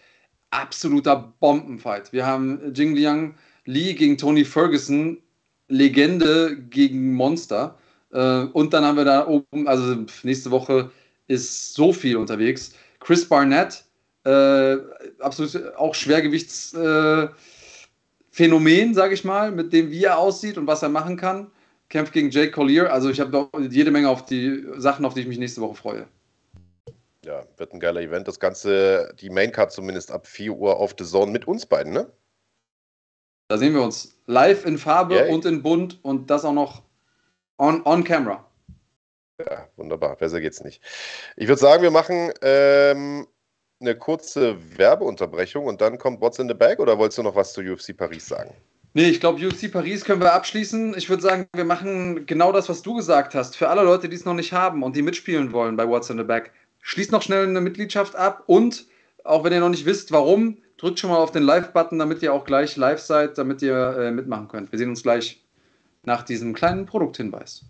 Absoluter 0.49 1.33
Bombenfight. 1.39 2.11
Wir 2.11 2.25
haben 2.25 2.73
Jing 2.73 2.95
Liang 2.95 3.35
Lee 3.65 3.93
gegen 3.93 4.17
Tony 4.17 4.43
Ferguson. 4.43 5.21
Legende 5.69 6.57
gegen 6.57 7.13
Monster. 7.13 7.77
Äh, 8.11 8.45
und 8.53 8.73
dann 8.73 8.83
haben 8.83 8.97
wir 8.97 9.05
da 9.05 9.27
oben, 9.27 9.67
also 9.67 10.05
nächste 10.23 10.51
Woche 10.51 10.91
ist 11.27 11.73
so 11.73 11.93
viel 11.93 12.17
unterwegs. 12.17 12.73
Chris 12.99 13.27
Barnett, 13.27 13.85
äh, 14.25 14.77
absolut 15.19 15.73
auch 15.75 15.95
Schwergewichtsphänomen, 15.95 18.91
äh, 18.91 18.93
sage 18.93 19.13
ich 19.13 19.23
mal, 19.23 19.51
mit 19.51 19.71
dem, 19.71 19.91
wie 19.91 20.03
er 20.03 20.17
aussieht 20.17 20.57
und 20.57 20.67
was 20.67 20.83
er 20.83 20.89
machen 20.89 21.15
kann. 21.15 21.51
Kämpft 21.87 22.13
gegen 22.13 22.29
Jake 22.29 22.51
Collier. 22.51 22.91
Also 22.91 23.09
ich 23.09 23.19
habe 23.19 23.49
jede 23.69 23.91
Menge 23.91 24.09
auf 24.09 24.25
die 24.25 24.63
Sachen, 24.77 25.05
auf 25.05 25.13
die 25.13 25.21
ich 25.21 25.27
mich 25.27 25.39
nächste 25.39 25.61
Woche 25.61 25.75
freue. 25.75 26.07
Ja, 27.25 27.43
wird 27.57 27.73
ein 27.73 27.79
geiler 27.79 28.01
Event. 28.01 28.27
Das 28.27 28.39
Ganze, 28.39 29.13
die 29.19 29.29
Maincard 29.29 29.71
zumindest 29.71 30.11
ab 30.11 30.27
4 30.27 30.53
Uhr 30.53 30.77
auf 30.77 30.95
The 30.97 31.05
Zone 31.05 31.31
mit 31.31 31.47
uns 31.47 31.65
beiden, 31.65 31.93
ne? 31.93 32.07
Da 33.49 33.57
sehen 33.57 33.73
wir 33.73 33.81
uns 33.81 34.15
live 34.27 34.63
in 34.67 34.77
Farbe 34.77 35.15
Yay. 35.15 35.33
und 35.33 35.43
in 35.43 35.63
Bunt 35.63 35.97
und 36.03 36.29
das 36.29 36.45
auch 36.45 36.53
noch 36.53 36.83
on, 37.57 37.83
on 37.83 38.03
camera. 38.03 38.45
Ja, 39.39 39.67
wunderbar. 39.75 40.15
Besser 40.17 40.39
geht's 40.39 40.63
nicht. 40.63 40.83
Ich 41.35 41.47
würde 41.47 41.59
sagen, 41.59 41.81
wir 41.81 41.89
machen 41.89 42.31
ähm, 42.43 43.25
eine 43.79 43.95
kurze 43.95 44.55
Werbeunterbrechung 44.77 45.65
und 45.65 45.81
dann 45.81 45.97
kommt 45.97 46.21
What's 46.21 46.37
in 46.37 46.47
the 46.47 46.53
Bag 46.53 46.77
oder 46.77 46.99
wolltest 46.99 47.17
du 47.17 47.23
noch 47.23 47.35
was 47.35 47.53
zu 47.53 47.61
UFC 47.61 47.97
Paris 47.97 48.27
sagen? 48.27 48.53
Nee, 48.93 49.09
ich 49.09 49.19
glaube, 49.19 49.43
UFC 49.43 49.71
Paris 49.71 50.05
können 50.05 50.21
wir 50.21 50.33
abschließen. 50.33 50.95
Ich 50.95 51.09
würde 51.09 51.23
sagen, 51.23 51.47
wir 51.55 51.65
machen 51.65 52.27
genau 52.27 52.51
das, 52.51 52.69
was 52.69 52.83
du 52.83 52.93
gesagt 52.93 53.33
hast. 53.33 53.57
Für 53.57 53.69
alle 53.69 53.81
Leute, 53.81 54.09
die 54.09 54.15
es 54.15 54.25
noch 54.25 54.35
nicht 54.35 54.53
haben 54.53 54.83
und 54.83 54.95
die 54.95 55.01
mitspielen 55.01 55.53
wollen 55.53 55.75
bei 55.75 55.87
What's 55.87 56.11
in 56.11 56.19
the 56.19 56.23
Bag, 56.23 56.51
schließt 56.81 57.11
noch 57.11 57.23
schnell 57.23 57.47
eine 57.47 57.61
Mitgliedschaft 57.61 58.15
ab 58.15 58.43
und 58.45 58.85
auch 59.23 59.43
wenn 59.43 59.53
ihr 59.53 59.59
noch 59.59 59.69
nicht 59.69 59.87
wisst, 59.87 60.11
warum, 60.11 60.59
drückt 60.79 60.99
schon 60.99 61.09
mal 61.11 61.17
auf 61.17 61.31
den 61.31 61.43
Live-Button, 61.43 61.99
damit 61.99 62.23
ihr 62.23 62.33
auch 62.33 62.45
gleich 62.45 62.75
live 62.77 62.99
seid, 62.99 63.37
damit 63.37 63.61
ihr 63.61 63.75
äh, 63.75 64.11
mitmachen 64.11 64.47
könnt. 64.47 64.71
Wir 64.71 64.79
sehen 64.79 64.89
uns 64.89 65.03
gleich 65.03 65.43
nach 66.03 66.23
diesem 66.23 66.53
kleinen 66.53 66.85
Produkthinweis. 66.85 67.65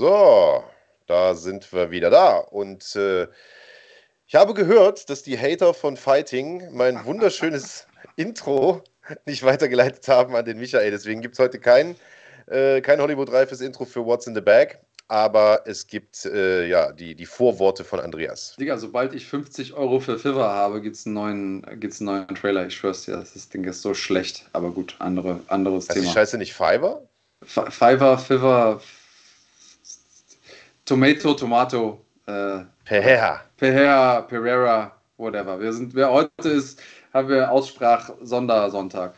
So, 0.00 0.64
da 1.08 1.34
sind 1.34 1.70
wir 1.74 1.90
wieder 1.90 2.08
da. 2.08 2.38
Und 2.38 2.96
äh, 2.96 3.26
ich 4.26 4.34
habe 4.34 4.54
gehört, 4.54 5.10
dass 5.10 5.22
die 5.22 5.38
Hater 5.38 5.74
von 5.74 5.98
Fighting 5.98 6.70
mein 6.72 7.04
wunderschönes 7.04 7.86
Intro 8.16 8.82
nicht 9.26 9.42
weitergeleitet 9.42 10.08
haben 10.08 10.34
an 10.34 10.46
den 10.46 10.58
Michael. 10.58 10.90
Deswegen 10.90 11.20
gibt 11.20 11.34
es 11.34 11.38
heute 11.38 11.60
kein, 11.60 11.96
äh, 12.46 12.80
kein 12.80 12.98
Hollywood-reifes 12.98 13.60
Intro 13.60 13.84
für 13.84 14.02
What's 14.06 14.26
in 14.26 14.34
the 14.34 14.40
Bag. 14.40 14.78
Aber 15.08 15.64
es 15.66 15.86
gibt 15.86 16.24
äh, 16.24 16.66
ja 16.66 16.92
die, 16.92 17.14
die 17.14 17.26
Vorworte 17.26 17.84
von 17.84 18.00
Andreas. 18.00 18.56
Digga, 18.58 18.78
sobald 18.78 19.12
ich 19.12 19.26
50 19.26 19.74
Euro 19.74 20.00
für 20.00 20.18
Fiverr 20.18 20.48
habe, 20.48 20.80
gibt 20.80 20.96
es 20.96 21.04
einen, 21.04 21.14
neuen, 21.14 21.78
gibt's 21.78 22.00
einen 22.00 22.06
neuen 22.06 22.34
Trailer. 22.34 22.66
Ich 22.66 22.74
schwör's 22.74 23.04
dir, 23.04 23.18
das 23.18 23.50
Ding 23.50 23.64
ist 23.64 23.82
so 23.82 23.92
schlecht. 23.92 24.48
Aber 24.54 24.70
gut, 24.70 24.96
andere, 24.98 25.40
anderes 25.48 25.90
heißt 25.90 25.98
Thema. 25.98 26.06
die 26.06 26.12
Scheiße 26.14 26.38
nicht 26.38 26.54
Fiverr? 26.54 27.02
Fiverr, 27.44 28.18
Fiverr, 28.18 28.80
Tomato, 30.90 31.34
Tomato. 31.34 32.04
Äh, 32.26 32.64
Pereira. 32.84 33.42
Pereira, 33.56 34.22
Pereira, 34.22 34.92
whatever. 35.18 35.60
Wir 35.60 35.72
sind, 35.72 35.94
wer 35.94 36.10
heute 36.10 36.48
ist, 36.48 36.82
haben 37.14 37.28
wir 37.28 37.48
Aussprach-Sondersonntag. 37.48 39.14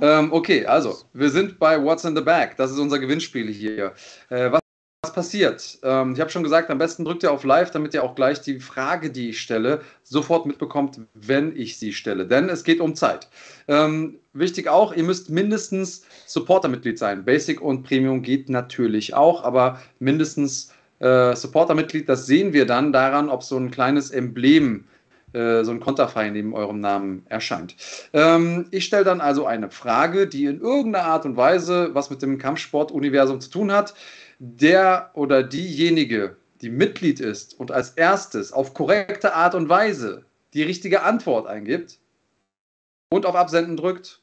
Ähm, 0.00 0.32
okay, 0.32 0.64
also, 0.64 0.96
wir 1.14 1.28
sind 1.30 1.58
bei 1.58 1.82
What's 1.82 2.04
in 2.04 2.14
the 2.14 2.22
Bag. 2.22 2.56
Das 2.56 2.70
ist 2.70 2.78
unser 2.78 3.00
Gewinnspiel 3.00 3.48
hier. 3.48 3.94
Äh, 4.28 4.52
was, 4.52 4.60
was, 5.02 5.12
passiert? 5.12 5.80
Ähm, 5.82 6.12
ich 6.12 6.20
habe 6.20 6.30
schon 6.30 6.44
gesagt, 6.44 6.70
am 6.70 6.78
besten 6.78 7.04
drückt 7.04 7.24
ihr 7.24 7.32
auf 7.32 7.42
Live, 7.42 7.72
damit 7.72 7.94
ihr 7.94 8.04
auch 8.04 8.14
gleich 8.14 8.40
die 8.40 8.60
Frage, 8.60 9.10
die 9.10 9.30
ich 9.30 9.40
stelle, 9.40 9.80
sofort 10.04 10.46
mitbekommt, 10.46 11.00
wenn 11.14 11.56
ich 11.56 11.80
sie 11.80 11.92
stelle. 11.92 12.28
Denn 12.28 12.48
es 12.48 12.62
geht 12.62 12.80
um 12.80 12.94
Zeit. 12.94 13.28
Ähm, 13.66 14.20
wichtig 14.34 14.68
auch, 14.68 14.92
ihr 14.94 15.02
müsst 15.02 15.30
mindestens 15.30 16.04
Supporter-Mitglied 16.26 16.96
sein. 16.96 17.24
Basic 17.24 17.60
und 17.60 17.82
Premium 17.82 18.22
geht 18.22 18.48
natürlich 18.48 19.14
auch, 19.14 19.42
aber 19.42 19.80
mindestens 19.98 20.72
äh, 21.00 21.34
Supporter-Mitglied. 21.34 22.08
Das 22.08 22.26
sehen 22.26 22.52
wir 22.52 22.66
dann 22.66 22.92
daran, 22.92 23.28
ob 23.28 23.42
so 23.42 23.56
ein 23.56 23.70
kleines 23.70 24.10
Emblem 24.10 24.84
äh, 25.32 25.62
so 25.62 25.72
ein 25.72 25.80
Konterfei 25.80 26.30
neben 26.30 26.54
eurem 26.54 26.80
Namen 26.80 27.24
erscheint. 27.28 27.76
Ähm, 28.12 28.66
ich 28.70 28.86
stelle 28.86 29.04
dann 29.04 29.20
also 29.20 29.46
eine 29.46 29.70
Frage, 29.70 30.26
die 30.26 30.46
in 30.46 30.60
irgendeiner 30.60 31.04
Art 31.04 31.26
und 31.26 31.36
Weise 31.36 31.90
was 31.92 32.10
mit 32.10 32.22
dem 32.22 32.38
Kampfsport-Universum 32.38 33.40
zu 33.40 33.50
tun 33.50 33.72
hat. 33.72 33.94
Der 34.38 35.10
oder 35.14 35.42
diejenige, 35.42 36.36
die 36.62 36.70
Mitglied 36.70 37.20
ist 37.20 37.58
und 37.58 37.70
als 37.70 37.90
erstes 37.90 38.52
auf 38.52 38.72
korrekte 38.72 39.34
Art 39.34 39.54
und 39.54 39.68
Weise 39.68 40.24
die 40.54 40.62
richtige 40.62 41.02
Antwort 41.02 41.46
eingibt 41.46 41.98
und 43.10 43.26
auf 43.26 43.34
Absenden 43.34 43.76
drückt, 43.76 44.22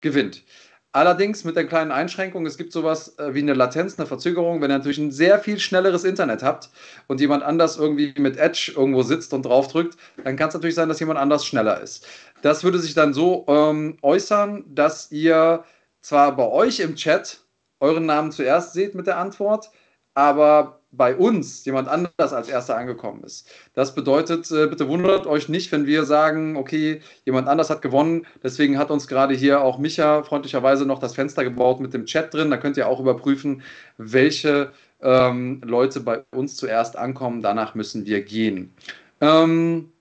gewinnt. 0.00 0.44
Allerdings 0.92 1.44
mit 1.44 1.54
der 1.54 1.66
kleinen 1.66 1.92
Einschränkung, 1.92 2.46
es 2.46 2.56
gibt 2.56 2.72
sowas 2.72 3.18
äh, 3.18 3.34
wie 3.34 3.42
eine 3.42 3.52
Latenz, 3.52 3.98
eine 3.98 4.06
Verzögerung. 4.06 4.62
Wenn 4.62 4.70
ihr 4.70 4.78
natürlich 4.78 4.98
ein 4.98 5.10
sehr 5.10 5.38
viel 5.38 5.58
schnelleres 5.58 6.04
Internet 6.04 6.42
habt 6.42 6.70
und 7.08 7.20
jemand 7.20 7.42
anders 7.42 7.76
irgendwie 7.76 8.14
mit 8.18 8.38
Edge 8.38 8.72
irgendwo 8.74 9.02
sitzt 9.02 9.34
und 9.34 9.42
draufdrückt, 9.42 9.98
dann 10.24 10.36
kann 10.36 10.48
es 10.48 10.54
natürlich 10.54 10.74
sein, 10.74 10.88
dass 10.88 11.00
jemand 11.00 11.18
anders 11.18 11.44
schneller 11.44 11.80
ist. 11.80 12.06
Das 12.40 12.64
würde 12.64 12.78
sich 12.78 12.94
dann 12.94 13.12
so 13.12 13.44
ähm, 13.48 13.98
äußern, 14.00 14.64
dass 14.66 15.12
ihr 15.12 15.64
zwar 16.00 16.34
bei 16.34 16.46
euch 16.48 16.80
im 16.80 16.96
Chat 16.96 17.44
euren 17.80 18.06
Namen 18.06 18.32
zuerst 18.32 18.72
seht 18.72 18.94
mit 18.94 19.06
der 19.06 19.18
Antwort, 19.18 19.70
aber 20.14 20.77
bei 20.90 21.14
uns 21.14 21.64
jemand 21.64 21.88
anders 21.88 22.32
als 22.32 22.48
erster 22.48 22.76
angekommen 22.76 23.22
ist. 23.22 23.50
Das 23.74 23.94
bedeutet, 23.94 24.50
äh, 24.50 24.66
bitte 24.66 24.88
wundert 24.88 25.26
euch 25.26 25.48
nicht, 25.48 25.70
wenn 25.70 25.86
wir 25.86 26.04
sagen, 26.04 26.56
okay, 26.56 27.00
jemand 27.24 27.48
anders 27.48 27.70
hat 27.70 27.82
gewonnen. 27.82 28.26
Deswegen 28.42 28.78
hat 28.78 28.90
uns 28.90 29.06
gerade 29.06 29.34
hier 29.34 29.60
auch 29.60 29.78
Micha 29.78 30.22
freundlicherweise 30.22 30.86
noch 30.86 30.98
das 30.98 31.14
Fenster 31.14 31.44
gebaut 31.44 31.80
mit 31.80 31.92
dem 31.92 32.06
Chat 32.06 32.32
drin. 32.32 32.50
Da 32.50 32.56
könnt 32.56 32.76
ihr 32.76 32.88
auch 32.88 33.00
überprüfen, 33.00 33.62
welche 33.98 34.72
ähm, 35.00 35.60
Leute 35.64 36.00
bei 36.00 36.24
uns 36.34 36.56
zuerst 36.56 36.96
ankommen. 36.96 37.42
Danach 37.42 37.74
müssen 37.74 38.06
wir 38.06 38.22
gehen. 38.22 38.72
Ähm, 39.20 39.92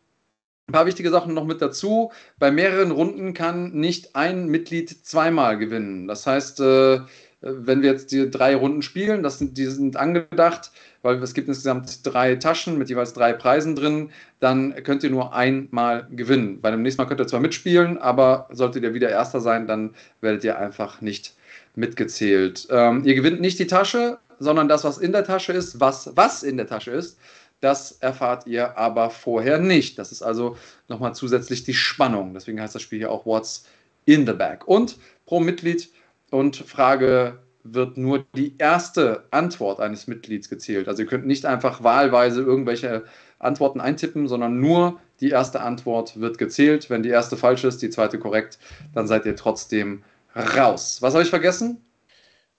ein 0.70 0.74
paar 0.74 0.86
wichtige 0.86 1.12
Sachen 1.12 1.34
noch 1.34 1.46
mit 1.46 1.62
dazu. 1.62 2.12
Bei 2.40 2.52
mehreren 2.52 2.92
Runden 2.92 3.34
kann 3.34 3.72
nicht 3.72 4.16
ein 4.16 4.48
Mitglied 4.48 4.90
zweimal 5.06 5.58
gewinnen. 5.58 6.08
Das 6.08 6.28
heißt, 6.28 6.60
äh, 6.60 7.00
wenn 7.42 7.82
wir 7.82 7.92
jetzt 7.92 8.12
die 8.12 8.30
drei 8.30 8.56
Runden 8.56 8.82
spielen, 8.82 9.22
das 9.22 9.38
sind, 9.38 9.58
die 9.58 9.66
sind 9.66 9.96
angedacht, 9.96 10.72
weil 11.04 11.22
es 11.22 11.34
gibt 11.34 11.48
insgesamt 11.48 12.06
drei 12.06 12.36
Taschen 12.36 12.78
mit 12.78 12.90
jeweils 12.90 13.14
drei 13.14 13.34
Preisen 13.34 13.76
drin, 13.76 14.10
dann 14.40 14.74
könnt 14.84 15.04
ihr 15.04 15.12
nur 15.12 15.34
einmal 15.34 16.08
gewinnen. 16.10 16.62
Bei 16.62 16.72
dem 16.72 16.82
nächsten 16.82 17.02
Mal 17.02 17.08
könnt 17.08 17.22
ihr 17.22 17.28
zwar 17.28 17.40
mitspielen, 17.40 17.98
aber 18.00 18.48
solltet 18.52 18.84
ihr 18.84 18.94
wieder 18.94 19.10
Erster 19.10 19.40
sein, 19.40 19.68
dann 19.68 19.94
werdet 20.22 20.44
ihr 20.44 20.58
einfach 20.58 21.02
nicht 21.02 21.36
mitgezählt. 21.76 22.68
Ähm, 22.72 23.04
ihr 23.06 23.14
gewinnt 23.14 23.40
nicht 23.40 23.60
die 23.60 23.68
Tasche, 23.68 24.18
sondern 24.40 24.68
das, 24.68 24.84
was 24.84 24.98
in 24.98 25.12
der 25.12 25.24
Tasche 25.24 25.54
ist, 25.54 25.80
was, 25.80 26.12
was 26.16 26.42
in 26.42 26.58
der 26.58 26.68
Tasche 26.68 26.92
ist, 26.92 27.20
das 27.60 27.94
erfahrt 27.94 28.46
ihr 28.48 28.78
aber 28.78 29.10
vorher 29.10 29.58
nicht. 29.58 29.98
Das 29.98 30.12
ist 30.12 30.22
also 30.22 30.58
nochmal 30.88 31.16
zusätzlich 31.16 31.64
die 31.64 31.74
Spannung. 31.74 32.34
Deswegen 32.34 32.62
heißt 32.62 32.76
das 32.76 32.82
Spiel 32.82 33.00
hier 33.00 33.12
auch 33.12 33.26
What's 33.26 33.66
in 34.06 34.26
the 34.28 34.34
Bag. 34.34 34.68
Und 34.68 34.98
pro 35.26 35.40
Mitglied 35.40 35.90
und 36.32 36.56
Frage 36.58 37.40
wird 37.64 37.98
nur 37.98 38.26
die 38.36 38.56
erste 38.58 39.24
Antwort 39.32 39.80
eines 39.80 40.08
Mitglieds 40.08 40.50
gezählt. 40.50 40.88
Also 40.88 41.04
ihr 41.04 41.08
könnt 41.08 41.26
nicht 41.26 41.46
einfach 41.46 41.84
wahlweise 41.84 42.42
irgendwelche 42.42 43.04
Antworten 43.40 43.82
eintippen, 43.82 44.28
sondern 44.28 44.60
nur 44.60 45.00
die 45.20 45.30
erste 45.30 45.62
Antwort 45.62 46.20
wird 46.20 46.38
gezählt. 46.38 46.90
Wenn 46.90 47.04
die 47.04 47.10
erste 47.10 47.38
falsch 47.38 47.64
ist, 47.64 47.82
die 47.82 47.90
zweite 47.90 48.20
korrekt, 48.20 48.58
dann 48.94 49.08
seid 49.08 49.26
ihr 49.26 49.36
trotzdem 49.36 50.04
raus. 50.36 51.02
Was 51.02 51.14
habe 51.14 51.24
ich 51.24 51.30
vergessen? 51.30 51.84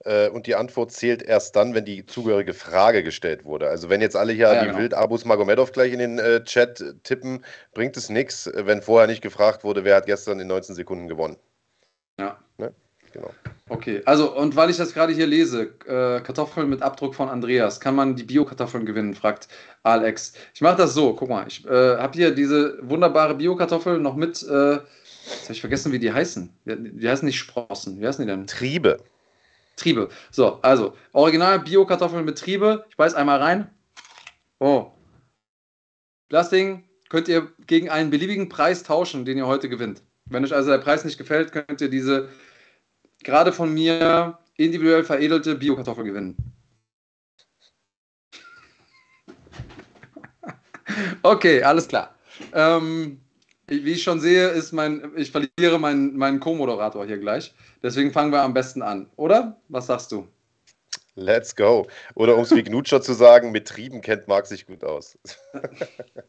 Äh, 0.05 0.29
und 0.29 0.47
die 0.47 0.55
Antwort 0.55 0.91
zählt 0.91 1.21
erst 1.21 1.55
dann, 1.55 1.73
wenn 1.73 1.85
die 1.85 2.05
zugehörige 2.05 2.53
Frage 2.53 3.03
gestellt 3.03 3.45
wurde. 3.45 3.67
Also 3.67 3.89
wenn 3.89 4.01
jetzt 4.01 4.15
alle 4.15 4.33
hier 4.33 4.53
ja, 4.53 4.61
wie 4.61 4.67
genau. 4.67 4.79
wild 4.79 4.93
Abus 4.93 5.25
Magomedov 5.25 5.71
gleich 5.71 5.91
in 5.91 5.99
den 5.99 6.19
äh, 6.19 6.43
Chat 6.43 6.83
tippen, 7.03 7.43
bringt 7.73 7.97
es 7.97 8.09
nichts, 8.09 8.49
wenn 8.53 8.81
vorher 8.81 9.07
nicht 9.07 9.21
gefragt 9.21 9.63
wurde, 9.63 9.83
wer 9.83 9.97
hat 9.97 10.05
gestern 10.05 10.39
in 10.39 10.47
19 10.47 10.75
Sekunden 10.75 11.07
gewonnen. 11.07 11.37
Ja. 12.17 12.37
Ne? 12.57 12.73
Genau. 13.13 13.33
Okay, 13.69 14.01
also 14.05 14.35
und 14.35 14.55
weil 14.55 14.71
ich 14.71 14.77
das 14.77 14.93
gerade 14.93 15.13
hier 15.13 15.27
lese, 15.27 15.73
äh, 15.85 16.21
Kartoffeln 16.21 16.69
mit 16.69 16.81
Abdruck 16.81 17.13
von 17.13 17.29
Andreas, 17.29 17.79
kann 17.79 17.95
man 17.95 18.15
die 18.15 18.23
Bio-Kartoffeln 18.23 18.85
gewinnen, 18.85 19.13
fragt 19.13 19.47
Alex. 19.83 20.33
Ich 20.55 20.61
mache 20.61 20.77
das 20.77 20.95
so, 20.95 21.13
guck 21.13 21.29
mal, 21.29 21.45
ich 21.47 21.65
äh, 21.65 21.97
habe 21.97 22.17
hier 22.17 22.31
diese 22.31 22.79
wunderbare 22.81 23.35
Bio-Kartoffel 23.35 23.99
noch 23.99 24.15
mit, 24.15 24.41
äh, 24.41 24.73
jetzt 24.73 25.43
habe 25.43 25.53
ich 25.53 25.61
vergessen, 25.61 25.91
wie 25.91 25.99
die 25.99 26.11
heißen. 26.11 26.49
Die, 26.65 26.99
die, 26.99 27.07
heißen 27.07 27.25
nicht 27.25 27.37
Sprossen, 27.37 27.99
wie 28.01 28.07
heißen 28.07 28.25
die 28.25 28.31
denn? 28.31 28.47
Triebe. 28.47 28.97
Triebe. 29.75 30.09
So, 30.31 30.59
also, 30.63 30.95
original 31.13 31.59
Bio-Kartoffeln 31.59 32.25
mit 32.25 32.39
Triebe. 32.39 32.85
Ich 32.89 32.97
beiß 32.97 33.13
einmal 33.13 33.39
rein. 33.39 33.69
Oh. 34.59 34.87
Das 36.29 36.49
Ding 36.49 36.83
könnt 37.09 37.27
ihr 37.27 37.51
gegen 37.67 37.89
einen 37.89 38.09
beliebigen 38.09 38.49
Preis 38.49 38.83
tauschen, 38.83 39.25
den 39.25 39.37
ihr 39.37 39.47
heute 39.47 39.69
gewinnt. 39.69 40.01
Wenn 40.25 40.43
euch 40.43 40.53
also 40.53 40.69
der 40.69 40.77
Preis 40.79 41.05
nicht 41.05 41.17
gefällt, 41.17 41.51
könnt 41.51 41.81
ihr 41.81 41.89
diese 41.89 42.29
gerade 43.23 43.51
von 43.51 43.73
mir 43.73 44.37
individuell 44.57 45.03
veredelte 45.03 45.55
Bio-Kartoffel 45.55 46.03
gewinnen. 46.03 46.37
okay, 51.23 51.63
alles 51.63 51.87
klar. 51.87 52.15
Ähm, 52.53 53.19
wie 53.67 53.91
ich 53.91 54.03
schon 54.03 54.19
sehe, 54.19 54.49
ist 54.49 54.71
mein, 54.71 55.11
ich 55.15 55.31
verliere 55.31 55.79
meinen, 55.79 56.17
meinen 56.17 56.39
Co-Moderator 56.39 57.05
hier 57.05 57.19
gleich. 57.19 57.53
Deswegen 57.83 58.11
fangen 58.11 58.31
wir 58.31 58.41
am 58.41 58.53
besten 58.53 58.81
an, 58.81 59.09
oder? 59.15 59.61
Was 59.69 59.87
sagst 59.87 60.11
du? 60.11 60.27
Let's 61.15 61.55
go. 61.55 61.87
Oder 62.15 62.35
um 62.35 62.43
es 62.43 62.55
wie 62.55 62.63
Knutscher 62.63 63.01
zu 63.01 63.13
sagen, 63.13 63.51
mit 63.51 63.67
Trieben 63.67 64.01
kennt 64.01 64.27
Marc 64.27 64.47
sich 64.47 64.65
gut 64.65 64.83
aus. 64.83 65.17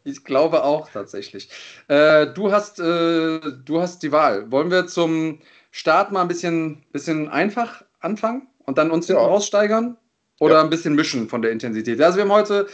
ich 0.04 0.24
glaube 0.24 0.64
auch 0.64 0.90
tatsächlich. 0.90 1.48
Äh, 1.86 2.26
du, 2.26 2.50
hast, 2.50 2.80
äh, 2.80 3.40
du 3.40 3.80
hast 3.80 4.02
die 4.02 4.10
Wahl. 4.10 4.50
Wollen 4.50 4.70
wir 4.70 4.88
zum 4.88 5.40
Start 5.70 6.12
mal 6.12 6.22
ein 6.22 6.28
bisschen, 6.28 6.84
bisschen 6.92 7.28
einfach 7.28 7.84
anfangen 8.00 8.48
und 8.64 8.78
dann 8.78 8.90
uns 8.90 9.08
ja. 9.08 9.16
raussteigern? 9.16 9.96
Oder 10.38 10.54
ja. 10.54 10.60
ein 10.62 10.70
bisschen 10.70 10.94
mischen 10.94 11.28
von 11.28 11.42
der 11.42 11.52
Intensität? 11.52 12.00
Also 12.00 12.16
wir 12.16 12.24
haben 12.24 12.32
heute 12.32 12.66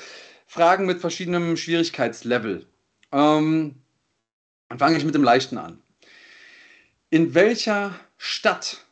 Fragen 0.46 0.86
mit 0.86 1.00
verschiedenem 1.00 1.56
Schwierigkeitslevel. 1.56 2.64
Ähm, 3.12 3.74
dann 4.68 4.78
fange 4.78 4.96
ich 4.96 5.04
mit 5.04 5.14
dem 5.14 5.24
Leichten 5.24 5.58
an. 5.58 5.82
In 7.10 7.34
welcher 7.34 7.94
Stadt 8.18 8.84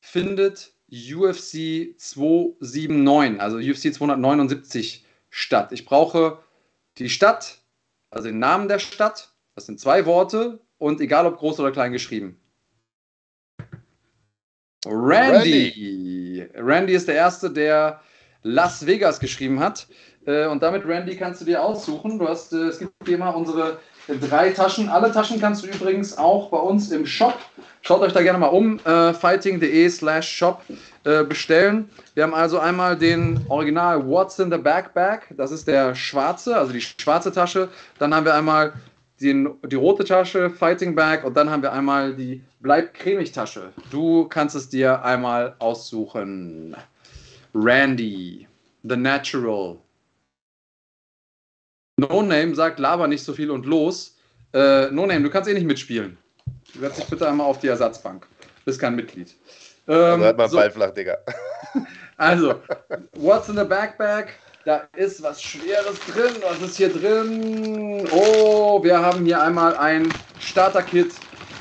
findet 0.00 0.72
UFC 0.90 1.94
279, 1.98 3.40
also 3.40 3.58
UFC 3.58 3.94
279 3.94 5.04
statt? 5.30 5.72
Ich 5.72 5.84
brauche 5.84 6.38
die 6.98 7.10
Stadt, 7.10 7.58
also 8.10 8.28
den 8.28 8.38
Namen 8.38 8.68
der 8.68 8.78
Stadt, 8.78 9.32
das 9.54 9.66
sind 9.66 9.80
zwei 9.80 10.06
Worte 10.06 10.60
und 10.78 11.00
egal 11.00 11.26
ob 11.26 11.38
groß 11.38 11.58
oder 11.60 11.72
klein 11.72 11.92
geschrieben. 11.92 12.40
Randy. 14.86 16.46
Randy 16.56 16.94
ist 16.94 17.08
der 17.08 17.14
Erste, 17.14 17.50
der 17.50 18.00
Las 18.42 18.86
Vegas 18.86 19.20
geschrieben 19.20 19.60
hat. 19.60 19.86
Äh, 20.26 20.46
und 20.46 20.62
damit, 20.62 20.86
Randy, 20.86 21.16
kannst 21.16 21.40
du 21.40 21.44
dir 21.44 21.62
aussuchen. 21.62 22.18
Du 22.18 22.28
hast, 22.28 22.52
äh, 22.52 22.66
es 22.66 22.78
gibt 22.78 22.92
hier 23.06 23.18
mal 23.18 23.30
unsere 23.30 23.78
drei 24.28 24.50
Taschen. 24.50 24.88
Alle 24.88 25.10
Taschen 25.12 25.40
kannst 25.40 25.64
du 25.64 25.68
übrigens 25.68 26.16
auch 26.16 26.50
bei 26.50 26.58
uns 26.58 26.90
im 26.92 27.06
Shop. 27.06 27.38
Schaut 27.82 28.00
euch 28.00 28.12
da 28.12 28.22
gerne 28.22 28.38
mal 28.38 28.48
um. 28.48 28.78
Äh, 28.84 29.12
fighting.de 29.14 29.88
slash 29.88 30.28
shop 30.28 30.62
bestellen. 31.28 31.90
Wir 32.14 32.22
haben 32.22 32.32
also 32.32 32.58
einmal 32.58 32.96
den 32.96 33.44
Original 33.50 34.08
What's 34.08 34.38
in 34.38 34.50
the 34.50 34.56
Backpack. 34.56 35.34
Das 35.36 35.50
ist 35.50 35.68
der 35.68 35.94
schwarze, 35.94 36.56
also 36.56 36.72
die 36.72 36.80
schwarze 36.80 37.30
Tasche. 37.30 37.68
Dann 37.98 38.14
haben 38.14 38.24
wir 38.24 38.32
einmal 38.32 38.72
die, 39.24 39.48
die 39.66 39.76
rote 39.76 40.04
Tasche, 40.04 40.50
Fighting 40.50 40.94
Bag 40.94 41.24
und 41.24 41.36
dann 41.36 41.50
haben 41.50 41.62
wir 41.62 41.72
einmal 41.72 42.14
die 42.14 42.42
Bleib 42.60 42.94
cremig 42.94 43.32
Tasche. 43.32 43.72
Du 43.90 44.26
kannst 44.28 44.54
es 44.54 44.68
dir 44.68 45.02
einmal 45.04 45.56
aussuchen. 45.58 46.76
Randy, 47.54 48.46
The 48.82 48.96
Natural. 48.96 49.78
No 51.96 52.22
Name 52.22 52.54
sagt, 52.54 52.78
laber 52.78 53.06
nicht 53.06 53.24
so 53.24 53.32
viel 53.32 53.50
und 53.50 53.66
los. 53.66 54.16
Äh, 54.52 54.90
no 54.90 55.06
Name, 55.06 55.22
du 55.22 55.30
kannst 55.30 55.48
eh 55.48 55.54
nicht 55.54 55.66
mitspielen. 55.66 56.18
Setz 56.78 56.96
dich 56.96 57.06
bitte 57.06 57.28
einmal 57.28 57.46
auf 57.46 57.60
die 57.60 57.68
Ersatzbank. 57.68 58.26
Du 58.40 58.64
bist 58.64 58.80
kein 58.80 58.96
Mitglied. 58.96 59.34
Ähm, 59.86 59.94
also 59.94 60.24
halt 60.24 60.36
mal 60.36 60.48
so. 60.48 60.56
Ball 60.56 60.70
flach, 60.70 60.90
Digga. 60.90 61.18
Also, 62.16 62.62
what's 63.16 63.48
in 63.48 63.56
the 63.56 63.64
backpack? 63.64 64.28
Da 64.64 64.88
ist 64.96 65.22
was 65.22 65.42
Schweres 65.42 66.00
drin. 66.10 66.32
Was 66.40 66.62
ist 66.62 66.78
hier 66.78 66.88
drin? 66.88 68.08
Oh, 68.10 68.82
wir 68.82 68.98
haben 68.98 69.26
hier 69.26 69.42
einmal 69.42 69.76
ein 69.76 70.08
Starter-Kit 70.40 71.12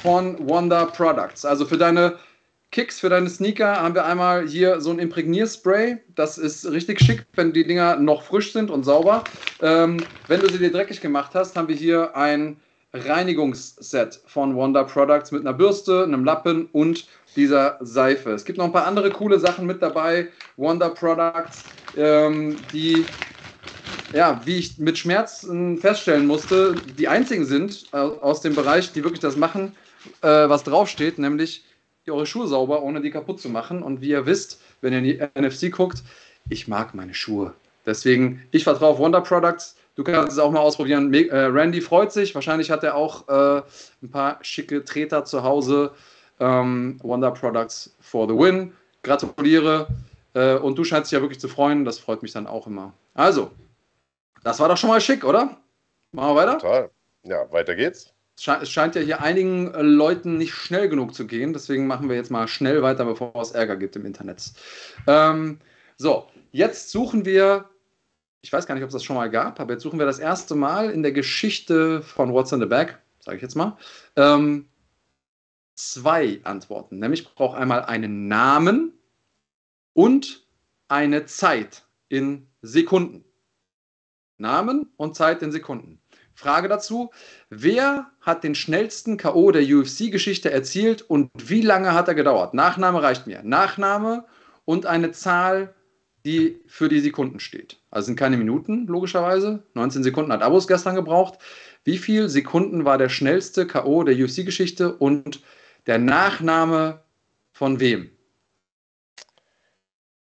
von 0.02 0.38
Wonder 0.48 0.86
Products. 0.86 1.44
Also 1.44 1.66
für 1.66 1.78
deine 1.78 2.18
Kicks, 2.72 3.02
für 3.02 3.10
deine 3.10 3.30
Sneaker 3.30 3.82
haben 3.82 3.94
wir 3.94 4.06
einmal 4.06 4.48
hier 4.48 4.80
so 4.80 4.90
ein 4.90 5.00
Imprägnierspray. 5.00 5.98
Das 6.16 6.38
ist 6.38 6.66
richtig 6.72 7.02
schick, 7.02 7.26
wenn 7.34 7.52
die 7.52 7.68
Dinger 7.68 7.98
noch 7.98 8.24
frisch 8.24 8.54
sind 8.54 8.72
und 8.72 8.86
sauber. 8.86 9.26
Ähm, 9.62 9.98
wenn 10.30 10.40
du 10.40 10.50
sie 10.50 10.60
dir 10.60 10.72
dreckig 10.72 11.02
gemacht 11.02 11.32
hast, 11.34 11.58
haben 11.58 11.68
wir 11.68 11.76
hier 11.76 12.16
ein 12.16 12.56
Reinigungsset 12.94 14.22
von 14.28 14.56
Wonder 14.56 14.86
Products 14.86 15.32
mit 15.34 15.42
einer 15.42 15.54
Bürste, 15.54 16.04
einem 16.04 16.24
Lappen 16.24 16.70
und 16.72 17.06
dieser 17.36 17.78
Seife. 17.82 18.32
Es 18.32 18.46
gibt 18.46 18.58
noch 18.58 18.66
ein 18.66 18.72
paar 18.72 18.88
andere 18.88 19.10
coole 19.10 19.40
Sachen 19.40 19.66
mit 19.66 19.82
dabei. 19.82 20.28
Wonder 20.58 20.90
Products, 20.90 21.64
ähm, 21.98 22.58
die 22.72 23.06
ja, 24.14 24.40
wie 24.46 24.58
ich 24.58 24.78
mit 24.78 24.98
Schmerzen 24.98 25.78
feststellen 25.80 26.28
musste, 26.28 26.76
die 26.98 27.08
einzigen 27.08 27.46
sind 27.46 27.86
äh, 27.94 27.98
aus 27.98 28.42
dem 28.42 28.56
Bereich, 28.56 28.92
die 28.92 29.04
wirklich 29.04 29.20
das 29.20 29.36
machen, 29.36 29.76
äh, 30.22 30.28
was 30.28 30.64
draufsteht, 30.64 31.18
nämlich 31.18 31.66
eure 32.08 32.26
Schuhe 32.26 32.48
sauber, 32.48 32.84
ohne 32.84 33.02
die 33.02 33.12
kaputt 33.12 33.40
zu 33.40 33.50
machen. 33.50 33.82
Und 33.82 34.02
wie 34.02 34.10
ihr 34.10 34.26
wisst, 34.26 34.62
wenn 34.82 34.94
ihr 34.94 35.00
in 35.00 35.04
die 35.04 35.42
NFC 35.42 35.72
guckt, 35.72 36.04
ich 36.50 36.68
mag 36.68 36.94
meine 36.94 37.14
Schuhe. 37.14 37.54
Deswegen, 37.86 38.44
ich 38.52 38.64
vertraue 38.64 38.90
auf 38.90 39.00
Wonder 39.00 39.22
Products. 39.22 39.76
Du 39.96 40.04
kannst 40.04 40.34
es 40.34 40.40
auch 40.40 40.52
mal 40.52 40.60
ausprobieren. 40.60 41.14
Äh, 41.14 41.36
Randy 41.36 41.82
freut 41.82 42.12
sich. 42.12 42.34
Wahrscheinlich 42.36 42.72
hat 42.72 42.84
er 42.84 42.96
auch 42.96 43.28
äh, 43.28 43.62
ein 44.02 44.10
paar 44.12 44.40
schicke 44.42 44.84
Treter 44.84 45.26
zu 45.26 45.44
Hause. 45.44 45.92
Ähm, 46.40 47.00
Wonder 47.04 47.32
Products 47.32 47.96
for 48.00 48.28
the 48.28 48.34
win. 48.34 48.74
Gratuliere. 49.04 49.88
Äh, 50.34 50.56
und 50.56 50.78
du 50.78 50.84
scheinst 50.84 51.12
dich 51.12 51.18
ja 51.18 51.22
wirklich 51.22 51.40
zu 51.40 51.48
freuen. 51.48 51.86
Das 51.86 52.00
freut 52.00 52.22
mich 52.22 52.32
dann 52.32 52.48
auch 52.48 52.68
immer. 52.68 52.94
Also, 53.14 53.52
das 54.44 54.60
war 54.60 54.70
doch 54.70 54.78
schon 54.78 54.90
mal 54.90 55.02
schick, 55.02 55.24
oder? 55.24 55.58
Machen 56.12 56.30
wir 56.30 56.36
weiter? 56.36 56.58
Total. 56.58 56.90
Ja, 57.24 57.52
weiter 57.52 57.76
geht's. 57.76 58.14
Es 58.36 58.70
scheint 58.70 58.96
ja 58.96 59.02
hier 59.02 59.22
einigen 59.22 59.74
äh, 59.74 59.82
Leuten 59.82 60.38
nicht 60.38 60.54
schnell 60.54 60.90
genug 60.90 61.14
zu 61.14 61.28
gehen. 61.28 61.54
Deswegen 61.54 61.88
machen 61.88 62.10
wir 62.10 62.16
jetzt 62.16 62.32
mal 62.32 62.48
schnell 62.48 62.82
weiter, 62.82 63.06
bevor 63.06 63.34
es 63.36 63.52
Ärger 63.52 63.78
gibt 63.78 63.96
im 63.96 64.06
Internet. 64.06 64.52
Ähm, 65.08 65.60
so, 65.98 66.28
jetzt 66.52 66.90
suchen 66.90 67.26
wir 67.26 67.70
ich 68.44 68.52
weiß 68.52 68.68
gar 68.68 68.76
nicht, 68.76 68.84
ob 68.84 68.90
es 68.90 68.94
das 68.94 69.04
schon 69.04 69.16
mal 69.16 69.30
gab, 69.30 69.60
aber 69.60 69.74
jetzt 69.74 69.84
suchen 69.84 69.98
wir 69.98 70.06
das 70.06 70.20
erste 70.20 70.54
Mal 70.54 70.90
in 70.90 71.02
der 71.02 71.14
Geschichte 71.14 72.02
von 72.02 72.34
What's 72.34 72.52
in 72.52 72.60
the 72.60 72.66
Bag, 72.66 73.00
sage 73.20 73.38
ich 73.38 73.42
jetzt 73.42 73.56
mal, 73.56 73.78
ähm, 74.18 74.68
zwei 75.76 76.40
Antworten. 76.44 77.00
Nämlich 77.00 77.22
ich 77.22 77.36
brauche 77.36 77.58
einmal 77.58 77.84
einen 77.84 78.28
Namen 78.28 78.94
und 79.94 80.46
eine 80.88 81.26
Zeit 81.26 81.84
in 82.10 82.48
Sekunden. 82.62 83.26
Namen 84.38 84.92
und 84.98 85.16
Zeit 85.16 85.42
in 85.42 85.52
Sekunden. 85.52 86.00
Frage 86.36 86.68
dazu: 86.68 87.12
Wer 87.50 88.12
hat 88.22 88.44
den 88.44 88.56
schnellsten 88.56 89.18
K.O. 89.18 89.52
der 89.52 89.64
UFC-Geschichte 89.64 90.52
erzielt 90.52 91.02
und 91.02 91.30
wie 91.38 91.62
lange 91.62 91.94
hat 91.94 92.08
er 92.08 92.16
gedauert? 92.16 92.54
Nachname 92.54 93.02
reicht 93.02 93.28
mir. 93.28 93.42
Nachname 93.44 94.26
und 94.66 94.86
eine 94.86 95.12
Zahl 95.12 95.74
die 96.26 96.62
für 96.68 96.90
die 96.90 97.00
Sekunden 97.00 97.40
steht. 97.40 97.78
Also 97.92 98.08
sind 98.08 98.16
keine 98.16 98.38
Minuten, 98.38 98.88
logischerweise. 98.88 99.64
19 99.74 100.04
Sekunden 100.04 100.32
hat 100.32 100.42
Abos 100.42 100.68
gestern 100.68 100.96
gebraucht. 100.96 101.40
Wie 101.84 101.98
viele 101.98 102.30
Sekunden 102.30 102.86
war 102.86 102.98
der 102.98 103.10
schnellste 103.10 103.68
K.O. 103.68 104.04
der 104.04 104.16
UFC-Geschichte 104.16 104.96
und 104.96 105.42
der 105.88 106.00
Nachname 106.00 107.04
von 107.52 107.80
wem? 107.80 108.10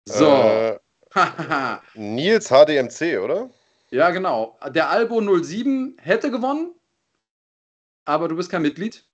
So. 0.04 0.26
Äh, 0.26 0.78
Nils 1.94 2.48
HDMC, 2.48 3.18
oder? 3.18 3.50
Ja, 3.90 4.10
genau. 4.10 4.58
Der 4.70 4.90
Albo 4.90 5.20
07 5.20 5.96
hätte 5.98 6.30
gewonnen, 6.30 6.74
aber 8.04 8.28
du 8.28 8.36
bist 8.36 8.50
kein 8.50 8.62
Mitglied. 8.62 9.04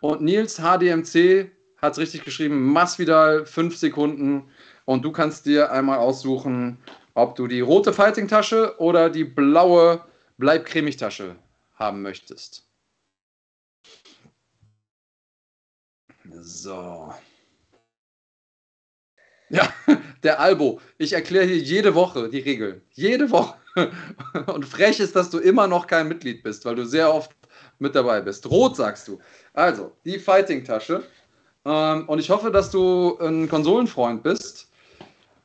Und 0.00 0.22
Nils 0.22 0.58
HDMC 0.58 1.50
hat 1.78 1.92
es 1.92 1.98
richtig 1.98 2.24
geschrieben. 2.24 2.72
Masvidal, 2.72 3.46
5 3.46 3.76
Sekunden. 3.76 4.50
Und 4.84 5.04
du 5.04 5.12
kannst 5.12 5.46
dir 5.46 5.70
einmal 5.70 5.98
aussuchen, 5.98 6.78
ob 7.14 7.34
du 7.36 7.46
die 7.46 7.60
rote 7.60 7.92
Fighting-Tasche 7.92 8.78
oder 8.78 9.10
die 9.10 9.24
blaue 9.24 10.04
Bleib-Cremig-Tasche 10.38 11.36
haben 11.74 12.02
möchtest. 12.02 12.69
So. 16.32 17.12
Ja, 19.48 19.68
der 20.22 20.40
Albo. 20.40 20.80
Ich 20.98 21.12
erkläre 21.12 21.46
hier 21.46 21.58
jede 21.58 21.94
Woche 21.94 22.28
die 22.28 22.38
Regel. 22.38 22.82
Jede 22.92 23.30
Woche. 23.30 23.56
Und 24.46 24.64
frech 24.64 25.00
ist, 25.00 25.16
dass 25.16 25.30
du 25.30 25.38
immer 25.38 25.66
noch 25.66 25.86
kein 25.86 26.08
Mitglied 26.08 26.42
bist, 26.42 26.64
weil 26.64 26.76
du 26.76 26.84
sehr 26.84 27.12
oft 27.12 27.30
mit 27.78 27.94
dabei 27.94 28.20
bist. 28.20 28.48
Rot 28.48 28.76
sagst 28.76 29.08
du. 29.08 29.18
Also, 29.52 29.92
die 30.04 30.18
Fighting-Tasche. 30.18 31.02
Ähm, 31.64 32.08
und 32.08 32.18
ich 32.18 32.30
hoffe, 32.30 32.50
dass 32.50 32.70
du 32.70 33.18
ein 33.20 33.48
Konsolenfreund 33.48 34.22
bist. 34.22 34.68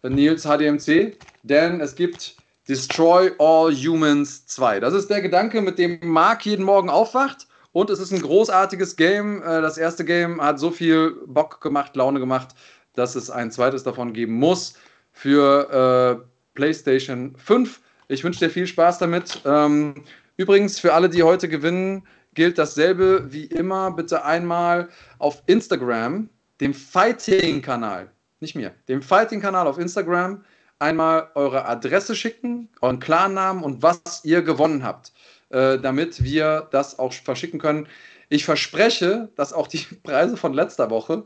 Nils 0.04 0.44
HDMC, 0.44 1.18
denn 1.44 1.82
es 1.82 1.96
gibt 1.96 2.36
Destroy 2.68 3.32
All 3.40 3.74
Humans 3.74 4.46
2. 4.48 4.80
Das 4.80 4.94
ist 4.94 5.10
der 5.10 5.22
Gedanke, 5.22 5.62
mit 5.62 5.80
dem 5.80 6.00
Mark 6.02 6.46
jeden 6.46 6.64
Morgen 6.64 6.90
aufwacht. 6.90 7.48
Und 7.76 7.90
es 7.90 8.00
ist 8.00 8.14
ein 8.14 8.22
großartiges 8.22 8.96
Game. 8.96 9.42
Äh, 9.42 9.62
das 9.62 9.78
erste 9.78 10.06
Game 10.06 10.42
hat 10.42 10.60
so 10.60 10.72
viel 10.72 11.18
Bock 11.26 11.60
gemacht, 11.60 11.94
Laune 11.98 12.22
gemacht, 12.22 12.56
dass 12.94 13.16
es 13.16 13.30
ein 13.30 13.52
zweites 13.52 13.84
davon 13.84 14.14
geben 14.14 14.36
muss 14.36 14.76
für 15.12 16.24
äh, 16.24 16.26
PlayStation 16.54 17.36
5. 17.36 17.82
Ich 18.08 18.24
wünsche 18.24 18.40
dir 18.40 18.50
viel 18.50 18.66
Spaß 18.66 19.00
damit. 19.00 19.42
Ähm, 19.44 20.06
übrigens, 20.38 20.80
für 20.80 20.94
alle, 20.94 21.10
die 21.10 21.22
heute 21.22 21.50
gewinnen, 21.50 22.08
gilt 22.34 22.58
dasselbe 22.58 23.26
wie 23.34 23.44
immer. 23.44 23.92
Bitte 23.92 24.24
einmal 24.24 24.88
auf 25.20 25.44
Instagram, 25.48 26.30
dem 26.62 26.74
Fighting-Kanal, 26.74 28.10
nicht 28.40 28.56
mir, 28.56 28.72
dem 28.88 29.02
Fighting-Kanal 29.02 29.68
auf 29.68 29.80
Instagram 29.80 30.46
einmal 30.80 31.30
eure 31.36 31.66
Adresse 31.66 32.16
schicken, 32.16 32.70
euren 32.80 33.00
Klarnamen 33.00 33.64
und 33.64 33.82
was 33.84 34.24
ihr 34.24 34.42
gewonnen 34.42 34.84
habt, 34.84 35.12
äh, 35.50 35.78
damit 35.78 36.24
wir 36.24 36.68
das 36.72 37.00
auch 37.00 37.14
verschicken 37.14 37.60
können. 37.60 37.88
Ich 38.30 38.46
verspreche, 38.46 39.30
dass 39.36 39.54
auch 39.54 39.68
die 39.68 39.78
Preise 40.04 40.38
von 40.38 40.54
letzter 40.54 40.90
Woche 40.90 41.24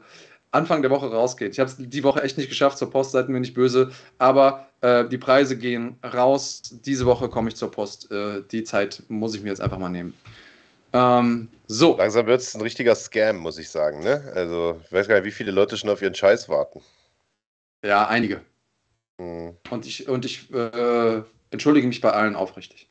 Anfang 0.52 0.82
der 0.82 0.90
Woche 0.90 1.12
rausgehen. 1.12 1.52
Ich 1.52 1.60
habe 1.60 1.70
es 1.70 1.78
die 1.78 2.04
Woche 2.04 2.24
echt 2.24 2.38
nicht 2.38 2.50
geschafft, 2.50 2.80
zur 2.80 2.90
Post 2.90 3.12
seid 3.12 3.30
mir 3.30 3.40
nicht 3.40 3.54
böse, 3.54 3.92
aber 4.18 4.68
äh, 4.82 5.06
die 5.06 5.20
Preise 5.20 5.56
gehen 5.58 5.98
raus. 6.04 6.62
Diese 6.86 7.06
Woche 7.06 7.30
komme 7.30 7.50
ich 7.50 7.56
zur 7.56 7.70
Post. 7.70 8.12
Äh, 8.12 8.42
die 8.52 8.64
Zeit 8.64 9.04
muss 9.10 9.36
ich 9.36 9.44
mir 9.44 9.50
jetzt 9.50 9.62
einfach 9.62 9.78
mal 9.78 9.90
nehmen. 9.90 10.14
Ähm, 10.94 11.50
so. 11.68 11.98
Langsam 11.98 12.26
wird 12.26 12.42
es 12.42 12.56
ein 12.56 12.62
richtiger 12.62 12.96
Scam, 12.96 13.38
muss 13.38 13.60
ich 13.60 13.70
sagen. 13.70 14.00
Ne? 14.04 14.32
Also, 14.34 14.82
ich 14.86 14.92
weiß 14.92 15.08
gar 15.08 15.16
nicht, 15.16 15.26
wie 15.26 15.32
viele 15.32 15.52
Leute 15.52 15.78
schon 15.78 15.90
auf 15.92 16.02
ihren 16.02 16.16
Scheiß 16.16 16.50
warten. 16.50 16.82
Ja, 17.84 18.08
einige. 18.08 18.42
Mhm. 19.20 19.56
Und 19.70 19.86
ich, 19.86 20.08
und 20.10 20.26
ich 20.26 20.52
äh, 20.52 21.22
entschuldige 21.52 21.88
mich 21.88 22.02
bei 22.02 22.12
allen 22.12 22.36
aufrichtig. 22.36 22.90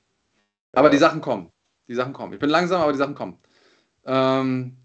Aber 0.73 0.91
die 0.91 0.99
Sachen 0.99 1.21
kommen. 1.21 1.51
Die 1.89 1.95
Sachen 1.95 2.13
kommen. 2.13 2.35
Ich 2.35 2.39
bin 2.39 2.51
langsam, 2.51 2.83
aber 2.83 2.93
die 2.93 2.99
Sachen 2.99 3.15
kommen. 3.15 3.39
Ähm, 4.05 4.77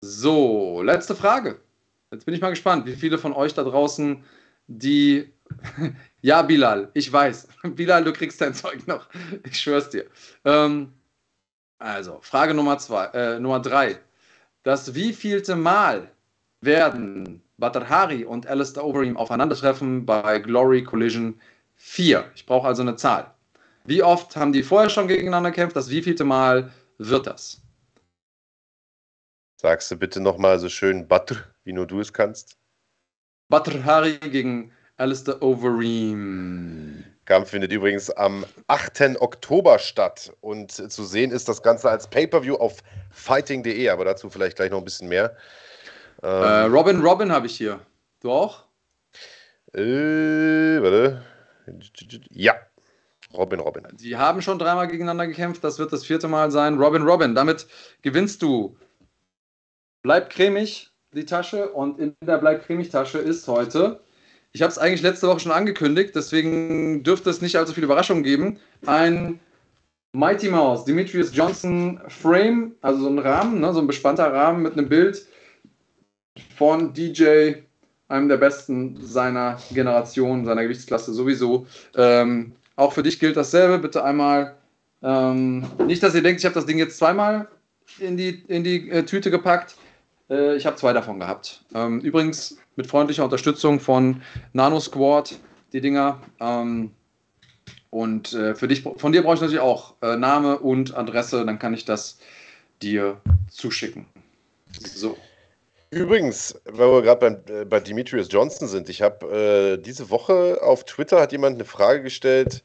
so, 0.00 0.82
letzte 0.82 1.14
Frage. 1.14 1.60
Jetzt 2.10 2.24
bin 2.24 2.34
ich 2.34 2.40
mal 2.40 2.50
gespannt, 2.50 2.86
wie 2.86 2.94
viele 2.94 3.18
von 3.18 3.32
euch 3.32 3.54
da 3.54 3.64
draußen, 3.64 4.24
die. 4.66 5.32
ja, 6.20 6.42
Bilal, 6.42 6.90
ich 6.94 7.12
weiß. 7.12 7.48
Bilal, 7.74 8.04
du 8.04 8.12
kriegst 8.12 8.40
dein 8.40 8.54
Zeug 8.54 8.86
noch. 8.86 9.08
Ich 9.44 9.58
schwör's 9.58 9.90
dir. 9.90 10.06
Ähm, 10.44 10.92
also, 11.78 12.18
Frage 12.20 12.54
Nummer 12.54 12.78
zwei, 12.78 13.06
äh, 13.06 13.40
Nummer 13.40 13.60
drei. 13.60 13.98
Das 14.62 14.94
wievielte 14.94 15.56
Mal 15.56 16.10
werden 16.60 17.42
Badr 17.56 17.88
Hari 17.88 18.24
und 18.24 18.46
Alistair 18.46 18.84
Overeem 18.84 19.16
aufeinandertreffen 19.16 20.04
bei 20.04 20.38
Glory 20.38 20.82
Collision 20.84 21.40
4. 21.76 22.30
Ich 22.34 22.46
brauche 22.46 22.66
also 22.66 22.82
eine 22.82 22.96
Zahl. 22.96 23.32
Wie 23.88 24.02
oft 24.02 24.36
haben 24.36 24.52
die 24.52 24.62
vorher 24.62 24.90
schon 24.90 25.08
gegeneinander 25.08 25.50
gekämpft? 25.50 25.74
Das 25.74 25.88
wievielte 25.88 26.22
Mal 26.22 26.70
wird 26.98 27.26
das? 27.26 27.62
Sagst 29.56 29.90
du 29.90 29.96
bitte 29.96 30.20
nochmal 30.20 30.58
so 30.58 30.68
schön 30.68 31.08
Badr, 31.08 31.36
wie 31.64 31.72
nur 31.72 31.86
du 31.86 31.98
es 32.00 32.12
kannst? 32.12 32.58
Badr 33.48 33.82
Hari 33.86 34.18
gegen 34.18 34.72
Alistair 34.98 35.42
Overeem. 35.42 37.02
Kampf 37.24 37.48
findet 37.48 37.72
übrigens 37.72 38.10
am 38.10 38.44
8. 38.66 39.20
Oktober 39.20 39.78
statt 39.78 40.34
und 40.42 40.70
zu 40.70 41.04
sehen 41.04 41.30
ist 41.30 41.48
das 41.48 41.62
Ganze 41.62 41.88
als 41.88 42.08
Pay-Per-View 42.08 42.56
auf 42.56 42.82
fighting.de, 43.10 43.88
aber 43.88 44.04
dazu 44.04 44.28
vielleicht 44.28 44.56
gleich 44.56 44.70
noch 44.70 44.78
ein 44.78 44.84
bisschen 44.84 45.08
mehr. 45.08 45.34
Ähm, 46.22 46.42
äh, 46.42 46.60
Robin 46.64 47.00
Robin 47.00 47.32
habe 47.32 47.46
ich 47.46 47.56
hier. 47.56 47.80
Du 48.20 48.32
auch? 48.32 48.66
Äh, 49.72 49.80
warte. 50.82 51.22
Ja. 52.28 52.54
Robin 53.34 53.60
Robin. 53.60 53.86
Die 54.00 54.16
haben 54.16 54.42
schon 54.42 54.58
dreimal 54.58 54.88
gegeneinander 54.88 55.26
gekämpft. 55.26 55.62
Das 55.62 55.78
wird 55.78 55.92
das 55.92 56.04
vierte 56.04 56.28
Mal 56.28 56.50
sein. 56.50 56.78
Robin 56.78 57.02
Robin. 57.02 57.34
Damit 57.34 57.66
gewinnst 58.02 58.42
du. 58.42 58.76
Bleib 60.02 60.30
cremig, 60.30 60.90
die 61.12 61.26
Tasche. 61.26 61.70
Und 61.70 61.98
in 61.98 62.14
der 62.22 62.38
Bleib 62.38 62.64
cremig 62.64 62.88
Tasche 62.88 63.18
ist 63.18 63.46
heute. 63.48 64.00
Ich 64.52 64.62
habe 64.62 64.70
es 64.70 64.78
eigentlich 64.78 65.02
letzte 65.02 65.28
Woche 65.28 65.40
schon 65.40 65.52
angekündigt, 65.52 66.12
deswegen 66.14 67.02
dürfte 67.02 67.28
es 67.28 67.42
nicht 67.42 67.56
allzu 67.56 67.74
viele 67.74 67.84
Überraschungen 67.84 68.22
geben. 68.22 68.58
Ein 68.86 69.40
Mighty 70.12 70.48
Mouse, 70.48 70.84
Demetrius 70.84 71.36
Johnson 71.36 72.00
Frame, 72.08 72.74
also 72.80 73.02
so 73.02 73.08
ein 73.08 73.18
Rahmen, 73.18 73.60
ne, 73.60 73.72
so 73.74 73.80
ein 73.80 73.86
bespannter 73.86 74.32
Rahmen 74.32 74.62
mit 74.62 74.72
einem 74.72 74.88
Bild 74.88 75.26
von 76.56 76.94
DJ, 76.94 77.52
einem 78.08 78.28
der 78.28 78.38
besten 78.38 78.98
seiner 79.02 79.58
Generation, 79.72 80.46
seiner 80.46 80.62
Gewichtsklasse 80.62 81.12
sowieso. 81.12 81.66
Ähm, 81.94 82.54
auch 82.78 82.92
für 82.92 83.02
dich 83.02 83.18
gilt 83.20 83.36
dasselbe. 83.36 83.78
Bitte 83.78 84.04
einmal, 84.04 84.56
ähm, 85.02 85.66
nicht, 85.86 86.02
dass 86.02 86.14
ihr 86.14 86.22
denkt, 86.22 86.40
ich 86.40 86.44
habe 86.44 86.54
das 86.54 86.66
Ding 86.66 86.78
jetzt 86.78 86.98
zweimal 86.98 87.48
in 87.98 88.16
die, 88.16 88.42
in 88.48 88.64
die 88.64 88.88
äh, 88.90 89.04
Tüte 89.04 89.30
gepackt. 89.30 89.76
Äh, 90.30 90.56
ich 90.56 90.64
habe 90.64 90.76
zwei 90.76 90.92
davon 90.92 91.18
gehabt. 91.18 91.64
Ähm, 91.74 92.00
übrigens 92.00 92.56
mit 92.76 92.86
freundlicher 92.86 93.24
Unterstützung 93.24 93.80
von 93.80 94.22
Nano 94.52 94.80
Squad, 94.80 95.38
die 95.72 95.80
Dinger. 95.80 96.20
Ähm, 96.40 96.92
Und 97.90 98.34
äh, 98.34 98.54
für 98.54 98.68
dich, 98.68 98.82
von 98.82 99.12
dir 99.12 99.22
brauche 99.22 99.36
ich 99.36 99.40
natürlich 99.40 99.62
auch 99.62 99.94
äh, 100.02 100.16
Name 100.16 100.58
und 100.58 100.94
Adresse, 100.94 101.44
dann 101.46 101.58
kann 101.58 101.72
ich 101.72 101.86
das 101.86 102.18
dir 102.82 103.18
zuschicken. 103.50 104.04
So. 104.78 105.16
Übrigens, 105.90 106.54
weil 106.66 106.92
wir 106.92 107.02
gerade 107.02 107.40
bei, 107.46 107.52
äh, 107.52 107.64
bei 107.64 107.80
Demetrius 107.80 108.28
Johnson 108.30 108.68
sind, 108.68 108.90
ich 108.90 109.00
habe 109.00 109.78
äh, 109.78 109.82
diese 109.82 110.10
Woche 110.10 110.58
auf 110.60 110.84
Twitter 110.84 111.18
hat 111.18 111.32
jemand 111.32 111.54
eine 111.54 111.64
Frage 111.64 112.02
gestellt. 112.02 112.62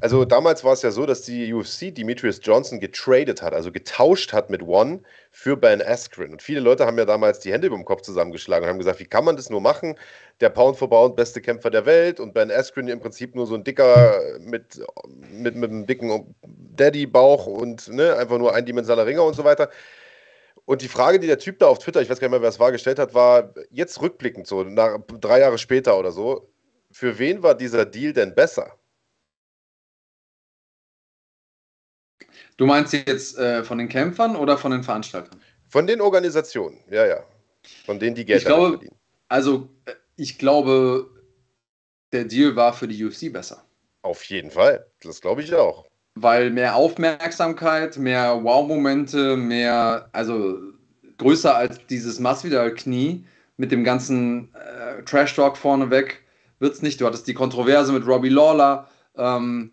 Also 0.00 0.26
damals 0.26 0.62
war 0.62 0.74
es 0.74 0.82
ja 0.82 0.90
so, 0.90 1.06
dass 1.06 1.22
die 1.22 1.54
UFC 1.54 1.94
Demetrius 1.94 2.40
Johnson 2.42 2.78
getradet 2.78 3.40
hat, 3.40 3.54
also 3.54 3.72
getauscht 3.72 4.34
hat 4.34 4.50
mit 4.50 4.62
One 4.62 5.00
für 5.30 5.56
Ben 5.56 5.80
Askren. 5.80 6.32
Und 6.32 6.42
viele 6.42 6.60
Leute 6.60 6.84
haben 6.84 6.98
ja 6.98 7.06
damals 7.06 7.40
die 7.40 7.50
Hände 7.50 7.68
über 7.68 7.76
dem 7.76 7.86
Kopf 7.86 8.02
zusammengeschlagen 8.02 8.64
und 8.64 8.70
haben 8.70 8.78
gesagt, 8.78 9.00
wie 9.00 9.06
kann 9.06 9.24
man 9.24 9.36
das 9.36 9.48
nur 9.48 9.62
machen? 9.62 9.94
Der 10.40 10.50
Pound 10.50 10.76
for 10.76 10.90
Pound 10.90 11.16
beste 11.16 11.40
Kämpfer 11.40 11.70
der 11.70 11.86
Welt 11.86 12.20
und 12.20 12.34
Ben 12.34 12.50
Askren 12.50 12.88
im 12.88 13.00
Prinzip 13.00 13.34
nur 13.34 13.46
so 13.46 13.54
ein 13.54 13.64
dicker 13.64 14.20
mit, 14.40 14.82
mit, 15.32 15.56
mit 15.56 15.70
einem 15.70 15.86
dicken 15.86 16.34
Daddy-Bauch 16.76 17.46
und 17.46 17.88
ne, 17.88 18.16
einfach 18.16 18.36
nur 18.36 18.54
eindimensionaler 18.54 19.06
Ringer 19.06 19.24
und 19.24 19.34
so 19.34 19.44
weiter. 19.44 19.70
Und 20.66 20.82
die 20.82 20.88
Frage, 20.88 21.20
die 21.20 21.28
der 21.28 21.38
Typ 21.38 21.60
da 21.60 21.68
auf 21.68 21.78
Twitter, 21.78 22.02
ich 22.02 22.10
weiß 22.10 22.18
gar 22.18 22.26
nicht 22.26 22.32
mehr, 22.32 22.42
wer 22.42 22.48
es 22.48 22.58
war, 22.58 22.72
gestellt 22.72 22.98
hat, 22.98 23.14
war 23.14 23.54
jetzt 23.70 24.02
rückblickend 24.02 24.48
so, 24.48 24.64
nach, 24.64 24.98
drei 25.20 25.40
Jahre 25.40 25.58
später 25.58 25.96
oder 25.96 26.10
so, 26.10 26.52
für 26.90 27.18
wen 27.18 27.42
war 27.42 27.54
dieser 27.54 27.86
Deal 27.86 28.12
denn 28.12 28.34
besser? 28.34 28.76
Du 32.56 32.66
meinst 32.66 32.92
jetzt 32.92 33.38
äh, 33.38 33.62
von 33.62 33.78
den 33.78 33.88
Kämpfern 33.88 34.34
oder 34.34 34.58
von 34.58 34.72
den 34.72 34.82
Veranstaltern? 34.82 35.40
Von 35.68 35.86
den 35.86 36.00
Organisationen, 36.00 36.82
ja, 36.90 37.06
ja. 37.06 37.24
Von 37.84 38.00
denen, 38.00 38.16
die 38.16 38.24
Geld 38.24 38.40
ich 38.40 38.46
glaube, 38.46 38.70
verdienen. 38.70 38.96
Also, 39.28 39.68
äh, 39.84 39.92
ich 40.16 40.36
glaube, 40.38 41.10
der 42.12 42.24
Deal 42.24 42.56
war 42.56 42.72
für 42.72 42.88
die 42.88 43.04
UFC 43.04 43.32
besser. 43.32 43.64
Auf 44.02 44.24
jeden 44.24 44.50
Fall. 44.50 44.86
Das 45.00 45.20
glaube 45.20 45.42
ich 45.42 45.54
auch 45.54 45.86
weil 46.16 46.50
mehr 46.50 46.74
Aufmerksamkeit, 46.74 47.96
mehr 47.98 48.42
Wow-Momente, 48.42 49.36
mehr, 49.36 50.08
also 50.12 50.58
größer 51.18 51.54
als 51.54 51.78
dieses 51.86 52.18
Masvidal-Knie 52.18 53.24
mit 53.58 53.70
dem 53.70 53.84
ganzen 53.84 54.48
äh, 54.54 55.02
Trash-Talk 55.04 55.56
vorneweg 55.56 56.22
wird 56.58 56.74
es 56.74 56.82
nicht. 56.82 57.00
Du 57.00 57.06
hattest 57.06 57.26
die 57.28 57.34
Kontroverse 57.34 57.92
mit 57.92 58.06
Robbie 58.06 58.30
Lawler. 58.30 58.88
Ähm, 59.16 59.72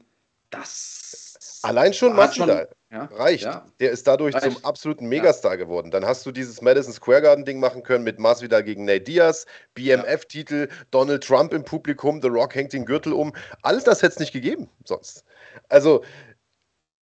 das 0.50 1.60
Allein 1.64 1.94
schon 1.94 2.14
Masvidal 2.14 2.68
ja, 2.92 3.06
reicht. 3.16 3.46
Ja, 3.46 3.66
Der 3.80 3.92
ist 3.92 4.06
dadurch 4.06 4.36
reicht. 4.36 4.52
zum 4.52 4.66
absoluten 4.66 5.08
Megastar 5.08 5.54
ja. 5.54 5.58
geworden. 5.58 5.92
Dann 5.92 6.06
hast 6.06 6.26
du 6.26 6.32
dieses 6.34 6.62
Madison 6.62 6.94
Square 6.94 7.22
Garden-Ding 7.22 7.60
machen 7.60 7.84
können 7.84 8.04
mit 8.04 8.20
Masvidal 8.20 8.64
gegen 8.64 8.84
Nate 8.84 9.02
Diaz, 9.06 9.46
BMF-Titel, 9.74 10.68
Donald 10.92 11.24
Trump 11.24 11.54
im 11.54 11.64
Publikum, 11.64 12.22
The 12.22 12.28
Rock 12.28 12.54
hängt 12.56 12.74
den 12.74 12.86
Gürtel 12.86 13.14
um. 13.14 13.34
Alles 13.62 13.86
das 13.86 14.02
hätte 14.02 14.14
es 14.14 14.20
nicht 14.20 14.34
gegeben 14.34 14.70
sonst. 14.84 15.24
Also 15.70 16.04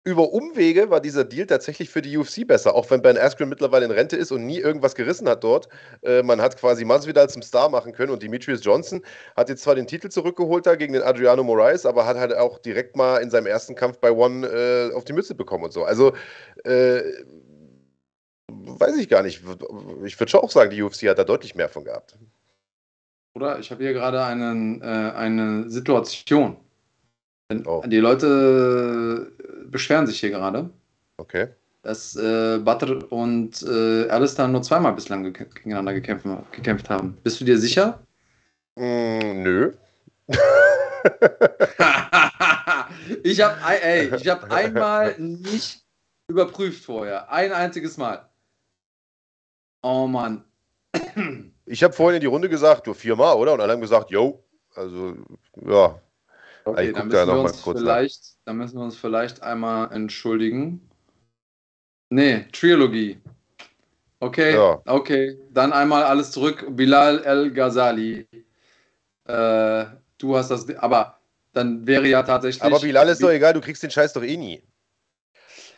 über 0.06 0.34
Umwege 0.34 0.90
war 0.90 1.00
dieser 1.00 1.24
Deal 1.24 1.48
tatsächlich 1.48 1.90
für 1.90 2.02
die 2.02 2.18
UFC 2.18 2.46
besser, 2.46 2.76
auch 2.76 2.92
wenn 2.92 3.02
Ben 3.02 3.18
Askren 3.18 3.48
mittlerweile 3.48 3.86
in 3.86 3.92
Rente 3.92 4.18
ist 4.18 4.32
und 4.32 4.46
nie 4.46 4.60
irgendwas 4.60 4.96
gerissen 4.96 5.30
hat 5.30 5.44
dort. 5.44 5.70
Äh, 6.02 6.24
man 6.24 6.42
hat 6.42 6.58
quasi 6.58 6.84
Masvidal 6.84 7.30
zum 7.30 7.42
Star 7.42 7.70
machen 7.70 7.94
können 7.94 8.12
und 8.12 8.22
Demetrius 8.22 8.64
Johnson 8.64 9.02
hat 9.38 9.48
jetzt 9.48 9.64
zwar 9.64 9.76
den 9.76 9.88
Titel 9.88 10.10
zurückgeholt 10.10 10.66
da 10.66 10.76
gegen 10.76 10.94
den 10.94 11.04
Adriano 11.04 11.44
Moraes, 11.44 11.86
aber 11.86 12.06
hat 12.06 12.18
halt 12.18 12.36
auch 12.36 12.60
direkt 12.60 12.98
mal 12.98 13.20
in 13.20 13.30
seinem 13.30 13.46
ersten 13.46 13.76
Kampf 13.76 14.00
bei 14.00 14.12
One 14.12 14.46
äh, 14.46 14.94
auf 14.94 15.06
die 15.06 15.14
Mütze 15.14 15.36
bekommen 15.36 15.64
und 15.64 15.72
so. 15.72 15.86
Also 15.86 16.14
äh, 16.66 17.02
weiß 18.50 18.98
ich 18.98 19.08
gar 19.08 19.24
nicht. 19.24 19.42
Ich 20.04 20.20
würde 20.20 20.30
schon 20.30 20.42
auch 20.42 20.52
sagen, 20.52 20.70
die 20.70 20.82
UFC 20.82 21.04
hat 21.04 21.18
da 21.18 21.24
deutlich 21.24 21.56
mehr 21.56 21.70
von 21.70 21.86
gehabt. 21.86 22.18
Oder 23.36 23.58
ich 23.60 23.72
habe 23.72 23.82
hier 23.82 23.94
gerade 23.94 24.24
einen, 24.24 24.82
äh, 24.82 24.86
eine 24.86 25.70
Situation. 25.70 26.58
Oh. 27.66 27.84
Die 27.86 27.98
Leute 27.98 29.32
beschweren 29.70 30.08
sich 30.08 30.20
hier 30.20 30.32
gerade. 30.32 30.70
Okay. 31.18 31.48
Dass 31.82 32.16
äh, 32.16 32.60
Butter 32.60 33.12
und 33.12 33.62
äh, 33.64 34.08
Alistair 34.10 34.48
nur 34.48 34.62
zweimal 34.62 34.94
bislang 34.94 35.24
ge 35.24 35.34
gegeneinander 35.34 35.94
gekämpft, 35.94 36.26
gekämpft 36.52 36.90
haben. 36.90 37.18
Bist 37.24 37.42
du 37.42 37.46
dir 37.46 37.58
sicher? 37.58 38.00
Mm, 38.76 39.44
nö. 39.44 39.74
ich 43.24 43.42
habe 43.42 43.56
hab 43.62 44.52
einmal 44.52 45.16
nicht 45.20 45.84
überprüft 46.28 46.86
vorher. 46.86 47.32
Ein 47.32 47.52
einziges 47.52 47.98
Mal. 47.98 48.30
Oh 49.82 50.08
Mann. 50.08 50.46
Ich 51.66 51.84
habe 51.84 51.94
vorhin 51.94 52.16
in 52.16 52.22
die 52.22 52.28
Runde 52.28 52.50
gesagt, 52.50 52.88
du 52.88 52.94
viermal, 52.94 53.36
oder? 53.36 53.54
Und 53.54 53.62
alle 53.62 53.74
haben 53.74 53.82
gesagt, 53.82 54.12
yo. 54.12 54.44
Also, 54.76 55.16
ja, 55.66 56.00
Okay, 56.66 56.94
dann 56.94 57.08
müssen, 57.08 57.28
da 57.28 57.28
wir 57.28 57.42
uns 57.42 57.62
vielleicht, 57.62 58.22
dann 58.46 58.58
müssen 58.58 58.78
wir 58.78 58.84
uns 58.84 58.96
vielleicht 58.96 59.44
einmal 59.44 59.92
entschuldigen. 59.92 60.90
Nee, 62.10 62.46
Trilogie. 62.52 63.20
Okay, 64.20 64.54
ja. 64.54 64.82
okay. 64.86 65.38
Dann 65.52 65.74
einmal 65.74 66.04
alles 66.04 66.32
zurück. 66.32 66.66
Bilal 66.70 67.24
El 67.24 67.52
Ghazali. 67.52 68.28
Äh, 69.26 69.86
du 70.18 70.38
hast 70.38 70.50
das, 70.50 70.70
aber 70.78 71.20
dann 71.52 71.86
wäre 71.86 72.08
ja 72.08 72.24
tatsächlich. 72.24 72.64
Aber 72.64 72.80
Bilal 72.80 73.10
ist 73.10 73.22
doch 73.22 73.32
egal, 73.32 73.54
du 73.54 73.62
kriegst 73.62 73.84
den 73.84 73.92
Scheiß 73.92 74.14
doch 74.14 74.24
eh 74.24 74.38
nie. 74.38 74.64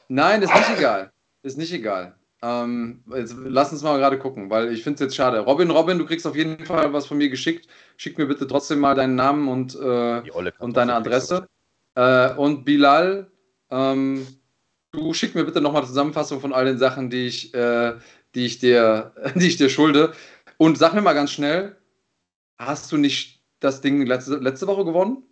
Nein, 0.07 0.43
ist 0.43 0.53
nicht 0.53 0.77
egal. 0.77 1.11
Ist 1.41 1.57
nicht 1.57 1.73
egal. 1.73 2.15
Ähm, 2.45 3.03
jetzt, 3.07 3.35
lass 3.43 3.71
uns 3.71 3.81
mal 3.81 3.97
gerade 3.97 4.19
gucken, 4.19 4.51
weil 4.51 4.71
ich 4.71 4.83
finde 4.83 4.95
es 4.95 4.99
jetzt 4.99 5.15
schade. 5.15 5.39
Robin, 5.39 5.71
Robin, 5.71 5.97
du 5.97 6.05
kriegst 6.05 6.27
auf 6.27 6.35
jeden 6.35 6.63
Fall 6.63 6.93
was 6.93 7.07
von 7.07 7.17
mir 7.17 7.29
geschickt. 7.29 7.67
Schick 7.97 8.19
mir 8.19 8.27
bitte 8.27 8.45
trotzdem 8.45 8.79
mal 8.79 8.93
deinen 8.93 9.15
Namen 9.15 9.47
und, 9.47 9.73
äh, 9.73 10.21
und 10.59 10.77
deine 10.77 10.93
Adresse. 10.93 11.47
Äh, 11.95 12.35
und 12.35 12.63
Bilal, 12.63 13.31
ähm, 13.71 14.27
du 14.91 15.11
schick 15.15 15.33
mir 15.33 15.43
bitte 15.43 15.59
nochmal 15.59 15.87
Zusammenfassung 15.87 16.39
von 16.39 16.53
all 16.53 16.65
den 16.65 16.77
Sachen, 16.77 17.09
die 17.09 17.25
ich, 17.25 17.51
äh, 17.55 17.97
die 18.35 18.45
ich, 18.45 18.59
dir, 18.59 19.15
die 19.35 19.47
ich 19.47 19.57
dir 19.57 19.69
schulde. 19.69 20.13
Und 20.57 20.77
sag 20.77 20.93
mir 20.93 21.01
mal 21.01 21.13
ganz 21.13 21.31
schnell, 21.31 21.75
hast 22.59 22.91
du 22.91 22.97
nicht 22.97 23.43
das 23.59 23.81
Ding 23.81 24.05
letzte, 24.05 24.35
letzte 24.35 24.67
Woche 24.67 24.85
gewonnen? 24.85 25.23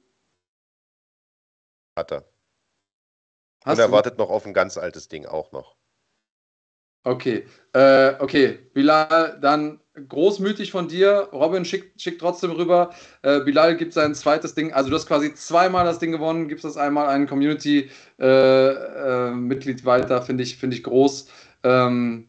Hat 1.95 2.11
er. 2.11 2.23
Hast 3.64 3.77
und 3.77 3.84
er 3.84 3.88
du? 3.88 3.94
wartet 3.94 4.18
noch 4.18 4.31
auf 4.31 4.48
ein 4.48 4.53
ganz 4.56 4.80
altes 4.80 5.10
Ding 5.10 5.27
auch 5.27 5.52
noch. 5.52 5.76
Okay, 7.05 7.43
äh, 7.73 8.13
okay. 8.19 8.59
Bilal, 8.73 9.38
dann 9.41 9.80
großmütig 10.07 10.71
von 10.71 10.88
dir. 10.88 11.27
Robin 11.34 11.65
schickt, 11.65 12.01
schickt 12.01 12.21
trotzdem 12.21 12.51
rüber. 12.51 12.91
Äh, 13.21 13.41
Bilal 13.41 13.75
gibt 13.75 13.93
sein 13.93 14.15
zweites 14.15 14.55
Ding. 14.55 14.71
Also 14.73 14.89
du 14.89 14.95
hast 14.95 15.07
quasi 15.07 15.34
zweimal 15.34 15.85
das 15.85 15.99
Ding 15.99 16.11
gewonnen, 16.11 16.47
gibst 16.47 16.65
das 16.65 16.77
einmal 16.77 17.07
ein 17.07 17.27
Community-Mitglied 17.27 19.80
äh, 19.80 19.81
äh 19.81 19.85
weiter. 19.85 20.21
Finde 20.21 20.43
ich, 20.43 20.57
find 20.57 20.73
ich 20.73 20.84
groß. 20.84 21.27
Ähm, 21.63 22.27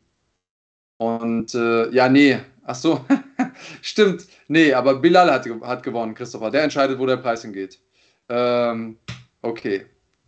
und 0.99 1.55
äh, 1.55 1.91
ja, 1.91 2.09
nee. 2.09 2.39
Ach 2.65 2.75
so. 2.75 3.05
Stimmt. 3.83 4.27
Nee, 4.49 4.73
aber 4.75 4.97
Bilal 4.97 5.31
hat, 5.31 5.47
hat 5.63 5.83
gewonnen, 5.83 6.15
Christopher. 6.15 6.51
Der 6.51 6.65
entscheidet, 6.65 6.99
wo 6.99 7.07
der 7.07 7.19
Preis 7.19 7.43
hingeht. 7.43 7.79
Ähm, 8.29 8.99
okay. 9.43 9.87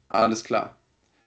Alles 0.09 0.45
klar. 0.45 0.77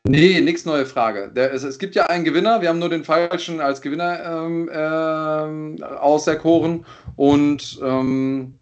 Nee, 0.10 0.41
nichts 0.41 0.65
neue 0.65 0.88
Frage. 0.88 1.30
Der, 1.36 1.53
es, 1.53 1.61
es, 1.61 1.77
gibt 1.77 1.94
ja 1.94 2.07
einen 2.07 2.23
Gewinner, 2.23 2.61
wir 2.61 2.69
haben 2.69 2.80
nur 2.80 2.90
den 2.90 3.03
falschen 3.03 3.61
als 3.61 3.80
Gewinner 3.80 4.26
ähm, 4.26 4.68
ähm, 4.73 5.84
auserkoren 5.84 6.84
und 7.15 7.80
ähm, 7.84 8.56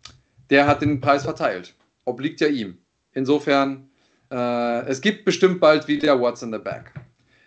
der 0.49 0.67
hat 0.67 0.81
den 0.81 0.99
Preis 0.99 1.23
verteilt. 1.23 1.73
Obliegt 2.03 2.41
ja 2.41 2.47
ihm. 2.47 2.77
Insofern, 3.13 3.89
äh, 4.29 4.85
es 4.87 4.99
gibt 4.99 5.23
bestimmt 5.23 5.61
bald 5.61 5.87
wieder 5.87 6.19
What's 6.19 6.41
in 6.41 6.51
the 6.51 6.57
Bag. 6.57 6.91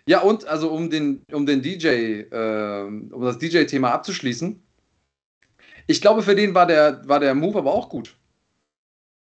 Ja, 0.07 0.21
und 0.21 0.47
also 0.47 0.71
um 0.71 0.89
den, 0.89 1.21
um 1.31 1.45
den 1.45 1.61
DJ, 1.61 1.87
äh, 1.87 2.83
um 2.83 3.21
das 3.21 3.37
DJ-Thema 3.37 3.91
abzuschließen, 3.91 4.63
ich 5.85 6.01
glaube, 6.01 6.23
für 6.23 6.33
den 6.33 6.55
war 6.55 6.65
der, 6.65 7.07
war 7.07 7.19
der 7.19 7.35
Move 7.35 7.59
aber 7.59 7.71
auch 7.71 7.87
gut. 7.87 8.15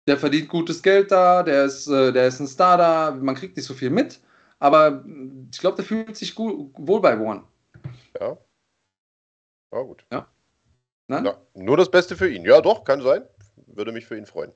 Der 0.06 0.18
verdient 0.18 0.50
gutes 0.50 0.84
Geld 0.84 1.10
da, 1.12 1.42
der 1.42 1.66
ist, 1.66 1.88
äh, 1.88 2.14
der 2.14 2.28
ist 2.28 2.40
ein 2.40 2.48
Star 2.48 2.78
da, 2.78 3.18
man 3.20 3.34
kriegt 3.34 3.58
nicht 3.58 3.66
so 3.66 3.74
viel 3.74 3.90
mit. 3.90 4.20
Aber 4.60 5.04
ich 5.52 5.60
glaube, 5.60 5.78
der 5.78 5.86
fühlt 5.86 6.16
sich 6.18 6.34
gut, 6.34 6.72
wohl 6.78 7.02
bei 7.02 7.18
One. 7.20 7.44
Ja. 8.20 8.38
War 9.70 9.86
gut. 9.86 10.06
Ja. 10.12 10.28
Na, 11.08 11.38
nur 11.54 11.78
das 11.78 11.90
Beste 11.90 12.16
für 12.18 12.30
ihn. 12.30 12.44
Ja, 12.44 12.60
doch, 12.62 12.84
kann 12.84 13.02
sein. 13.02 13.24
Würde 13.68 13.92
mich 13.92 14.06
für 14.06 14.18
ihn 14.18 14.26
freuen. 14.26 14.52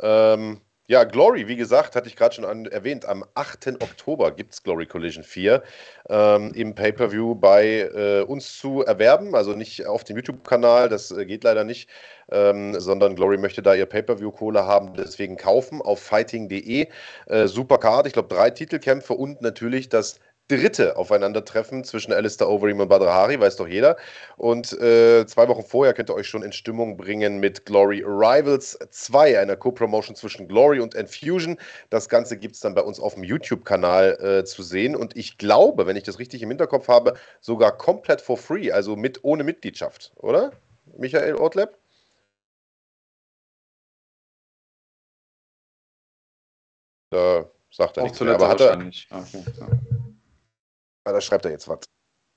Ähm, 0.00 0.60
ja, 0.90 1.04
Glory, 1.04 1.46
wie 1.46 1.54
gesagt, 1.54 1.94
hatte 1.94 2.08
ich 2.08 2.16
gerade 2.16 2.34
schon 2.34 2.44
an, 2.44 2.66
erwähnt, 2.66 3.04
am 3.04 3.24
8. 3.34 3.80
Oktober 3.80 4.32
gibt 4.32 4.54
es 4.54 4.64
Glory 4.64 4.86
Collision 4.86 5.22
4 5.22 5.62
ähm, 6.08 6.50
im 6.52 6.74
Pay-Per-View 6.74 7.36
bei 7.36 7.88
äh, 7.94 8.22
uns 8.22 8.58
zu 8.58 8.82
erwerben. 8.82 9.36
Also 9.36 9.52
nicht 9.52 9.86
auf 9.86 10.02
dem 10.02 10.16
YouTube-Kanal, 10.16 10.88
das 10.88 11.12
äh, 11.12 11.26
geht 11.26 11.44
leider 11.44 11.62
nicht, 11.62 11.88
ähm, 12.32 12.74
sondern 12.80 13.14
Glory 13.14 13.38
möchte 13.38 13.62
da 13.62 13.72
ihr 13.74 13.86
Pay-Per-View-Kohle 13.86 14.66
haben, 14.66 14.94
deswegen 14.94 15.36
kaufen 15.36 15.80
auf 15.80 16.00
fighting.de. 16.00 16.88
Äh, 17.26 17.46
super 17.46 17.78
Card, 17.78 18.08
ich 18.08 18.12
glaube 18.12 18.34
drei 18.34 18.50
Titelkämpfe 18.50 19.12
und 19.14 19.42
natürlich 19.42 19.90
das 19.90 20.18
dritte 20.50 20.96
Aufeinandertreffen 20.96 21.84
zwischen 21.84 22.12
Alistair 22.12 22.48
Overeem 22.48 22.80
und 22.80 22.88
Badr 22.88 23.12
Hari, 23.12 23.38
weiß 23.38 23.56
doch 23.56 23.68
jeder. 23.68 23.96
Und 24.36 24.72
äh, 24.80 25.24
zwei 25.26 25.46
Wochen 25.48 25.62
vorher 25.62 25.94
könnt 25.94 26.10
ihr 26.10 26.14
euch 26.14 26.26
schon 26.26 26.42
in 26.42 26.52
Stimmung 26.52 26.96
bringen 26.96 27.38
mit 27.38 27.66
Glory 27.66 28.02
Rivals 28.04 28.78
2, 28.90 29.38
einer 29.38 29.56
Co-Promotion 29.56 30.16
zwischen 30.16 30.48
Glory 30.48 30.80
und 30.80 30.94
Enfusion. 30.94 31.56
Das 31.90 32.08
Ganze 32.08 32.36
gibt 32.36 32.56
es 32.56 32.60
dann 32.60 32.74
bei 32.74 32.82
uns 32.82 32.98
auf 32.98 33.14
dem 33.14 33.22
YouTube-Kanal 33.22 34.40
äh, 34.40 34.44
zu 34.44 34.62
sehen. 34.62 34.96
Und 34.96 35.16
ich 35.16 35.38
glaube, 35.38 35.86
wenn 35.86 35.96
ich 35.96 36.02
das 36.02 36.18
richtig 36.18 36.42
im 36.42 36.48
Hinterkopf 36.48 36.88
habe, 36.88 37.14
sogar 37.40 37.76
komplett 37.76 38.20
for 38.20 38.36
free, 38.36 38.72
also 38.72 38.96
mit 38.96 39.22
ohne 39.22 39.44
Mitgliedschaft, 39.44 40.12
oder? 40.16 40.50
Michael 40.98 41.36
Ortleb? 41.36 41.78
Da 47.10 47.44
sagt 47.70 47.96
er 47.96 48.02
nichts 48.04 48.20
mehr. 48.20 48.34
Aber 48.34 48.48
hat 48.48 48.60
er, 48.60 48.76
okay, 48.76 49.44
so. 49.56 49.66
Ah, 51.04 51.12
da 51.12 51.20
schreibt 51.20 51.44
er 51.44 51.50
jetzt 51.50 51.68
was. 51.68 51.80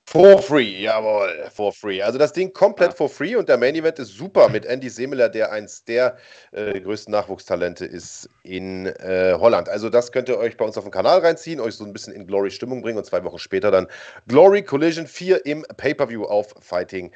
For 0.06 0.42
free, 0.42 0.82
jawohl, 0.82 1.50
for 1.50 1.72
free. 1.72 2.02
Also 2.02 2.20
das 2.20 2.34
Ding 2.34 2.52
komplett 2.54 2.92
ja. 2.92 2.96
for 2.96 3.10
free 3.10 3.36
und 3.36 3.48
der 3.48 3.58
Main 3.58 3.74
Event 3.74 4.00
ist 4.00 4.10
super 4.10 4.50
mit 4.50 4.66
Andy 4.66 4.90
Semeler, 4.90 5.30
der 5.30 5.52
eins 5.52 5.86
der 5.86 6.18
äh, 6.52 6.80
größten 6.80 7.12
Nachwuchstalente 7.12 7.86
ist 7.86 8.30
in 8.44 8.86
äh, 8.86 9.36
Holland. 9.40 9.70
Also 9.70 9.90
das 9.90 10.12
könnt 10.12 10.28
ihr 10.30 10.38
euch 10.38 10.58
bei 10.58 10.66
uns 10.66 10.78
auf 10.78 10.84
dem 10.84 10.92
Kanal 10.92 11.20
reinziehen, 11.20 11.60
euch 11.60 11.76
so 11.76 11.86
ein 11.86 11.94
bisschen 11.94 12.14
in 12.14 12.28
Glory-Stimmung 12.28 12.82
bringen 12.82 12.98
und 12.98 13.06
zwei 13.06 13.24
Wochen 13.24 13.40
später 13.40 13.72
dann 13.72 13.88
Glory 14.28 14.62
Collision 14.62 15.08
4 15.08 15.46
im 15.46 15.64
Pay-Per-View 15.78 16.26
auf 16.26 16.54
fighting.de. 16.60 17.16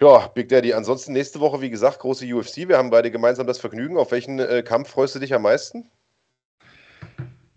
Ja, 0.00 0.26
Big 0.28 0.48
Daddy. 0.48 0.72
Ansonsten 0.72 1.12
nächste 1.12 1.40
Woche, 1.40 1.60
wie 1.60 1.70
gesagt, 1.70 2.00
große 2.00 2.26
UFC. 2.34 2.68
Wir 2.68 2.78
haben 2.78 2.90
beide 2.90 3.10
gemeinsam 3.10 3.46
das 3.46 3.58
Vergnügen. 3.58 3.96
Auf 3.96 4.10
welchen 4.10 4.38
äh, 4.40 4.62
Kampf 4.64 4.88
freust 4.88 5.14
du 5.14 5.18
dich 5.20 5.34
am 5.34 5.42
meisten? 5.42 5.90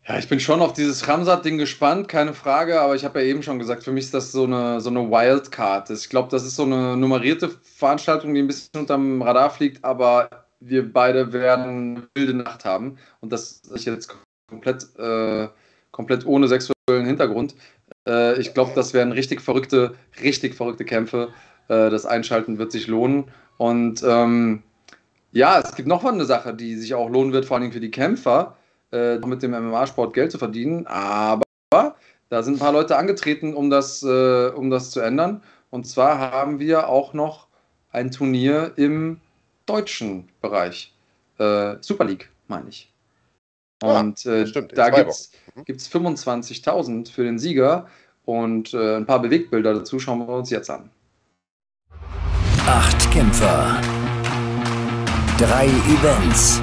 Ja, 0.07 0.17
ich 0.17 0.29
bin 0.29 0.39
schon 0.39 0.61
auf 0.61 0.71
dieses 0.71 1.05
Ramsat-Ding 1.05 1.57
gespannt, 1.57 2.07
keine 2.07 2.33
Frage, 2.33 2.79
aber 2.79 2.95
ich 2.95 3.03
habe 3.03 3.19
ja 3.19 3.25
eben 3.25 3.43
schon 3.43 3.59
gesagt, 3.59 3.83
für 3.83 3.91
mich 3.91 4.05
ist 4.05 4.13
das 4.13 4.31
so 4.31 4.45
eine, 4.45 4.79
so 4.79 4.89
eine 4.89 5.11
Wildcard. 5.11 5.89
Ich 5.89 6.07
glaube, 6.07 6.29
das 6.31 6.45
ist 6.45 6.55
so 6.55 6.63
eine 6.63 6.95
nummerierte 6.95 7.49
Veranstaltung, 7.49 8.33
die 8.33 8.41
ein 8.41 8.47
bisschen 8.47 8.79
unterm 8.79 9.21
Radar 9.21 9.49
fliegt, 9.49 9.83
aber 9.83 10.29
wir 10.61 10.93
beide 10.93 11.33
werden 11.33 11.97
eine 11.97 12.07
wilde 12.15 12.35
Nacht 12.35 12.63
haben. 12.63 12.97
Und 13.19 13.33
das 13.33 13.59
ist 13.69 13.83
jetzt 13.83 14.15
komplett, 14.49 14.87
äh, 14.97 15.49
komplett 15.91 16.25
ohne 16.25 16.47
sexuellen 16.47 17.05
Hintergrund. 17.05 17.55
Äh, 18.07 18.39
ich 18.39 18.53
glaube, 18.53 18.71
das 18.75 18.93
werden 18.93 19.11
richtig 19.11 19.41
verrückte, 19.41 19.95
richtig 20.23 20.55
verrückte 20.55 20.85
Kämpfe. 20.85 21.33
Äh, 21.67 21.89
das 21.89 22.05
Einschalten 22.05 22.59
wird 22.59 22.71
sich 22.71 22.87
lohnen. 22.87 23.25
Und 23.57 24.03
ähm, 24.07 24.63
ja, 25.33 25.59
es 25.59 25.75
gibt 25.75 25.89
noch 25.89 26.05
eine 26.05 26.23
Sache, 26.23 26.53
die 26.53 26.77
sich 26.77 26.93
auch 26.93 27.09
lohnen 27.09 27.33
wird, 27.33 27.43
vor 27.43 27.57
allem 27.57 27.73
für 27.73 27.81
die 27.81 27.91
Kämpfer 27.91 28.55
äh, 28.91 29.17
mit 29.17 29.43
dem 29.43 29.51
MMA-Sport 29.51 30.13
Geld 30.13 30.31
zu 30.31 30.37
verdienen. 30.37 30.87
Aber 30.87 31.43
da 32.29 32.43
sind 32.43 32.55
ein 32.55 32.59
paar 32.59 32.71
Leute 32.71 32.97
angetreten, 32.97 33.53
um 33.53 33.69
das, 33.69 34.03
äh, 34.03 34.47
um 34.49 34.69
das 34.69 34.91
zu 34.91 34.99
ändern. 34.99 35.43
Und 35.69 35.85
zwar 35.85 36.19
haben 36.19 36.59
wir 36.59 36.89
auch 36.89 37.13
noch 37.13 37.47
ein 37.91 38.11
Turnier 38.11 38.73
im 38.75 39.19
deutschen 39.65 40.29
Bereich. 40.41 40.93
Äh, 41.39 41.75
Super 41.81 42.05
League, 42.05 42.29
meine 42.47 42.69
ich. 42.69 42.91
Ah, 43.83 43.99
und 43.99 44.25
äh, 44.25 44.45
da 44.73 44.89
gibt 44.89 45.09
es 45.11 45.31
mhm. 45.55 46.07
25.000 46.07 47.11
für 47.11 47.23
den 47.23 47.37
Sieger 47.37 47.87
und 48.25 48.73
äh, 48.73 48.95
ein 48.97 49.05
paar 49.05 49.21
Bewegtbilder 49.21 49.75
dazu 49.75 49.99
schauen 49.99 50.19
wir 50.19 50.29
uns 50.29 50.49
jetzt 50.49 50.69
an. 50.69 50.89
Acht 52.65 53.11
Kämpfer. 53.11 53.79
Drei 55.37 55.67
Events. 55.67 56.61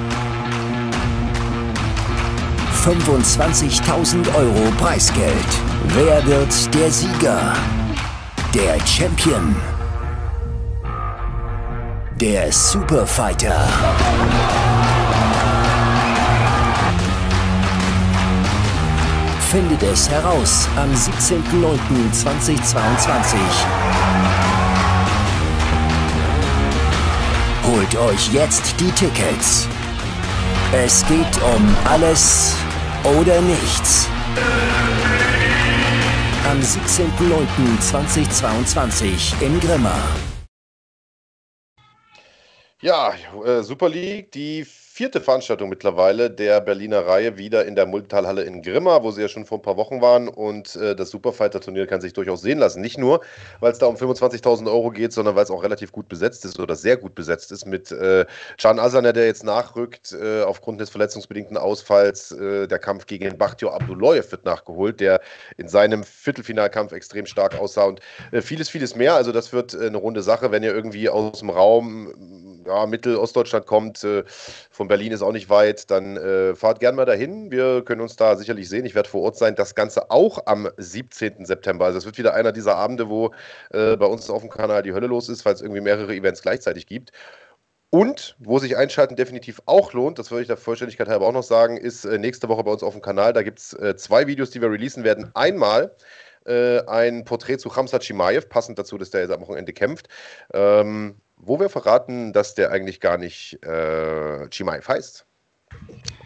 25.000 2.85 4.33
Euro 4.35 4.71
Preisgeld. 4.77 5.33
Wer 5.87 6.23
wird 6.27 6.75
der 6.75 6.91
Sieger? 6.91 7.53
Der 8.53 8.77
Champion. 8.85 9.55
Der 12.21 12.51
Superfighter. 12.51 13.67
Findet 19.49 19.81
es 19.81 20.07
heraus 20.07 20.67
am 20.75 20.91
17.09.2022. 20.91 23.35
Holt 27.65 27.95
euch 27.95 28.31
jetzt 28.31 28.79
die 28.79 28.91
Tickets. 28.91 29.67
Es 30.71 31.03
geht 31.07 31.41
um 31.41 31.75
alles 31.89 32.53
oder 33.05 33.41
nichts. 33.41 34.07
Am 36.49 36.59
17.09.2022 36.59 39.41
in 39.41 39.59
Grimma. 39.59 39.95
Ja, 42.81 43.13
äh, 43.45 43.61
Super 43.63 43.89
League, 43.89 44.31
die 44.31 44.65
vierte 44.95 45.19
Veranstaltung 45.19 45.67
mittlerweile 45.67 46.31
der 46.31 46.61
Berliner 46.61 47.05
Reihe 47.05 47.37
wieder 47.37 47.65
in 47.65 47.75
der 47.75 47.85
Multitalhalle 47.85 48.43
in 48.43 48.61
Grimma, 48.61 49.03
wo 49.03 49.11
sie 49.11 49.23
ja 49.23 49.27
schon 49.27 49.45
vor 49.45 49.57
ein 49.57 49.61
paar 49.61 49.75
Wochen 49.75 49.99
waren. 49.99 50.29
Und 50.29 50.77
äh, 50.77 50.95
das 50.95 51.09
Superfighter-Turnier 51.09 51.85
kann 51.85 51.99
sich 51.99 52.13
durchaus 52.13 52.41
sehen 52.41 52.59
lassen. 52.59 52.79
Nicht 52.79 52.97
nur, 52.97 53.19
weil 53.59 53.73
es 53.73 53.77
da 53.77 53.87
um 53.87 53.97
25.000 53.97 54.67
Euro 54.67 54.91
geht, 54.91 55.11
sondern 55.11 55.35
weil 55.35 55.43
es 55.43 55.51
auch 55.51 55.63
relativ 55.63 55.91
gut 55.91 56.07
besetzt 56.07 56.45
ist 56.45 56.61
oder 56.61 56.77
sehr 56.77 56.95
gut 56.95 57.13
besetzt 57.13 57.51
ist 57.51 57.65
mit 57.65 57.91
äh, 57.91 58.25
Can 58.57 58.79
Asaner, 58.79 59.11
der 59.11 59.25
jetzt 59.25 59.43
nachrückt 59.43 60.13
äh, 60.13 60.43
aufgrund 60.43 60.79
des 60.79 60.91
verletzungsbedingten 60.91 61.57
Ausfalls. 61.57 62.31
Äh, 62.31 62.69
der 62.69 62.79
Kampf 62.79 63.05
gegen 63.05 63.37
Bachtio 63.37 63.71
Abdullayev 63.71 64.31
wird 64.31 64.45
nachgeholt, 64.45 65.01
der 65.01 65.19
in 65.57 65.67
seinem 65.67 66.05
Viertelfinalkampf 66.05 66.93
extrem 66.93 67.25
stark 67.25 67.59
aussah 67.59 67.83
und 67.83 67.99
äh, 68.31 68.41
vieles, 68.41 68.69
vieles 68.69 68.95
mehr. 68.95 69.15
Also 69.15 69.33
das 69.33 69.51
wird 69.51 69.73
äh, 69.73 69.87
eine 69.87 69.97
runde 69.97 70.23
Sache, 70.23 70.51
wenn 70.51 70.63
ihr 70.63 70.73
irgendwie 70.73 71.09
aus 71.09 71.39
dem 71.39 71.49
Raum 71.49 72.44
ja, 72.65 72.85
Mittel-Ostdeutschland 72.85 73.65
kommt, 73.65 74.03
äh, 74.03 74.23
von 74.71 74.87
Berlin 74.87 75.11
ist 75.11 75.21
auch 75.21 75.31
nicht 75.31 75.49
weit, 75.49 75.89
dann 75.91 76.17
äh, 76.17 76.55
fahrt 76.55 76.79
gern 76.79 76.95
mal 76.95 77.05
dahin. 77.05 77.51
Wir 77.51 77.83
können 77.83 78.01
uns 78.01 78.15
da 78.15 78.35
sicherlich 78.35 78.69
sehen. 78.69 78.85
Ich 78.85 78.95
werde 78.95 79.09
vor 79.09 79.21
Ort 79.21 79.37
sein. 79.37 79.55
Das 79.55 79.75
Ganze 79.75 80.11
auch 80.11 80.39
am 80.45 80.69
17. 80.77 81.45
September. 81.45 81.85
Also 81.85 81.97
es 81.97 82.05
wird 82.05 82.17
wieder 82.17 82.33
einer 82.33 82.51
dieser 82.51 82.75
Abende, 82.75 83.09
wo 83.09 83.31
äh, 83.71 83.95
bei 83.97 84.05
uns 84.05 84.29
auf 84.29 84.41
dem 84.41 84.49
Kanal 84.49 84.83
die 84.83 84.93
Hölle 84.93 85.07
los 85.07 85.29
ist, 85.29 85.45
weil 85.45 85.53
es 85.53 85.61
irgendwie 85.61 85.81
mehrere 85.81 86.13
Events 86.13 86.41
gleichzeitig 86.41 86.87
gibt. 86.87 87.11
Und 87.89 88.35
wo 88.39 88.59
sich 88.59 88.75
Einschalten 88.75 89.15
definitiv 89.15 89.61
auch 89.67 89.93
lohnt, 89.93 90.19
das 90.19 90.29
würde 90.29 90.41
ich 90.41 90.47
der 90.47 90.57
Vollständigkeit 90.57 91.07
halber 91.07 91.27
auch 91.27 91.31
noch 91.31 91.43
sagen, 91.43 91.77
ist 91.77 92.03
äh, 92.03 92.17
nächste 92.17 92.49
Woche 92.49 92.63
bei 92.63 92.71
uns 92.71 92.83
auf 92.83 92.93
dem 92.93 93.01
Kanal. 93.01 93.31
Da 93.31 93.41
gibt 93.41 93.59
es 93.59 93.73
äh, 93.73 93.95
zwei 93.95 94.27
Videos, 94.27 94.49
die 94.49 94.61
wir 94.61 94.69
releasen 94.69 95.03
werden. 95.03 95.31
Einmal 95.33 95.95
äh, 96.45 96.81
ein 96.87 97.23
Porträt 97.23 97.57
zu 97.57 97.69
Khamzat 97.69 98.03
Chimaev, 98.03 98.49
passend 98.49 98.77
dazu, 98.79 98.97
dass 98.97 99.11
der 99.11 99.21
jetzt 99.21 99.31
am 99.31 99.41
Wochenende 99.41 99.73
kämpft. 99.73 100.09
Ähm, 100.53 101.21
wo 101.37 101.59
wir 101.59 101.69
verraten, 101.69 102.33
dass 102.33 102.55
der 102.55 102.71
eigentlich 102.71 102.99
gar 102.99 103.17
nicht 103.17 103.63
äh, 103.63 104.47
Chimaev 104.49 104.87
heißt. 104.87 105.25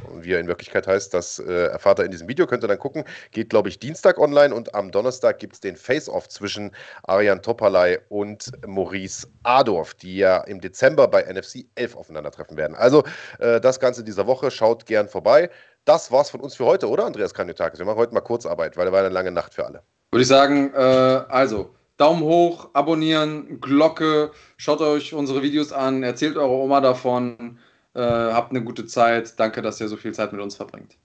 Und 0.09 0.23
wie 0.23 0.33
er 0.33 0.39
in 0.39 0.47
Wirklichkeit 0.47 0.87
heißt, 0.87 1.13
das 1.13 1.39
äh, 1.39 1.67
erfahrt 1.67 1.99
er 1.99 2.05
in 2.05 2.11
diesem 2.11 2.27
Video, 2.27 2.47
könnt 2.47 2.63
ihr 2.63 2.67
dann 2.67 2.79
gucken. 2.79 3.03
Geht, 3.31 3.49
glaube 3.49 3.69
ich, 3.69 3.79
Dienstag 3.79 4.17
online 4.17 4.53
und 4.53 4.73
am 4.73 4.91
Donnerstag 4.91 5.39
gibt 5.39 5.53
es 5.53 5.59
den 5.59 5.75
Face-Off 5.75 6.27
zwischen 6.29 6.71
Arian 7.03 7.41
Topalay 7.41 7.99
und 8.09 8.51
Maurice 8.65 9.27
Adorf, 9.43 9.93
die 9.93 10.17
ja 10.17 10.37
im 10.41 10.61
Dezember 10.61 11.07
bei 11.07 11.21
NFC 11.23 11.65
11 11.75 11.95
aufeinandertreffen 11.95 12.57
werden. 12.57 12.75
Also 12.75 13.03
äh, 13.39 13.61
das 13.61 13.79
Ganze 13.79 14.03
dieser 14.03 14.25
Woche, 14.27 14.51
schaut 14.51 14.85
gern 14.85 15.07
vorbei. 15.07 15.49
Das 15.85 16.11
war's 16.11 16.29
von 16.29 16.41
uns 16.41 16.55
für 16.55 16.65
heute, 16.65 16.89
oder 16.89 17.05
Andreas 17.05 17.33
Kanyotakis? 17.33 17.79
Wir 17.79 17.85
machen 17.85 17.97
heute 17.97 18.13
mal 18.13 18.21
Kurzarbeit, 18.21 18.77
weil 18.77 18.87
es 18.87 18.93
war 18.93 18.99
eine 18.99 19.09
lange 19.09 19.31
Nacht 19.31 19.53
für 19.53 19.65
alle. 19.65 19.83
Würde 20.11 20.21
ich 20.23 20.27
sagen, 20.27 20.73
äh, 20.73 20.77
also 20.77 21.75
Daumen 21.99 22.23
hoch, 22.23 22.69
abonnieren, 22.71 23.59
Glocke, 23.59 24.31
schaut 24.55 24.79
euch 24.79 25.13
unsere 25.13 25.43
Videos 25.43 25.73
an, 25.73 26.01
erzählt 26.01 26.37
eurer 26.37 26.49
Oma 26.49 26.79
davon, 26.79 27.59
äh, 27.93 27.99
habt 27.99 28.51
eine 28.51 28.63
gute 28.63 28.85
Zeit. 28.85 29.37
Danke, 29.37 29.61
dass 29.61 29.81
ihr 29.81 29.89
so 29.89 29.97
viel 29.97 30.13
Zeit 30.13 30.31
mit 30.31 30.39
uns 30.39 30.55
verbringt. 30.55 30.97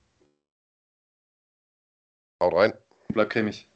Haut 2.40 2.54
rein. 2.54 2.74
Bleibt 3.08 3.32
cremig. 3.32 3.68